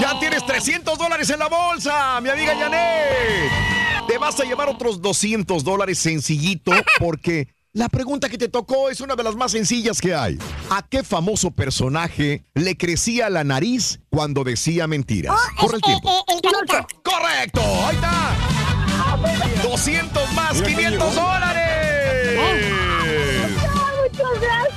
[0.00, 3.50] Ya tienes 300 dólares en la bolsa, mi amiga Janet.
[4.08, 9.00] Te vas a llevar otros 200 dólares sencillito porque la pregunta que te tocó es
[9.00, 10.38] una de las más sencillas que hay.
[10.70, 15.36] ¿A qué famoso personaje le crecía la nariz cuando decía mentiras?
[15.58, 16.10] Corre el tiempo.
[16.28, 16.86] Eh, el carita.
[17.04, 17.60] ¡Correcto!
[17.86, 18.36] ¡Ahí está!
[19.62, 21.26] 200 más, Mira quién 500 llegó.
[21.26, 22.40] dólares.
[24.02, 24.69] Muchas gracias.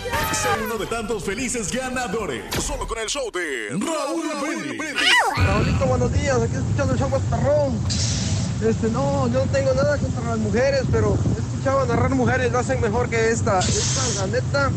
[0.44, 2.44] Sé uno de tantos felices ganadores.
[2.62, 4.78] Solo con el show de Raúl Brindis.
[5.38, 6.36] Raulito, buenos días.
[6.42, 7.80] Aquí escuchando el show más perrón.
[8.62, 12.52] Este, no, yo no tengo nada contra las mujeres, pero he escuchado a narrar mujeres,
[12.52, 13.60] lo hacen mejor que esta.
[13.60, 14.72] Esta, la neta,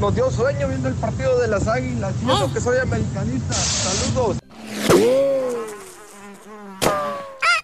[0.00, 2.14] nos dio sueño viendo el partido de las águilas.
[2.22, 3.52] Y eso que soy americanista.
[3.52, 4.38] Saludos.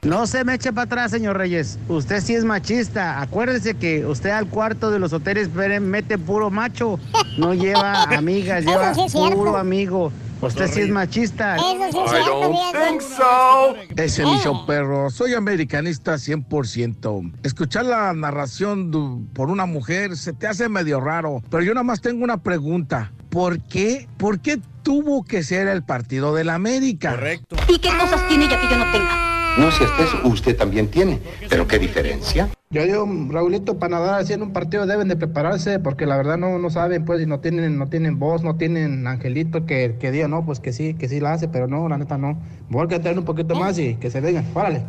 [0.03, 1.79] No se me eche para atrás, señor Reyes.
[1.89, 3.21] Usted sí es machista.
[3.21, 5.51] Acuérdese que usted al cuarto de los hoteles
[5.83, 6.99] mete puro macho.
[7.37, 10.11] No lleva amigas, lleva sí puro amigo.
[10.41, 11.57] Usted sí es machista.
[11.57, 12.89] Eso sí es I cierto, don't fíjate.
[12.89, 13.77] think so.
[14.03, 15.11] Ese es mi show, perro.
[15.11, 17.33] Soy americanista 100%.
[17.43, 21.43] Escuchar la narración por una mujer se te hace medio raro.
[21.51, 23.13] Pero yo nada más tengo una pregunta.
[23.29, 24.09] ¿Por qué?
[24.17, 27.11] ¿Por qué tuvo que ser el partido de la América?
[27.11, 27.57] Correcto.
[27.69, 29.30] ¿Y qué cosas tiene ella que yo no tenga?
[29.59, 29.85] No, si
[30.25, 31.19] usted también tiene.
[31.49, 32.49] Pero qué diferencia.
[32.71, 36.39] Yo digo, Raulito, para nadar así en un partido deben de prepararse porque la verdad
[36.39, 40.13] no, no saben, pues, y no tienen, no tienen voz, no tienen angelito que, que
[40.13, 42.41] diga, no, pues que sí, que sí la hace, pero no, la neta no.
[42.69, 44.83] Voy a tener un poquito más y que se vengan, órale.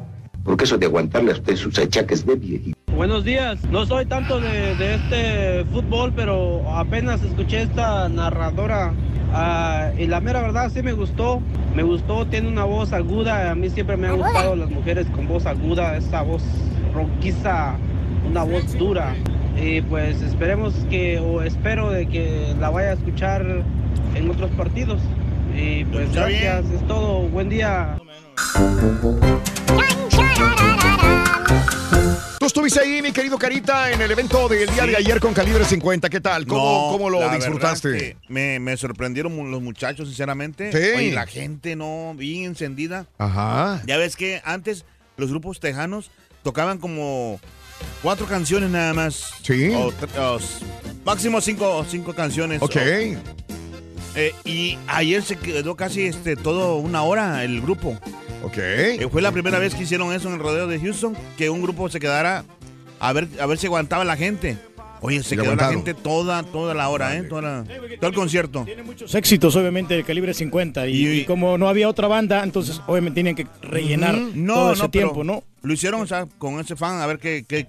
[0.44, 2.81] Porque eso de aguantarle a usted sus achaques de viejito.
[2.96, 8.94] Buenos días, no soy tanto de, de este fútbol, pero apenas escuché esta narradora.
[9.34, 11.42] Ah, y la mera verdad sí me gustó,
[11.74, 15.28] me gustó, tiene una voz aguda, a mí siempre me han gustado las mujeres con
[15.28, 16.44] voz aguda, esa voz
[16.94, 17.76] ronquiza,
[18.30, 19.16] una voz dura.
[19.60, 23.64] Y pues esperemos que, o espero de que la vaya a escuchar
[24.16, 25.00] en otros partidos.
[25.56, 26.42] Y pues Está bien.
[26.44, 27.98] gracias, es todo, buen día.
[32.42, 35.64] Tú estuviste ahí, mi querido Carita, en el evento del día de ayer con Calibre
[35.64, 36.10] 50.
[36.10, 36.48] ¿Qué tal?
[36.48, 37.90] ¿Cómo, No, cómo lo disfrutaste?
[37.90, 40.72] verdad es que Me, me sorprendieron los muchachos, sinceramente.
[40.72, 40.98] Sí.
[40.98, 43.06] Oye, la gente no, bien encendida.
[43.20, 43.84] Ajá.
[43.86, 44.86] Ya ves que antes
[45.18, 46.10] los grupos tejanos
[46.42, 47.40] tocaban como
[48.02, 49.36] cuatro canciones nada más.
[49.44, 49.72] Sí.
[49.76, 49.94] O
[51.06, 52.60] máximo cinco, cinco canciones.
[52.60, 52.76] Ok.
[52.76, 53.42] O-
[54.16, 58.00] eh, y ayer se quedó casi este todo una hora el grupo.
[58.44, 58.58] Ok.
[58.58, 61.62] Eh, fue la primera vez que hicieron eso en el rodeo de Houston, que un
[61.62, 62.44] grupo se quedara
[63.00, 64.58] a ver, a ver si aguantaba la gente.
[65.04, 67.24] Oye, se quedó la gente toda, toda la hora, ¿eh?
[67.24, 67.64] Toda la-
[68.00, 68.68] todo el concierto.
[68.86, 70.88] Muchos éxitos, obviamente, de calibre 50.
[70.88, 74.84] Y, y como no había otra banda, entonces obviamente tenían que rellenar no, todo ese
[74.84, 75.44] no, tiempo, ¿no?
[75.64, 77.66] Lo hicieron, o sea, con ese fan, a ver qué, qué,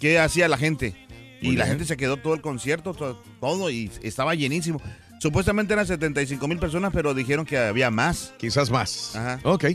[0.00, 0.94] qué, hacía la gente.
[1.42, 4.80] Y la gente se quedó todo el concierto, todo, todo, y estaba llenísimo.
[5.22, 8.34] Supuestamente eran 75 mil personas, pero dijeron que había más.
[8.38, 9.14] Quizás más.
[9.14, 9.38] Ajá.
[9.44, 9.66] Ok.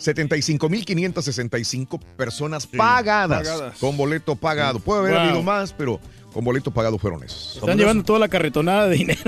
[0.00, 3.78] 75.565 personas pagadas, pagadas.
[3.78, 4.80] Con boleto pagado.
[4.80, 5.20] Puede haber Wow.
[5.22, 6.00] habido más, pero
[6.32, 7.58] con boleto pagado fueron esos.
[7.58, 9.20] Están llevando toda la carretonada de dinero.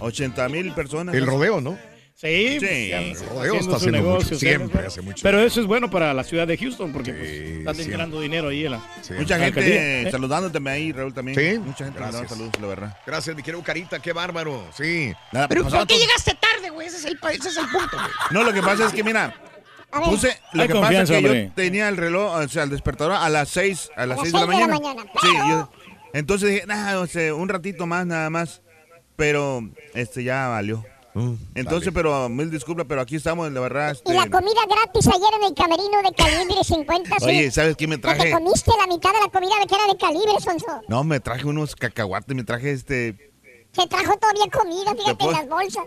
[0.00, 1.14] 80 mil personas.
[1.14, 1.78] El rodeo, ¿no?
[2.20, 2.90] Sí, Sí.
[2.90, 5.22] pues, rodeo está su haciendo mucho, siempre hace mucho.
[5.22, 7.84] Pero eso es bueno para la ciudad de Houston porque pues, están siempre.
[7.84, 8.82] generando dinero ahí en la
[9.16, 10.02] Mucha la gente.
[10.02, 10.10] ¿eh?
[10.10, 11.38] saludándote ahí, Raúl, también.
[11.38, 11.58] Sí.
[11.60, 12.28] Mucha gente Gracias.
[12.28, 12.96] saludos, la verdad.
[13.06, 14.68] Gracias, mi querido Carita, qué bárbaro.
[14.76, 15.12] Sí.
[15.30, 16.88] Nada, Pero pasaba ¿por qué llegaste tarde, güey?
[16.88, 18.10] Ese es ese es el punto, güey.
[18.32, 19.40] No, lo que pasa es que, mira,
[19.92, 20.36] puse.
[20.54, 23.28] Lo Hay que pasa es que yo tenía el reloj, o sea, el despertador a
[23.28, 24.76] las 6, a las las 6 de la mañana.
[25.22, 25.70] Sí, yo-
[26.14, 28.60] entonces dije, nada, o sea, un ratito más, nada más.
[29.14, 29.62] Pero,
[29.94, 30.84] este, ya valió.
[31.54, 33.96] Entonces, pero mil disculpas, pero aquí estamos, la verdad.
[34.04, 37.24] Y la este, comida gratis ayer en el camerino de calibre 50, sí.
[37.26, 38.30] Oye, ¿sabes qué me ¿No te traje?
[38.30, 40.80] comiste la mitad de la comida de que era de calibre, Sonso?
[40.88, 43.32] No, me traje unos cacahuates, me traje este.
[43.72, 45.84] Se trajo todavía comida, fíjate, en las bolsas.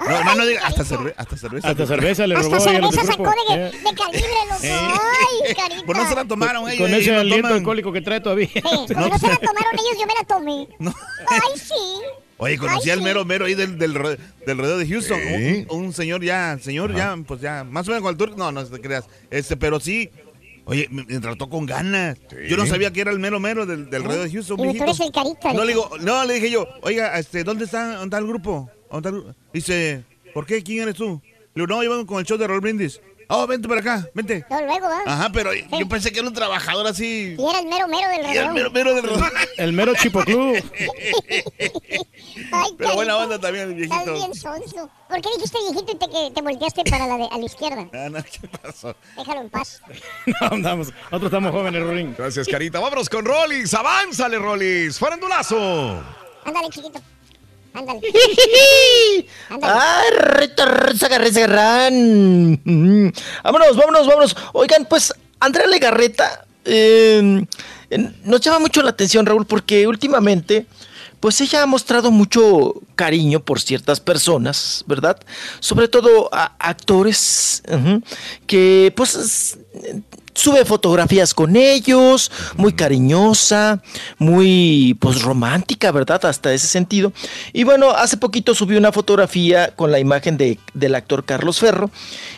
[0.00, 1.68] No, no, no diga, hasta, cerve- hasta cerveza.
[1.68, 3.70] Hasta cerveza le Hasta robó ahí a los cerveza sacó de, Eh.
[3.70, 4.62] de calibre, loco.
[4.64, 4.78] Eh.
[4.80, 5.82] Ay, carita.
[5.86, 6.86] Pues no se la tomaron ellos.
[6.88, 8.48] Con ese no aliento alcohólico que trae todavía.
[8.48, 10.68] Sí, como no, se la tomaron ellos, yo me la tomé.
[11.28, 11.74] Ay, sí.
[12.38, 13.92] Oye, conocí Ay, al mero mero ahí del, del,
[14.46, 15.18] del rodeo de Houston.
[15.20, 15.66] Sí.
[15.70, 18.32] Un, un señor ya, señor ya, pues ya, más o menos con altura.
[18.36, 19.04] No, no te creas.
[19.30, 20.08] Este, pero sí.
[20.64, 22.18] Oye, me, me trató con ganas.
[22.46, 24.60] Yo no sabía que era el mero mero del, del rodeo de Houston.
[24.68, 25.52] Y tú eres el carita.
[25.52, 28.70] No le digo, no, le dije yo, oiga, este, ¿dónde está, dónde está el grupo?
[28.90, 29.38] ¿Dónde está el grupo?
[29.52, 30.62] Dice, ¿por qué?
[30.62, 31.20] ¿Quién eres tú?
[31.54, 33.00] Le digo, no, yo vengo con el show de Roll Brindis.
[33.30, 34.44] Oh, vente para acá, vente.
[34.48, 35.02] No, luego, ¿ah?
[35.06, 37.36] Ajá, pero yo pensé que era un trabajador así.
[37.38, 39.26] Y era el mero mero del era el mero mero del rodeo.
[39.58, 40.54] El mero chipoclub.
[42.52, 44.14] Ay, Pero buena onda también, el Estás viejito.
[44.14, 44.90] bien sonso.
[45.08, 47.88] ¿Por qué dijiste viejito y te, que te volteaste para la, de, a la izquierda?
[47.92, 48.94] Ah, no, ¿qué pasó?
[49.16, 49.82] Déjalo en paz.
[50.40, 50.88] No, andamos.
[51.10, 52.14] Nosotros estamos jóvenes, Rolín.
[52.16, 52.78] Gracias, Carita.
[52.80, 53.74] Vámonos con Rolis.
[53.74, 54.98] Avánzale, Rolis.
[54.98, 56.02] Farandulazo.
[56.44, 57.00] Ándale, chiquito.
[57.78, 58.00] Ándale.
[59.62, 62.60] ¡Ay, reta, reza, reza, garrán!
[62.64, 63.12] Mm.
[63.44, 64.36] Vámonos, vámonos, vámonos.
[64.52, 67.44] Oigan, pues, Andrea Legarreta eh,
[67.90, 70.66] eh, nos llama mucho la atención, Raúl, porque últimamente,
[71.20, 75.18] pues ella ha mostrado mucho cariño por ciertas personas, ¿verdad?
[75.60, 77.62] Sobre todo a actores
[78.46, 79.58] que, pues,
[80.38, 83.82] sube fotografías con ellos, muy cariñosa,
[84.18, 86.24] muy pues romántica, ¿verdad?
[86.26, 87.12] Hasta ese sentido.
[87.52, 91.90] Y bueno, hace poquito subió una fotografía con la imagen de, del actor Carlos Ferro,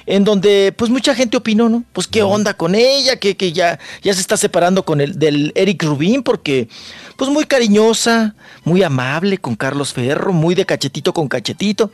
[0.06, 1.84] en donde pues mucha gente opinó, ¿no?
[1.92, 5.52] Pues qué onda con ella, que, que ya, ya se está separando con el del
[5.54, 6.68] Eric Rubín, porque
[7.16, 11.92] pues muy cariñosa, muy amable con Carlos Ferro, muy de cachetito con cachetito.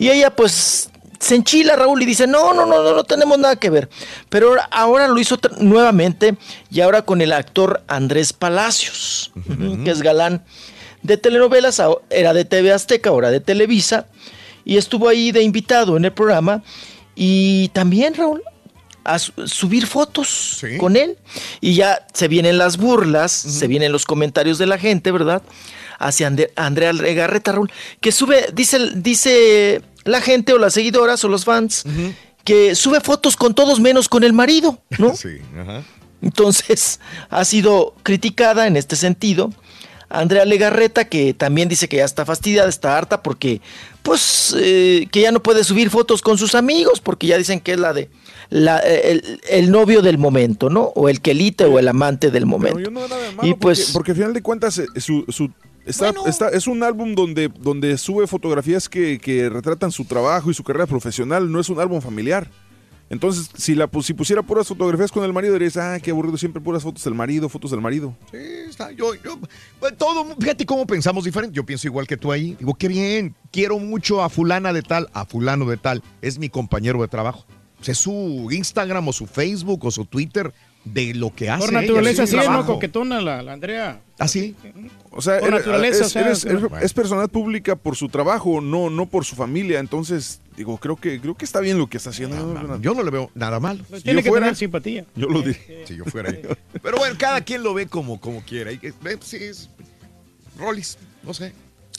[0.00, 3.56] Y ella pues se enchila Raúl y dice, no, no, no, no, no tenemos nada
[3.56, 3.88] que ver.
[4.28, 6.36] Pero ahora, ahora lo hizo nuevamente
[6.70, 9.32] y ahora con el actor Andrés Palacios,
[9.84, 10.44] que es galán
[11.02, 11.80] de telenovelas,
[12.10, 14.06] era de TV Azteca, ahora de Televisa.
[14.64, 16.62] y estuvo ahí de invitado en el programa
[17.14, 18.42] y también Raúl
[19.04, 21.16] a su- subir fotos con él
[21.60, 25.42] y ya se vienen las burlas, se vienen los comentarios de la gente, ¿verdad?
[26.00, 27.70] Hacia Ande- Andrea Legarreta, Raúl,
[28.00, 31.84] que sube, dice, dice la gente o las seguidoras o los fans,
[32.44, 35.14] que sube fotos con todos menos con el marido, ¿no?
[35.16, 35.82] Sí, ajá.
[36.22, 39.52] Entonces, ha sido criticada en este sentido.
[40.08, 43.60] Andrea Legarreta, que también dice que ya está fastidiada, está harta porque,
[44.02, 47.72] pues, eh, que ya no puede subir fotos con sus amigos porque ya dicen que
[47.72, 48.08] es la de
[48.48, 50.84] la, eh, el, el novio del momento, ¿no?
[50.94, 52.78] O el quelite o el amante del momento.
[52.78, 55.50] Yo no de y malo pues, porque, porque al final de cuentas eh, su, su-
[55.86, 60.54] está, está- es un álbum donde, donde sube fotografías que, que retratan su trabajo y
[60.54, 62.50] su carrera profesional, no es un álbum familiar.
[63.08, 66.36] Entonces, si la pu- si pusiera puras fotografías con el marido, dirías, ah, qué aburrido,
[66.36, 68.16] siempre puras fotos del marido, fotos del marido.
[68.32, 68.36] Sí,
[68.68, 68.90] está.
[68.90, 69.38] Yo, yo,
[69.78, 71.54] pues, todo, fíjate cómo pensamos diferente.
[71.54, 72.56] Yo pienso igual que tú ahí.
[72.58, 76.02] Digo, qué bien, quiero mucho a fulana de tal, a fulano de tal.
[76.20, 77.46] Es mi compañero de trabajo.
[77.76, 80.52] Pues es su Instagram o su Facebook o su Twitter
[80.86, 81.60] de lo que hace.
[81.64, 82.42] Por ella, naturaleza, su sí, ¿no?
[82.42, 82.74] trabajo.
[82.74, 84.00] Coquetona la, la Andrea.
[84.18, 84.54] ¿Ah, sí?
[85.10, 88.08] O sea, Por naturaleza, es, o sea, eres- es- es- es personal pública por su
[88.08, 89.78] trabajo, no, no por su familia.
[89.80, 92.78] Entonces, digo, creo que, creo que está bien lo que está haciendo.
[92.80, 93.84] Yo no le veo nada mal.
[93.88, 95.04] Pues Si tiene yo que fuera, tener simpatía.
[95.16, 95.84] Yo lo dije.
[95.86, 96.40] Si yo fuera ahí.
[96.82, 98.72] Pero bueno, cada quien lo ve como, como quiera.
[98.72, 99.68] Y que- ve, sí, es
[100.58, 101.52] Rollis, no sé.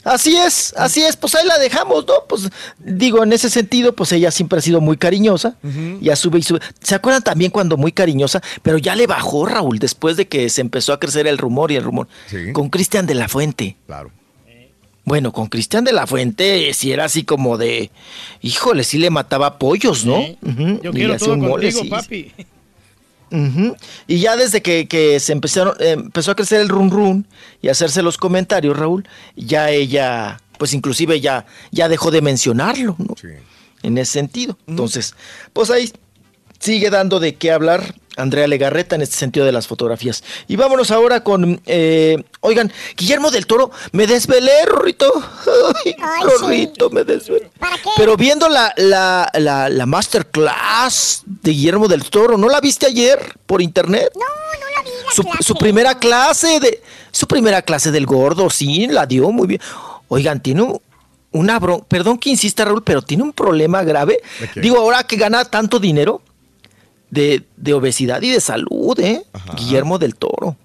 [0.04, 2.14] Así es, así es, pues ahí la dejamos, ¿no?
[2.28, 5.56] Pues digo, en ese sentido, pues ella siempre ha sido muy cariñosa,
[6.00, 6.60] ya sube y sube.
[6.80, 10.60] ¿Se acuerdan también cuando muy cariñosa, pero ya le bajó Raúl después de que se
[10.60, 12.08] empezó a crecer el rumor y el rumor?
[12.52, 13.76] Con Cristian de la Fuente.
[13.86, 14.10] Claro.
[15.04, 17.90] Bueno, con Cristian de la Fuente sí era así como de,
[18.42, 20.18] híjole, sí le mataba pollos, ¿no?
[20.18, 22.32] Ujú, Yo y quiero le hacía todo un mole, contigo, sí.
[24.06, 27.26] Y ya desde que, que se empezaron, eh, empezó a crecer el run run
[27.62, 32.96] y a hacerse los comentarios, Raúl, ya ella, pues inclusive ya, ya dejó de mencionarlo,
[32.98, 33.14] ¿no?
[33.82, 34.58] En ese sentido.
[34.66, 35.14] Entonces,
[35.52, 35.92] pues ahí
[36.58, 40.22] sigue dando de qué hablar Andrea Legarreta en este sentido de las fotografías.
[40.48, 45.10] Y vámonos ahora con, eh, oigan, Guillermo del Toro, me desvelé, Rorrito.
[45.84, 47.50] Ay, Rorrito, me desvelé.
[47.96, 53.18] Pero viendo la, la, la, la masterclass de Guillermo del Toro, ¿no la viste ayer
[53.46, 54.10] por internet?
[54.14, 54.90] No, no la vi.
[55.14, 59.60] Su, su primera clase de, su primera clase del gordo, sí, la dio muy bien.
[60.08, 60.80] Oigan, tiene un-
[61.30, 64.20] una bronca, perdón que insista Raúl, pero tiene un problema grave.
[64.40, 64.60] ¿De qué?
[64.60, 66.22] Digo, ahora que gana tanto dinero
[67.10, 69.22] de, de obesidad y de salud, ¿eh?
[69.56, 70.56] Guillermo del Toro.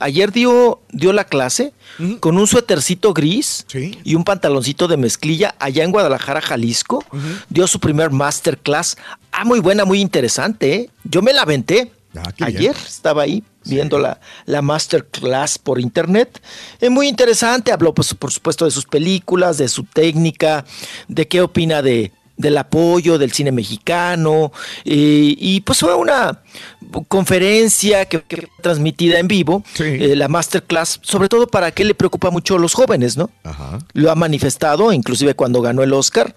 [0.00, 1.72] Ayer dio, dio la clase
[2.20, 3.66] con un suétercito gris
[4.04, 7.04] y un pantaloncito de mezclilla allá en Guadalajara, Jalisco.
[7.48, 8.96] Dio su primer masterclass.
[9.32, 10.90] Ah, muy buena, muy interesante, ¿eh?
[11.04, 11.92] Yo me la aventé.
[12.36, 12.48] bien.
[12.48, 16.40] Ayer estaba ahí viendo la, la masterclass por internet.
[16.80, 17.70] Es muy interesante.
[17.70, 20.64] Habló, pues, por supuesto, de sus películas, de su técnica,
[21.08, 24.52] de qué opina de, del apoyo del cine mexicano.
[24.84, 26.40] eh, y pues fue una
[27.08, 29.62] conferencia que, que fue transmitida en vivo,
[30.12, 33.30] eh, la masterclass, sobre todo para que le preocupa mucho a los jóvenes, ¿no?
[33.92, 36.34] Lo ha manifestado, inclusive cuando ganó el Oscar,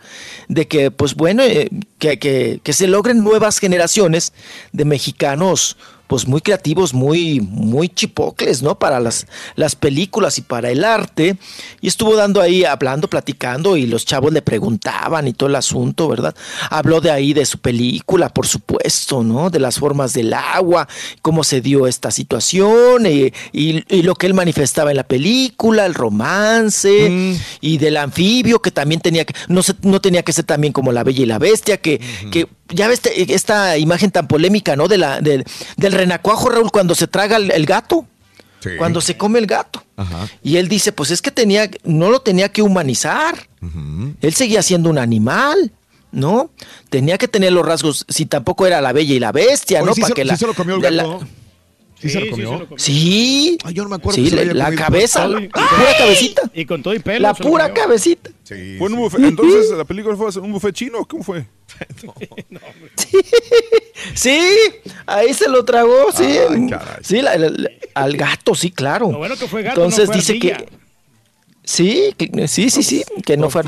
[0.48, 4.34] de que, pues bueno, eh, que, que- que se logren nuevas generaciones
[4.74, 5.78] de mexicanos
[6.12, 8.78] pues muy creativos, muy, muy chipocles, ¿no?
[8.78, 11.38] Para las, las películas y para el arte.
[11.80, 16.10] Y estuvo dando ahí, hablando, platicando, y los chavos le preguntaban y todo el asunto,
[16.10, 16.36] ¿verdad?
[16.70, 19.50] Habló de ahí de su película, por supuesto, ¿no?
[19.50, 20.86] De las formas del agua,
[21.22, 25.86] cómo se dio esta situación, eh, y, y lo que él manifestaba en la película,
[25.86, 30.44] el romance, y del anfibio, que también tenía que, no, se- no tenía que ser
[30.44, 32.02] también como la bella y la bestia, que,
[32.34, 34.88] que ya ves esta imagen tan polémica, ¿no?
[34.88, 35.46] De la, del-
[35.78, 38.06] del renacuajo, Raúl, cuando se traga el, el gato.
[38.78, 39.84] Cuando se come el gato.
[40.44, 43.48] Y él dice, pues es que tenía, no lo tenía que humanizar.
[44.22, 45.72] Él seguía siendo un animal,
[46.12, 46.52] ¿no?
[46.90, 49.94] Tenía que tener los rasgos, si tampoco era la bella y la bestia, Oye, ¿no?
[49.96, 51.04] sí Para se- que sí la, se lo comió el de la-
[52.02, 52.08] gato.
[52.08, 52.78] ¿Sí, se lo comió?
[52.78, 53.58] Sí.
[53.74, 56.42] yo no me acuerdo Sí, la, cabeza, la pura cabecita.
[56.54, 57.20] Y con todo y pelo.
[57.20, 58.30] La pura cabecita.
[58.46, 61.46] Fue en un buffet- entonces la película fue un buffet chino, ¿cómo fue?
[64.16, 64.40] Sí,
[65.06, 66.24] ahí se lo tragó, sí.
[66.24, 66.98] Ay, caray.
[67.02, 69.12] sí, la- la- la- al gato, sí, claro.
[69.12, 70.58] Lo bueno que fue gato, Entonces no fue dice ardilla.
[70.58, 70.81] que
[71.64, 72.16] sí,
[72.48, 73.62] sí, sí, sí, que no fue.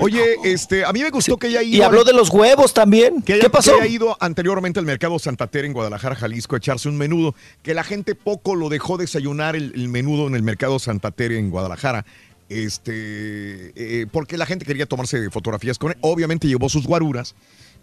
[0.00, 1.76] Oye, este, a mí me gustó que haya ido.
[1.76, 3.22] Y habló de los huevos también.
[3.22, 3.76] Que haya, ¿Qué pasó?
[3.76, 7.34] que haya ido anteriormente al mercado Santa Tere en Guadalajara, Jalisco, a echarse un menudo.
[7.62, 11.38] Que la gente poco lo dejó desayunar el, el menudo en el mercado Santa Tere
[11.38, 12.04] en Guadalajara.
[12.48, 15.98] Este, eh, porque la gente quería tomarse fotografías con él.
[16.02, 17.34] Obviamente llevó sus guaruras.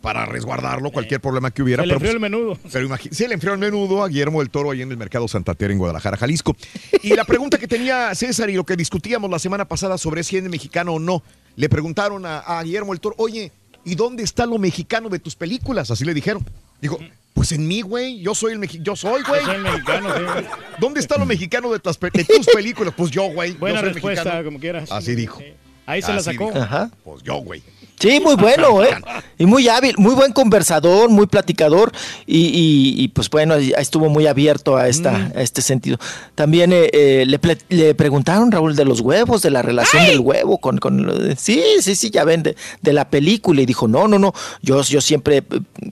[0.02, 1.84] Para resguardarlo, cualquier problema que hubiera.
[1.84, 2.58] Se le pero, enfrió pues, el menudo.
[2.72, 5.56] pero se le enfrió el menudo a Guillermo del Toro ahí en el mercado Santa
[5.56, 6.56] Tere en Guadalajara, Jalisco.
[7.03, 10.38] Y la pregunta que tenía César y lo que discutíamos la semana pasada sobre si
[10.38, 11.22] es mexicano o no,
[11.56, 13.52] le preguntaron a, a Guillermo del Toro, oye,
[13.84, 15.92] ¿y dónde está lo mexicano de tus películas?
[15.92, 16.45] Así le dijeron.
[16.82, 16.98] Dijo,
[17.34, 19.42] pues en mí, güey, yo soy el mexicano, yo soy, güey.
[19.42, 20.45] Yo soy el mexicano, sí.
[20.80, 22.94] ¿Dónde está lo mexicano de, tus pe- de tus películas?
[22.95, 23.53] Pues yo, güey.
[23.53, 24.45] yo Buena soy respuesta, mexicano.
[24.45, 24.90] como quieras.
[24.92, 25.42] Así dijo.
[25.86, 26.45] Ahí se la sacó.
[26.52, 26.60] dijo.
[26.61, 26.90] Ajá.
[27.03, 27.61] Pues yo, güey.
[28.00, 28.90] Sí, muy bueno, ¿eh?
[29.38, 31.92] Y muy hábil, muy buen conversador, muy platicador
[32.26, 35.98] y, y- y, pues bueno, estuvo muy abierto a, esta, a este sentido.
[36.36, 40.60] También eh, eh, le, le preguntaron, Raúl, de los huevos, de la relación del huevo
[40.60, 40.78] con...
[40.78, 43.61] con sí, sí, sí, ya ven, de, de la película.
[43.61, 45.44] Y dijo, no, no, no, yo, yo siempre,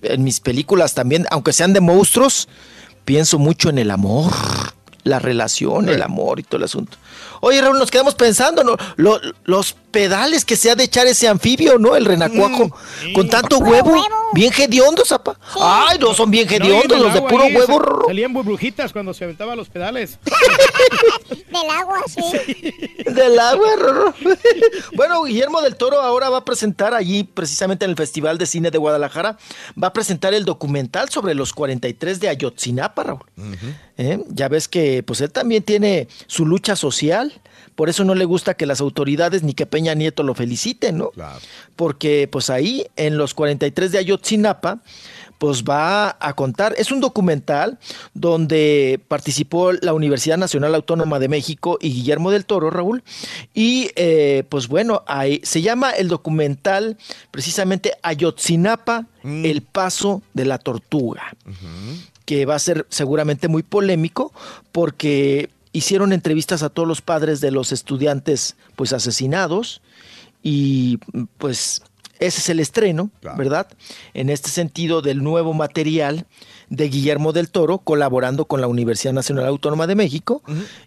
[0.04, 2.48] en mis películas también, aunque sean de monstruos,
[3.04, 4.32] pienso mucho en el amor,
[5.04, 6.98] la relación, el amor y todo el asunto.
[7.40, 8.76] Oye, Raúl, nos quedamos pensando, ¿no?
[8.98, 11.96] Lo- los pedales que se ha de echar ese anfibio, ¿no?
[11.96, 12.70] El renacuajo,
[13.16, 13.96] con tanto huevo,
[14.32, 15.40] bien hediondo, zapa.
[15.60, 18.04] Ay, no, son bien hediondos los de puro ahí huevo.
[18.06, 20.20] Salían burbujitas cuando se aventaba los pedales.
[21.32, 22.74] Del agua, sí.
[23.12, 24.14] Del agua, Rorro.
[24.96, 28.70] Bueno, Guillermo del Toro ahora va a presentar allí, precisamente en el Festival de Cine
[28.70, 29.38] de Guadalajara,
[29.82, 33.26] va a presentar el documental sobre los 43 de Ayotzinapa, Raúl.
[33.98, 34.20] ¿Eh?
[34.30, 37.34] Ya ves que pues él también tiene su lucha social,
[37.78, 41.12] por eso no le gusta que las autoridades ni que Peña Nieto lo feliciten, ¿no?
[41.76, 44.80] Porque pues ahí en los 43 de Ayotzinapa
[45.38, 47.78] pues va a contar, es un documental
[48.16, 53.04] donde participó la Universidad Nacional Autónoma de México y Guillermo del Toro, Raúl,
[53.54, 56.98] y eh, pues bueno, ahí se llama el documental
[57.30, 61.36] precisamente Ayotzinapa, el paso de la tortuga
[62.26, 64.34] que va a ser seguramente muy polémico
[64.72, 69.82] porque hicieron entrevistas a todos los padres de los estudiantes pues asesinados
[70.42, 70.98] y
[71.38, 71.84] pues
[72.20, 73.68] ese es el estreno, ¿verdad?
[74.16, 76.26] En este sentido del nuevo material
[76.70, 80.42] de Guillermo del Toro colaborando con la Universidad Nacional Autónoma de México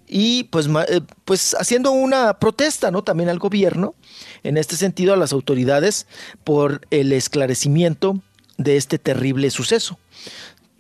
[0.09, 3.05] y pues, eh, pues haciendo una protesta, ¿no?
[3.05, 3.95] También al gobierno,
[4.43, 6.09] en este sentido a las autoridades
[6.43, 8.21] por el esclarecimiento
[8.59, 9.99] de este terrible suceso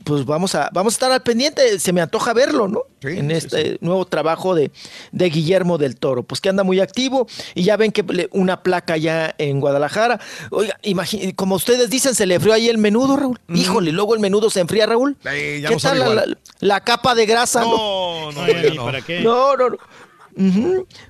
[0.04, 2.82] pues vamos a, vamos a estar al pendiente, se me antoja verlo, ¿no?
[3.02, 4.70] en este nuevo trabajo de,
[5.12, 8.62] de Guillermo del Toro, pues que anda muy activo y ya ven que le- una
[8.62, 10.20] placa ya en Guadalajara.
[10.50, 13.40] Oiga, imagi- como ustedes dicen, se le enfrió ahí el menudo, Raúl.
[13.54, 15.16] Híjole, luego el menudo se enfría, Raúl.
[15.24, 16.30] Eh, ya ¿Qué no tal la, igual.
[16.60, 17.62] la- la capa de grasa?
[17.62, 18.42] No, no,
[18.74, 18.84] no.
[18.84, 19.20] ¿Para qué?
[19.20, 19.68] No, no,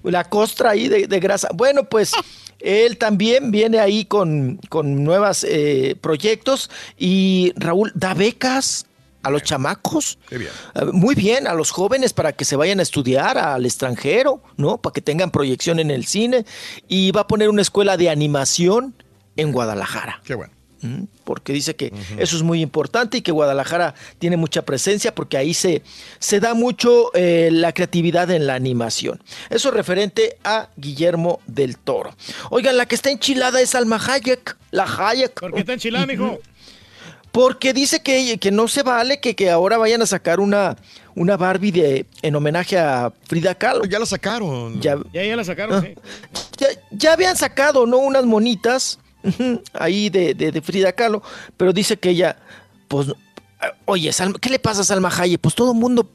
[0.02, 1.48] La costra ahí de, de grasa.
[1.54, 2.12] Bueno, pues
[2.58, 5.46] él también viene ahí con, con nuevos
[6.00, 8.86] proyectos y Raúl da becas
[9.22, 10.18] a los chamacos.
[10.28, 10.50] Qué bien.
[10.74, 14.78] Eh, Muy bien, a los jóvenes para que se vayan a estudiar al extranjero, ¿no?
[14.78, 16.44] Para que tengan proyección en el cine.
[16.88, 18.94] Y va a poner una escuela de animación
[19.36, 20.20] en Guadalajara.
[20.24, 20.52] Qué bueno.
[21.24, 25.52] Porque dice que eso es muy importante y que Guadalajara tiene mucha presencia porque ahí
[25.54, 25.82] se,
[26.18, 29.22] se da mucho eh, la creatividad en la animación.
[29.50, 32.14] Eso es referente a Guillermo del Toro.
[32.50, 34.56] Oigan, la que está enchilada es Alma Hayek.
[34.70, 35.38] La Hayek.
[35.38, 36.38] ¿Por qué está enchilada, mijo?
[37.32, 40.76] Porque dice que, que no se vale que, que ahora vayan a sacar una,
[41.14, 43.84] una Barbie de, en homenaje a Frida Kahlo.
[43.84, 44.80] Ya la sacaron.
[44.80, 45.86] Ya, Ya, ya la sacaron, Ah.
[45.86, 45.94] sí.
[46.58, 47.98] ya, ya habían sacado, ¿no?
[47.98, 48.98] Unas monitas
[49.74, 51.22] ahí de, de- de Frida Kahlo,
[51.56, 52.36] pero dice que ella,
[52.88, 53.08] pues,
[53.84, 55.40] oye, Salma- ¿qué le pasa a Salma Hayek?
[55.40, 56.10] Pues todo el mundo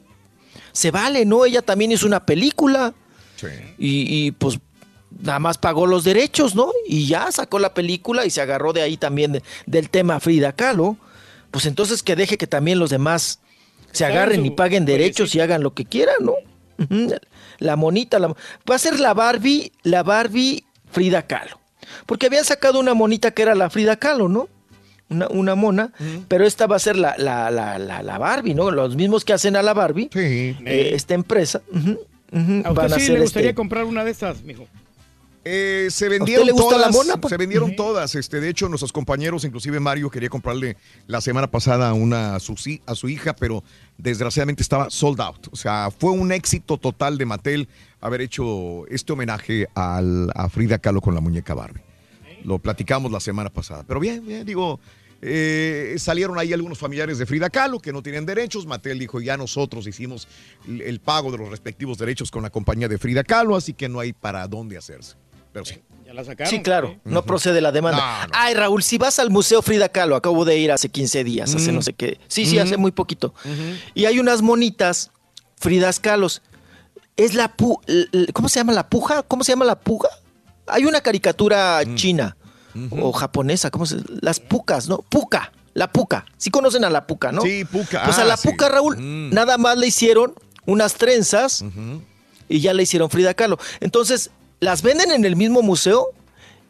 [0.72, 1.44] se vale, ¿no?
[1.44, 2.94] Ella también hizo una película
[3.78, 4.58] y, y, pues
[5.22, 6.70] nada más pagó los derechos, ¿no?
[6.86, 10.52] Y ya sacó la película y se agarró de ahí también de- del tema Frida
[10.52, 10.96] Kahlo.
[11.50, 13.40] Pues entonces que deje que también los demás
[13.92, 16.34] se agarren y paguen derechos y hagan lo que quieran, ¿no?
[17.58, 21.58] La monita, la- va a ser la Barbie, la Barbie Frida Kahlo.
[22.04, 24.48] Porque habían sacado una monita que era la Frida Kahlo, ¿no?
[25.08, 25.92] Una, una mona,
[26.26, 28.72] pero esta va a ser la, la, la, la, la Barbie, ¿no?
[28.72, 31.62] Los mismos que hacen a la Barbie, eh, esta empresa.
[31.72, 32.00] ujú,
[32.64, 34.66] ¿A van usted a sí hacer le gustaría este- comprar una de estas, mijo?
[35.48, 37.30] Eh, se ¿A vendieron usted le gusta todas, la mona, pues?
[37.30, 38.16] se vendieron todas.
[38.16, 40.76] Este, de hecho, nuestros compañeros, inclusive Mario, quería comprarle
[41.06, 43.62] la semana pasada una a su, si- a su hija, pero
[43.98, 45.46] desgraciadamente estaba sold out.
[45.52, 47.68] O sea, fue un éxito total de Mattel
[48.00, 51.80] haber hecho este homenaje al- a Frida Kahlo con la muñeca Barbie.
[52.46, 53.84] Lo platicamos la semana pasada.
[53.86, 54.78] Pero bien, bien, digo,
[55.20, 58.66] eh, salieron ahí algunos familiares de Frida Kahlo que no tienen derechos.
[58.66, 60.28] Mattel dijo, ya nosotros hicimos
[60.68, 63.88] el, el pago de los respectivos derechos con la compañía de Frida Kahlo, así que
[63.88, 65.16] no hay para dónde hacerse.
[65.52, 65.80] Pero sí.
[66.04, 66.48] Ya la sacaron.
[66.50, 68.28] Sí, claro, no procede la demanda.
[68.32, 71.72] Ay, Raúl, si vas al Museo Frida Kahlo, acabo de ir hace 15 días, hace
[71.72, 71.74] Mm.
[71.74, 72.20] no sé qué.
[72.28, 73.34] Sí, sí, hace muy poquito.
[73.94, 75.10] Y hay unas monitas,
[75.56, 76.42] Fridas Kahlos.
[77.16, 77.80] Es la pu...
[78.34, 79.22] ¿Cómo se llama la puja?
[79.24, 80.08] ¿Cómo se llama la puja?
[80.66, 82.36] Hay una caricatura china.
[82.90, 84.98] o japonesa, ¿cómo se Las pucas, ¿no?
[84.98, 86.26] Puca, la puca.
[86.36, 87.40] Sí conocen a la puca, ¿no?
[87.40, 88.04] Sí, puca.
[88.04, 88.48] Pues a Ah, la sí.
[88.48, 89.30] puca, Raúl, Mm.
[89.34, 90.34] nada más le hicieron
[90.66, 91.64] unas trenzas
[92.50, 93.58] y ya le hicieron Frida Kahlo.
[93.80, 94.30] Entonces,
[94.60, 96.08] las venden en el mismo museo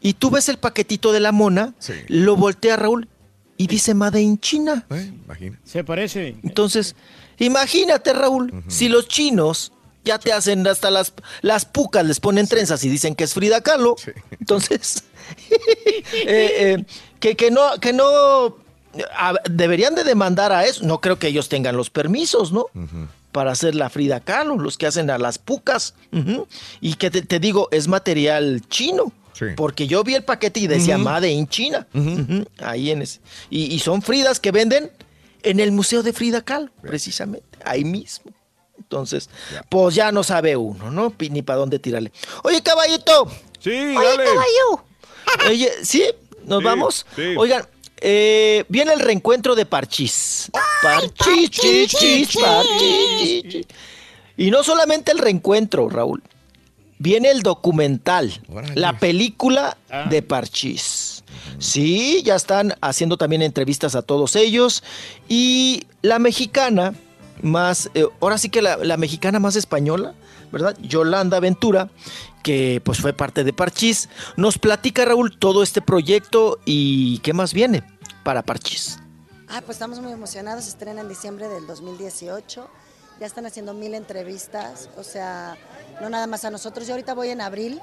[0.01, 1.75] y tú ves el paquetito de la mona,
[2.07, 3.09] lo voltea Raúl
[3.57, 4.87] y dice Made in China.
[5.25, 5.59] Imagina.
[5.65, 6.37] Se parece.
[6.45, 6.95] Entonces,
[7.39, 9.73] imagínate, Raúl, si los chinos
[10.07, 11.13] ya te hacen hasta las,
[11.43, 13.97] las pucas, les ponen trenzas y dicen que es Frida Kahlo.
[14.41, 15.05] Entonces,
[15.51, 16.85] eh, eh,
[17.21, 18.57] que, que no, que no
[19.17, 20.85] a- deberían de demandar a eso.
[20.85, 22.67] No creo que ellos tengan los permisos, ¿no?
[23.33, 25.95] Para hacer la Frida Kahlo, los que hacen a las pucas.
[26.81, 29.13] Y que te, te digo, es material chino.
[29.55, 30.97] Porque yo vi el paquete y decía.
[30.97, 31.87] Made in China.
[32.59, 33.21] Ahí en ese.
[33.51, 34.91] Y, y son Fridas que venden
[35.43, 37.59] en el Museo de Frida Kahlo, precisamente.
[37.65, 38.33] Ahí mismo.
[38.87, 39.29] Entonces,
[39.69, 41.13] pues ya no sabe uno, ¿no?
[41.31, 42.13] Ni para dónde tirarle.
[42.45, 43.27] Oye, caballito.
[43.59, 44.25] Sí, Oye, dale.
[44.25, 44.85] caballo.
[45.51, 46.05] Oye, ¿sí?
[46.45, 47.07] ¿Nos Sí, vamos?
[47.17, 47.35] sí.
[47.37, 47.67] Oigan,
[48.01, 50.49] eh, viene el reencuentro de Parchís.
[50.83, 53.67] Parchís, parchís, chis, chis.
[54.37, 56.23] Y no solamente el reencuentro, Raúl.
[56.99, 58.41] Viene el documental,
[58.75, 59.77] la película
[60.09, 61.25] de Parchís.
[61.59, 64.83] Sí, ya están haciendo también entrevistas a todos ellos.
[65.29, 66.95] Y la mexicana
[67.43, 70.15] más, eh, ahora sí que la, mexicana más española,
[70.53, 70.77] ¿verdad?
[70.81, 71.91] Yolanda Ventura,
[72.43, 77.53] que pues fue parte de Parchís, nos platica Raúl todo este proyecto y qué más
[77.53, 77.83] viene
[78.25, 78.99] para Parchís.
[79.49, 80.65] Ah, pues estamos muy emocionados.
[80.65, 82.69] Se estrena en diciembre del 2018.
[83.21, 84.91] Ya están haciendo mil entrevistas.
[84.97, 85.57] O sea,
[86.01, 86.87] no nada más a nosotros.
[86.87, 87.81] Yo ahorita voy en abril.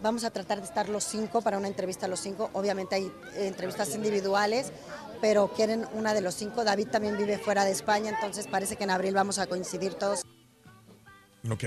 [0.00, 2.50] Vamos a tratar de estar los cinco para una entrevista a los cinco.
[2.52, 4.72] Obviamente hay entrevistas individuales,
[5.20, 6.64] pero quieren una de los cinco.
[6.64, 10.22] David también vive fuera de España, entonces parece que en abril vamos a coincidir todos.
[11.50, 11.64] Ok.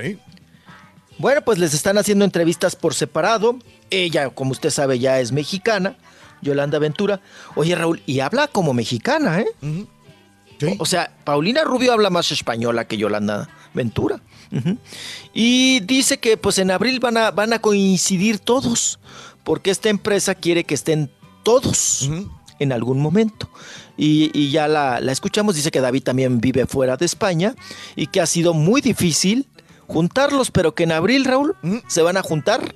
[1.18, 3.60] Bueno, pues les están haciendo entrevistas por separado.
[3.90, 5.96] Ella, como usted sabe, ya es mexicana,
[6.42, 7.22] Yolanda Ventura.
[7.56, 9.86] Oye, Raúl, y habla como mexicana, ¿eh?
[10.80, 14.22] O sea, Paulina Rubio habla más española que Yolanda Ventura.
[15.34, 19.00] Y dice que pues en abril van a, van a coincidir todos,
[19.44, 21.12] porque esta empresa quiere que estén
[21.44, 22.10] todos
[22.62, 23.50] en algún momento.
[23.98, 27.56] Y, y ya la, la escuchamos, dice que David también vive fuera de España
[27.96, 29.48] y que ha sido muy difícil
[29.88, 31.56] juntarlos, pero que en abril, Raúl,
[31.88, 32.76] se van a juntar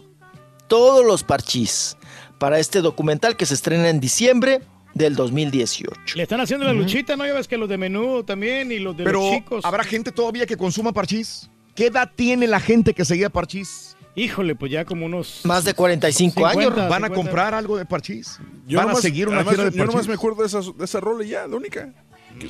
[0.67, 1.97] todos los parchís
[2.39, 4.61] para este documental que se estrena en diciembre
[4.93, 6.15] del 2018.
[6.15, 7.25] Le están haciendo la luchita, ¿no?
[7.25, 9.65] Ya ves que los de menú también y los de Pero los chicos.
[9.65, 11.49] ¿habrá gente todavía que consuma parchís?
[11.75, 13.94] ¿Qué edad tiene la gente que seguía parchís?
[14.15, 15.41] Híjole, pues ya como unos...
[15.43, 16.73] Más de 45 años.
[16.75, 18.39] ¿Van a comprar algo de parchís?
[18.67, 20.07] Yo ¿Van a seguir una además, gira de Yo nomás parchís?
[20.07, 21.93] me acuerdo de esa, de esa rola y ya, la única.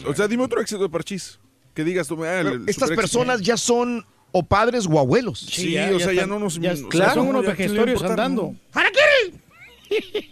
[0.07, 1.39] O sea, dime otro éxito de Parchís.
[1.73, 5.39] Que digas tú, ah, el- estas personas ya son o padres o abuelos.
[5.39, 6.59] Sí, o sea, ya no nos.
[6.59, 8.55] ya- o sea, claro, son no, unos ya, ¿qué le vejestorios andando.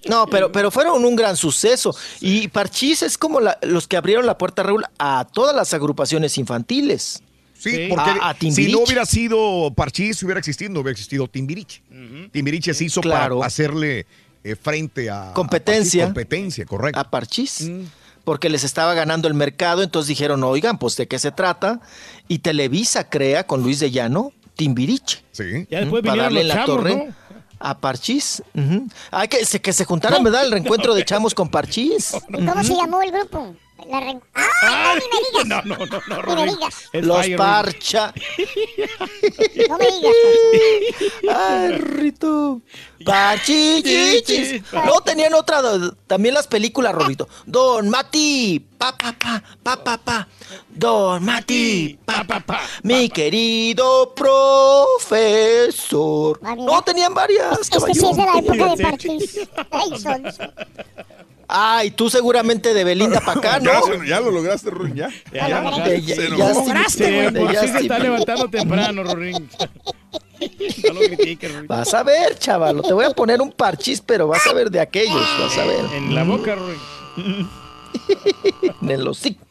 [0.10, 1.96] No, pero, pero fueron un gran suceso.
[2.20, 6.38] Y Parchís es como la- los que abrieron la puerta, Raúl, a todas las agrupaciones
[6.38, 7.22] infantiles.
[7.64, 11.82] Sí, porque a, a si no hubiera sido Parchís, hubiera existido, no hubiera existido Timbiriche.
[12.32, 13.38] Timbiriche se hizo Claro.
[13.40, 14.06] para hacerle
[14.44, 16.04] eh, frente a a Competencia.
[16.04, 16.14] Parchís.
[16.14, 17.00] competencia, correcto.
[17.00, 17.70] A Parchís.
[18.26, 21.82] Porque les estaba ganando el mercado, entonces dijeron, oigan, pues de qué se trata.
[22.28, 25.24] Y Televisa crea con Luis de Llano Timbiriche.
[25.32, 25.68] Sí.
[25.70, 27.16] Ya después Para vinieron darle los la torre ¿no?
[27.60, 28.42] a Parchís.
[28.54, 28.88] Ujú.
[29.12, 30.46] Hay que, se, que se juntaran, ¿verdad?
[30.46, 32.14] El reencuentro de chamos con Parchís.
[32.30, 33.56] ¿Y cómo se llamó el grupo?
[33.90, 34.50] La re- ¡Ah!
[34.64, 35.46] No, ni me digas.
[35.66, 36.76] No, no, no, no, Ni me digas.
[36.94, 38.14] Es Los Fire, Parcha.
[39.70, 40.14] No me digas.
[41.38, 42.62] Ay, Rito.
[43.06, 44.62] Pachichichis.
[44.72, 45.62] No, tenían otra,
[46.08, 47.28] también las películas, Rorito.
[47.46, 50.28] Don Mati, pa, pa, pa, pa, pa, pa.
[50.70, 52.62] Don Mati, pa, pa, pa.
[52.84, 54.14] Mi querido
[55.36, 56.40] profesor.
[56.58, 57.60] No, tenían varias.
[57.60, 59.40] Es que sí es de la época de Parchís.
[59.72, 60.24] Ay, son.
[61.56, 63.72] Ay, tú seguramente de Belinda para acá, ¿no?
[64.04, 65.10] Ya, ya lo lograste, Ruin, ya.
[65.32, 65.88] Ya, ya, ya.
[66.00, 66.66] Ya- Se ya- enojó.
[66.90, 69.48] Sí, de por si se está levantando temprano, Rorín.
[70.88, 71.68] No lo critiques, Rorín.
[71.68, 72.82] Vas a ver, chavalo.
[72.82, 75.16] Te voy a poner un parchís, pero vas a ver de aquellos.
[75.40, 75.86] Vas a ver.
[75.96, 77.48] En la boca, Rorín.
[78.82, 79.46] En el hocico.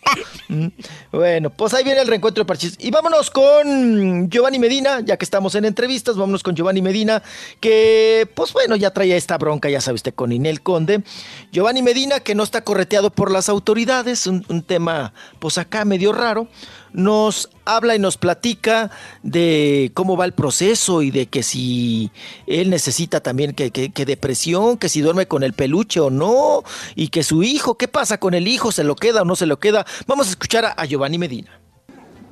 [0.48, 0.66] Mm.
[1.10, 2.76] Bueno, pues ahí viene el reencuentro de Parchís.
[2.78, 7.22] Y vámonos con Giovanni Medina, ya que estamos en entrevistas, vámonos con Giovanni Medina,
[7.60, 11.02] que pues bueno, ya traía esta bronca, ya sabe usted, con Inel Conde.
[11.50, 16.12] Giovanni Medina, que no está correteado por las autoridades, un, un tema pues acá medio
[16.12, 16.48] raro,
[16.92, 18.90] nos habla y nos platica
[19.22, 22.10] de cómo va el proceso y de que si
[22.46, 26.62] él necesita también que, que- que depresión, que si duerme con el peluche o no,
[26.94, 28.72] y que su hijo, ¿qué pasa con el hijo?
[28.72, 29.86] ¿Se lo queda o no se lo queda?
[30.06, 31.50] Vamos a escuchar a, Giovanni Medina.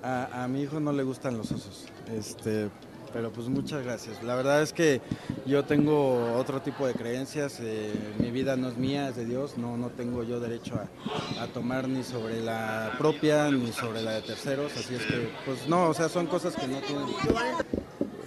[0.03, 1.85] A mi hijo no le gustan los osos.
[2.17, 2.69] Este,
[3.13, 4.23] pero pues muchas gracias.
[4.23, 5.01] La verdad es que
[5.47, 9.57] yo tengo otro tipo de creencias, eh, mi vida no es mía, es de Dios,
[9.59, 14.13] no, no tengo yo derecho a, a tomar ni sobre la propia ni sobre la
[14.13, 17.07] de terceros, así es que pues no, o sea, son cosas que no tienen...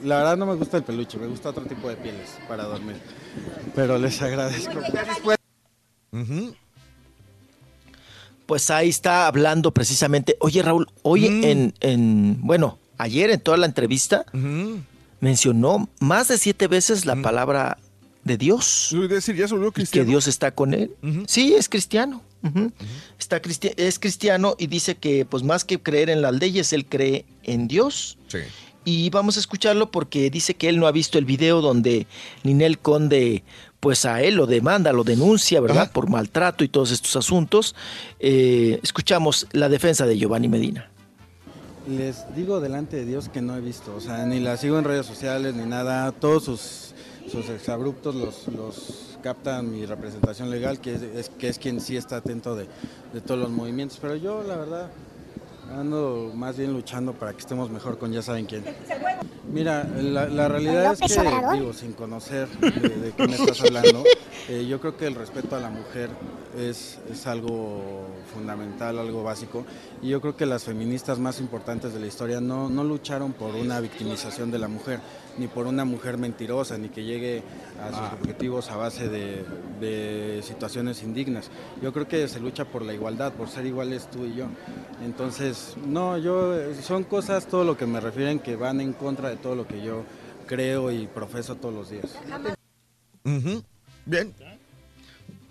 [0.04, 2.98] La verdad no me gusta el peluche, me gusta otro tipo de pieles para dormir,
[3.74, 4.80] pero les agradezco.
[8.46, 10.36] Pues ahí está hablando precisamente.
[10.42, 11.44] Oye, Raúl, hoy Mm.
[11.46, 14.26] en, en, bueno, ayer en toda la entrevista
[15.20, 17.78] mencionó más de siete veces la palabra
[18.24, 18.90] de Dios.
[19.10, 19.48] decir, ya
[19.92, 20.92] que Dios está con él.
[21.28, 22.22] Sí, es cristiano.
[23.20, 26.86] Está cristi- es cristiano y dice que, pues más que creer en las leyes, él
[26.86, 28.18] cree en Dios.
[28.28, 28.40] Sí.
[28.86, 32.06] Y vamos a escucharlo porque dice que él no ha visto el video donde
[32.44, 33.44] Ninel Conde,
[33.80, 35.90] pues a él lo demanda, lo denuncia, ¿verdad?
[35.94, 37.76] Por maltrato y todos estos asuntos.
[38.20, 40.90] Eh, escuchamos la defensa de Giovanni Medina.
[41.88, 44.86] Les digo delante de Dios que no he visto, o sea, ni la sigo en
[44.86, 46.94] redes sociales ni nada, todos sus,
[47.30, 51.98] sus exabruptos los, los capta mi representación legal, que es, es- que es quien sí
[51.98, 52.68] está atento de,
[53.14, 54.92] de todos los movimientos, pero yo la verdad
[55.80, 58.64] ando más bien luchando para que estemos mejor con ya saben quién.
[59.52, 61.60] Mira, la, la realidad es que, Obrador?
[61.60, 64.04] digo, sin conocer de, de qué me estás hablando,
[64.50, 66.10] eh, yo creo que el respeto a la mujer
[66.58, 69.64] es, es algo fundamental, algo básico,
[70.02, 73.54] y yo creo que las feministas más importantes de la historia no, no lucharon por
[73.54, 75.00] una victimización de la mujer,
[75.38, 77.44] ni por una mujer mentirosa, ni que llegue
[77.82, 79.44] a sus objetivos a base de,
[79.80, 81.52] de situaciones indignas.
[81.82, 84.46] Yo creo que se lucha por la igualdad, por ser iguales tú y yo.
[85.06, 89.36] Entonces, no, yo son cosas, todo lo que me refieren, que van en contra de
[89.36, 90.04] todo lo que yo
[90.48, 92.16] creo y profeso todos los días.
[94.06, 94.34] Bien.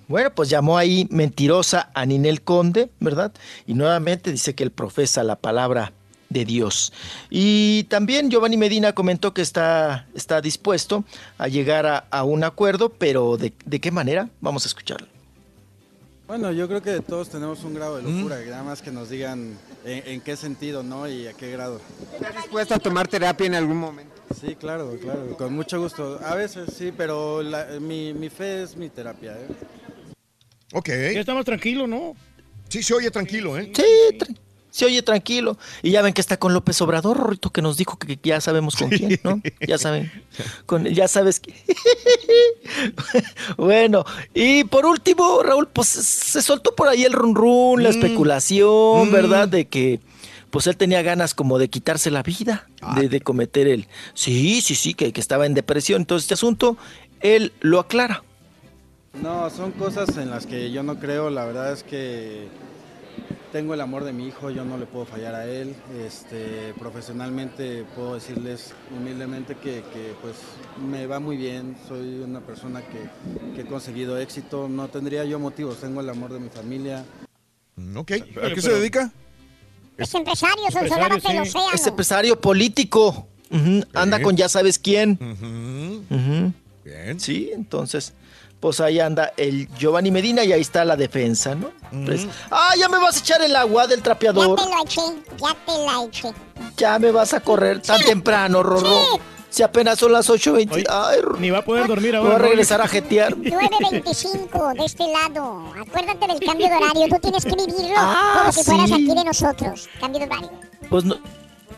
[0.08, 3.32] Bueno, pues llamó ahí mentirosa a Ninel Conde, ¿verdad?
[3.66, 5.92] Y nuevamente dice que él profesa la palabra
[6.28, 6.92] de Dios.
[7.30, 11.04] Y también Giovanni Medina comentó que está, está dispuesto
[11.38, 14.28] a llegar a, a un acuerdo, pero ¿de, de qué manera?
[14.40, 15.06] Vamos a escucharlo.
[16.26, 19.10] Bueno, yo creo que todos tenemos un grado de locura, que nada más que nos
[19.10, 21.08] digan en, en qué sentido, ¿no?
[21.08, 21.80] Y a qué grado.
[22.14, 24.12] ¿Estás dispuesto a tomar terapia en algún momento?
[24.40, 26.18] Sí, claro, claro, con mucho gusto.
[26.24, 29.46] A veces sí, pero la- mi, mi fe es mi terapia, ¿eh?
[30.72, 30.88] Ok.
[30.88, 32.14] Ya está más tranquilo, ¿no?
[32.68, 33.70] Sí, se oye tranquilo, ¿eh?
[33.74, 34.36] Sí, tra-
[34.72, 35.56] se oye tranquilo.
[35.82, 38.40] Y ya ven que está con López Obrador, Rorrito, que nos dijo que, que ya
[38.40, 39.40] sabemos con quién, ¿no?
[39.68, 40.10] Ya saben.
[40.66, 41.54] Con, ya sabes que.
[43.56, 47.92] bueno, y por último, Raúl, pues se soltó por ahí el run run, la Mm.
[47.92, 49.12] especulación, Mm.
[49.12, 49.48] ¿verdad?
[49.48, 50.00] De que
[50.50, 53.00] pues él tenía ganas como de quitarse la vida, Ah.
[53.00, 53.86] de, de cometer el.
[54.14, 56.02] Sí, sí, sí, que, que estaba en depresión.
[56.02, 56.76] Entonces, este asunto,
[57.20, 58.22] él lo aclara.
[59.22, 61.30] No, son cosas en las que yo no creo.
[61.30, 62.48] La verdad es que
[63.52, 65.76] tengo el amor de mi hijo, yo no le puedo fallar a él.
[66.04, 70.36] Este, profesionalmente puedo decirles humildemente que, que, pues
[70.90, 71.76] me va muy bien.
[71.86, 74.68] Soy una persona que, que he conseguido éxito.
[74.68, 75.78] No tendría yo motivos.
[75.78, 77.04] Tengo el amor de mi familia.
[77.94, 78.12] Ok.
[78.42, 79.12] ¿A qué se dedica?
[79.98, 81.70] Es empresario, son soldados del océano.
[81.74, 83.28] Es empresario político.
[83.92, 85.18] Anda con ya sabes quién.
[86.84, 87.20] Bien.
[87.20, 88.14] Sí, entonces,
[88.62, 91.72] pues ahí anda el Giovanni Medina y ahí está la defensa, ¿no?
[92.06, 94.56] Pues, ah, ya me vas a echar el agua del Ya trapeador.
[94.56, 95.00] te lo eché,
[95.36, 96.32] ya te la eché.
[96.76, 99.00] Ya me vas a correr tan temprano, Rorro.
[99.50, 100.86] Si apenas son las 8.20.
[100.88, 102.30] Ay, Ni va a poder dormir ahora.
[102.30, 103.34] voy a regresar a jetear.
[103.36, 105.64] 9.25 de este lado.
[105.80, 107.08] Acuérdate del cambio de horario.
[107.08, 108.94] Tú tienes que vivirlo Ah, como si fueras sí.
[108.94, 109.88] aquí de nosotros.
[110.00, 110.50] Cambio de horario.
[110.88, 111.16] Pues no.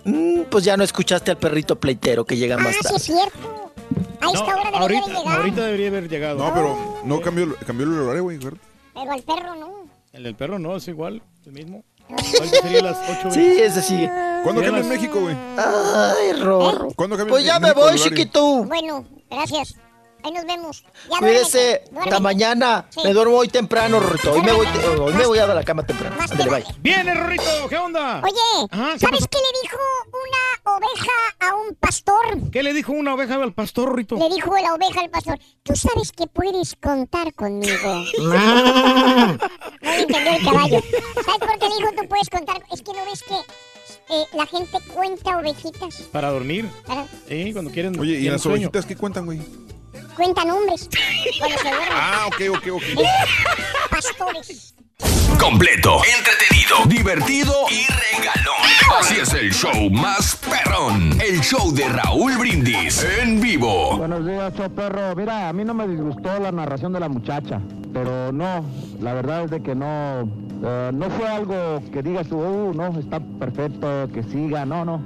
[0.05, 2.97] Mm, pues ya no escuchaste al perrito pleitero que llega Ah, más sí tarde.
[2.97, 3.73] es cierto.
[4.21, 5.37] A esta hora debería ahorita, de llegar.
[5.37, 6.39] ahorita debería haber llegado.
[6.39, 8.39] No, pero no cambió, el- cambió el horario, güey.
[8.39, 9.85] Pero el perro no.
[10.13, 11.85] El del perro no, es igual, el mismo.
[12.09, 13.31] Ahorita sería las 8.
[13.31, 14.11] Sí, ese sigue.
[14.45, 15.35] ¿Cuándo cambia en México, güey?
[15.57, 16.89] Ay, Rorro.
[16.95, 18.65] ¿Cuándo cambia Pues ya me voy, chiquito.
[18.65, 19.75] Bueno, gracias.
[20.25, 20.83] Ahí nos vemos.
[21.11, 21.85] Ya Cuídese.
[22.01, 22.87] Hasta mañana.
[22.89, 23.01] Sí.
[23.05, 24.33] Me duermo hoy temprano, Rorrito.
[24.33, 24.67] Hoy me voy,
[25.01, 26.17] hoy me voy a dar la cama temprano.
[26.19, 26.65] Ándale, bye.
[26.79, 27.45] ¡Viene, Rorrito!
[27.69, 28.23] ¿Qué onda?
[28.25, 29.77] Oye, Ajá, ¿qué ¿sabes qué le dijo
[30.09, 32.51] una oveja a un pastor?
[32.51, 34.17] ¿Qué le dijo una oveja al pastor, Rorrito?
[34.17, 38.05] Le dijo la oveja al pastor, tú sabes que puedes contar conmigo.
[39.85, 40.81] No le entendió el caballo.
[41.25, 42.63] ¿Sabes por qué le dijo tú puedes contar?
[42.73, 43.35] Es que no ves que
[44.15, 45.95] eh, la gente cuenta ovejitas.
[46.11, 46.69] Para dormir.
[46.87, 47.99] Para- Sí, cuando quieren.
[48.01, 48.69] Oye, ¿y las sueño.
[48.69, 49.41] ovejitas qué cuentan, güey?
[50.17, 50.89] Cuentan hombres.
[51.91, 52.83] Ah, ok, ok, ok.
[53.91, 54.75] Pastores.
[55.39, 58.55] Completo, entretenido, divertido y regalón.
[59.01, 61.21] Así es el show más perrón.
[61.21, 63.97] El show de Raúl Brindis en vivo.
[63.99, 65.15] Buenos días, show perro.
[65.17, 67.61] Mira, a mí no me disgustó la narración de la muchacha,
[67.95, 68.63] pero no,
[69.01, 70.29] la verdad es de que no,
[70.67, 75.03] Eh, no fue algo que digas tú, "Uh, no, está perfecto, que siga, no, no.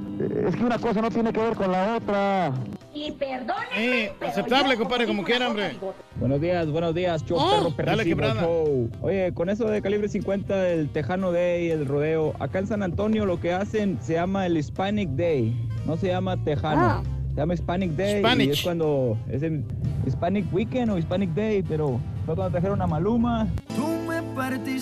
[0.46, 2.52] Es que una cosa no tiene que ver con la otra.
[2.94, 3.56] Y perdón.
[3.76, 5.72] Eh, aceptable, compadre, como quiera, hombre.
[6.20, 8.88] Buenos días, buenos días, show Oh, perro dale, show.
[9.00, 13.26] Oye, con eso de calibre 50, el Tejano Day, el rodeo, acá en San Antonio
[13.26, 16.80] lo que hacen se llama el Hispanic Day, no se llama Tejano.
[16.84, 17.02] Ah.
[17.34, 18.48] Se llama Hispanic Day Hispanic.
[18.48, 19.64] y es cuando es el
[20.06, 23.48] Hispanic Weekend o Hispanic Day, pero fue cuando trajeron a Maluma.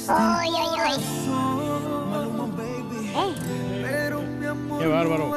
[0.08, 0.98] Ay, ay, ay.
[4.80, 5.32] Qué bárbaro.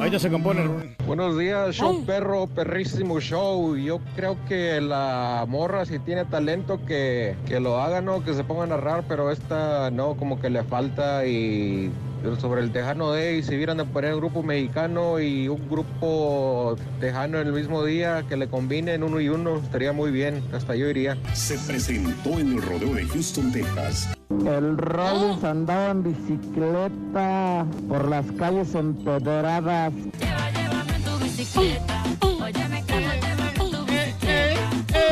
[0.00, 0.94] Ahí ya se compone.
[1.06, 3.76] Buenos días, show perro, perrísimo show.
[3.76, 8.24] Yo creo que la morra si tiene talento que, que lo haga, ¿no?
[8.24, 11.92] Que se ponga a narrar, pero esta no, como que le falta y
[12.40, 17.38] sobre el Tejano Day, si vieran de poner un grupo mexicano y un grupo tejano
[17.38, 20.88] en el mismo día, que le combinen uno y uno, estaría muy bien, hasta yo
[20.88, 21.18] iría.
[21.34, 24.08] Se presentó en el rodeo de Houston, Texas.
[24.30, 29.92] El Rollins andaba en bicicleta por las calles empedradas.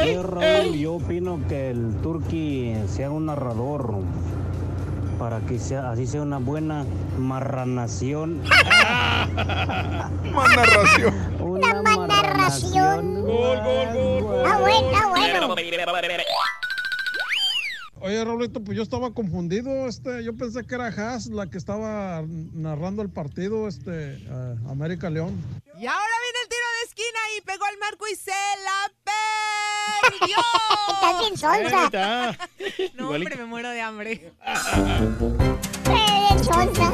[0.06, 4.02] Yo, Raúl, yo opino que el Turqui sea un narrador
[5.22, 6.84] para que sea, así sea una buena
[7.16, 8.42] marranación.
[10.34, 11.14] Más narración.
[11.40, 13.22] Una narración.
[13.22, 14.44] Gol, gol, gol.
[14.44, 15.54] Ah, bueno, ah, bueno.
[18.00, 22.24] Oye, Raulito, pues yo estaba confundido, este, yo pensé que era Haas la que estaba
[22.26, 25.40] narrando el partido, este, eh, América León.
[25.78, 28.92] Y ahora viene el tiro de esquina y pegó al marco y se la
[30.10, 30.36] perdió.
[30.92, 32.38] Estás bien sonsa.
[32.94, 34.32] No, hombre, me muero de hambre.
[36.42, 36.92] Sonsa.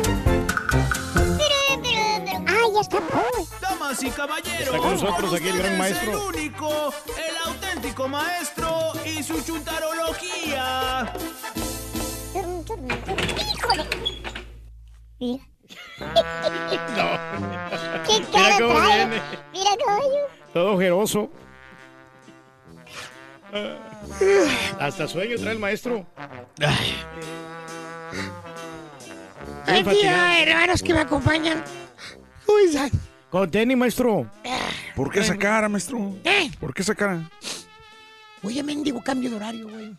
[1.15, 2.39] Pero, pero, pero.
[2.47, 2.99] Ay, ya está.
[2.99, 3.49] Uy.
[3.61, 6.11] Damas y caballeros, Está con nosotros aquí el gran maestro.
[6.13, 11.13] El único, el auténtico maestro y su chuntarología.
[12.35, 13.87] Híjole.
[15.19, 15.45] Mira.
[18.07, 19.07] ¿Qué Mira cara cómo trae?
[19.07, 19.23] viene.
[19.53, 20.29] Mira, caballo.
[20.53, 21.31] Todo ojeroso.
[24.79, 26.07] Hasta sueño trae el maestro.
[29.67, 31.63] Buen día, hermanos que me acompañan.
[32.47, 32.91] ¿Cómo están?
[33.31, 34.31] Con tenis, maestro.
[34.95, 36.15] ¿Por qué esa cara, maestro?
[36.25, 36.51] ¿Eh?
[36.59, 37.29] ¿Por qué esa cara?
[38.43, 39.95] Oye, mendigo cambio de horario, güey.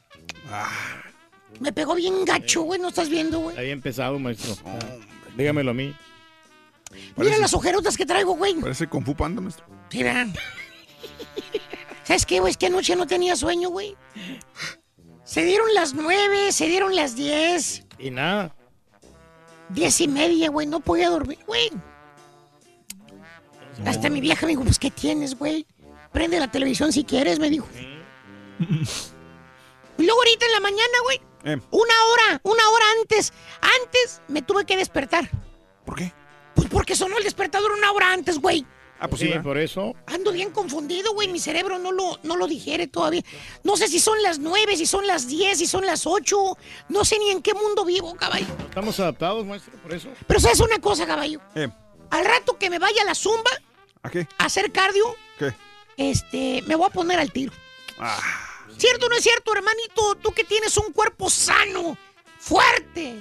[1.60, 2.80] Me pegó bien gacho, güey.
[2.80, 3.50] ¿No estás viendo, güey?
[3.52, 4.56] Está bien pesado, maestro.
[5.38, 5.96] Dígamelo a mí.
[7.16, 8.56] Mira las ojerotas que traigo, güey.
[8.56, 9.66] Parece Kung Fu Panda, maestro.
[9.90, 10.34] Sí, vean.
[12.04, 12.52] ¿Sabes qué, güey?
[12.52, 13.96] Es que anoche no tenía sueño, güey.
[15.24, 18.56] Se dieron las nueve, se dieron las diez, Y nada.
[19.70, 20.66] diez y media, güey.
[20.66, 21.70] No podía dormir, güey.
[23.86, 25.66] Hasta mi vieja me dijo, pues, ¿qué tienes, güey?
[26.12, 27.68] Prende la televisión si quieres, me dijo.
[28.60, 31.22] Y luego ahorita en la mañana, güey.
[31.44, 31.58] Eh.
[31.72, 33.34] Una hora, una hora antes.
[33.84, 35.30] Antes me tuve que despertar.
[35.86, 36.14] ¿Por qué?
[36.56, 38.66] Pues porque sonó el despertador una hora antes, güey.
[39.02, 39.96] Ah, pues sí, por eso.
[40.08, 41.30] Ando bien confundido, güey.
[41.30, 43.22] Mi cerebro no lo, no lo digiere todavía.
[43.64, 46.58] No sé si son las nueve, si son las diez, si son las ocho.
[46.90, 48.48] No sé ni en qué mundo vivo, caballo.
[48.68, 50.10] Estamos adaptados, maestro, por eso.
[50.28, 51.40] Pero sabes una cosa, caballo.
[51.56, 51.70] Eh,
[52.10, 53.52] Al rato que me vaya a la zumba
[54.04, 54.28] ¿A qué?
[54.38, 55.54] a hacer cardio, ¿Qué?
[55.96, 57.54] este, me voy a poner al tiro.
[58.00, 58.20] Ah,
[58.80, 60.16] ¿Cierto o no es cierto, hermanito?
[60.22, 61.98] Tú que tienes un cuerpo sano,
[62.40, 63.16] fuerte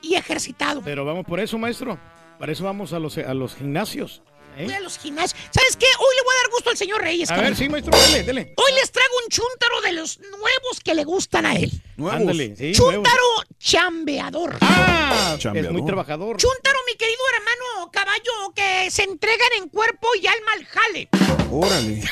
[0.00, 0.80] y ejercitado.
[0.84, 1.98] Pero vamos por eso, maestro.
[2.38, 4.22] Para eso vamos a los, a los gimnasios.
[4.56, 4.64] ¿eh?
[4.64, 5.40] Voy a los gimnasios.
[5.50, 5.86] ¿Sabes qué?
[5.98, 7.30] Hoy le voy a dar gusto al señor Reyes.
[7.30, 8.54] A ver, sí, maestro, dele, dele.
[8.56, 11.70] Hoy les traigo un chúntaro de los nuevos que le gustan a él.
[11.96, 12.20] nuevos.
[12.20, 12.94] Ándale, sí, nuevos.
[12.94, 13.24] Chúntaro
[13.58, 14.56] chambeador.
[14.60, 15.70] Ah, Chambeador.
[15.70, 16.36] es muy trabajador.
[16.36, 21.08] Chúntaro, mi querido hermano caballo, que se entregan en cuerpo y alma al jale.
[21.50, 22.02] Órale.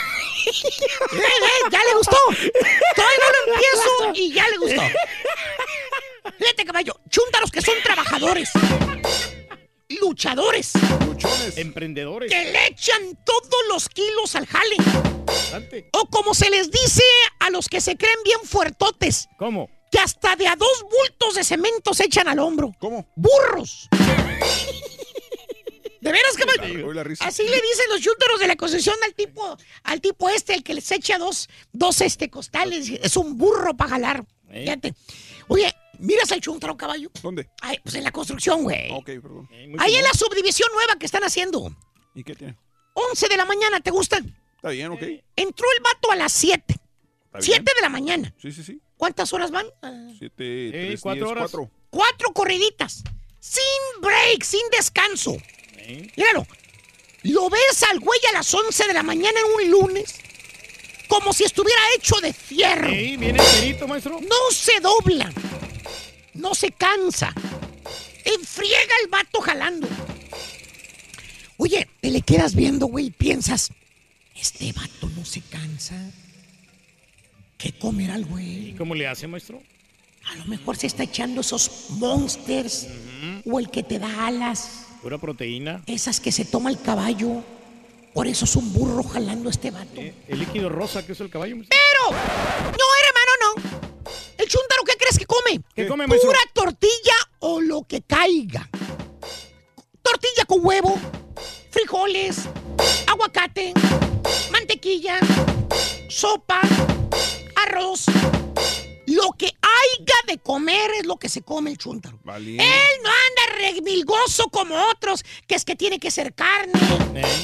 [0.47, 1.69] ¡Eh, eh!
[1.71, 2.17] ¡Ya le gustó!
[2.97, 4.83] Todavía no lo empiezo y ya le gustó.
[6.39, 7.01] Fíjate, caballo.
[7.09, 8.51] Chúntaros que son trabajadores.
[10.01, 10.73] Luchadores.
[11.07, 11.59] Luchones.
[11.59, 12.31] Emprendedores.
[12.31, 14.77] Que le echan todos los kilos al jale.
[15.27, 15.89] Bastante.
[15.93, 17.03] O como se les dice
[17.41, 19.29] a los que se creen bien fuertotes.
[19.39, 19.69] ¿Cómo?
[19.91, 22.73] Que hasta de a dos bultos de cemento se echan al hombro.
[22.79, 23.07] ¿Cómo?
[23.17, 23.89] ¡Burros!
[26.01, 26.91] ¿De veras, caballo?
[27.21, 30.75] Así le dicen los chúntaros de la concesión al tipo, al tipo este, el que
[30.75, 32.89] les echa dos, dos este, costales.
[32.89, 34.25] Es un burro para jalar.
[34.49, 34.65] ¿Eh?
[34.65, 34.95] Fíjate.
[35.49, 37.11] Oye, ¿miras al chúntaro, caballo?
[37.23, 37.49] ¿Dónde?
[37.61, 38.91] Ay, pues en la construcción, güey.
[38.93, 39.49] Ok, perdón.
[39.79, 41.71] Ahí en la subdivisión nueva que están haciendo.
[42.15, 42.57] ¿Y qué tiene?
[42.95, 44.35] 11 de la mañana, ¿te gustan?
[44.57, 45.03] Está bien, ok.
[45.37, 46.65] Entró el vato a las 7.
[46.69, 47.65] Está 7 bien.
[47.77, 48.35] de la mañana.
[48.41, 48.81] Sí, sí, sí.
[48.97, 49.67] ¿Cuántas horas van?
[49.81, 51.51] Ah, Siete, tres, cuatro diez, horas.
[51.51, 51.71] cuatro.
[51.89, 53.03] Cuatro corriditas.
[53.39, 53.63] Sin
[54.03, 55.37] break, sin descanso.
[56.17, 56.47] Míralo.
[57.23, 60.17] Lo ves al güey a las 11 de la mañana en un lunes.
[61.09, 62.89] Como si estuviera hecho de fierro.
[62.89, 64.21] Sí, viene enterito, maestro.
[64.21, 65.31] No se dobla.
[66.35, 67.35] no se cansa.
[68.25, 69.89] Enfriega el vato jalando.
[71.57, 73.71] Oye, te le quedas viendo, güey, y piensas,
[74.35, 76.11] este vato no se cansa.
[77.59, 78.71] ¿Qué comerá el güey?
[78.71, 79.63] ¿Y cómo le hace, maestro?
[80.25, 82.87] A lo mejor se está echando esos monsters
[83.45, 85.83] o el que te da alas, Pura proteína.
[85.87, 87.43] esas que se toma el caballo.
[88.13, 90.01] Por eso es un burro jalando este vato.
[90.01, 91.57] El líquido rosa que es el caballo.
[91.69, 93.81] Pero, no, hermano, no.
[94.37, 95.61] El chúntaro, ¿qué crees que come?
[95.75, 96.29] ¿Qué come, maestro?
[96.31, 98.69] Pura tortilla o lo que caiga.
[100.03, 100.99] Tortilla con huevo,
[101.71, 102.49] frijoles,
[103.07, 103.73] aguacate,
[104.51, 105.19] mantequilla,
[106.09, 106.61] sopa,
[107.55, 108.07] arroz.
[109.11, 112.19] Lo que haya de comer es lo que se come el chúntaro.
[112.37, 116.73] Él no anda remilgoso como otros, que es que tiene que ser carne,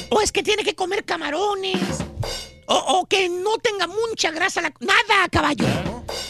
[0.09, 1.77] o es que tiene que comer camarones,
[2.67, 4.61] o, o que no tenga mucha grasa.
[4.61, 5.65] la- Nada, caballo.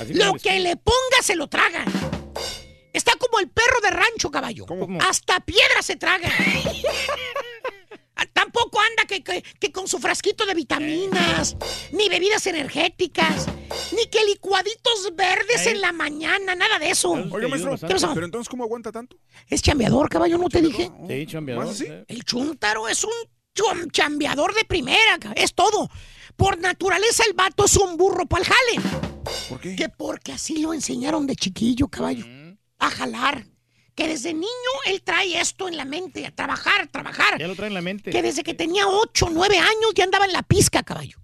[0.02, 1.86] así Lo que le ponga se lo traga.
[2.94, 4.66] Está como el perro de rancho, caballo.
[5.02, 6.30] Hasta piedra se traga.
[8.18, 11.56] Ah, Tampoco anda que, que- que con su frasquito de vitaminas,
[11.92, 13.46] ni bebidas energéticas,
[13.96, 17.12] ni que licuaditos verdes en la mañana, nada de eso.
[17.12, 18.14] Oiga, maestro, ¿Qué pasó?
[18.14, 19.18] pero entonces, ¿cómo aguanta tanto?
[19.48, 20.90] Es chambeador, caballo, ¿no te dije?
[21.08, 21.66] Sí, chambeador.
[21.66, 21.86] ¿Más así?
[21.88, 22.06] eh.
[22.08, 23.12] El chúntaro es un
[23.92, 25.90] chambeador de primera, es todo.
[26.36, 28.90] Por naturaleza el vato es un burro para el jale.
[29.50, 29.76] ¿Por qué?
[29.76, 32.26] Que porque así lo enseñaron de chiquillo, caballo.
[32.80, 33.46] A jalar.
[33.98, 34.48] Que desde niño
[34.86, 37.40] él trae esto en la mente, a trabajar, trabajar.
[37.40, 38.12] Ya lo trae en la mente.
[38.12, 41.18] Que desde que tenía 8, 9 años ya andaba en la pizca, caballo.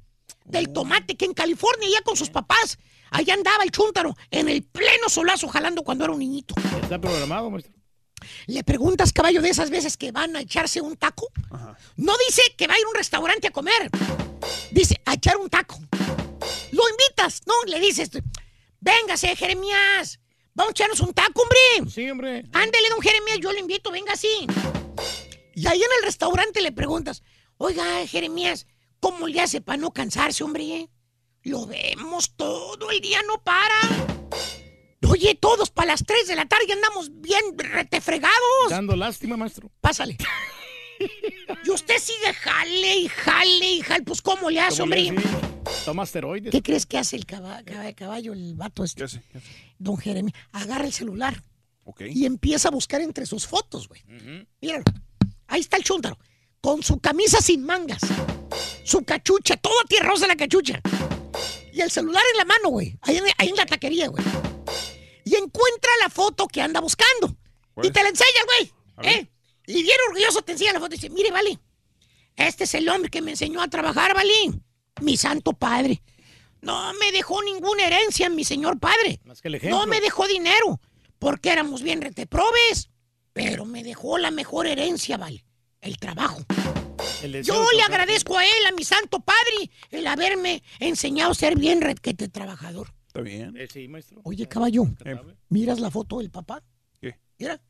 [0.43, 2.79] Del tomate, que en California ya con sus papás,
[3.11, 6.55] allá andaba el chúntaro, en el pleno solazo jalando cuando era un niñito.
[6.81, 7.71] Está programado, maestro.
[8.47, 11.27] Le preguntas, caballo, de esas veces que van a echarse un taco.
[11.95, 13.91] No dice que va a ir a un restaurante a comer.
[14.71, 15.77] Dice, a echar un taco.
[16.71, 17.53] Lo invitas, ¿no?
[17.67, 18.09] Le dices,
[18.79, 20.19] véngase, Jeremías.
[20.56, 21.91] Vamos a echarnos un taco, hombre.
[21.91, 22.45] Sí, hombre.
[22.53, 24.48] Ándele, don Jeremías, yo lo invito, venga así.
[25.56, 27.23] Y ahí en el restaurante le preguntas,
[27.57, 28.67] oiga, Jeremías,
[28.99, 30.90] ¿cómo le hace para no cansarse, hombre?
[31.43, 33.75] Lo vemos todo el día, no para.
[35.09, 38.69] Oye, todos para las 3 de la tarde andamos bien retefregados.
[38.69, 39.72] Dando lástima, maestro.
[39.82, 40.17] Pásale.
[41.65, 44.03] Y usted sigue jale y jale y jale.
[44.03, 45.52] Pues, ¿cómo le hace, ¿Cómo le hombre?
[45.85, 46.51] Toma asteroides.
[46.51, 49.03] ¿Qué crees que hace el caba- caba- caballo, el vato este?
[49.77, 50.35] Don Jeremías.
[50.51, 51.43] Agarra el celular
[52.13, 54.01] y empieza a buscar entre sus fotos, güey.
[54.61, 54.83] Míralo.
[55.47, 56.17] Ahí está el chúntaro.
[56.61, 58.01] Con su camisa sin mangas.
[58.85, 60.81] Su cachucha, toda tierrosa la cachucha.
[61.73, 62.97] Y el celular en la mano, güey.
[63.01, 64.23] Ahí, en- ahí en la taquería, güey.
[65.25, 67.35] Y encuentra la foto que anda buscando.
[67.81, 68.71] Y te la enseña, güey.
[69.09, 69.27] ¿Eh?
[69.67, 71.59] Y bien orgulloso te enseña la foto y dice, mire, vale.
[72.35, 74.31] Este es el hombre que me enseñó a trabajar, vale.
[75.01, 76.01] Mi santo padre.
[76.61, 79.19] No me dejó ninguna herencia, mi señor padre.
[79.25, 79.80] Más que el ejemplo.
[79.80, 80.80] No me dejó dinero,
[81.19, 82.89] porque éramos bien reteprobes,
[83.33, 85.43] pero me dejó la mejor herencia, vale,
[85.81, 86.41] el trabajo.
[87.22, 91.57] El Yo le agradezco a él, a mi santo padre, el haberme enseñado a ser
[91.57, 92.93] bien requete trabajador.
[93.07, 93.55] Está bien.
[93.57, 94.22] Eh, sí, maestro.
[94.23, 96.63] Oye, caballo, Eh, ¿miras la foto del papá?
[97.01, 97.19] ¿Qué?
[97.38, 97.61] Mira,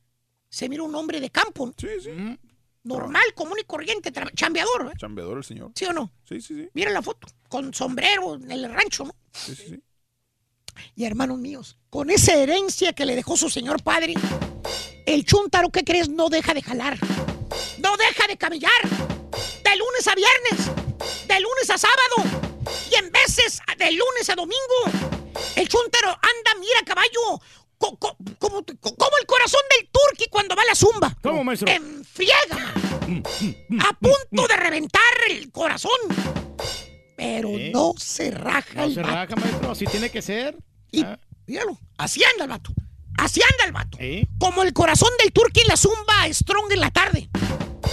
[0.48, 1.74] se mira un hombre de campo, ¿no?
[1.76, 2.10] Sí, sí.
[2.84, 4.96] Normal, común y corriente, chambeador, ¿eh?
[4.98, 5.72] Chambeador el señor.
[5.74, 6.12] ¿sí o no?
[6.28, 6.68] Sí, sí, sí.
[6.74, 9.14] Mira la foto, con sombrero en el rancho, ¿no?
[9.32, 9.82] Sí, sí, sí.
[10.94, 14.14] Y hermanos míos, con esa herencia que le dejó su señor padre,
[15.06, 16.08] el chúntaro, ¿qué crees?
[16.08, 16.98] No deja de jalar.
[17.78, 18.70] No deja de camellar.
[18.82, 21.26] De lunes a viernes.
[21.28, 22.40] De lunes a sábado.
[22.90, 25.14] Y en veces de lunes a domingo.
[25.56, 27.40] El chúntaro anda, mira caballo.
[27.92, 31.16] Co- co- como, co- como el corazón del turqui cuando va a la zumba.
[31.22, 31.68] ¿Cómo, maestro?
[31.70, 32.74] Enfriega.
[33.80, 35.90] A punto de reventar el corazón.
[37.16, 37.70] Pero ¿Eh?
[37.72, 39.14] no se raja No el se vato.
[39.14, 39.70] raja, maestro.
[39.70, 40.56] Así tiene que ser.
[40.90, 42.72] Y Ah, míralo, así anda el vato.
[43.18, 43.98] Así anda el vato.
[44.00, 44.26] ¿eh?
[44.38, 47.28] Como el corazón del turqui en la zumba strong en la tarde.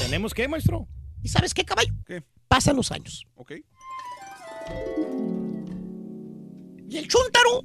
[0.02, 0.88] ¿Tenemos qué, maestro?
[1.22, 1.94] ¿Y sabes qué, caballo?
[2.08, 2.24] ¿Qué?
[2.48, 3.26] Pasan los años.
[3.36, 3.52] Ok.
[6.90, 7.64] Y el chúntaro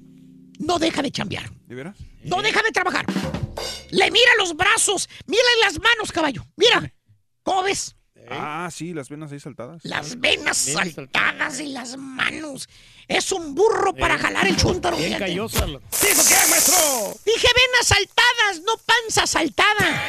[0.60, 1.50] no deja de chambear.
[1.66, 1.96] ¿De veras?
[2.26, 3.06] No deja de trabajar.
[3.90, 6.44] Le mira los brazos, mira las manos, caballo.
[6.56, 6.92] Mira.
[7.42, 7.94] ¿Cómo ves?
[8.28, 9.84] Ah, sí, las venas ahí saltadas.
[9.84, 12.68] Las venas Bien saltadas y las manos.
[13.06, 14.96] Es un burro para Eh, jalar el chúntaro.
[14.96, 15.64] Bien callosa.
[15.66, 15.80] ¿Dijo
[16.28, 16.76] qué, maestro?
[17.24, 20.02] Dije venas saltadas, no panza saltada.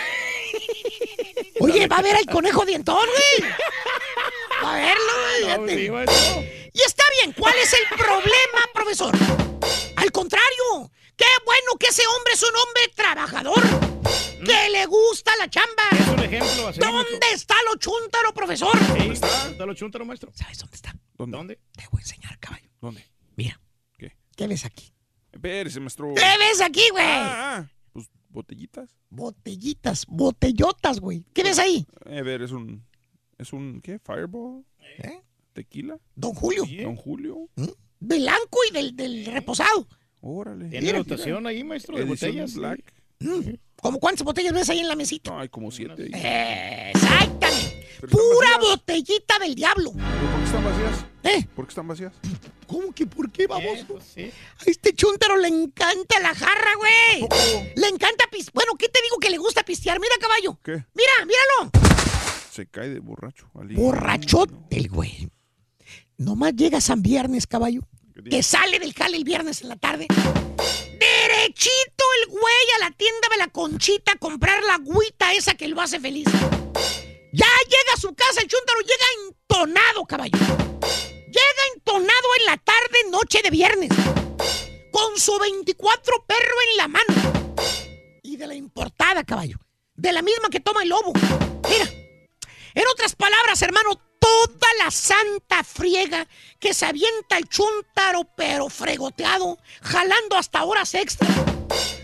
[1.59, 3.51] Oye, va a ver al conejo dientón, güey.
[4.63, 5.89] Va a verlo, güey.
[5.89, 6.69] No, sí.
[6.73, 9.15] Y está bien, ¿cuál es el problema, profesor?
[15.47, 15.83] La chamba.
[15.91, 16.67] Es un ejemplo.
[16.67, 18.77] Así, ¿Dónde está lo chúntaro, profesor?
[18.87, 19.49] ¿Dónde está?
[19.49, 20.31] ¿Está lo chúntaro, maestro?
[20.33, 20.93] ¿Sabes dónde está?
[21.17, 21.37] ¿Dónde?
[21.37, 21.59] ¿Dónde?
[21.71, 22.69] Te voy a enseñar, caballo.
[22.81, 23.05] ¿Dónde?
[23.35, 23.59] Mira.
[23.97, 24.15] ¿Qué?
[24.35, 24.91] ¿Qué ves aquí?
[25.31, 26.13] Espérese, maestro.
[26.15, 27.05] ¿Qué ves aquí, güey?
[27.05, 28.89] Ah, ah, pues ¿Botellitas?
[29.09, 31.25] Botellitas, botellotas, güey.
[31.33, 31.87] ¿Qué ves ahí?
[32.05, 32.85] Eh, a ver, es un.
[33.37, 33.99] ¿Es un qué?
[33.99, 34.65] ¿Fireball?
[34.99, 35.21] ¿Eh?
[35.53, 35.97] ¿Tequila?
[36.15, 36.65] Don Julio.
[36.83, 37.49] Don Julio.
[37.99, 39.87] Blanco y del, del reposado.
[40.21, 40.69] Órale.
[40.69, 42.55] ¿Tiene rotación ahí, maestro, de botellas?
[42.55, 42.93] Black.
[43.19, 43.53] Mm.
[43.81, 45.31] ¿Cómo cuántas botellas ves ahí en la mesita?
[45.31, 46.09] No, hay como siete.
[46.13, 47.87] Eh, Exactamente.
[48.09, 49.91] Pura botellita del diablo.
[49.93, 51.05] ¿Pero ¿Por qué están vacías?
[51.23, 51.47] ¿Eh?
[51.55, 52.13] ¿Por qué están vacías?
[52.67, 53.97] ¿Cómo que por qué, baboso?
[53.97, 57.27] A este chúntaro le encanta la jarra, güey.
[57.75, 58.53] Le encanta pistear.
[58.53, 59.99] Bueno, ¿qué te digo que le gusta pistear?
[59.99, 60.59] Mira, caballo.
[60.63, 60.73] ¿Qué?
[60.93, 61.71] Mira, míralo.
[62.51, 63.49] Se cae de borracho.
[63.59, 63.75] Ali.
[63.75, 65.29] Borrachote el güey.
[66.17, 67.81] Nomás llega San Viernes, caballo.
[68.29, 70.07] Que sale del jale el viernes en la tarde.
[70.99, 75.67] Derechito el güey a la tienda de la conchita a comprar la agüita esa que
[75.67, 76.27] lo hace feliz.
[77.31, 80.37] Ya llega a su casa, el chúntaro llega entonado, caballo.
[81.27, 83.89] Llega entonado en la tarde, noche de viernes.
[84.91, 87.55] Con su 24 perro en la mano.
[88.23, 89.57] Y de la importada, caballo.
[89.93, 91.13] De la misma que toma el lobo.
[91.69, 91.85] Mira.
[92.73, 96.27] En otras palabras, hermano, toda la santa friega
[96.59, 101.27] que se avienta el chúntaro, pero fregoteado, jalando hasta horas extra,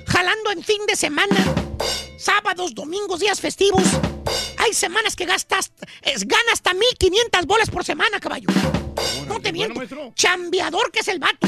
[0.08, 1.36] jalando en fin de semana,
[2.18, 3.84] sábados, domingos, días festivos.
[4.58, 8.48] Hay semanas que gastas, es, gana hasta 1500 bolas por semana, caballo.
[9.28, 9.82] No te miento.
[10.16, 11.48] Chambeador que es el vato.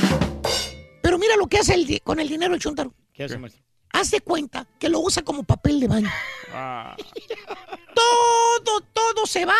[1.01, 2.93] Pero mira lo que hace el con el dinero el chúntaro.
[3.13, 3.63] ¿Qué hace, maestro?
[3.95, 6.11] Haz de cuenta que lo usa como papel de baño.
[6.53, 6.97] Ah.
[7.95, 9.55] Todo, todo se va.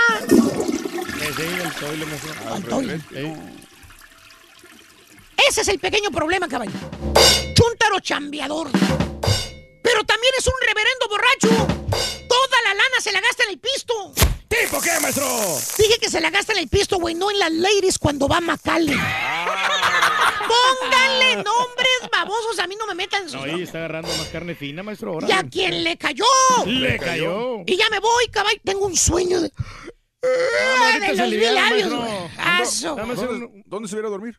[5.48, 6.74] Ese es el pequeño problema, caballo.
[7.54, 8.70] Chúntaro chambeador.
[9.82, 11.68] Pero también es un reverendo borracho.
[12.28, 14.12] Toda la lana se la gasta en el pisto.
[14.50, 15.26] ¿Tipo qué, maestro?
[15.78, 18.38] Dije que se la gasta en el pisto, güey, no en las ladies cuando va
[18.38, 19.00] a Macallen.
[20.40, 24.56] Pónganle nombres babosos, a mí no me metan sus No, ahí está agarrando más carne
[24.56, 25.14] fina, maestro.
[25.14, 25.28] Ahora.
[25.28, 26.26] ¿Y a quién le cayó?
[26.66, 27.62] Le cayó.
[27.66, 28.60] Y ya me voy, caballo.
[28.64, 29.52] Tengo un sueño de.
[30.24, 33.66] Ah, los mil labios, güey.
[33.66, 34.38] ¿Dónde, se viera a dormir?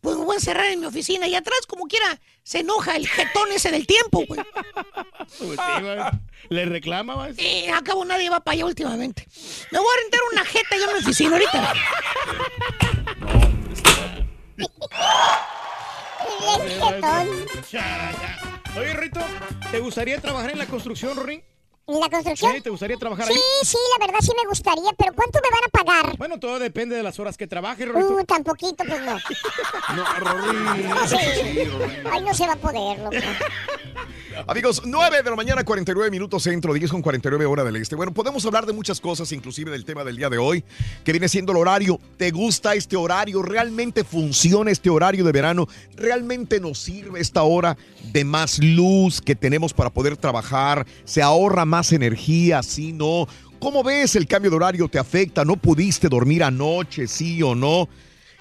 [0.00, 3.08] Pues me voy a encerrar en mi oficina y atrás, como quiera, se enoja el
[3.08, 4.40] jetón ese del tiempo, güey.
[5.38, 6.18] Pues sí.
[6.48, 7.44] Le reclama, maestro.
[7.44, 9.26] Y acabo nadie va para allá últimamente.
[9.70, 11.74] Me voy a rentar una jeta yo en mi oficina ahorita.
[18.76, 19.20] Oye, Rito,
[19.70, 21.42] ¿te gustaría trabajar en la construcción, Rory?
[21.88, 22.52] ¿En la construcción?
[22.52, 23.38] Sí, ¿te gustaría trabajar Sí, ahí?
[23.62, 25.68] sí, la verdad sí me gustaría, pero ¿cuánto me van a
[26.02, 26.18] pagar?
[26.18, 28.12] Bueno, todo depende de las horas que trabajes, Rorito.
[28.12, 29.16] Uh, tan poquito, pues no.
[29.94, 30.82] No, Rory.
[31.08, 31.16] Sí.
[32.10, 33.16] Ay, no se va a poder, loco.
[34.48, 37.94] Amigos, 9 de la mañana, 49 minutos centro, 10 con 49 hora del este.
[37.96, 40.62] Bueno, podemos hablar de muchas cosas, inclusive del tema del día de hoy,
[41.04, 41.98] que viene siendo el horario.
[42.18, 43.42] ¿Te gusta este horario?
[43.42, 45.66] ¿Realmente funciona este horario de verano?
[45.94, 47.78] ¿Realmente nos sirve esta hora
[48.12, 50.86] de más luz que tenemos para poder trabajar?
[51.04, 52.62] ¿Se ahorra más energía?
[52.62, 53.26] ¿Sí, no?
[53.58, 54.88] ¿Cómo ves el cambio de horario?
[54.88, 55.44] ¿Te afecta?
[55.44, 57.06] ¿No pudiste dormir anoche?
[57.06, 57.88] ¿Sí o no?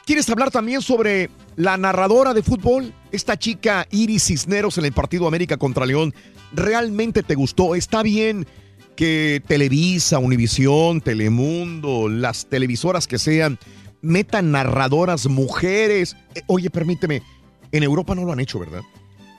[0.06, 2.94] ¿Quieres hablar también sobre la narradora de fútbol?
[3.12, 6.14] Esta chica Iris Cisneros en el partido América contra León.
[6.54, 7.76] ¿Realmente te gustó?
[7.76, 8.46] ¿Está bien
[8.96, 13.58] que Televisa, Univisión, Telemundo, las televisoras que sean,
[14.02, 16.16] metan narradoras mujeres?
[16.36, 17.24] Eh, oye, permíteme,
[17.72, 18.82] en Europa no lo han hecho, ¿verdad?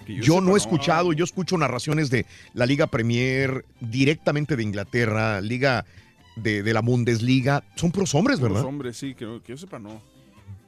[0.07, 5.41] Yo, yo no he escuchado, yo escucho narraciones de la Liga Premier directamente de Inglaterra,
[5.41, 5.85] Liga
[6.37, 7.65] de, de la Bundesliga.
[7.77, 8.59] Son puros hombres, ¿verdad?
[8.59, 10.01] Los hombres, sí, que, que yo sepa, no.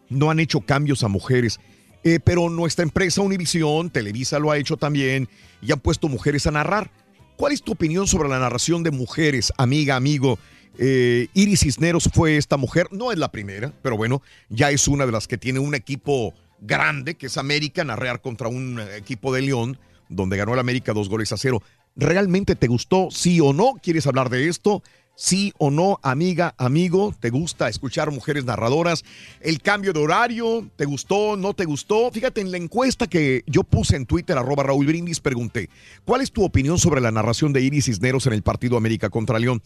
[0.09, 1.61] no han hecho cambios a mujeres.
[2.05, 5.29] Eh, pero nuestra empresa Univisión, Televisa lo ha hecho también
[5.61, 6.91] y han puesto mujeres a narrar.
[7.37, 10.39] ¿Cuál es tu opinión sobre la narración de mujeres, amiga, amigo?
[10.79, 15.07] Eh, Iris Cisneros fue esta mujer, no es la primera, pero bueno, ya es una
[15.07, 19.33] de las que tiene un equipo grande, que es América, narrar contra un eh, equipo
[19.33, 19.79] de León,
[20.09, 21.63] donde ganó el América dos goles a cero.
[21.97, 23.75] ¿Realmente te gustó, sí o no?
[23.83, 24.83] ¿Quieres hablar de esto?
[25.17, 29.05] Sí o no, amiga, amigo, ¿te gusta escuchar mujeres narradoras?
[29.41, 30.71] ¿El cambio de horario?
[30.77, 31.37] ¿Te gustó?
[31.37, 32.13] ¿No te gustó?
[32.13, 35.71] Fíjate, en la encuesta que yo puse en Twitter, arroba Raúl Brindis, pregunté,
[36.05, 39.41] ¿cuál es tu opinión sobre la narración de Iris Cisneros en el partido América contra
[39.41, 39.61] León?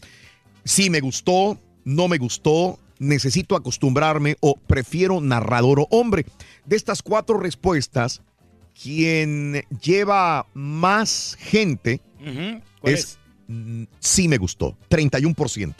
[0.65, 6.25] Sí me gustó, no me gustó, necesito acostumbrarme o prefiero narrador o hombre.
[6.65, 8.21] De estas cuatro respuestas,
[8.73, 12.01] quien lleva más gente
[12.81, 13.17] ¿Cuál es,
[13.47, 15.75] mm, sí me gustó, 31%.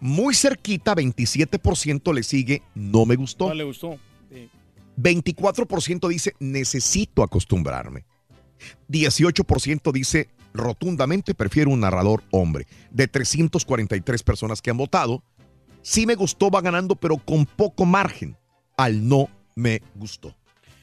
[0.00, 3.48] Muy cerquita, 27% le sigue, no me gustó.
[3.48, 3.98] No le gustó.
[4.30, 4.48] Sí.
[4.96, 8.04] 24% dice, necesito acostumbrarme.
[8.88, 12.66] 18% dice, rotundamente prefiero un narrador hombre.
[12.90, 15.22] De 343 personas que han votado,
[15.88, 18.36] sí me gustó, va ganando, pero con poco margen
[18.76, 20.34] al no me gustó.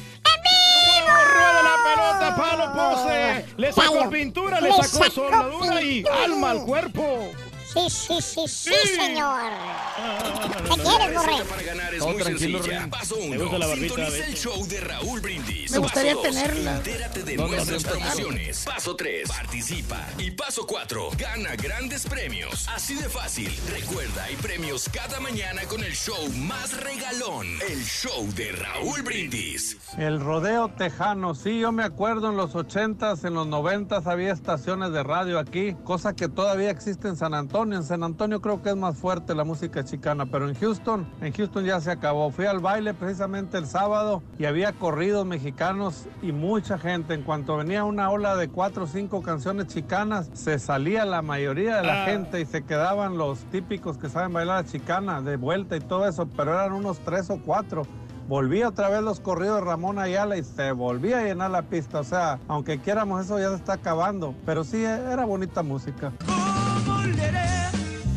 [1.08, 3.46] ¡Rueda la pelota, palo, pose!
[3.56, 7.30] Le sacó pintura, le sacó sacó soldadura y alma al cuerpo.
[7.72, 9.42] Sí, sí, sí, sí, señor.
[9.52, 11.44] La ¿Qué quieres, receta Borre?
[11.44, 12.90] para ganar es Todo muy tranquilo, sencilla.
[12.90, 13.40] Paso Me 1.
[13.42, 15.70] gusta la barbita, Sintoniza el show de Raúl Brindis.
[15.72, 16.76] Me gustaría Paso dos, tenerla.
[16.76, 17.96] Entérate de nuestras no, no.
[17.98, 18.64] promociones.
[18.64, 19.28] Paso 3.
[19.28, 20.06] Participa.
[20.16, 21.10] Y paso 4.
[21.18, 22.66] Gana grandes premios.
[22.68, 23.54] Así de fácil.
[23.70, 27.46] Recuerda, hay premios cada mañana con el show más regalón.
[27.68, 29.76] El show de Raúl Brindis.
[29.98, 34.92] El rodeo tejano, sí, yo me acuerdo en los 80s, en los 90s había estaciones
[34.92, 37.57] de radio aquí, cosa que todavía existe en San Antonio.
[37.58, 41.32] En San Antonio creo que es más fuerte la música chicana, pero en Houston, en
[41.32, 42.30] Houston ya se acabó.
[42.30, 47.14] Fui al baile precisamente el sábado y había corridos mexicanos y mucha gente.
[47.14, 51.78] En cuanto venía una ola de cuatro o cinco canciones chicanas, se salía la mayoría
[51.78, 52.06] de la Ah.
[52.06, 56.06] gente y se quedaban los típicos que saben bailar la chicana de vuelta y todo
[56.06, 57.82] eso, pero eran unos tres o cuatro.
[58.28, 61.98] Volvía otra vez los corridos de Ramón Ayala y se volvía a llenar la pista.
[62.00, 64.34] O sea, aunque quieramos eso ya se está acabando.
[64.46, 66.12] Pero sí, era bonita música.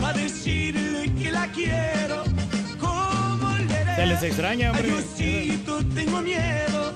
[0.04, 2.24] A decirle que la quiero.
[2.80, 3.96] ¿Cómo le haré?
[3.96, 4.92] Se les extraña, hombre.
[4.92, 6.94] Adiosito, tengo miedo.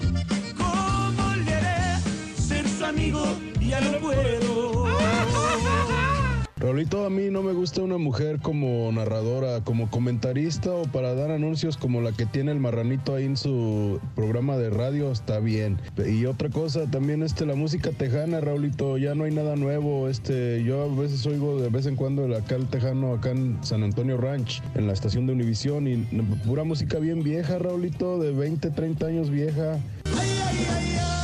[0.57, 2.01] ¿Cómo le haré?
[2.37, 3.23] Ser su amigo
[3.59, 5.34] ya no puedo.
[6.65, 11.29] Raulito, a mí no me gusta una mujer como narradora, como comentarista o para dar
[11.29, 15.79] anuncios como la que tiene el marranito ahí en su programa de radio, está bien.
[16.03, 20.09] Y otra cosa, también este, la música tejana, Raulito, ya no hay nada nuevo.
[20.09, 23.63] Este, yo a veces oigo de vez en cuando el, acá el tejano, acá en
[23.63, 25.97] San Antonio Ranch, en la estación de Univisión, y
[26.47, 29.77] pura música bien vieja, Raulito, de 20, 30 años vieja.
[30.03, 31.14] ¿Dónde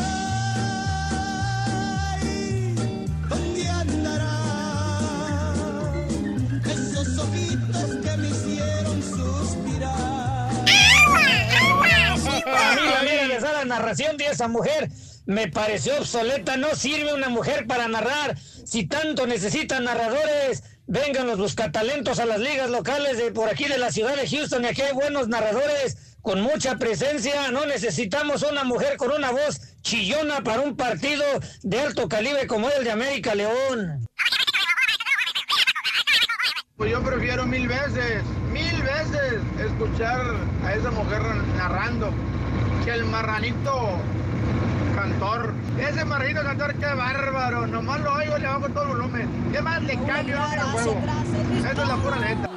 [13.92, 14.90] narración de esa mujer
[15.26, 16.56] me pareció obsoleta.
[16.56, 18.38] No sirve una mujer para narrar.
[18.38, 23.78] Si tanto necesitan narradores, vengan los buscatalentos a las ligas locales de por aquí de
[23.78, 24.64] la ciudad de Houston.
[24.64, 27.52] Y aquí hay buenos narradores con mucha presencia.
[27.52, 31.26] No necesitamos una mujer con una voz chillona para un partido
[31.64, 34.08] de alto calibre como el de América León.
[36.78, 40.22] Pues yo prefiero mil veces, mil veces escuchar
[40.64, 41.22] a esa mujer
[41.58, 42.11] narrando
[42.84, 44.00] que el marranito
[44.95, 45.53] cantor.
[45.77, 47.68] Ese marranito cantor, qué bárbaro.
[47.68, 49.30] Nomás lo oigo y le bajo todo el volumen.
[49.51, 50.38] ¿Qué más le cambio
[50.72, 50.98] juego?
[51.60, 52.50] Esa es la pura neta.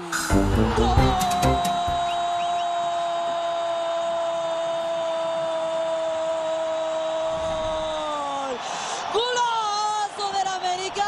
[9.12, 11.06] Golazo del América.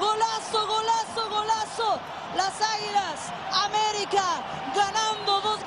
[0.00, 2.00] Golazo, golazo, golazo.
[2.36, 4.22] Las Águilas, América,
[4.74, 5.64] ganando dos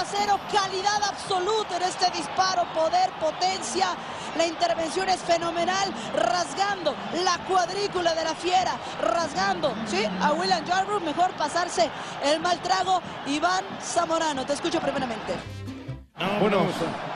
[0.00, 0.38] contra cero.
[0.52, 2.64] Calidad absoluta en este disparo.
[2.74, 3.88] Poder, potencia.
[4.36, 5.92] La intervención es fenomenal.
[6.14, 8.76] Rasgando la cuadrícula de la fiera.
[9.00, 10.04] Rasgando, ¿sí?
[10.20, 11.02] A William Yarbrough.
[11.02, 11.90] Mejor pasarse
[12.24, 13.00] el mal trago.
[13.26, 15.34] Iván Zamorano, te escucho primeramente.
[16.40, 16.66] Bueno,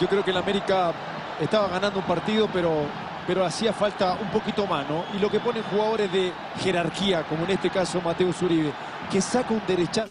[0.00, 0.92] yo creo que el América
[1.38, 2.86] estaba ganando un partido, pero,
[3.26, 5.04] pero hacía falta un poquito más, ¿no?
[5.14, 6.32] Y lo que ponen jugadores de
[6.62, 8.72] jerarquía, como en este caso Mateo Zuribe,
[9.10, 10.10] que saca un derechazo.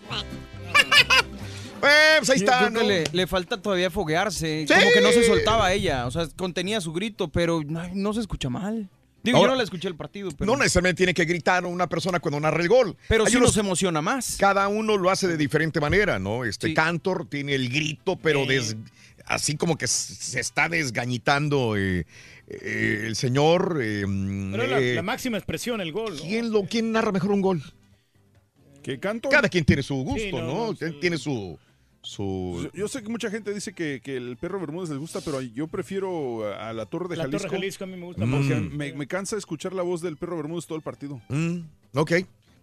[2.20, 2.80] Pues ahí Yo está, creo ¿no?
[2.82, 4.66] que le, le falta todavía foguearse.
[4.68, 4.74] Sí.
[4.74, 6.06] Como que no se soltaba ella.
[6.08, 8.90] O sea, contenía su grito, pero no, no se escucha mal.
[9.24, 10.52] Digo, Ahora, yo no la escuché el partido, pero.
[10.52, 12.98] No necesariamente tiene que gritar una persona cuando narra el gol.
[13.08, 14.36] Pero Hay sí unos- nos emociona más.
[14.38, 16.44] Cada uno lo hace de diferente manera, ¿no?
[16.44, 18.76] Este Cantor tiene el grito, pero des-
[19.26, 22.06] así como que se está desgañitando eh,
[22.50, 23.80] eh, el señor.
[23.82, 24.02] eh,
[24.52, 26.18] Pero la, eh, la máxima expresión, el gol.
[26.20, 27.64] ¿quién, lo, ¿Quién narra mejor un gol?
[28.84, 29.30] ¿Qué canto?
[29.30, 30.68] Cada quien tiene su gusto, Sí, no, ¿no?
[30.72, 30.98] no, sí.
[31.00, 31.58] Tiene su...
[32.04, 32.62] su...
[32.64, 35.42] Yo, yo sé que mucha gente dice que, que el perro Bermúdez les gusta, pero
[35.42, 37.56] yo prefiero a, la Torre de La Torre Jalisco.
[37.56, 40.68] Jalisco a mí me gusta Porque me, me cansa escuchar la voz del perro Bermúdez
[40.68, 41.22] todo el partido.
[41.30, 41.60] Mm,
[41.96, 42.12] ok.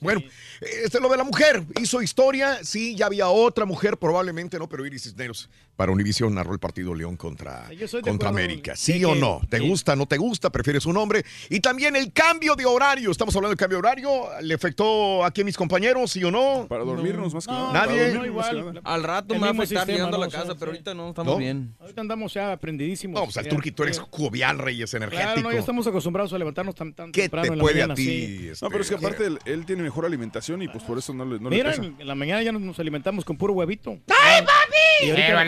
[0.00, 0.22] Bueno,
[0.60, 1.64] este lo de la mujer.
[1.80, 2.64] Hizo historia.
[2.64, 6.94] Sí, ya había otra mujer, probablemente no, pero Iris Cisneros para Univision narró el partido
[6.94, 7.64] León contra,
[8.02, 8.76] contra América.
[8.76, 9.40] ¿Sí que- o no?
[9.48, 10.50] ¿Te gusta, no te gusta?
[10.50, 11.24] ¿Prefieres un hombre?
[11.48, 13.10] Y también el cambio de horario.
[13.10, 14.10] Estamos hablando del cambio de horario.
[14.42, 16.66] ¿Le afectó aquí a mis compañeros, sí o no?
[16.68, 17.72] Para dormirnos más que nada.
[17.72, 18.12] Nadie.
[18.12, 18.72] Que nada.
[18.84, 20.28] Al rato me va a afectar llegando a la ¿no?
[20.28, 21.38] O sea, casa, pero ahorita no estamos ¿No?
[21.38, 21.74] bien.
[21.80, 23.18] Ahorita andamos ya aprendidísimos.
[23.18, 25.24] No, pues al Ya- Turqui, tú eres jovial, Reyes energético.
[25.32, 27.82] Claro, no, ya estamos acostumbrados a levantarnos tan, tan ¿Qué temprano te en la puede
[27.84, 28.04] a ti?
[28.04, 28.48] sí.
[28.50, 31.14] este, No, pero es que aparte él, él tiene mejor alimentación y pues por eso
[31.14, 31.84] no le, no le Mira, pesa.
[31.84, 33.92] en la mañana ya nos, nos alimentamos con puro huevito.
[34.08, 35.06] ¡Ay, papi!
[35.06, 35.44] Y ahorita,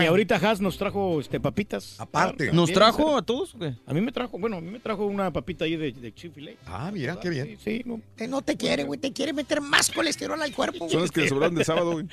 [0.00, 1.96] Y ahorita Haas nos trajo este, papitas.
[1.98, 2.52] Aparte.
[2.52, 3.54] ¿Nos trajo a todos?
[3.86, 6.52] A mí me trajo, bueno, a mí me trajo una papita ahí de, de Chick-fil-A.
[6.66, 7.58] Ah, mira, qué bien.
[7.62, 8.00] Sí, sí, no.
[8.16, 8.98] Que no te quiere, güey.
[9.00, 11.00] Te quiere meter más colesterol al cuerpo, Son güey.
[11.02, 12.06] las que le sobraron de sábado, güey.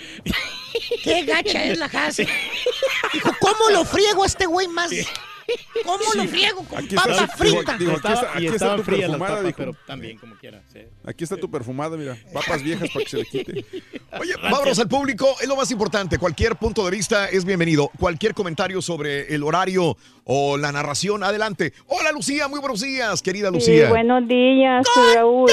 [1.04, 2.18] Qué gacha es la Haas.
[2.18, 4.92] Dijo, ¿cómo lo friego a este güey más?
[5.86, 7.78] ¿Cómo lo friego con Aquí papa está, frita?
[7.78, 9.58] digo, aquí está, aquí está tu perfumada, papas, dijo.
[9.58, 10.62] pero también como quiera.
[10.72, 10.80] sí.
[11.06, 12.16] Aquí está tu perfumada, mira.
[12.34, 13.66] Papas viejas para que se le quite.
[14.20, 15.28] Oye, vámonos al público.
[15.42, 16.18] Es lo más importante.
[16.18, 17.90] Cualquier punto de vista es bienvenido.
[18.00, 21.74] Cualquier comentario sobre el horario o la narración, adelante.
[21.88, 22.48] Hola, Lucía.
[22.48, 23.90] Muy buenos días, querida Sí, Lucía.
[23.90, 25.50] buenos días, Raúl.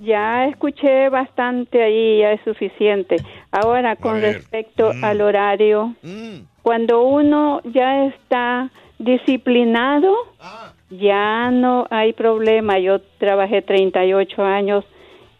[0.00, 3.16] Ya escuché bastante ahí, ya es suficiente.
[3.50, 5.04] Ahora, con respecto Mm.
[5.04, 6.40] al horario, Mm.
[6.70, 10.72] Cuando uno ya está disciplinado, Ah.
[10.88, 12.78] ya no hay problema.
[12.78, 14.84] Yo trabajé 38 años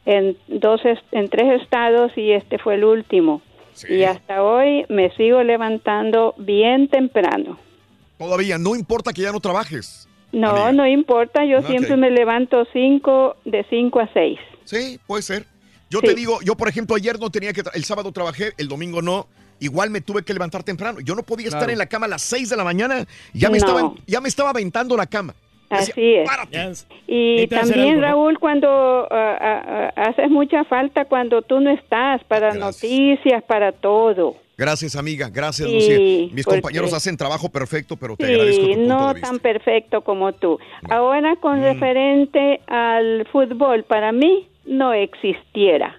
[0.07, 0.81] en dos
[1.12, 3.42] en tres estados y este fue el último.
[3.89, 7.57] Y hasta hoy me sigo levantando bien temprano.
[8.18, 10.09] Todavía, no importa que ya no trabajes.
[10.33, 14.36] No, no importa, yo siempre me levanto cinco, de 5 a 6.
[14.65, 15.44] Sí, puede ser.
[15.91, 16.07] Yo Sí.
[16.09, 19.28] te digo, yo por ejemplo ayer no tenía que, el sábado trabajé, el domingo no,
[19.60, 21.00] igual me tuve que levantar temprano.
[21.00, 23.58] Yo no podía estar en la cama a las 6 de la mañana, ya me,
[23.58, 23.66] No.
[23.66, 25.34] estaba, ya me estaba aventando la cama.
[25.70, 26.86] Decía, Así es.
[27.06, 28.00] Y también, algo, ¿no?
[28.02, 34.34] Raúl, cuando ah, haces mucha falta cuando tú no estás, para noticias, para todo.
[34.58, 35.30] Gracias, amiga.
[35.32, 35.98] Gracias, Sí, Lucía.
[36.34, 39.28] Mis porque- compañeros hacen trabajo perfecto, pero te agradezco tu punto no de vista.
[39.28, 40.58] tan perfecto como tú.
[40.90, 41.62] Ahora, con Mm.
[41.62, 45.98] referente al fútbol, para mí no existiera,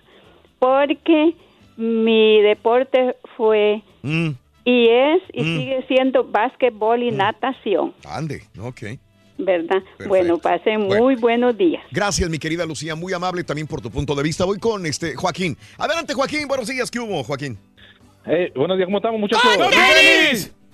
[0.60, 1.34] porque
[1.82, 4.30] mi deporte fue Mm,
[4.66, 5.58] y es y Mm.
[5.58, 8.98] sigue siendo básquetbol y natación, ande, ok.
[9.38, 9.82] ¿verdad?
[10.08, 11.04] Bueno, pasen Bueno.
[11.04, 11.82] muy buenos días.
[11.92, 12.94] Gracias, mi querida Lucía.
[12.96, 14.46] Muy amable también por tu punto de vista.
[14.46, 15.58] Voy con este Joaquín.
[15.80, 16.48] Adelante, Joaquín.
[16.48, 16.92] Buenos días.
[16.92, 17.58] ¿Qué hubo, Joaquín?
[18.28, 19.44] Eh, buenos días, ¿cómo estamos, muchachos?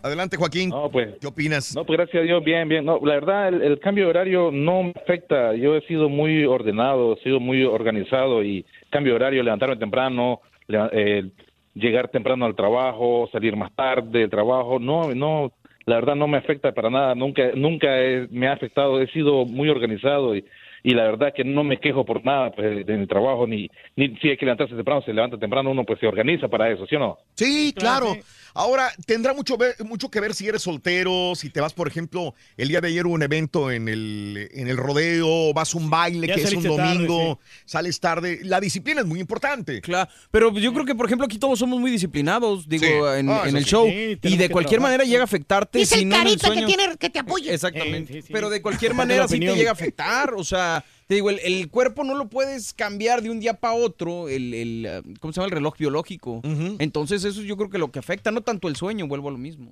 [0.04, 0.70] Adelante, Joaquín.
[0.70, 1.16] No, pues.
[1.20, 1.76] ¿Qué opinas?
[1.76, 2.86] No, pues gracias a Dios, bien, bien.
[2.86, 5.56] No, la verdad, el, el cambio de horario no me afecta.
[5.56, 10.40] Yo he sido muy ordenado, he sido muy organizado y cambio de horario, levantarme temprano,
[10.70, 11.30] eh,
[11.74, 15.52] llegar temprano al trabajo, salir más tarde del trabajo, no, no,
[15.86, 17.16] la verdad no me afecta para nada.
[17.16, 19.00] Nunca, nunca he- me ha afectado.
[19.02, 20.44] He sido muy organizado y,
[20.84, 24.16] y la verdad que no me quejo por nada pues, de mi trabajo ni, ni
[24.18, 26.96] si hay que levantarse temprano, se levanta temprano, uno pues se organiza para eso, ¿sí
[26.96, 27.18] o no?
[27.36, 28.18] Sí, claro.
[28.58, 32.34] Ahora, tendrá mucho, ver- mucho que ver si eres soltero, si te vas, por ejemplo,
[32.58, 35.92] el día de ayer hubo un evento en el, en el rodeo, vas a un
[35.92, 38.40] baile Ya que es un tarde, domingo, sales tarde.
[38.44, 39.80] La disciplina es muy importante.
[39.82, 43.20] Claro, pero yo creo que, por ejemplo, aquí todos somos muy disciplinados, digo, Sí.
[43.20, 43.70] en, Ah, en el sí.
[43.70, 43.86] show.
[43.88, 44.80] Sí, y de cualquier trabajar.
[44.82, 45.86] manera llega a afectarte.
[45.86, 46.68] Si el no en el carita que, sueño.
[46.68, 47.54] tiene, que te apoye.
[47.54, 48.24] Exactamente.
[48.32, 50.34] Pero de cualquier manera sí te llega a afectar.
[50.34, 53.74] O sea, te digo, el, el cuerpo no lo puedes cambiar de un día para
[53.74, 55.46] otro, el, el, eh, ¿cómo se llama?
[55.48, 56.42] El reloj biológico.
[56.80, 59.38] Entonces eso yo creo que lo que afecta, no tanto el sueño, vuelvo a lo
[59.38, 59.72] mismo.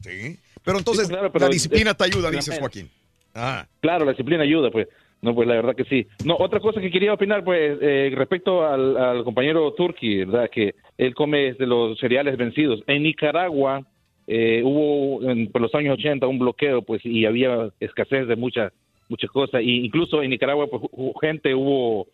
[0.00, 0.38] Sí.
[0.64, 2.88] Pero entonces, Sí, claro, pero la disciplina te ayuda, es- dices Joaquín.
[3.34, 3.66] Ah.
[3.80, 4.88] Claro, la disciplina ayuda, pues.
[5.22, 6.06] No, pues la verdad que sí.
[6.24, 10.50] No, otra cosa que quería opinar, pues, eh, respecto al, al compañero Turki, ¿verdad?
[10.52, 12.82] Que él come de los cereales vencidos.
[12.86, 13.84] En Nicaragua
[14.26, 18.72] eh, hubo, en, por los años 80, un bloqueo, pues, y había escasez de muchas
[19.08, 19.62] muchas cosas.
[19.62, 20.82] Y incluso en Nicaragua, pues,
[21.20, 22.06] gente hubo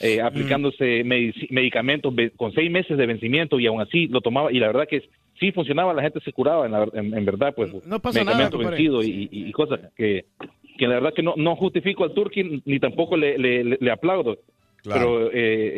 [0.00, 4.52] eh, aplicándose medici- medicamentos con seis meses de vencimiento y aún así lo tomaba.
[4.52, 5.02] Y la verdad que
[5.40, 8.22] sí funcionaba, la gente se curaba, en, la ver- en- en verdad, pues, No pasa
[8.24, 8.76] nada, medicamento compadre.
[8.76, 10.26] vencido y, cosas que,
[10.78, 13.90] que la verdad que no, no justifico al Turki ni tampoco le, le, le- le
[13.90, 14.38] aplaudo.
[14.84, 15.32] Pero, eh,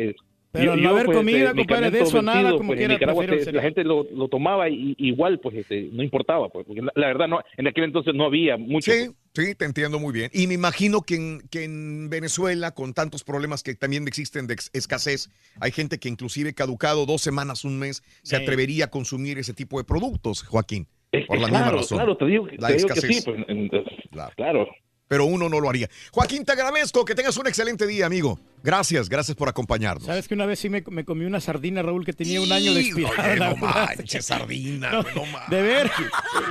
[0.09, 0.15] eh,
[0.51, 2.97] Pero no haber comida, compadre, de eso nada, como pues, quiera,
[3.43, 6.91] se- la gente lo, lo tomaba y igual, pues este, no importaba, pues, porque la,
[6.95, 8.91] la verdad no, en aquel entonces no había mucho.
[8.91, 10.29] Sí, sí, te entiendo muy bien.
[10.33, 14.55] Y me imagino que en, que en Venezuela, con tantos problemas que también existen de
[14.73, 15.29] escasez,
[15.61, 18.43] hay gente que inclusive caducado dos semanas, un mes, se Sí.
[18.43, 20.85] atrevería a consumir ese tipo de productos, Joaquín.
[21.13, 21.97] Es por la claro, misma razón.
[21.97, 23.23] Claro, te digo, que- La te digo que escasez.
[23.23, 23.69] sí, pues, en-
[24.35, 24.67] claro.
[25.11, 25.89] Pero uno no lo haría.
[26.13, 28.39] Joaquín, te agradezco, que tengas un excelente día, amigo.
[28.63, 30.05] Gracias, gracias por acompañarnos.
[30.05, 32.73] ¿Sabes que una vez sí me, me comí una sardina, Raúl, que tenía un año
[32.73, 33.31] de expirada?
[33.31, 35.49] Oye, no manches, sardina, No, manches.
[35.49, 35.91] de ver,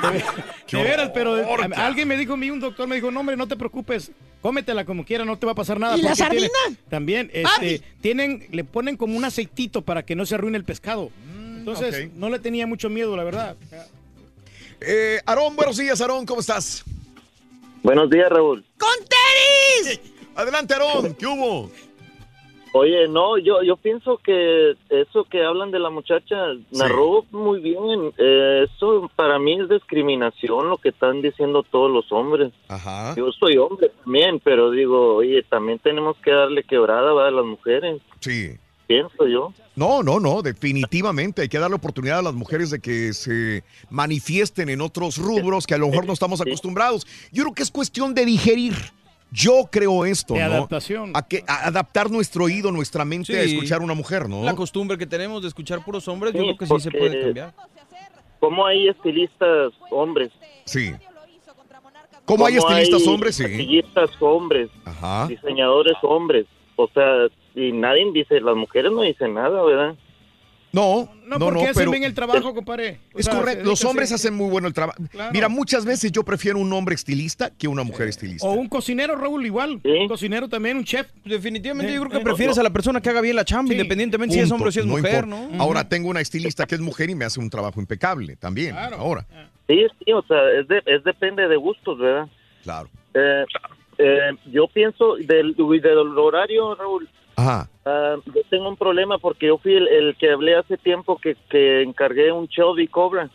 [0.02, 0.24] de, ver-
[0.70, 1.86] de veras, pero a- cara.
[1.86, 4.10] alguien me dijo, a mí un doctor me dijo, no hombre, no te preocupes,
[4.42, 5.96] cómetela como quiera, no te va a pasar nada.
[5.96, 6.16] ¿Y la tiene-
[6.50, 6.78] sardina?
[6.90, 11.10] también, este, tienen, le ponen como un aceitito para que no se arruine el pescado.
[11.56, 12.12] Entonces, ok.
[12.16, 13.56] no le tenía mucho miedo, la verdad.
[14.82, 16.84] Eh, Aarón, buenos días, Aarón, ¿cómo estás?
[17.82, 18.64] Buenos días, Raúl.
[18.78, 20.00] ¡Con tenis!
[20.34, 21.70] Adelante, Aarón, ¿qué hubo?
[22.72, 26.36] Oye, no, yo yo pienso que eso que hablan de la muchacha
[26.70, 28.12] narró muy bien.
[28.16, 32.52] Eh, eso para mí es discriminación lo que están diciendo todos los hombres.
[32.68, 33.14] Ajá.
[33.16, 37.26] Yo soy hombre también, pero digo, oye, también tenemos que darle quebrada ¿va?
[37.26, 38.00] a las mujeres.
[38.20, 38.56] Sí.
[38.90, 39.52] Pienso yo.
[39.76, 44.68] No, no, no, definitivamente hay que darle oportunidad a las mujeres de que se manifiesten
[44.68, 47.06] en otros rubros que a lo mejor no estamos acostumbrados.
[47.30, 48.74] Yo creo que es cuestión de digerir.
[49.30, 50.46] Yo creo esto, De ¿no?
[50.46, 51.12] adaptación.
[51.14, 53.52] A, que, a adaptar nuestro oído, nuestra mente a Sí.
[53.54, 54.42] escuchar a una mujer, ¿no?
[54.42, 57.54] La costumbre que tenemos de escuchar puros hombres, yo creo que sí se puede cambiar.
[58.40, 60.32] ¿Cómo hay estilistas hombres?
[60.64, 60.90] Sí.
[62.24, 63.36] ¿Cómo hay estilistas hombres?
[63.36, 63.44] Sí.
[63.44, 65.28] Maquillistas hombres, Ajá.
[65.28, 66.46] diseñadores hombres.
[66.74, 69.94] O sea, y nadie dice, las mujeres no dicen nada, ¿verdad?
[70.72, 73.00] No, No, no, porque no, hacen pero bien el trabajo, compadre.
[73.12, 73.64] O es sea, correcto.
[73.64, 74.14] Los hombres sí.
[74.14, 75.02] hacen muy bueno el trabajo.
[75.10, 75.32] Claro.
[75.32, 78.46] Mira, muchas veces yo prefiero un hombre estilista que una mujer estilista.
[78.46, 79.80] O un cocinero, Raúl, igual.
[79.82, 81.08] Un cocinero también, un chef.
[81.24, 83.72] Definitivamente Eh, yo creo que eh, prefieres a la persona que haga bien la chamba,
[83.72, 85.56] independientemente si es hombre o si es no mujer, importa.
[85.56, 85.60] ¿no?
[85.60, 88.76] Ahora tengo una estilista que es mujer y me hace un trabajo impecable también.
[88.76, 89.26] Ahora,
[89.66, 92.28] Sí, sí, o sea, es, de- es depende de gustos, ¿verdad?
[92.62, 92.88] claro.
[93.14, 93.44] Eh,
[93.98, 97.08] eh, yo pienso del, del horario, Raúl.
[97.40, 97.68] Ajá.
[97.84, 101.36] ah, yo tengo un problema porque yo fui el, el que hablé hace tiempo que,
[101.48, 103.30] que encargué un Shelby Cobra.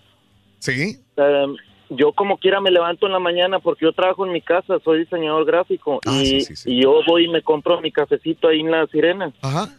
[0.59, 0.97] Sí.
[1.17, 1.45] Ah,
[1.89, 4.99] yo como quiera me levanto en la mañana porque yo trabajo en mi casa, soy
[4.99, 8.87] diseñador gráfico Ah, y, y yo voy y me compro mi cafecito ahí en la
[8.87, 9.31] sirena.
[9.41, 9.69] Ajá.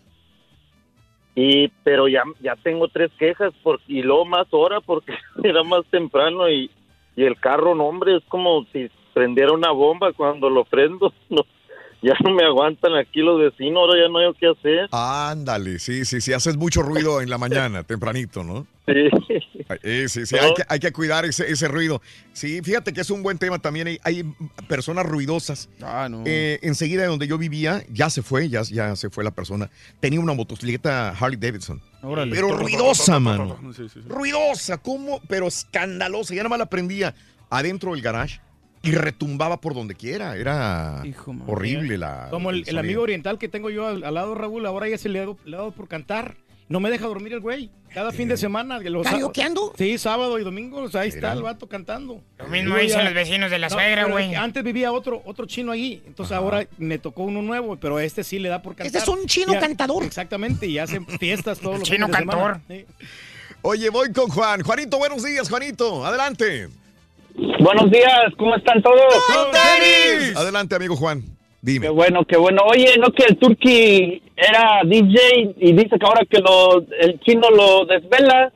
[1.34, 5.12] Y pero ya ya tengo tres quejas por, y luego más hora porque
[5.44, 6.70] era más temprano y,
[7.14, 11.12] y el carro, no hombre, es como si prendiera una bomba cuando lo prendo.
[11.28, 11.42] No,
[12.02, 14.88] ya no me aguantan aquí los vecinos, ahora ya no hay qué hacer.
[14.92, 18.66] Ándale, sí, sí, sí, haces mucho ruido en la mañana, tempranito, ¿no?
[18.86, 19.08] Sí.
[19.82, 22.00] Eh, sí, sí, hay que, hay que cuidar ese, ese ruido.
[22.32, 23.88] Sí, fíjate que es un buen tema también.
[23.88, 24.22] Hay, hay
[24.68, 25.68] personas ruidosas.
[25.82, 26.22] Ah, no.
[26.24, 29.70] Eh, enseguida de donde yo vivía, ya se fue, ya, ya se fue la persona.
[29.98, 31.82] Tenía una motocicleta Harley Davidson.
[32.02, 32.30] Órale.
[32.32, 33.58] Pero ruidosa, mano.
[33.74, 34.08] Sí, sí, sí.
[34.08, 35.20] Ruidosa, ¿cómo?
[35.28, 36.34] Pero escandalosa.
[36.34, 37.12] Ya nada más la prendía
[37.50, 38.40] adentro del garage
[38.82, 40.36] y retumbaba por donde quiera.
[40.36, 41.02] Era
[41.46, 42.28] horrible la.
[42.30, 45.08] Como el, el amigo oriental que tengo yo al, al lado, Raúl, ahora ya se
[45.08, 46.36] le ha dado, le ha dado por cantar.
[46.68, 47.70] No me deja dormir el güey.
[47.94, 48.80] Cada fin de semana.
[48.80, 49.72] que los ¿Karaokeando?
[49.78, 50.82] Sí, sábado y domingo.
[50.82, 52.20] O sea, ahí está el vato cantando.
[52.38, 54.34] Lo mismo dicen los vecinos de la No, suegra, güey.
[54.34, 56.02] Antes vivía otro, otro chino ahí.
[56.08, 58.86] Entonces ahora me tocó uno nuevo, pero este sí le da por cantar.
[58.86, 60.02] Este es un chino Ya- cantador.
[60.02, 62.52] Exactamente, y hacen fiestas todos los chino fines de semana.
[62.66, 62.76] cantor.
[62.76, 62.84] Sí.
[63.62, 64.62] Oye, voy con Juan.
[64.62, 66.04] Juanito, buenos días, Juanito.
[66.04, 66.68] Adelante.
[67.36, 69.14] Buenos días, ¿cómo están todos?
[70.36, 71.22] Adelante, amigo Juan.
[71.60, 71.86] Dime.
[71.86, 72.62] Qué bueno, qué bueno.
[72.64, 77.48] Oye, ¿no que el Turqui era DJ y dice que ahora que lo, el chino
[77.50, 78.52] lo desvela?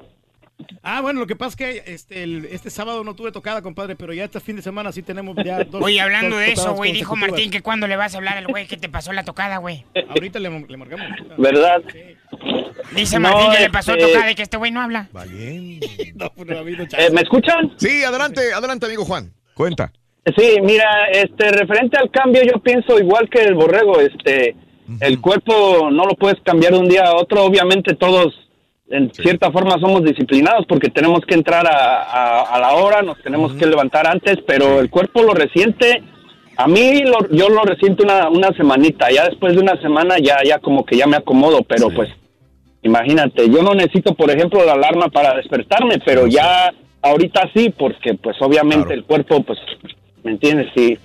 [0.82, 3.96] Ah, bueno, lo que pasa es que este, el- este sábado no tuve tocada, compadre,
[3.96, 5.82] pero ya este fin de semana sí tenemos ya dos.
[5.82, 7.16] Oye, hablando dos de eso, güey, dijo.
[7.16, 9.84] Martín que cuando le vas a hablar al güey que te pasó la tocada, güey.
[10.08, 11.06] Ahorita le, le marcamos.
[11.38, 11.82] ¿Verdad?
[12.94, 15.08] Dice No, Martín que le pasó este- tocada y que este güey no habla.
[16.14, 16.26] No,
[16.56, 17.72] ha habido Eh, ¿Me escuchan?
[17.76, 19.32] Sí, adelante, adelante, amigo Juan.
[19.54, 19.92] Cuenta.
[20.36, 24.54] Sí, mira, este, referente al cambio, yo pienso igual que el borrego, este,
[25.00, 28.34] el cuerpo no lo puedes cambiar de un día a otro, obviamente todos
[28.90, 33.20] en cierta forma somos disciplinados porque tenemos que entrar a, a- a la hora, nos
[33.22, 36.02] tenemos que levantar antes, pero el cuerpo lo resiente,
[36.56, 40.38] a mí lo- yo lo resiento una, una semanita, ya después de una semana ya,
[40.44, 42.10] ya como que ya me acomodo, pero pues
[42.82, 48.14] imagínate, yo no necesito por ejemplo la alarma para despertarme, pero ya ahorita sí, porque
[48.14, 49.58] pues obviamente el cuerpo pues
[50.24, 50.68] ¿me entiendes?
[50.74, 50.98] Sí.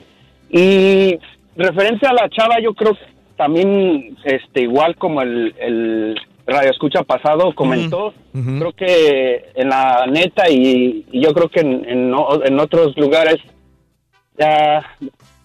[0.49, 1.17] Y
[1.55, 3.01] referente a la chava, yo creo que
[3.37, 6.15] también, este, igual como el, el
[6.47, 11.85] radio escucha pasado comentó, creo que en la neta y, y yo creo que en,
[11.89, 12.13] en,
[12.45, 13.37] en otros lugares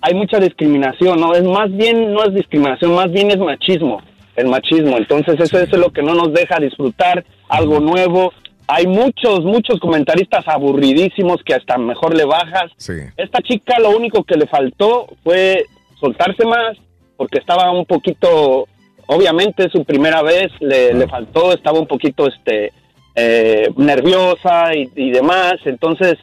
[0.03, 1.35] hay mucha discriminación, ¿no?
[1.35, 4.03] Es más bien, no es discriminación, más bien es machismo,
[4.37, 4.97] el machismo.
[4.97, 8.33] Entonces eso, eso es lo que no nos deja disfrutar algo nuevo.
[8.67, 12.71] Hay muchos, muchos comentaristas aburridísimos que hasta mejor le bajas.
[12.77, 12.95] Sí.
[13.17, 15.65] Esta chica lo único que le faltó fue
[15.99, 16.79] soltarse más,
[17.17, 18.69] porque estaba un poquito,
[19.15, 22.73] obviamente su primera vez, le, le faltó, estaba un poquito este
[23.15, 25.55] eh, nerviosa y, y demás.
[25.65, 26.15] Entonces,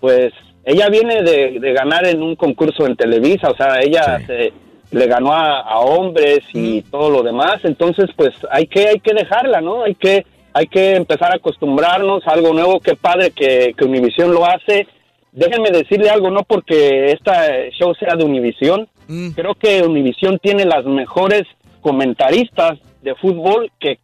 [0.00, 0.32] pues
[0.64, 4.52] ella viene de, de ganar en un concurso en Televisa, o sea, ella se-
[4.90, 9.12] le ganó a, a hombres y todo lo demás, entonces pues hay que hay que
[9.12, 9.84] dejarla, ¿no?
[9.84, 14.32] Hay que hay que empezar a acostumbrarnos a algo nuevo, qué padre que, que Univisión
[14.32, 14.86] lo hace.
[15.32, 18.88] Déjenme decirle algo, no porque este show sea de Univisión,
[19.34, 21.42] creo que Univisión tiene las mejores
[21.80, 23.98] comentaristas de fútbol que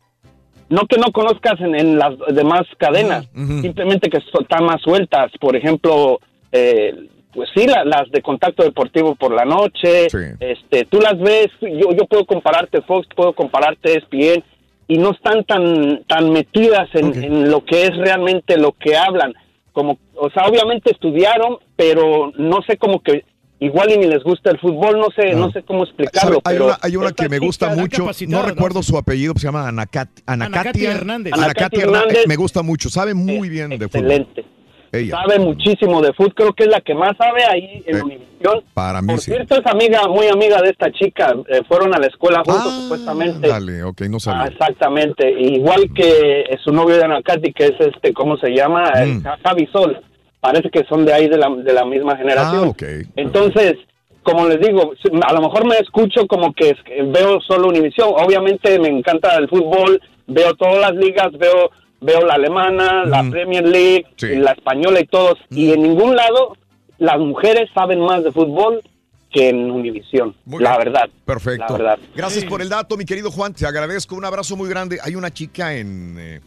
[0.68, 3.28] no que no conozcas en, en las demás cadenas,
[3.62, 5.30] simplemente que están más sueltas.
[5.40, 6.20] Por ejemplo,
[6.52, 6.94] eh,
[7.32, 10.08] pues sí, la- las de contacto deportivo por la noche,
[10.40, 14.42] este, tú las ves, yo, yo puedo compararte Fox, puedo compararte ESPN,
[14.88, 19.32] y no están tan, tan metidas en, en lo que es realmente lo que hablan.
[19.72, 23.24] Como, o sea, obviamente estudiaron, pero no sé cómo que
[23.65, 26.41] igual y ni les gusta el fútbol, no sé, no sé cómo explicarlo.
[26.44, 29.47] Hay pero una, hay una esta que me gusta mucho, no recuerdo su apellido, se
[29.47, 31.33] llama Anacati, Anacatia Anacati Hernández.
[31.33, 32.26] Anacati Anacati Hernández, Hernández.
[32.28, 34.10] me gusta mucho, sabe muy bien de fútbol.
[34.12, 34.44] Excelente.
[34.93, 38.02] Ella, Sabe muchísimo de fútbol, creo que es la que más sabe ahí en Eh,
[38.02, 38.62] Univisión.
[38.75, 39.33] para mí Por sí.
[39.33, 42.81] cierto, es amiga, muy amiga de esta chica, eh, fueron a la escuela juntos Ah,
[42.83, 43.49] supuestamente.
[43.49, 44.52] Dale, ok, no Ah, sabía.
[44.52, 48.93] exactamente, igual que su novio de Anacati, que es este, ¿cómo se llama?
[49.02, 50.01] Eh, Javi Sol.
[50.44, 52.64] Parece que son de ahí de la, de la misma generación.
[52.66, 52.82] Ah, ok.
[53.16, 53.76] Entonces,
[54.23, 54.92] como les digo,
[55.26, 58.10] a lo mejor me escucho como que veo solo Univisión.
[58.14, 61.70] Obviamente me encanta el fútbol, veo todas las ligas, veo
[62.02, 65.39] veo la alemana, la Premier League, la española y todos.
[65.48, 66.58] Y en ningún lado
[66.98, 68.82] las mujeres saben más de fútbol
[69.31, 70.34] que en Univisión.
[70.47, 71.08] La verdad.
[71.24, 71.78] Perfecto.
[71.78, 71.98] La verdad.
[72.14, 73.55] Gracias por el dato, mi querido Juan.
[73.55, 74.14] Te agradezco.
[74.14, 74.98] Un abrazo muy grande.
[75.02, 76.40] Hay una chica en, eh,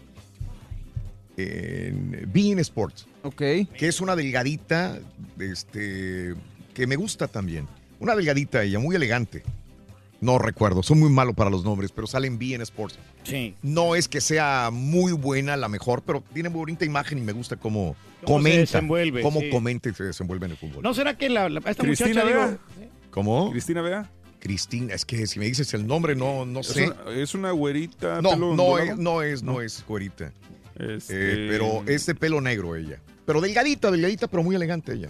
[1.37, 3.07] en Bein Sports.
[3.23, 3.37] Ok.
[3.37, 4.99] Que es una delgadita,
[5.39, 6.33] este,
[6.73, 7.67] que me gusta también.
[7.99, 9.43] Una delgadita ella, muy elegante.
[10.19, 12.97] No recuerdo, soy muy malo para los nombres, pero sale en Bein Sports.
[13.23, 13.53] Sí.
[13.61, 17.33] No es que sea muy buena, la mejor, pero tiene muy bonita imagen y me
[17.33, 18.59] gusta cómo, Cómo se comenta.
[18.61, 19.49] desenvuelve, Cómo sí.
[19.51, 20.81] comenta y se desenvuelve en el fútbol.
[20.81, 22.47] ¿No será que la, la- esta Cristina muchacha, Vega.
[22.47, 23.51] digo, ¿Cómo?
[23.51, 24.09] Cristina Vea.
[24.39, 26.89] Cristina, es que si me dices el nombre, no, no Es sé.
[26.89, 28.21] una, es una güerita.
[28.21, 30.31] No, pelo no es, no es, no es güerita.
[30.79, 32.99] Este- Eh, pero es de pelo negro ella.
[33.25, 35.09] Pero delgadita, delgadita, pero muy elegante ella.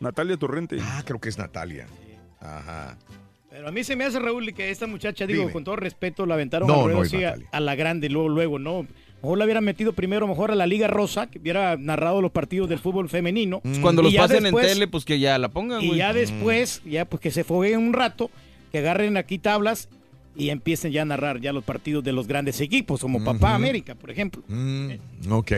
[0.00, 0.76] Natalia Torrente.
[0.80, 1.86] Ah, creo que es Natalia.
[2.40, 2.96] Ajá.
[3.50, 5.52] Pero a mí se me hace, Raúl, que esta muchacha, digo, Dime.
[5.52, 8.86] con todo respeto, la aventaron No, a, no así a, la grande, luego, luego, ¿no?
[9.22, 12.68] Mejor la hubieran metido primero, mejor a la Liga Rosa, que hubiera narrado los partidos
[12.68, 13.60] del fútbol femenino.
[13.60, 16.12] Pues cuando Y los pasen después- en tele, pues que ya la pongan, Y ya
[16.12, 18.30] después, ya pues que se fogueen un rato,
[18.72, 19.88] que agarren aquí tablas
[20.36, 23.54] y empiecen ya a narrar ya los partidos de los grandes equipos, como Papá.
[23.54, 24.42] América, por ejemplo.
[24.48, 24.92] Mm,
[25.30, 25.52] ok.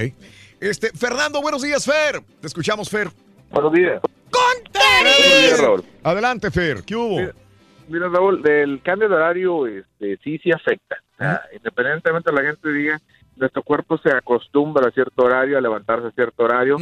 [0.61, 2.23] Este, Fernando, buenos días, Fer.
[2.41, 3.09] Te escuchamos, Fer.
[3.51, 4.01] Buenos días.
[4.31, 5.85] Buenos días, Raúl.
[6.03, 6.83] Adelante, Fer.
[6.85, 7.19] ¿Qué hubo?
[7.89, 10.97] Mira, Raúl, del cambio de horario, este, sí, sí afecta.
[11.55, 13.01] Independientemente de la gente diga,
[13.37, 16.77] nuestro cuerpo se acostumbra a cierto horario, a levantarse a cierto horario.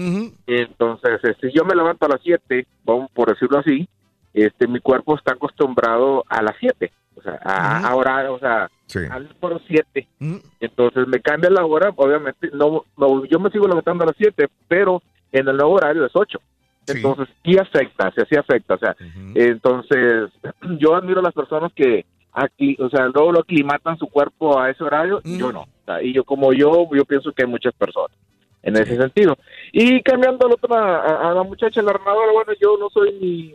[0.47, 3.89] Entonces, este, si yo me levanto a las 7, vamos por decirlo así,
[4.35, 6.93] este, mi cuerpo está acostumbrado a las 7.
[7.17, 8.69] O sea, a, a hora- o sea,
[9.11, 10.09] al por 7.
[10.61, 14.49] Entonces me cambia la hora, obviamente, no, no, yo me sigo levantando a las 7,
[14.69, 15.01] pero
[15.33, 16.39] en el nuevo horario es 8.
[16.97, 18.75] Entonces, sí afecta, sí, sí afecta.
[18.75, 18.95] O sea,
[19.35, 20.31] entonces,
[20.79, 24.69] yo admiro a las personas que, aquí, o sea, luego lo aclimatan su cuerpo a
[24.71, 25.61] ese horario, yo no.
[25.63, 28.17] O sea, y yo, como yo, yo pienso que hay muchas personas
[28.63, 29.37] en ese sentido.
[29.73, 33.13] Y cambiando a la otra, a, a la muchacha, la narradora, bueno, yo no soy
[33.21, 33.55] ni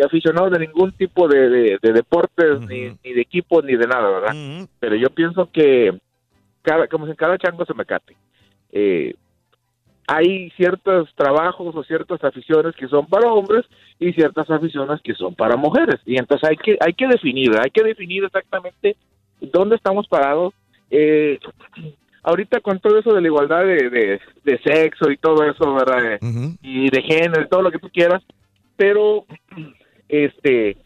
[0.00, 4.08] aficionado de ningún tipo de, de, de deportes, ni, ni de equipo, ni de nada,
[4.10, 4.32] ¿verdad?
[4.80, 5.98] Pero yo pienso que
[6.62, 8.16] cada, como si cada chango se me cate.
[8.72, 9.14] Eh,
[10.06, 13.64] hay ciertos trabajos o ciertas aficiones que son para hombres
[13.98, 16.00] y ciertas aficiones que son para mujeres.
[16.04, 18.96] Y entonces hay que, hay que definir, hay que definir exactamente
[19.40, 20.54] dónde estamos parados.
[20.90, 21.38] Eh,
[22.24, 26.18] ahorita con todo eso de la igualdad de, de- de sexo y todo eso, ¿verdad?
[26.62, 28.22] Y de género y todo lo que tú quieras,
[28.76, 29.24] pero
[30.12, 30.76] este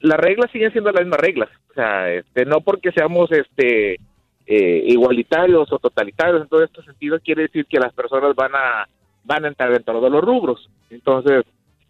[0.00, 1.48] las reglas siguen siendo las mismas reglas.
[1.70, 3.98] O sea, este, no porque seamos este
[4.46, 8.88] eh, igualitarios o totalitarios en todo este sentido quiere decir que las personas van a
[9.24, 10.68] van a entrar dentro de los rubros.
[10.90, 11.44] Entonces,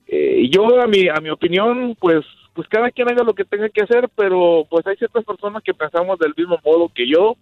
[0.06, 3.70] eh, yo a mi a mi opinión, pues pues cada quien haga lo que tenga
[3.70, 7.36] que hacer, pero pues hay ciertas personas que pensamos del mismo modo que yo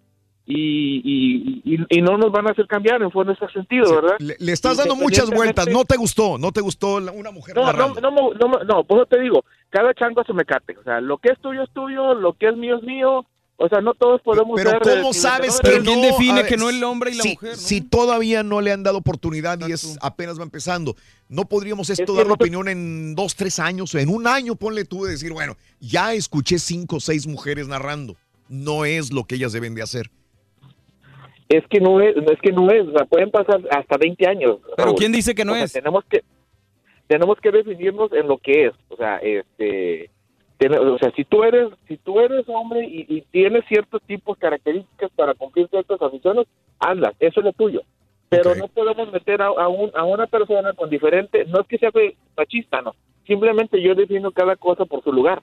[0.47, 4.17] y, y, y- y no nos van a hacer cambiar en fondo ese sentido, ¿verdad?
[4.19, 5.67] Le, le estás dando muchas vueltas.
[5.69, 8.01] No te gustó, no te gustó la- una mujer No, no, narrando.
[8.01, 10.77] no, no, no, no, por eso te digo, cada chango se me cate.
[10.79, 13.27] O sea, lo que es tuyo es tuyo, lo que es mío es mío.
[13.63, 16.07] O sea, no todos podemos Pero ser, ¿cómo eh, sabes pero que ¿quién no?
[16.07, 17.57] define ver, que no el hombre y la si- mujer, no?
[17.59, 20.97] Si todavía no le han dado oportunidad y es apenas va empezando,
[21.29, 24.57] ¿no podríamos esto que dar la opinión en dos, tres años o en un año?
[24.57, 28.17] Ponle tú de decir, bueno, ya escuché cinco o seis mujeres narrando.
[28.49, 30.11] No es lo que ellas deben de hacer.
[31.51, 34.59] Es que no es, es que no es, o sea, pueden pasar hasta 20 años.
[34.77, 34.97] Pero Raúl.
[34.99, 35.73] ¿quién dice que no O sea, es?
[35.73, 36.23] Tenemos que
[37.09, 40.09] tenemos que definirnos en lo que es, o sea, este,
[40.79, 45.11] o sea, si tú eres, si tú eres hombre y, y tienes ciertos tipos características
[45.17, 46.47] para cumplir ciertas aficiones,
[46.79, 47.81] anda, eso es lo tuyo.
[48.29, 51.79] Pero no podemos meter a, a, un- a una persona con diferente, no es que
[51.79, 51.91] sea
[52.37, 52.95] machista, no,
[53.27, 55.43] simplemente yo defino cada cosa por su lugar.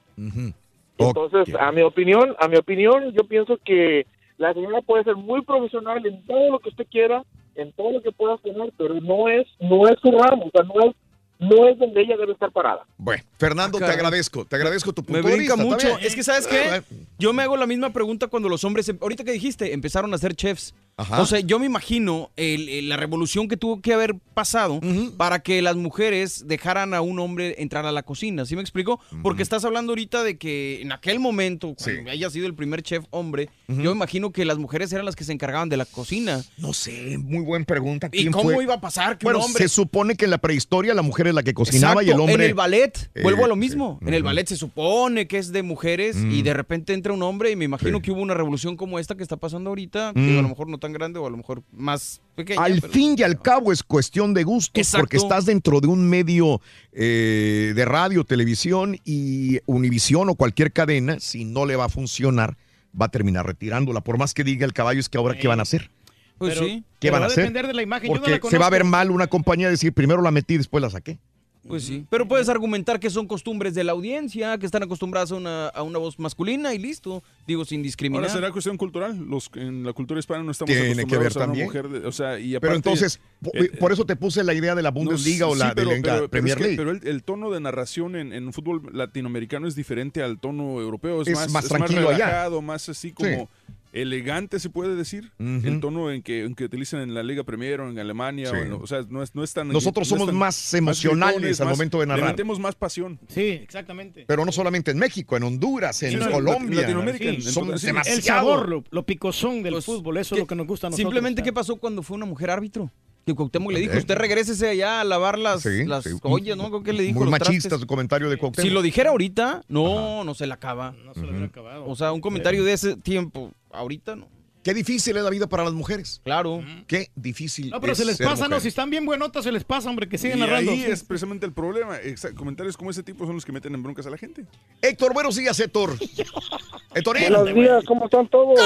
[0.98, 5.41] Entonces, a mi opinión, a mi opinión, yo pienso que la señora puede ser muy
[5.43, 7.24] profesional en todo lo que usted quiera,
[7.56, 10.64] en todo lo que pueda hacer, pero no es, no es su ramo, o sea,
[10.64, 10.95] no es,
[11.40, 12.85] no es donde ella debe estar parada.
[12.98, 13.95] Bueno, Fernando, te Caray.
[13.98, 15.69] agradezco, te agradezco tu Me punto de brinca vista.
[15.69, 15.98] mucho.
[15.99, 16.82] Es que, ¿sabes qué?
[17.19, 20.35] Yo me hago la misma pregunta cuando los hombres, ahorita que dijiste, empezaron a ser
[20.35, 20.74] chefs.
[20.98, 21.22] Ajá.
[21.22, 24.80] O sea, yo me imagino el- el- la revolución que tuvo que haber pasado
[25.16, 28.45] para que las mujeres dejaran a un hombre entrar a la cocina.
[28.45, 29.00] ¿Sí me explico?
[29.22, 33.06] Porque estás hablando ahorita de que en aquel momento, cuando haya sido el primer chef
[33.11, 36.43] hombre, yo me imagino que las mujeres eran las que se encargaban de la cocina.
[36.58, 38.08] No sé, muy buena pregunta.
[38.11, 38.64] ¿Y ¿Quién cómo fue?
[38.64, 39.64] iba a pasar que Bueno, un hombre...
[39.64, 42.35] se supone que en la prehistoria la mujer es la que cocinaba y el hombre...
[42.35, 44.00] En el ballet, vuelvo a lo Eh, mismo.
[44.01, 46.43] En el ballet se supone que es de mujeres y Mm.
[46.43, 49.24] de repente entra un hombre y me imagino que hubo una revolución como esta que
[49.24, 50.40] está pasando ahorita, que Mm.
[50.40, 52.61] a lo mejor no tan grande o a lo mejor más pequeña.
[52.64, 54.99] Al pero- fin y al cabo es cuestión de gustos, Exacto.
[55.03, 56.61] porque estás dentro de un medio
[56.93, 62.57] eh, de radio, televisión y Univisión o cualquier cadena, si no le va a funcionar,
[62.99, 64.01] va a terminar retirándola.
[64.01, 65.91] Por más que diga el caballo, es que ahora, ¿qué van a hacer?
[66.38, 66.83] Pues Pero- sí.
[66.99, 67.43] ¿Qué pero van a va a hacer?
[67.43, 69.91] depender de la imagen, yo no la se va a ver mal una compañía decir,
[69.93, 71.19] primero la metí, después la saqué.
[71.68, 72.06] Pues sí.
[72.10, 75.84] Pero puedes argumentar que son costumbres de la audiencia, que están acostumbradas a una, a
[75.84, 77.24] una voz masculina y listo.
[77.46, 78.24] Digo, sin discriminar.
[78.24, 79.18] Ahora será cuestión cultural.
[79.28, 81.66] Los en la cultura hispana no estamos Tiene que ver acostumbrados a una también.
[81.66, 83.20] mujer, de- o sea, y Pero entonces,
[83.54, 85.90] eh, por eso te puse la idea de la Bundesliga no, o la sí, pero-
[85.90, 86.78] de la pero- pero Premier es que- League.
[86.78, 90.80] Pero el, el tono de narración en, en un fútbol latinoamericano es diferente al tono
[90.80, 91.22] europeo.
[91.22, 92.26] Es, Es más, más es tranquilo allá.
[92.28, 93.50] relajado, más así como
[93.93, 95.32] elegante, se puede decir.
[95.40, 98.49] El tono en que, en que utilizan en la Liga Premier o en Alemania.
[98.51, 98.57] Sí.
[98.80, 99.67] O, sea, no es, no es tan...
[99.69, 102.25] Nosotros no somos tan- más emocionales al momento de narrar.
[102.25, 103.19] Le metemos más pasión.
[103.27, 104.25] Sí, exactamente.
[104.27, 106.82] Pero no solamente en México, en Honduras, en Sí, Colombia.
[106.82, 108.16] Latinoamérica, Sí, en- demasiado.
[108.17, 110.88] El sabor, lo, lo picosón del Pues, fútbol, eso ¿qué- es lo que nos gusta
[110.88, 111.03] a nosotros.
[111.06, 112.91] Simplemente, ¿qué pasó cuando fue una mujer árbitro?
[113.28, 116.12] Que Cuauhtémoc le dijo, usted regrésese allá a lavar las, Sí, las sí.
[116.24, 116.70] ollas, ¿no?
[116.70, 117.82] Creo que le dijo Muy los machista trastes.
[117.82, 118.66] su comentario de Cuauhtémoc.
[118.66, 120.94] Si lo dijera ahorita, no, no se la acaba.
[121.04, 121.86] No se lo hubiera acabado.
[121.86, 124.30] O sea, un comentario de ese tiempo, ahorita no.
[124.64, 126.20] Qué difícil es la vida para las mujeres.
[126.24, 126.62] Claro.
[126.88, 127.70] Qué difícil.
[127.70, 128.60] No, pero es se les pasa, ¿no?
[128.62, 130.72] Si están bien buenotas, se les pasa, hombre, que siguen y narrando.
[130.72, 130.92] ahí Sí.
[130.92, 131.98] es precisamente el problema.
[132.36, 134.46] Comentarios como ese tipo son los que meten en broncas a la gente.
[134.82, 135.98] Héctor, buenos días, Héctor.
[136.96, 138.58] Héctor, Buenos días, ¿cómo están todos?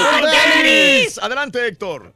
[1.22, 2.14] Adelante, Héctor.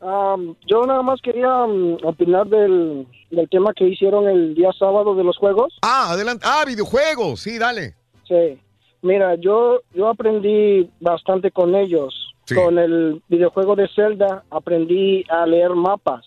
[0.00, 1.64] Am, yo nada más quería
[2.04, 5.76] opinar del, del tema que hicieron el día sábado de los juegos.
[5.82, 6.44] Ah, adelante.
[6.48, 7.40] Ah, videojuegos.
[7.40, 7.94] Sí, dale.
[8.24, 8.58] Sí.
[9.02, 12.14] Mira, yo, yo aprendí bastante con ellos.
[12.54, 16.24] Con el videojuego de Zelda aprendí a leer mapas.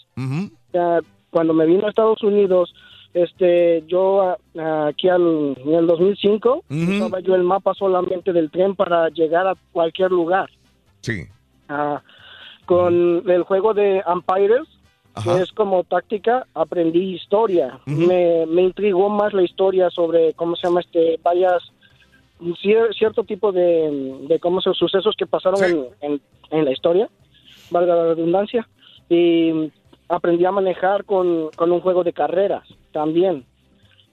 [1.32, 2.74] Cuando me vino a Estados Unidos,
[3.14, 8.52] este, yo a- a- aquí al, en el 2005 usaba yo el mapa solamente del
[8.52, 10.50] tren para llegar a cualquier lugar.
[11.02, 11.24] Sí.
[12.66, 14.68] Con el juego de Empires,
[15.14, 15.36] Ajá.
[15.36, 17.80] que es como táctica, aprendí historia.
[17.86, 20.82] me, me intrigó más la historia sobre, ¿cómo se llama?
[20.82, 21.62] este Varias,
[22.40, 27.10] cier- cierto tipo de, de cómo se, sucesos que pasaron en, en- en la historia,
[27.70, 28.68] valga la redundancia.
[29.10, 29.72] Y
[30.08, 33.46] aprendí a manejar con, con un juego de carreras también.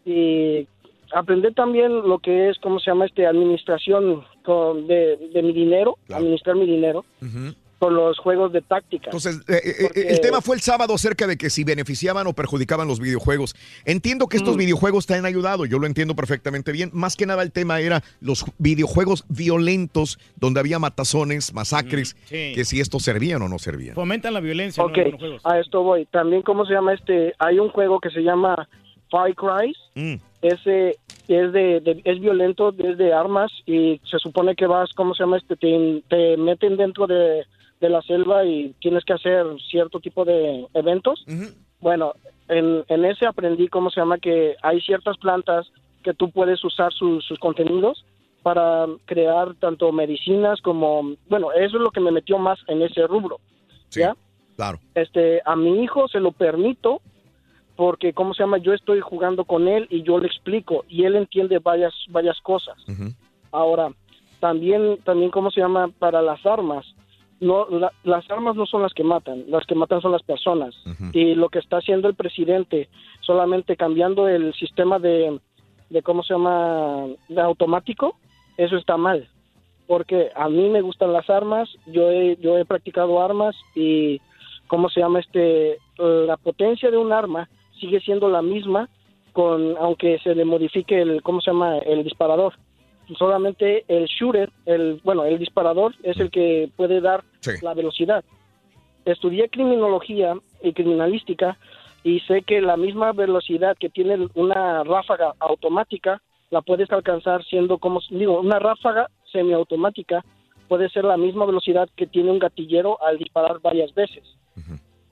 [0.05, 0.67] Y
[1.12, 3.07] aprendí también lo que es, ¿cómo se llama?
[3.07, 7.05] este Administración con, de, de mi dinero, administrar mi dinero
[7.78, 9.05] con los juegos de táctica.
[9.07, 12.32] Entonces, eh, eh, eh, el tema fue el sábado acerca de que si beneficiaban o
[12.32, 13.55] perjudicaban los videojuegos.
[13.84, 14.58] Entiendo que estos Mm.
[14.58, 16.90] videojuegos te han ayudado, yo lo entiendo perfectamente bien.
[16.92, 22.52] Más que nada el tema era los videojuegos violentos donde había matazones, masacres, sí.
[22.55, 23.94] que si estos servían o no servían.
[23.94, 25.02] Fomentan la violencia Ok, ¿no?
[25.05, 25.42] en los juegos.
[25.44, 26.07] a esto voy.
[26.07, 27.34] También, ¿cómo se llama este?
[27.39, 28.68] Hay un juego que se llama
[29.10, 29.74] Far Cry.
[29.94, 30.15] Mm.
[30.42, 30.97] Ese
[31.28, 35.23] es de, de- es violento, es de armas y se supone que vas, ¿cómo se
[35.24, 35.57] llama este?
[35.57, 37.44] Te, te meten dentro de,
[37.81, 41.24] de la selva y tienes que hacer cierto tipo de eventos.
[41.81, 42.15] Bueno,
[42.48, 44.18] en, en ese aprendí, ¿cómo se llama?
[44.18, 45.66] Que hay ciertas plantas
[46.02, 48.05] que tú puedes usar sus- sus contenidos
[48.42, 53.07] para crear tanto medicinas como, bueno, eso es lo que me metió más en ese
[53.07, 53.39] rubro.
[53.90, 54.16] ¿Ya?
[54.57, 54.81] Claro.
[54.97, 57.00] este a mi hijo se lo permito
[57.76, 61.15] porque cómo se llama yo estoy jugando con él y yo le explico y él
[61.15, 62.76] entiende varias varias cosas
[63.52, 63.92] ahora
[64.40, 66.84] también también cómo se llama para las armas
[67.41, 70.75] no la- las armas no son las que matan las que matan son las personas.
[71.12, 72.89] Y lo que está haciendo el presidente
[73.20, 75.39] solamente cambiando el sistema de
[75.91, 78.17] de cómo se llama de automático
[78.57, 79.28] eso está mal.
[79.86, 84.20] Porque a mí me gustan las armas, yo he, yo he practicado armas y,
[84.67, 85.78] ¿cómo se llama este?
[85.97, 87.49] La potencia de un arma
[87.81, 88.89] sigue siendo la misma
[89.33, 92.55] con aunque se le modifique el cómo se llama el disparador.
[93.17, 97.25] Solamente el shooter, el bueno, el disparador es el que puede dar
[97.62, 98.25] la velocidad.
[99.05, 101.59] Estudié criminología y criminalística
[102.05, 106.20] y sé que la misma velocidad que tiene una ráfaga automática
[106.51, 110.25] la puedes alcanzar siendo como digo, una ráfaga semiautomática
[110.69, 114.23] puede ser la misma velocidad que tiene un gatillero al disparar varias veces.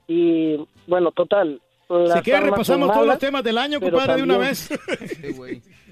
[0.07, 1.59] Y bueno, total.
[1.87, 4.69] Si quieres repasamos todos los temas del año, compadre, de una vez.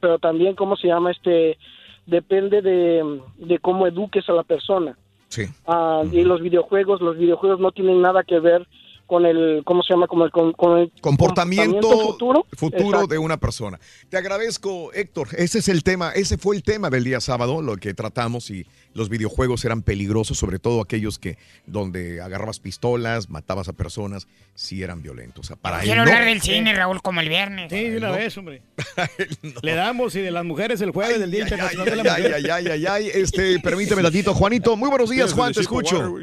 [0.00, 1.58] pero también cómo se llama este
[2.06, 4.96] depende de, de cómo eduques a la persona
[5.28, 5.46] Sí.
[5.66, 8.66] Ah, y los videojuegos los videojuegos no tienen nada que ver
[9.06, 13.06] con el cómo se llama como el con, con el Comportamiento futuro futuro Exacto.
[13.06, 13.78] de una persona.
[14.08, 15.28] Te agradezco, Héctor.
[15.36, 18.66] Ese es el tema, ese fue el tema del día sábado, lo que tratamos y
[18.94, 21.36] los videojuegos eran peligrosos, sobre todo aquellos que
[21.66, 25.44] donde agarrabas pistolas, matabas a personas, sí eran violentos.
[25.44, 26.10] O sea, para él Quiero no.
[26.10, 27.70] hablar del cine, Raúl, como el viernes.
[27.70, 28.62] Sí, de una vez, hombre.
[29.62, 32.34] Le damos y de las mujeres el jueves del Día Internacional de la Ay, Mujer.
[32.34, 34.76] ay, ay, ay, ay, este, permíteme tantito, Juanito.
[34.76, 36.14] Muy buenos días, Juan, te escucho.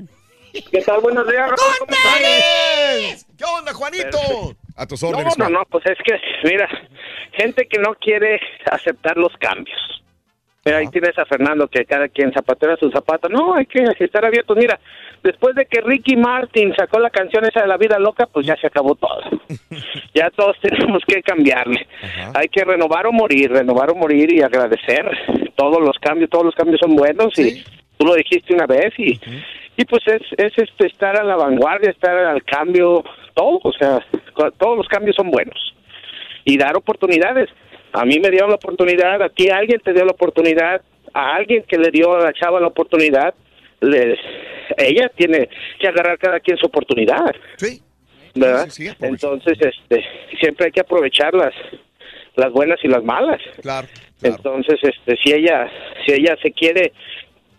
[0.54, 1.02] ¿Qué tal?
[1.02, 1.58] Buenos días, Raúl.
[1.80, 3.26] ¿Cómo estás?
[3.38, 4.18] ¿Qué onda, Juanito?
[4.78, 5.38] A tus No, órdenes.
[5.38, 5.54] no, Juan.
[5.54, 6.70] no, pues es que, mira,
[7.34, 8.40] gente que no quiere
[8.72, 9.78] aceptar los cambios.
[10.66, 13.28] Mira, ahí tienes a Fernando que cada quien zapatera su zapato.
[13.30, 14.56] No, hay que estar abiertos.
[14.56, 14.80] Mira,
[15.24, 18.56] después de que Ricky Martin sacó la canción esa de la vida loca, pues ya
[18.56, 19.22] se acabó todo.
[20.14, 21.86] ya todos tenemos que cambiarle.
[22.36, 25.06] Hay que renovar o morir, renovar o morir y agradecer
[25.56, 26.30] todos los cambios.
[26.30, 27.62] Todos los cambios son buenos y
[27.98, 29.20] tú lo dijiste una vez y,
[29.76, 33.04] y pues es, es este, estar a la vanguardia, estar al cambio,
[33.34, 33.60] todo.
[33.64, 34.06] O sea,
[34.58, 35.76] todos los cambios son buenos
[36.46, 37.50] y dar oportunidades.
[37.92, 40.82] A mí me dieron la oportunidad, a ti alguien te dio la oportunidad,
[41.14, 43.34] a alguien que le dio a la chava la oportunidad,
[43.82, 44.18] le,
[44.78, 47.36] ella tiene que agarrar cada quien su oportunidad.
[47.58, 47.82] Sí.
[48.36, 48.68] ¿Verdad?
[49.00, 50.04] Entonces, este,
[50.40, 51.54] siempre hay que aprovechar las,
[52.36, 53.40] las buenas y las malas.
[53.62, 53.88] Claro.
[54.24, 55.70] Entonces, este, si ella,
[56.06, 56.94] si ella se quiere,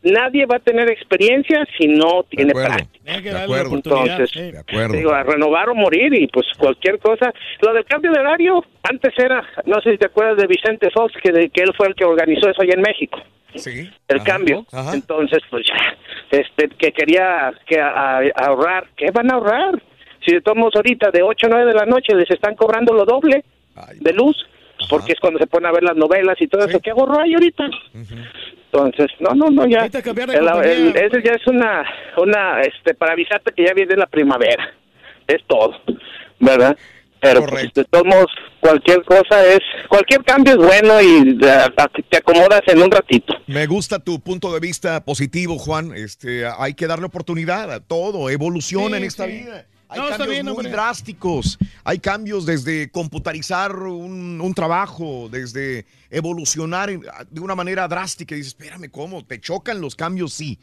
[0.05, 3.21] nadie va a tener experiencia si no tiene práctica.
[3.21, 3.75] De acuerdo.
[3.75, 4.95] Entonces, De acuerdo.
[4.97, 7.33] digo, a renovar o morir y pues cualquier cosa.
[7.61, 11.13] Lo del cambio de horario, antes era, no sé si te acuerdas de Vicente Fox,
[11.23, 13.21] que, de, que él fue el que organizó eso allá en México.
[13.57, 13.89] Sí.
[14.09, 14.67] El cambio.
[14.93, 15.97] Entonces, pues ya,
[16.39, 18.89] este, que quería que a- a- ahorrar.
[18.97, 19.81] ¿Qué van a ahorrar?
[20.27, 22.93] Si de todos modos ahorita de 8 a 9 de la noche les están cobrando
[22.95, 23.45] lo doble
[24.01, 24.37] de luz,
[24.91, 26.81] porque es cuando se ponen a ver las novelas y todo eso.
[26.81, 27.65] ¿Qué ahorro hay ahorita?
[28.75, 29.89] Entonces, no, no, no, ya.
[29.89, 29.99] de
[30.35, 31.85] El- el- ese ya es una,
[32.17, 34.73] una, este, para avisarte que ya viene la primavera.
[35.29, 35.75] Es todo,
[36.41, 36.77] ¿verdad?
[37.21, 38.27] Pero pues, de todos modos,
[38.61, 43.33] cualquier cosa es, cualquier cambio es bueno y eh, te acomodas en un ratito.
[43.47, 45.93] Me gusta tu punto de vista positivo, Juan.
[45.95, 49.31] Este, hay que darle oportunidad a todo, evoluciona Sí, en esta sí.
[49.33, 49.65] vida.
[49.95, 50.71] Hay No, está cambios bien, muy hombre.
[50.71, 51.59] drásticos.
[51.85, 56.91] Hay cambios desde computarizar un, un trabajo, desde evolucionar
[57.31, 58.35] de una manera drástica.
[58.35, 59.25] Y dices, espérame, ¿cómo?
[59.25, 60.33] ¿Te chocan los cambios?
[60.33, 60.59] Sí.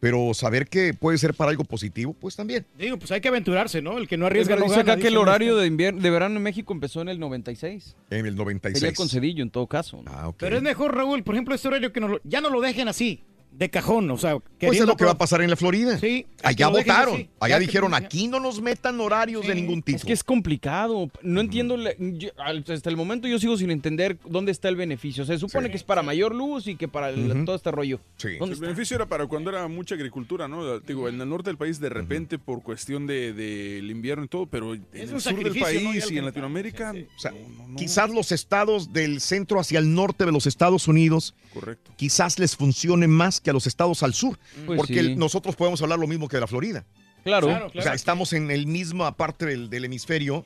[0.00, 2.66] Pero saber que puede ser para algo positivo, pues también.
[2.76, 3.96] Digo, pues hay que aventurarse, ¿no?
[3.96, 4.92] El que no Es arriesga verdad, no dice gana.
[4.94, 7.96] acá que el horario de, invier- de verano en México empezó en el 96.
[8.10, 8.80] En el 96.
[8.80, 10.02] Sería con Cedillo en todo caso.
[10.04, 10.10] ¿no?
[10.12, 10.36] Ah, ok.
[10.40, 12.88] Pero es mejor, Raúl, por ejemplo, este horario que no lo- ya no lo dejen
[12.88, 13.22] así,
[13.56, 15.98] de cajón, o sea, Pues es lo que va a pasar en la Florida.
[15.98, 16.26] Sí.
[16.42, 17.14] Allá votaron.
[17.14, 17.28] así.
[17.40, 19.96] Allá que- dijeron, aquí no nos metan horarios de ningún tipo.
[19.96, 21.10] Es que es complicado.
[21.22, 21.76] No entiendo.
[21.76, 25.24] la- yo- hasta el momento yo sigo sin entender dónde está el beneficio.
[25.24, 28.00] Se supone que es para mayor luz y que para el- todo este rollo.
[28.38, 30.80] ¿Dónde El beneficio era para cuando era mucha agricultura, ¿no?
[30.80, 34.28] Digo, en el norte del país de repente por cuestión del de, del invierno y
[34.28, 35.60] todo, pero en el sur del ¿no?
[35.60, 37.32] país y en Latinoamérica, O sea,
[37.76, 41.92] quizás los estados del centro hacia el norte de los Estados Unidos, Correcto.
[41.96, 45.14] quizás les funcione más que a los estados al sur, Pues porque sí.
[45.16, 46.84] nosotros podemos hablar lo mismo que de la Florida.
[47.22, 47.46] Claro.
[47.46, 50.44] Claro, O sea, estamos en el mismo parte del, del hemisferio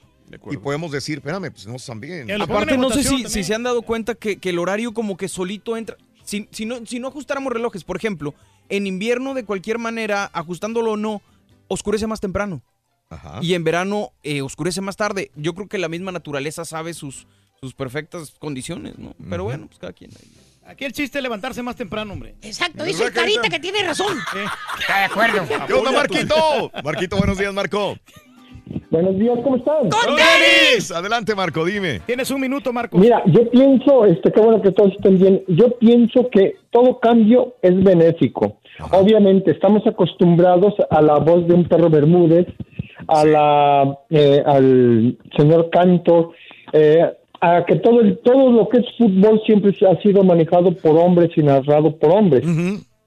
[0.50, 2.30] y podemos decir, espérame, pues no están bien.
[2.42, 5.28] Aparte, no sé si, si se han dado cuenta que, que el horario como que
[5.28, 5.96] solito entra.
[6.24, 8.34] Si, si no, si no ajustáramos relojes, por ejemplo,
[8.68, 11.22] en invierno de cualquier manera, ajustándolo o no,
[11.68, 12.62] oscurece más temprano.
[13.40, 15.30] Y en verano eh, oscurece más tarde.
[15.34, 17.26] Yo creo que la misma naturaleza sabe sus,
[17.58, 19.14] sus perfectas condiciones, ¿no?
[19.30, 20.10] Pero bueno, pues cada quien.
[20.68, 22.34] Aquí el chiste es levantarse más temprano, hombre.
[22.42, 24.14] Exacto, dice el carita que tiene razón.
[24.78, 25.42] Está de acuerdo.
[25.66, 26.34] ¿Qué onda, Marquito?
[26.84, 27.96] Marquito, buenos días, Marco.
[28.90, 29.88] Buenos días, ¿cómo están?
[29.88, 30.92] ¡Con tenis!
[30.92, 32.00] Adelante, Marco, dime.
[32.00, 32.98] Tienes un minuto, Marco.
[32.98, 35.42] Mira, yo pienso, este, qué bueno que todos estén bien.
[35.48, 38.58] Yo pienso que todo cambio es benéfico.
[38.90, 42.46] Obviamente, estamos acostumbrados a la voz de un perro Bermúdez,
[43.06, 46.32] a la, eh, al señor Canto,
[46.74, 47.10] eh,
[47.40, 51.30] a que todo, el- todo lo que es fútbol siempre ha sido manejado por hombres
[51.36, 52.44] y narrado por hombres.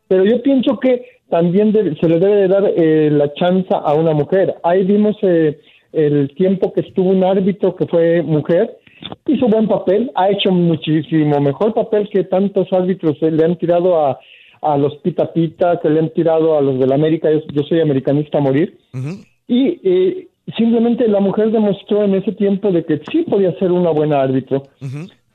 [0.08, 3.94] Pero yo pienso que también debe- se le debe de dar eh, la chance a
[3.94, 4.56] una mujer.
[4.64, 5.58] Ahí vimos eh,
[5.94, 8.78] el tiempo que estuvo un árbitro que fue mujer
[9.28, 14.00] hizo buen papel, ha hecho muchísimo mejor papel que tantos árbitros eh, le han tirado
[14.06, 14.20] a,
[14.62, 17.80] a los pita pita, que le han tirado a los del América, yo, yo soy
[17.82, 18.78] americanista a morir,
[19.48, 20.28] y eh,
[20.58, 24.64] simplemente la mujer demostró en ese tiempo de que sí podía ser una buena árbitro.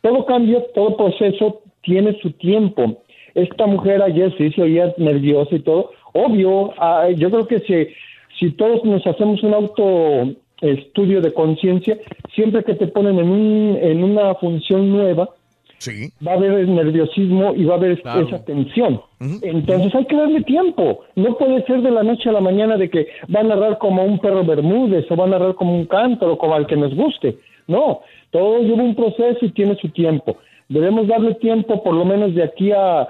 [0.03, 3.03] Todo cambio, todo proceso tiene su tiempo.
[3.35, 5.91] Esta mujer ayer sí se oía nerviosa y todo.
[6.13, 7.89] Obvio, ah, yo creo que si,
[8.39, 11.99] si todos nos hacemos un auto estudio de conciencia,
[12.35, 15.29] siempre que te ponen en, un, en una función nueva,
[16.27, 18.27] va a haber nerviosismo y va a haber Claro.
[18.27, 19.01] esa tensión.
[19.43, 21.01] Entonces hay que darle tiempo.
[21.15, 24.05] No puede ser de la noche a la mañana de que va a narrar como
[24.05, 27.37] un perro Bermúdez o va a narrar como un cántaro, como al que nos guste.
[27.67, 30.37] No, todo lleva un proceso y tiene su tiempo.
[30.69, 33.09] Debemos darle tiempo por lo menos de aquí a,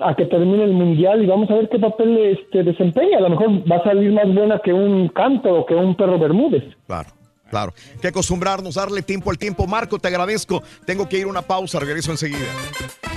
[0.00, 3.18] a que termine el mundial y vamos a ver qué papel este, desempeña.
[3.18, 6.18] A lo mejor va a salir más buena que un cántaro o que un perro
[6.18, 6.64] Bermúdez.
[6.86, 7.08] Claro.
[7.50, 9.66] Claro, que acostumbrarnos, darle tiempo al tiempo.
[9.66, 10.62] Marco, te agradezco.
[10.86, 12.46] Tengo que ir a una pausa, regreso enseguida.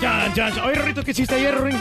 [0.01, 0.65] Ya, ya, ya.
[0.65, 1.77] Oye, Rorrito, ¿qué hiciste ayer, Rorín?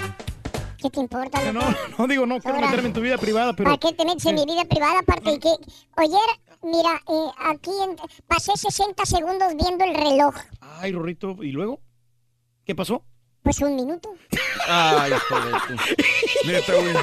[0.79, 1.41] ¿Qué te importa?
[1.53, 1.75] No, loco?
[1.99, 2.69] no digo, no quiero Ahora.
[2.69, 3.69] meterme en tu vida privada, pero...
[3.71, 5.01] ¿Para qué te metes en mi vida privada?
[5.01, 5.49] Aparte de que,
[5.97, 6.19] oye,
[6.63, 10.35] mira, eh, aquí en- pasé 60 segundos viendo el reloj.
[10.61, 11.81] Ay, Rorrito, ¿y luego?
[12.65, 13.05] ¿Qué pasó?
[13.47, 14.09] Pues un minuto.
[14.67, 16.97] Ay, hijo de tu- Neta, güey.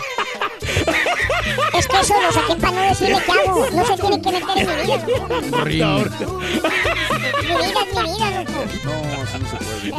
[1.79, 3.69] Es que eso lo saqué para no decirle qué hago.
[3.71, 6.39] No se tiene que meter en mi vida, loco.
[6.39, 6.49] Mi
[7.47, 8.59] vida es mi vida, loco.
[8.83, 9.91] No, así no se puede.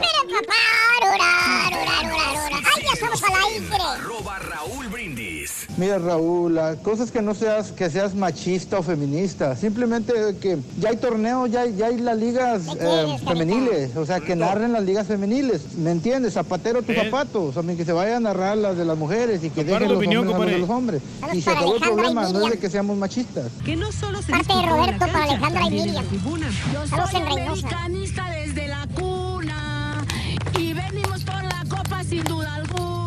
[0.00, 0.62] Mira, papá,
[1.02, 1.30] rura,
[1.70, 2.58] rura, rura, rura.
[2.74, 3.76] ¡Ay, ya estamos al aire!
[3.80, 5.33] Arroba Raúl Brindis.
[5.76, 10.58] Mira Raúl, la cosa es que no seas que seas machista o feminista, simplemente que
[10.78, 14.72] ya hay torneos, ya hay, ya hay las ligas eh, femeniles, o sea que narren
[14.72, 16.34] las ligas femeniles, ¿me entiendes?
[16.34, 19.50] Zapatero tus zapatos, o sea, que se vayan a narrar las de las mujeres y
[19.50, 21.00] que dejen los opinión, hombres a los compadre.
[21.00, 21.36] de los hombres.
[21.36, 23.46] Y se acabó el problema, no es de que seamos machistas.
[23.64, 26.04] Que no solo se Parte de Roberto para Alejandra y Miriam.
[26.04, 27.66] En Reynosa.
[27.66, 30.04] americanista desde la cuna
[30.58, 33.03] y venimos por la copa sin duda alguna.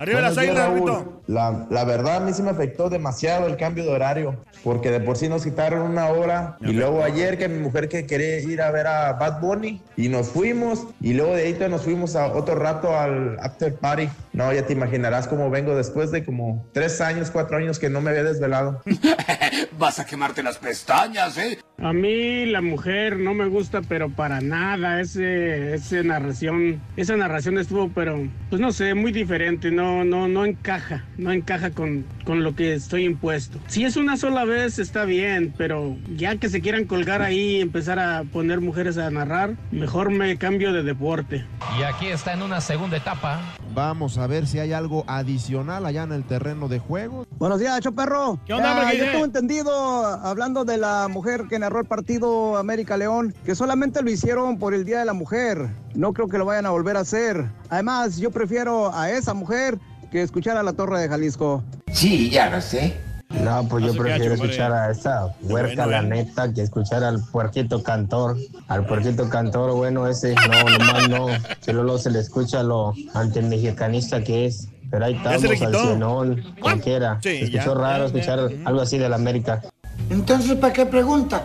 [0.00, 1.20] Arriba las águilas, Raúl.
[1.26, 4.98] La, la verdad, a mí sí me afectó demasiado el cambio de horario, porque de
[4.98, 6.56] por sí nos quitaron una hora.
[6.62, 10.08] Y luego ayer que mi mujer que quería ir a ver a Bad Bunny, y
[10.08, 14.08] nos fuimos, y luego de ahí nos fuimos a otro rato al after party.
[14.32, 18.00] No, ya te imaginarás cómo vengo después de como tres años, cuatro años que no
[18.00, 18.80] me había desvelado.
[19.78, 21.58] Vas a quemarte las pestañas, ¿eh?
[21.82, 25.00] A mí la mujer no me gusta, pero para nada.
[25.00, 29.70] Ese, ese narración, esa narración estuvo, pero pues no sé, muy diferente.
[29.70, 33.58] No, no, no encaja, no encaja con, con lo que estoy impuesto.
[33.66, 37.60] Si es una sola vez está bien, pero ya que se quieran colgar ahí y
[37.60, 41.44] empezar a poner mujeres a narrar, mejor me cambio de deporte.
[41.78, 43.40] Y aquí está en una segunda etapa.
[43.72, 47.26] Vamos a ver si hay algo adicional allá en el terreno de juego.
[47.38, 48.40] Buenos días, Choperro.
[48.44, 53.34] ¿Qué onda, yo tengo entendido, hablando de la mujer que narró el partido América León,
[53.44, 55.68] que solamente lo hicieron por el Día de la Mujer.
[55.94, 57.48] No creo que lo vayan a volver a hacer.
[57.68, 59.78] Además, yo prefiero a esa mujer
[60.10, 61.62] que escuchar a la Torre de Jalisco.
[61.92, 63.09] Sí, ya lo sé.
[63.30, 67.82] No, pues yo Hace prefiero escuchar a esa huerca, la neta, que escuchar al puerquito
[67.82, 68.36] cantor.
[68.68, 71.26] Al puerquito cantor, bueno, ese no, nomás no.
[71.60, 74.68] Solo lo se le escucha lo antimexicanista que es.
[74.90, 77.18] Pero ahí Ya se le estamos, al cienón, cualquiera.
[77.22, 79.62] Sí, Se escuchó ya, raro escuchar algo así de la América.
[80.10, 81.44] Entonces, ¿para qué pregunta?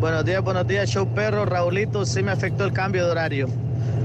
[0.00, 1.44] Buenos días, buenos días, show perro.
[1.44, 3.48] Raulito, sí me afectó el cambio de horario.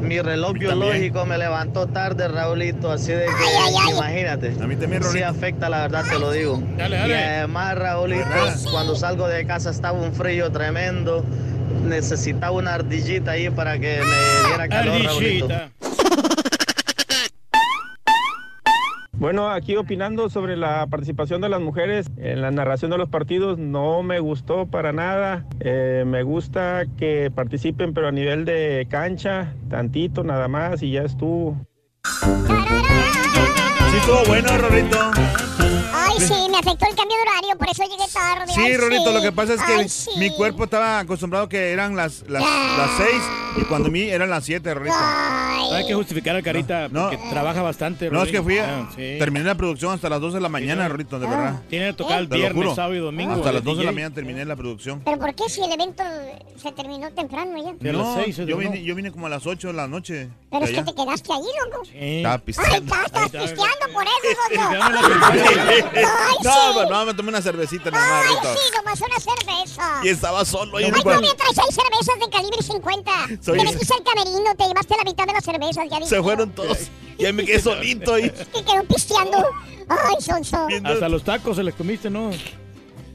[0.01, 4.53] Mi reloj biológico me levantó tarde, Raulito, así de que imagínate.
[4.61, 6.61] A mí también, Sí afecta, la verdad, te lo digo.
[6.77, 7.13] Dale, dale.
[7.13, 8.25] Y además, Raulito,
[8.71, 11.25] cuando salgo de casa estaba un frío tremendo.
[11.87, 15.47] Necesitaba una ardillita ahí para que me diera calor, Raulito.
[19.25, 23.57] Bueno, aquí opinando sobre la participación de las mujeres en la narración de los partidos,
[23.57, 25.47] no me gustó para nada.
[25.61, 31.01] Eh, me gusta que participen, pero a nivel de cancha, tantito nada más y ya
[31.01, 31.57] estuvo.
[33.95, 34.97] Sí, estuvo bueno, Rorito.
[35.93, 38.51] Ay, sí, me afectó el cambio de horario, por eso llegué tarde.
[38.53, 39.13] Sí, Ay, Rorito, sí.
[39.13, 40.09] lo que pasa es que Ay, sí.
[40.17, 43.21] mi cuerpo estaba acostumbrado que eran las, las, las seis
[43.57, 44.95] y cuando a mí eran las siete, Rorito.
[44.97, 48.09] Hay que justificar a Carita porque trabaja bastante.
[48.11, 49.15] No, es que fui, a- Ah, sí.
[49.17, 51.61] terminé la producción hasta las 2 de la mañana, Rorito, de verdad.
[51.69, 52.75] Tiene que tocar el viernes, juro.
[52.75, 53.33] sábado y domingo.
[53.33, 55.01] Hasta las 2 de la mañana terminé la producción.
[55.05, 56.03] ¿Pero por qué si el evento
[56.61, 57.91] se terminó temprano ya?
[57.93, 60.27] No, yo, vine, yo vine como a las 8 de la noche.
[60.51, 61.83] Pero de es que te quedaste ahí, loco.
[61.93, 62.95] Estaba Ay, pisteando.
[63.05, 64.41] estás pisteando por eso,
[64.73, 65.09] loco.
[66.43, 66.89] no, sí.
[66.89, 70.01] no, me tomé una cervecita nada más, Ay, sí, nomás una cerveza.
[70.03, 73.11] Y estaba solo ahí Ay, no, mientras hay cervezas de calibre 50.
[73.41, 76.09] Soy- Te metiste al camerino, te llevaste la mitad de las cervezas, ya dije.
[76.09, 76.77] Se fueron todos.
[77.17, 78.25] Y ahí me quedé solito ahí.
[78.55, 79.37] Y quedó pisteando.
[79.87, 80.67] Ay, sonso.
[80.83, 82.31] Hasta los tacos se les comiste, ¿no?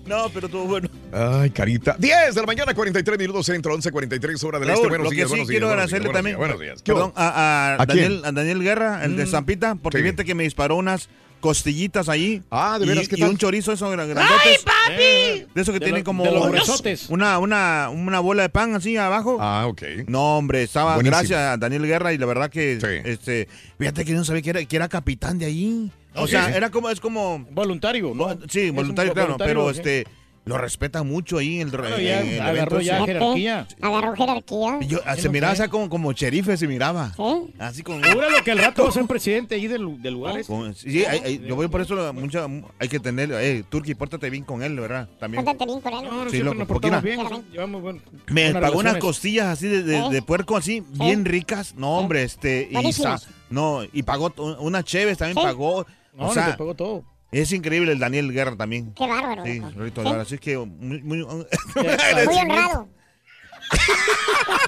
[0.06, 0.88] No, pero todo bueno.
[1.12, 1.94] Ay, carita.
[1.98, 4.88] 10 de la mañana, 43 minutos centro, 11, 43 horas del Raúl, este.
[4.88, 6.82] Buenos lo que días, sí buenos días, quiero buenos agradecerle días, también, buenos días.
[6.82, 7.28] ¿Qué perdón, a,
[7.76, 7.86] a ¿A?
[7.86, 9.28] Daniel, a Daniel Guerra, el de Mm.
[9.28, 10.04] Zampita, porque Sí.
[10.04, 11.08] fíjate que me disparó unas
[11.40, 12.42] costillitas ahí.
[12.50, 13.04] Ah, ¿de veras?
[13.04, 14.62] Y, ¿Qué y un chorizo eso gra- grandotes.
[14.64, 14.92] papi!
[14.98, 18.48] Eh, de eso que De tiene lo- como de los una, una, una bola de
[18.50, 19.38] pan así abajo.
[19.40, 19.82] Ah, ok.
[20.06, 21.16] No, hombre, estaba Buenísimo.
[21.18, 24.64] gracias a Daniel Guerra y la verdad que este, fíjate que no sabía que era,
[24.64, 25.90] que era capitán de ahí.
[26.14, 28.36] O sea, era como, es como voluntario, ¿no?
[28.48, 29.78] Sí, voluntario, claro, voluntario, pero ¿sí?
[29.80, 30.06] este
[30.46, 33.04] lo respeta mucho ahí el, Bueno, ya en el agarró evento, ya sí.
[33.06, 33.68] jerarquía.
[33.80, 34.78] Agarró jerarquía.
[34.88, 37.12] Yo, se miraba sea, como, como sheriff, se miraba.
[37.58, 38.02] Así con.
[38.02, 40.42] Júralo que el rato va a ser presidente ahí del, del lugar.
[40.46, 42.46] con- sí, hay- hay- yo voy por eso, mucha,
[42.78, 43.30] hay que tener.
[43.32, 45.08] Eh, Turki, pórtate bien con él, ¿verdad?
[45.20, 45.44] También.
[45.44, 46.04] Póntate bien con él.
[46.04, 47.20] No, no, Sí, loco, nos bien.
[47.52, 50.08] Llevamos buen- Me buenas pagó unas costillas así de, de- ¿Eh?
[50.10, 51.74] de puerco así, bien ricas.
[51.76, 52.68] No, hombre, este.
[52.70, 52.74] Y,
[53.50, 55.42] no, y pagó unas cheves también Sí.
[55.44, 55.86] pagó.
[56.14, 57.04] No, o sea, pagó todo.
[57.32, 58.92] Es increíble el Daniel Guerra también.
[58.94, 59.44] Qué bárbaro.
[59.44, 59.72] Sí, loco.
[59.76, 60.04] Rorrito, Sí.
[60.08, 62.88] verdad, Así que muy, muy, Muy honrado.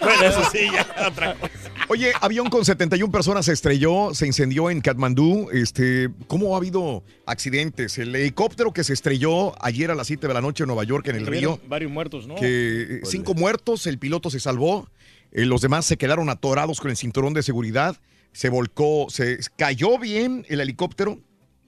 [0.00, 1.52] Bueno, eso sí, ya otra cosa.
[1.88, 5.48] Oye, avión con 71 personas se estrelló, se incendió en Katmandú.
[5.52, 7.98] Este, ¿Cómo ha habido accidentes?
[7.98, 11.08] El helicóptero que se estrelló ayer a las 7 de la noche en Nueva York,
[11.08, 12.36] en el río, Varios muertos, ¿no?
[12.36, 14.88] que eh, cinco muertos, el piloto se salvó,
[15.32, 17.96] eh, los demás se quedaron atorados con el cinturón de seguridad,
[18.32, 21.18] se volcó, se cayó bien el helicóptero,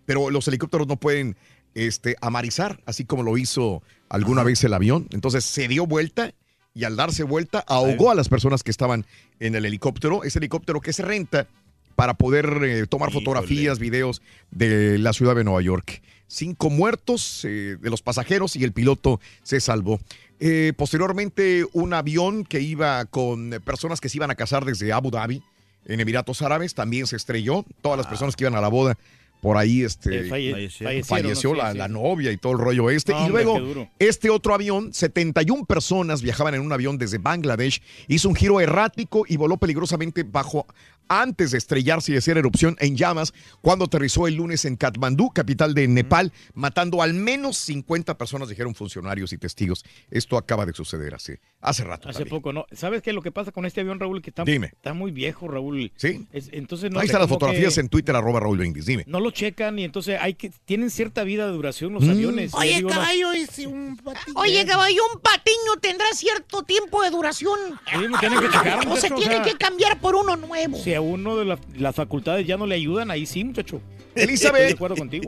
[0.07, 1.37] pero los helicópteros no pueden
[1.75, 5.09] este, amarizar, así como lo hizo alguna vez el avión.
[5.11, 6.33] Entonces se dio vuelta
[6.75, 9.07] y al darse vuelta ahogó a las personas que estaban
[9.41, 10.25] en el helicóptero.
[10.25, 11.47] Ese helicóptero que se renta
[11.95, 16.03] para poder eh, tomar fotografías, videos de la ciudad de Nueva York.
[16.27, 20.01] Cinco muertos eh, de los pasajeros y el piloto se salvó.
[20.41, 25.11] Eh, posteriormente, un avión que iba con personas que se iban a casar desde Abu
[25.11, 25.43] Dhabi,
[25.87, 27.65] en Emiratos Árabes, también se estrelló.
[27.83, 28.99] Todas las personas que iban a la boda,
[29.45, 31.57] por ahí este, Eh, falle- falleció ¿no?
[31.57, 31.77] Sí, la, sí.
[31.79, 33.13] la novia y todo el rollo este.
[33.13, 37.83] No, y hombre, luego, este otro avión, 71 personas viajaban en un avión desde Bangladesh,
[38.09, 40.67] hizo un giro errático y voló peligrosamente bajo
[41.09, 45.75] antes de estrellarse y hacer erupción en llamas cuando aterrizó el lunes en Katmandú, capital
[45.75, 49.85] de Nepal, matando al menos 50 personas, dijeron funcionarios y testigos.
[50.11, 52.09] Esto acaba de suceder hace, hace rato.
[52.09, 52.37] Hace también.
[52.37, 52.67] poco, ¿no?
[52.73, 53.13] ¿Sabes qué?
[53.13, 54.69] Lo que pasa con este avión, Raúl, que está, Dime.
[54.69, 55.93] está muy viejo, Raúl.
[55.97, 56.27] Sí.
[56.33, 58.87] Es- entonces no Ahí están las fotografías que en Twitter, arroba Raúl Brindis.
[58.87, 59.05] Dime.
[59.07, 62.11] No lo checan y entonces hay que tienen cierta vida de duración los Mm.
[62.11, 62.53] aviones.
[62.53, 64.35] Yo Oye, digo, no, caballo, si un patiño.
[64.37, 67.59] Oye, caballo, un patiño tendrá cierto tiempo de duración.
[67.91, 70.77] Sí, me tienen que checar, O se o tiene sea- que cambiar por uno nuevo.
[70.97, 73.81] A uno de la- las facultades ya no le ayudan, ahí sí, muchacho.
[74.15, 74.79] Elizabeth.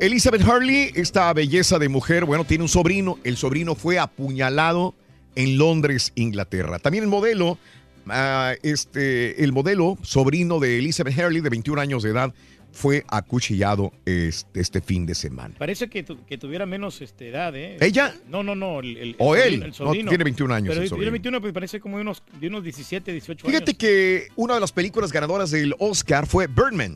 [0.00, 3.18] Elizabeth Hurley, esta belleza de mujer, bueno, tiene un sobrino.
[3.24, 4.94] El sobrino fue apuñalado
[5.34, 6.78] en Londres, Inglaterra.
[6.78, 7.58] También el modelo,
[8.08, 12.32] ah, este, el modelo sobrino de Elizabeth Hurley, de 21 años de edad,
[12.76, 15.54] fue acuchillado este, este fin de semana.
[15.58, 17.78] Parece que, tu- que tuviera menos este, edad, ¿eh?
[17.80, 18.14] ¿Ella?
[18.28, 18.80] No, no, no.
[18.80, 19.48] El, el- ¿O el él?
[19.60, 20.08] sobrino- No, sobrino.
[20.10, 21.12] tiene 21 años Pero el tiene sobrino.
[21.12, 23.78] 21, pues parece como de unos, de unos 17, 18 Fíjate años.
[23.78, 26.92] que una de las películas ganadoras del Oscar fue Birdman.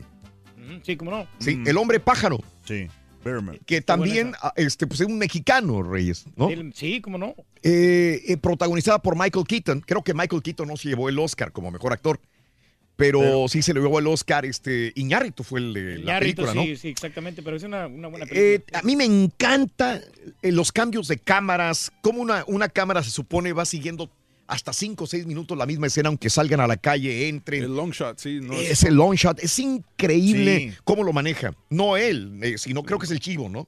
[0.57, 1.27] Ujú, Sí, cómo no.
[1.39, 2.39] Sí, El hombre pájaro.
[2.63, 2.87] Sí,
[3.25, 3.59] Birdman.
[3.65, 6.49] Que también ah, este, pues, es un mexicano, Reyes, ¿no?
[6.73, 7.33] Sí, cómo no.
[7.63, 9.81] Eh, eh, protagonizada por Michael Keaton.
[9.81, 12.19] Creo que Michael Keaton no se llevó el Oscar como mejor actor.
[12.97, 16.53] Pero, sí se le llevó el Oscar, este, Iñárritu fue el de la Iñárritu, película,
[16.53, 16.63] ¿no?
[16.67, 18.79] sí, sí, exactamente, pero es una, una buena Eh, película.
[18.79, 19.99] a mí me encanta
[20.43, 24.11] eh, los cambios de cámaras, cómo una, una cámara se supone va siguiendo
[24.45, 27.63] hasta 5 o 6 minutos la misma escena, aunque salgan a la calle, entren.
[27.63, 28.39] El long shot, sí.
[28.41, 30.77] No es el long shot, es increíble Sí.
[30.83, 31.53] cómo lo maneja.
[31.69, 33.67] No él, eh, sino creo que es el chivo, ¿no?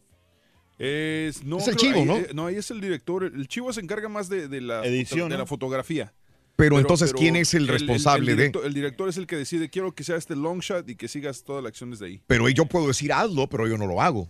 [0.77, 2.18] Es, no, Es el creo- chivo, ahí- ¿no?
[2.18, 3.24] eh, no, ahí es el director.
[3.24, 5.42] El chivo se encarga más de, de la Edición, de ¿no?
[5.43, 6.11] la fotografía.
[6.56, 8.43] Pero entonces, ¿quién es el responsable el de?
[8.43, 11.07] director, El director es el que decide, quiero que sea este long shot y que
[11.07, 12.22] sigas toda la acción desde ahí.
[12.27, 14.30] Pero yo puedo decir hazlo, pero yo no lo hago.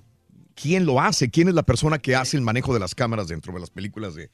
[0.56, 1.30] ¿Quién lo hace?
[1.30, 4.16] ¿Quién es la persona que hace el manejo de las cámaras dentro de las películas
[4.16, 4.30] de...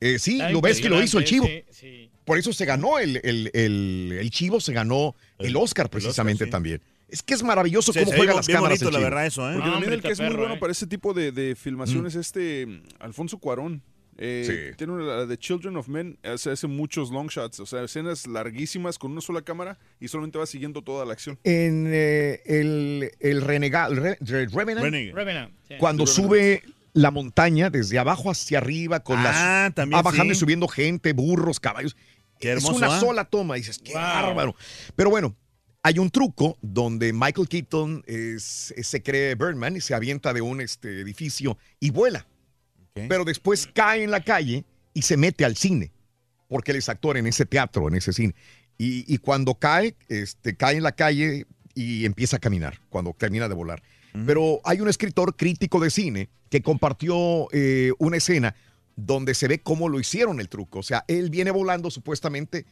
[0.00, 1.44] Eh, sí, lo ves que lo hizo el chivo.
[1.46, 2.10] impresionante, sí, sí.
[2.24, 6.50] Por eso se ganó el, el, el- el chivo, se ganó el Oscar precisamente sí.
[6.50, 6.82] también.
[7.08, 9.10] Es que es maravilloso Sí, cómo juega las bien cámaras bonito, el la chivo.
[9.10, 9.54] verdad, eso, ¿eh?
[9.54, 10.58] Porque No, también hombre, el que es muy bueno ¿eh?
[10.58, 13.82] para ese tipo de, de filmaciones es este mm, Alfonso Cuarón.
[14.18, 14.76] Eh, Sí.
[14.78, 18.26] Tiene una la de Children of Men, hace, hace muchos long shots, o sea, escenas
[18.26, 21.38] larguísimas con una sola cámara y solamente va siguiendo toda la acción.
[21.44, 25.12] En eh, el, el renegado, el Re- Re- Revenant, Renegade.
[25.12, 25.74] Revenant, sí.
[25.78, 26.62] cuando The sube
[26.94, 30.38] la montaña desde abajo hacia arriba con Ah, las también va bajando sí.
[30.38, 31.94] y subiendo gente, burros, caballos.
[32.40, 33.00] Qué hermoso, es una ¿ah?
[33.00, 34.00] sola toma, dices, qué Wow.
[34.00, 34.56] bárbaro.
[34.94, 35.36] Pero bueno,
[35.82, 40.40] hay un truco donde Michael Keaton es- es- se cree Birdman y se avienta de
[40.40, 42.26] un este, edificio y vuela.
[43.08, 45.92] Pero después cae en la calle y se mete al cine,
[46.48, 48.34] porque él es actor en ese teatro, en ese cine.
[48.78, 53.48] Y, y cuando cae, este, cae en la calle y empieza a caminar, cuando termina
[53.48, 53.82] de volar.
[54.26, 58.54] Pero hay un escritor crítico de cine que compartió eh, una escena
[58.96, 60.78] donde se ve cómo lo hicieron el truco.
[60.78, 62.64] O sea, él viene volando supuestamente,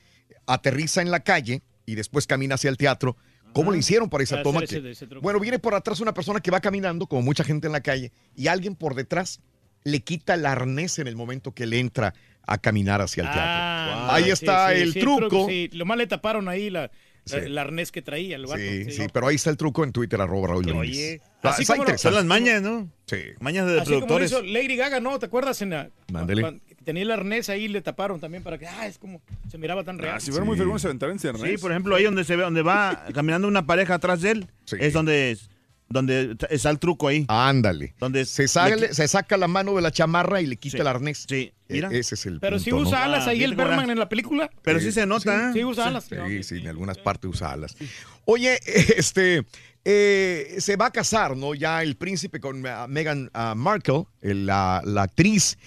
[0.47, 3.19] aterriza en la calle y después camina hacia el teatro.
[3.53, 4.61] ¿Cómo le hicieron para esa Para toma?
[4.63, 7.73] que- ese- bueno, viene por atrás una persona que va caminando, como mucha gente en
[7.75, 9.41] la calle, y alguien por detrás
[9.85, 12.15] le quita el arnés en el momento que él entra
[12.47, 13.43] a caminar hacia el teatro.
[13.45, 15.47] Ah, Ahí sí, está sí, el sí, truco.
[15.49, 16.91] Sí, lo más le taparon ahí la,
[17.27, 17.37] Sí.
[17.37, 18.59] el arnés que traía el vato.
[18.59, 20.69] Sí, sí, pero ahí está el truco en Twitter, arroba Raúl.
[20.73, 21.99] Oye, así como lo- interesante.
[21.99, 22.91] Son las mañas, ¿no?
[23.07, 23.17] Sí.
[23.41, 24.31] Mañas de Así como lo productores.
[24.31, 25.19] hizo Lady Gaga, ¿no?
[25.19, 25.63] ¿Te acuerdas?
[25.63, 26.61] En la, Mándele.
[26.85, 29.99] tenía el arnés ahí le taparon también para que, ah, es como, se miraba tan
[29.99, 30.17] real.
[30.17, 32.43] Ah, si fuera muy fregón se aventaran en Sí, por ejemplo, ahí donde se ve,
[32.43, 34.47] donde va caminando una pareja atrás de él,
[34.79, 35.49] es donde es,
[35.89, 37.25] donde está el truco ahí.
[37.29, 37.95] Ándale.
[38.01, 41.25] Donde Se, sale- se saca la mano de la chamarra y le quita el arnés.
[41.29, 41.89] Sí, mira.
[41.93, 43.05] ese es el Pero punto, si usa ¿no?
[43.05, 44.51] alas ahí Ah, el cómo Berman en la película.
[44.63, 45.61] Pero sí se nota, Sí, ¿eh?
[45.61, 46.05] sí usa alas.
[46.09, 47.77] Sí, sí, en algunas partes usa alas.
[48.25, 48.59] Oye,
[48.97, 49.45] este,
[49.85, 51.55] eh, se va a casar, ¿no?
[51.55, 55.59] Ya el príncipe con ah, Meghan ah, Markle, el- la, la actriz.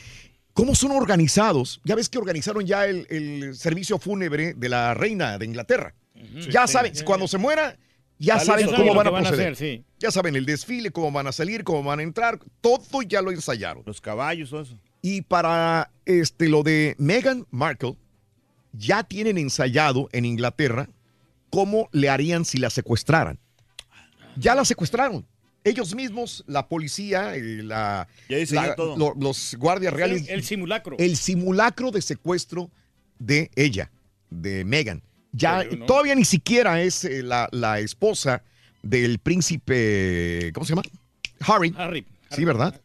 [0.54, 1.80] ¿Cómo son organizados?
[1.84, 5.94] Ya ves que organizaron ya el, el servicio fúnebre de la reina de Inglaterra.
[6.50, 7.04] ya sí, saben, sí.
[7.04, 7.78] cuando se muera,
[8.20, 9.84] ya saben cómo van a van a hacer, sí.
[10.00, 13.32] Ya saben el desfile, cómo van a salir, cómo van a entrar, todo ya lo
[13.32, 13.84] ensayaron.
[13.86, 14.78] Los caballos, todo eso.
[15.02, 17.96] Y para este, lo de Meghan Markle,
[18.74, 20.90] ya tienen ensayado en Inglaterra
[21.50, 23.40] cómo le harían si la secuestraran.
[24.36, 25.26] Ya la secuestraron.
[25.64, 28.08] Ellos mismos, la policía, eh, la,
[28.98, 30.28] lo- los guardias reales.
[30.30, 30.96] El, el simulacro.
[31.00, 32.70] el simulacro de secuestro
[33.20, 33.92] de ella,
[34.30, 35.02] de Meghan.
[35.32, 35.86] Ya Pero no.
[35.86, 38.44] todavía ni siquiera es eh, la, la esposa
[38.82, 40.84] del príncipe, ¿cómo se llama?
[41.42, 41.74] Harry.
[41.78, 42.06] Harry.
[42.32, 42.80] Sí, ¿verdad?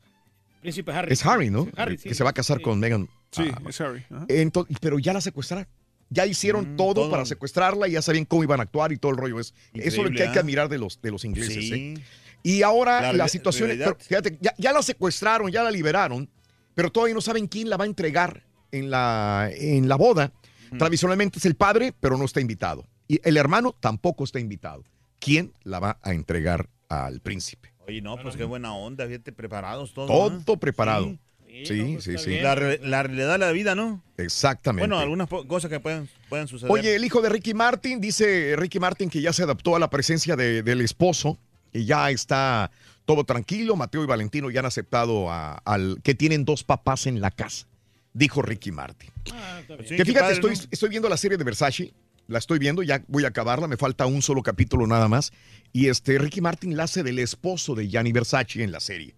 [0.61, 1.12] Príncipe Harry.
[1.12, 1.69] Es Harry, ¿no?
[1.77, 2.09] Harry, sí.
[2.09, 3.09] que se va a casar con Meghan.
[3.31, 4.05] Sí, Ah, es Harry.
[4.11, 4.27] ajá.
[4.27, 5.67] Ento- pero ya la secuestraron.
[6.11, 7.11] Ya hicieron todo, todo.
[7.11, 9.41] para secuestrarla, ya sabían cómo iban a actuar y todo el rollo.
[9.41, 10.43] Es, eso es lo que hay que ¿ah?
[10.43, 11.55] admirar de los, de los ingleses.
[11.69, 11.73] Sí.
[11.73, 11.95] ¿eh?
[12.43, 13.97] Y ahora La situación, realidad.
[13.99, 16.29] fíjate, ya, ya la secuestraron, ya la liberaron,
[16.75, 20.33] pero todavía no saben quién la va a entregar en la, en la boda.
[20.78, 22.86] Tradicionalmente es el padre, pero no está invitado.
[23.09, 24.84] Y el hermano tampoco está invitado.
[25.18, 27.73] ¿Quién la va a entregar al príncipe?
[27.86, 30.09] Oye, no, pues qué buena onda, fíjate, preparados todos.
[30.09, 30.57] Todo ¿no?
[30.60, 31.07] preparado.
[31.07, 31.18] Sí.
[31.67, 32.39] Sí, sí, sí.
[32.41, 34.02] La, re- la realidad de la vida, ¿no?
[34.17, 34.89] Exactamente.
[34.89, 36.73] Bueno, algunas cosas que pueden, pueden suceder.
[36.73, 39.91] Oye, el hijo de Ricky Martin, dice Ricky Martin que ya se adaptó a la
[39.91, 41.39] presencia de- del esposo
[41.70, 42.70] y ya está
[43.05, 43.76] todo tranquilo.
[43.76, 47.67] Mateo y Valentino ya han aceptado a- al que tienen dos papás en la casa,
[48.12, 49.10] dijo Ricky Martin.
[49.24, 50.62] Sí, que fíjate, padre, estoy, ¿no?
[50.70, 51.92] estoy viendo la serie de Versace,
[52.28, 55.32] la estoy viendo, ya voy a acabarla, me falta un solo capítulo nada más.
[55.73, 59.15] Y este Ricky Martin la hace del esposo de Gianni Versace en la serie.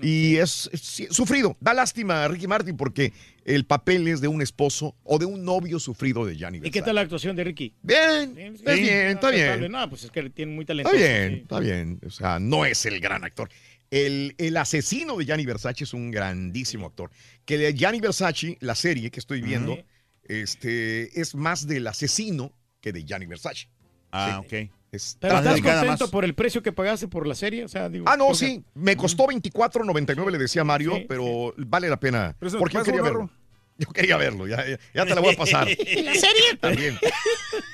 [0.00, 0.70] Y es,
[1.10, 1.54] sufrido.
[1.60, 3.12] Da lástima a Ricky Martin porque
[3.44, 6.72] el papel es de un esposo o de un novio sufrido de Gianni ¿Y Versace.
[6.80, 7.74] qué tal la actuación de Ricky?
[7.82, 9.70] Bien, Sí, es bien, está bien.
[9.70, 10.96] No, pues es que tiene muy Está talentoso.
[10.96, 11.40] bien, sí.
[11.42, 12.00] está bien.
[12.06, 13.50] O sea, no es el gran actor.
[13.92, 17.10] El, el asesino de Gianni Versace es un grandísimo actor.
[17.44, 19.76] Que de Gianni Versace, la serie que estoy viendo,
[20.24, 23.68] este, es más del asesino que de Gianni Versace.
[24.10, 24.64] Ah, Sí.
[24.64, 24.70] ok.
[24.92, 26.10] Es ¿Pero estás contento más.
[26.10, 27.64] por el precio que pagaste por la serie?
[27.64, 28.64] O sea, digo, Ah, no, porque- sí.
[28.74, 32.34] Me costó 24.99, le decía Mario, Sí, pero vale la pena.
[32.38, 33.30] Pero eso Porque yo quería verlo.
[33.78, 35.66] Yo quería verlo, ya, ya, ya te la voy a pasar.
[35.96, 36.56] ¿Y la serie?
[36.60, 36.98] También.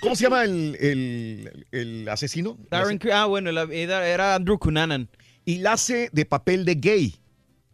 [0.01, 2.57] ¿Cómo se llama el, el- el asesino?
[2.71, 5.09] Darren ah, bueno, era Andrew Cunanan.
[5.49, 7.15] Y la hace de papel de gay.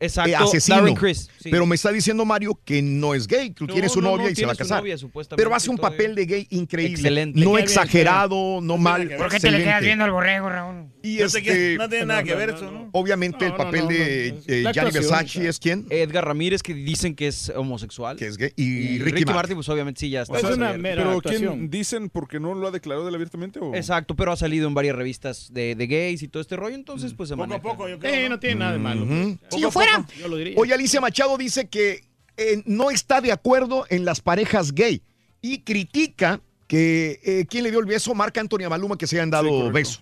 [0.05, 0.77] Exacto, eh, asesino.
[0.79, 1.51] Darren Criss, sí.
[1.51, 4.27] Pero me está diciendo Mario que no es gay, que No, tiene su no, novia
[4.27, 4.81] no, y se va a casar.
[4.81, 6.95] novia, supuestamente, pero hace un papel de gay increíble.
[6.95, 7.41] Excelente.
[7.41, 9.09] No exagerado, no mal.
[9.17, 10.87] ¿Por qué te le quedas viendo al borrego, Raúl?
[11.03, 12.89] Y este, no tiene nada que ver eso, ¿no?
[12.93, 14.43] obviamente el papel no, de no, no.
[14.71, 15.87] eh, Gianni Versace es quién?
[15.91, 18.17] Edgar Ramírez, que dicen que es homosexual.
[18.17, 18.53] Que es gay.
[18.57, 19.35] Y, Y Ricky, Ricky, Martin.
[19.35, 20.39] Martin, pues obviamente sí ya está.
[20.39, 21.53] Es una mera Pero actuación.
[21.59, 23.59] ¿quién dicen porque no lo ha declarado él abiertamente?
[23.61, 23.75] O?
[23.75, 27.13] Exacto, pero ha salido en varias revistas de, de gays y todo este rollo, entonces
[27.15, 28.15] pues se Poco a poco, yo creo.
[28.23, 28.39] Sí, ¿no?
[28.39, 29.07] tiene nada de malo.
[29.51, 30.55] Si yo fuera, Yo lo diría.
[30.59, 32.05] Oye, Alicia Machado dice que
[32.37, 35.03] eh, no está de acuerdo en las parejas gay
[35.41, 39.31] y critica que eh, quién le dio el beso, Marc Antonio Maluma, que se hayan
[39.31, 40.01] dado beso.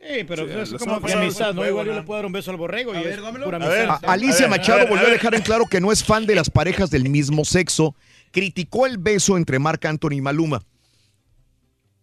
[0.00, 1.64] Sí, pero Sí, es como amistad, ¿no?
[1.66, 3.44] Igual yo le puedo dar un beso al borrego y A es ver, dámelo.
[3.44, 3.88] pura A ver.
[3.88, 4.08] amistad.
[4.08, 6.26] A- Alicia ver, Machado a ver, volvió a dejar en claro que no es fan
[6.26, 7.94] de las parejas del mismo sexo.
[8.32, 10.62] Criticó el beso entre Marc Anthony y Maluma.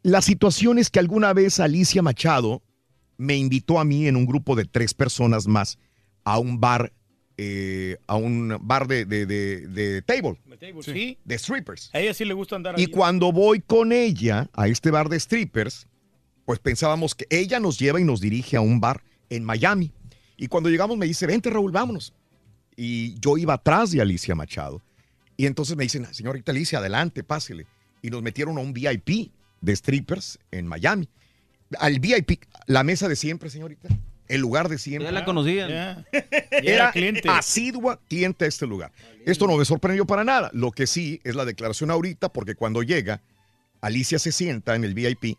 [0.02, 2.62] La situación es que alguna vez Alicia Machado
[3.18, 5.78] me invitó a mí en un grupo de tres personas más
[6.24, 6.94] a un bar,
[7.42, 10.38] eh, a un bar de, de- de- de table,
[10.82, 11.18] Sí.
[11.24, 11.90] de strippers.
[11.94, 15.18] A ella sí le gusta andar Y cuando voy con ella a este bar de
[15.18, 15.88] strippers,
[16.44, 19.94] pues pensábamos que ella nos lleva y nos dirige a un bar en Miami.
[20.36, 22.14] Y cuando llegamos me dice, vente Raúl, vámonos.
[22.76, 24.82] Y yo iba atrás de Alicia Machado.
[25.38, 27.66] Y entonces me dicen, señorita Alicia, adelante, pásele.
[28.02, 31.08] Y nos metieron a un VIP de strippers en Miami.
[31.80, 33.88] Al VIP, la mesa de siempre, señorita.
[34.30, 35.06] El lugar de siempre.
[35.06, 36.06] Ya la conocían.
[36.52, 36.94] Era
[37.28, 38.92] asidua cliente a este lugar.
[39.26, 40.50] Esto no me sorprendió para nada.
[40.54, 43.22] Lo que sí es la declaración ahorita, porque cuando llega,
[43.82, 45.38] Alicia se sienta en el VIP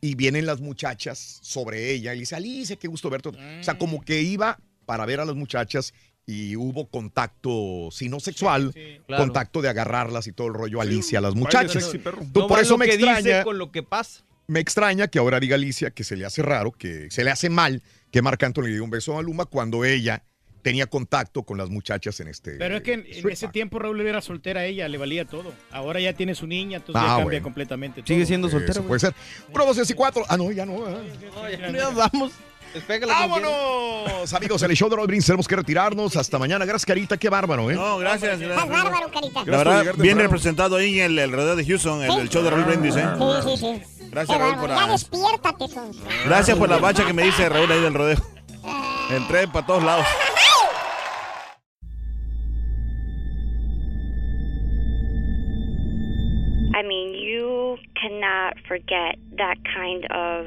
[0.00, 3.28] y vienen las muchachas sobre ella y le dice, Alicia, qué gusto verte.
[3.28, 5.92] O sea, como que iba para ver a las muchachas
[6.26, 8.72] y hubo contacto, si no sexual,
[9.06, 9.24] claro.
[9.24, 11.82] contacto de agarrarlas y todo el rollo Alicia a las muchachas.
[11.82, 12.20] sexy, perro.
[12.32, 13.44] Tú, No por eso lo me que dice extraña.
[13.44, 14.22] con lo que pasa.
[14.46, 17.50] Me extraña que ahora diga Alicia que se le hace raro, que se le hace
[17.50, 20.24] mal que Marc Anthony le dio un beso a Maluma cuando ella
[20.62, 22.52] tenía contacto con las muchachas en este.
[22.56, 25.54] Pero es que en, en ese tiempo Raúl era soltera a ella, le valía todo.
[25.70, 27.42] Ahora ya tiene su niña, entonces Ah, ya cambia bueno.
[27.44, 28.02] completamente.
[28.06, 29.14] Sigue siendo soltera, Eso puede ser.
[29.54, 30.24] 1, 2, 3 y 4.
[30.28, 30.84] Ah, no, ya no.
[30.86, 31.00] ah.
[31.72, 32.32] Ya vamos.
[33.06, 34.32] ¡Vámonos!
[34.32, 36.16] Amigos, en el show de Brindis tenemos que retirarnos.
[36.16, 36.64] Hasta mañana.
[36.64, 37.16] Gracias, Carita.
[37.16, 37.74] Qué bárbaro, ¿eh?
[37.74, 38.38] No, gracias.
[38.38, 38.68] gracias.
[38.68, 39.42] Bárbaro, carita.
[39.46, 42.50] La verdad, bien representado ahí en el, el rodeo de Houston, el, el show de
[42.50, 43.04] Raúl Brindis, ¿eh?
[43.42, 44.06] Sí, sí, sí.
[44.10, 45.64] Gracias, Raúl, por Ya la- despiértate.
[46.26, 48.18] Gracias por la bacha que me dice Raúl ahí del rodeo.
[49.10, 50.06] Entré para todos lados.
[56.72, 60.46] I mean, you cannot forget that kind of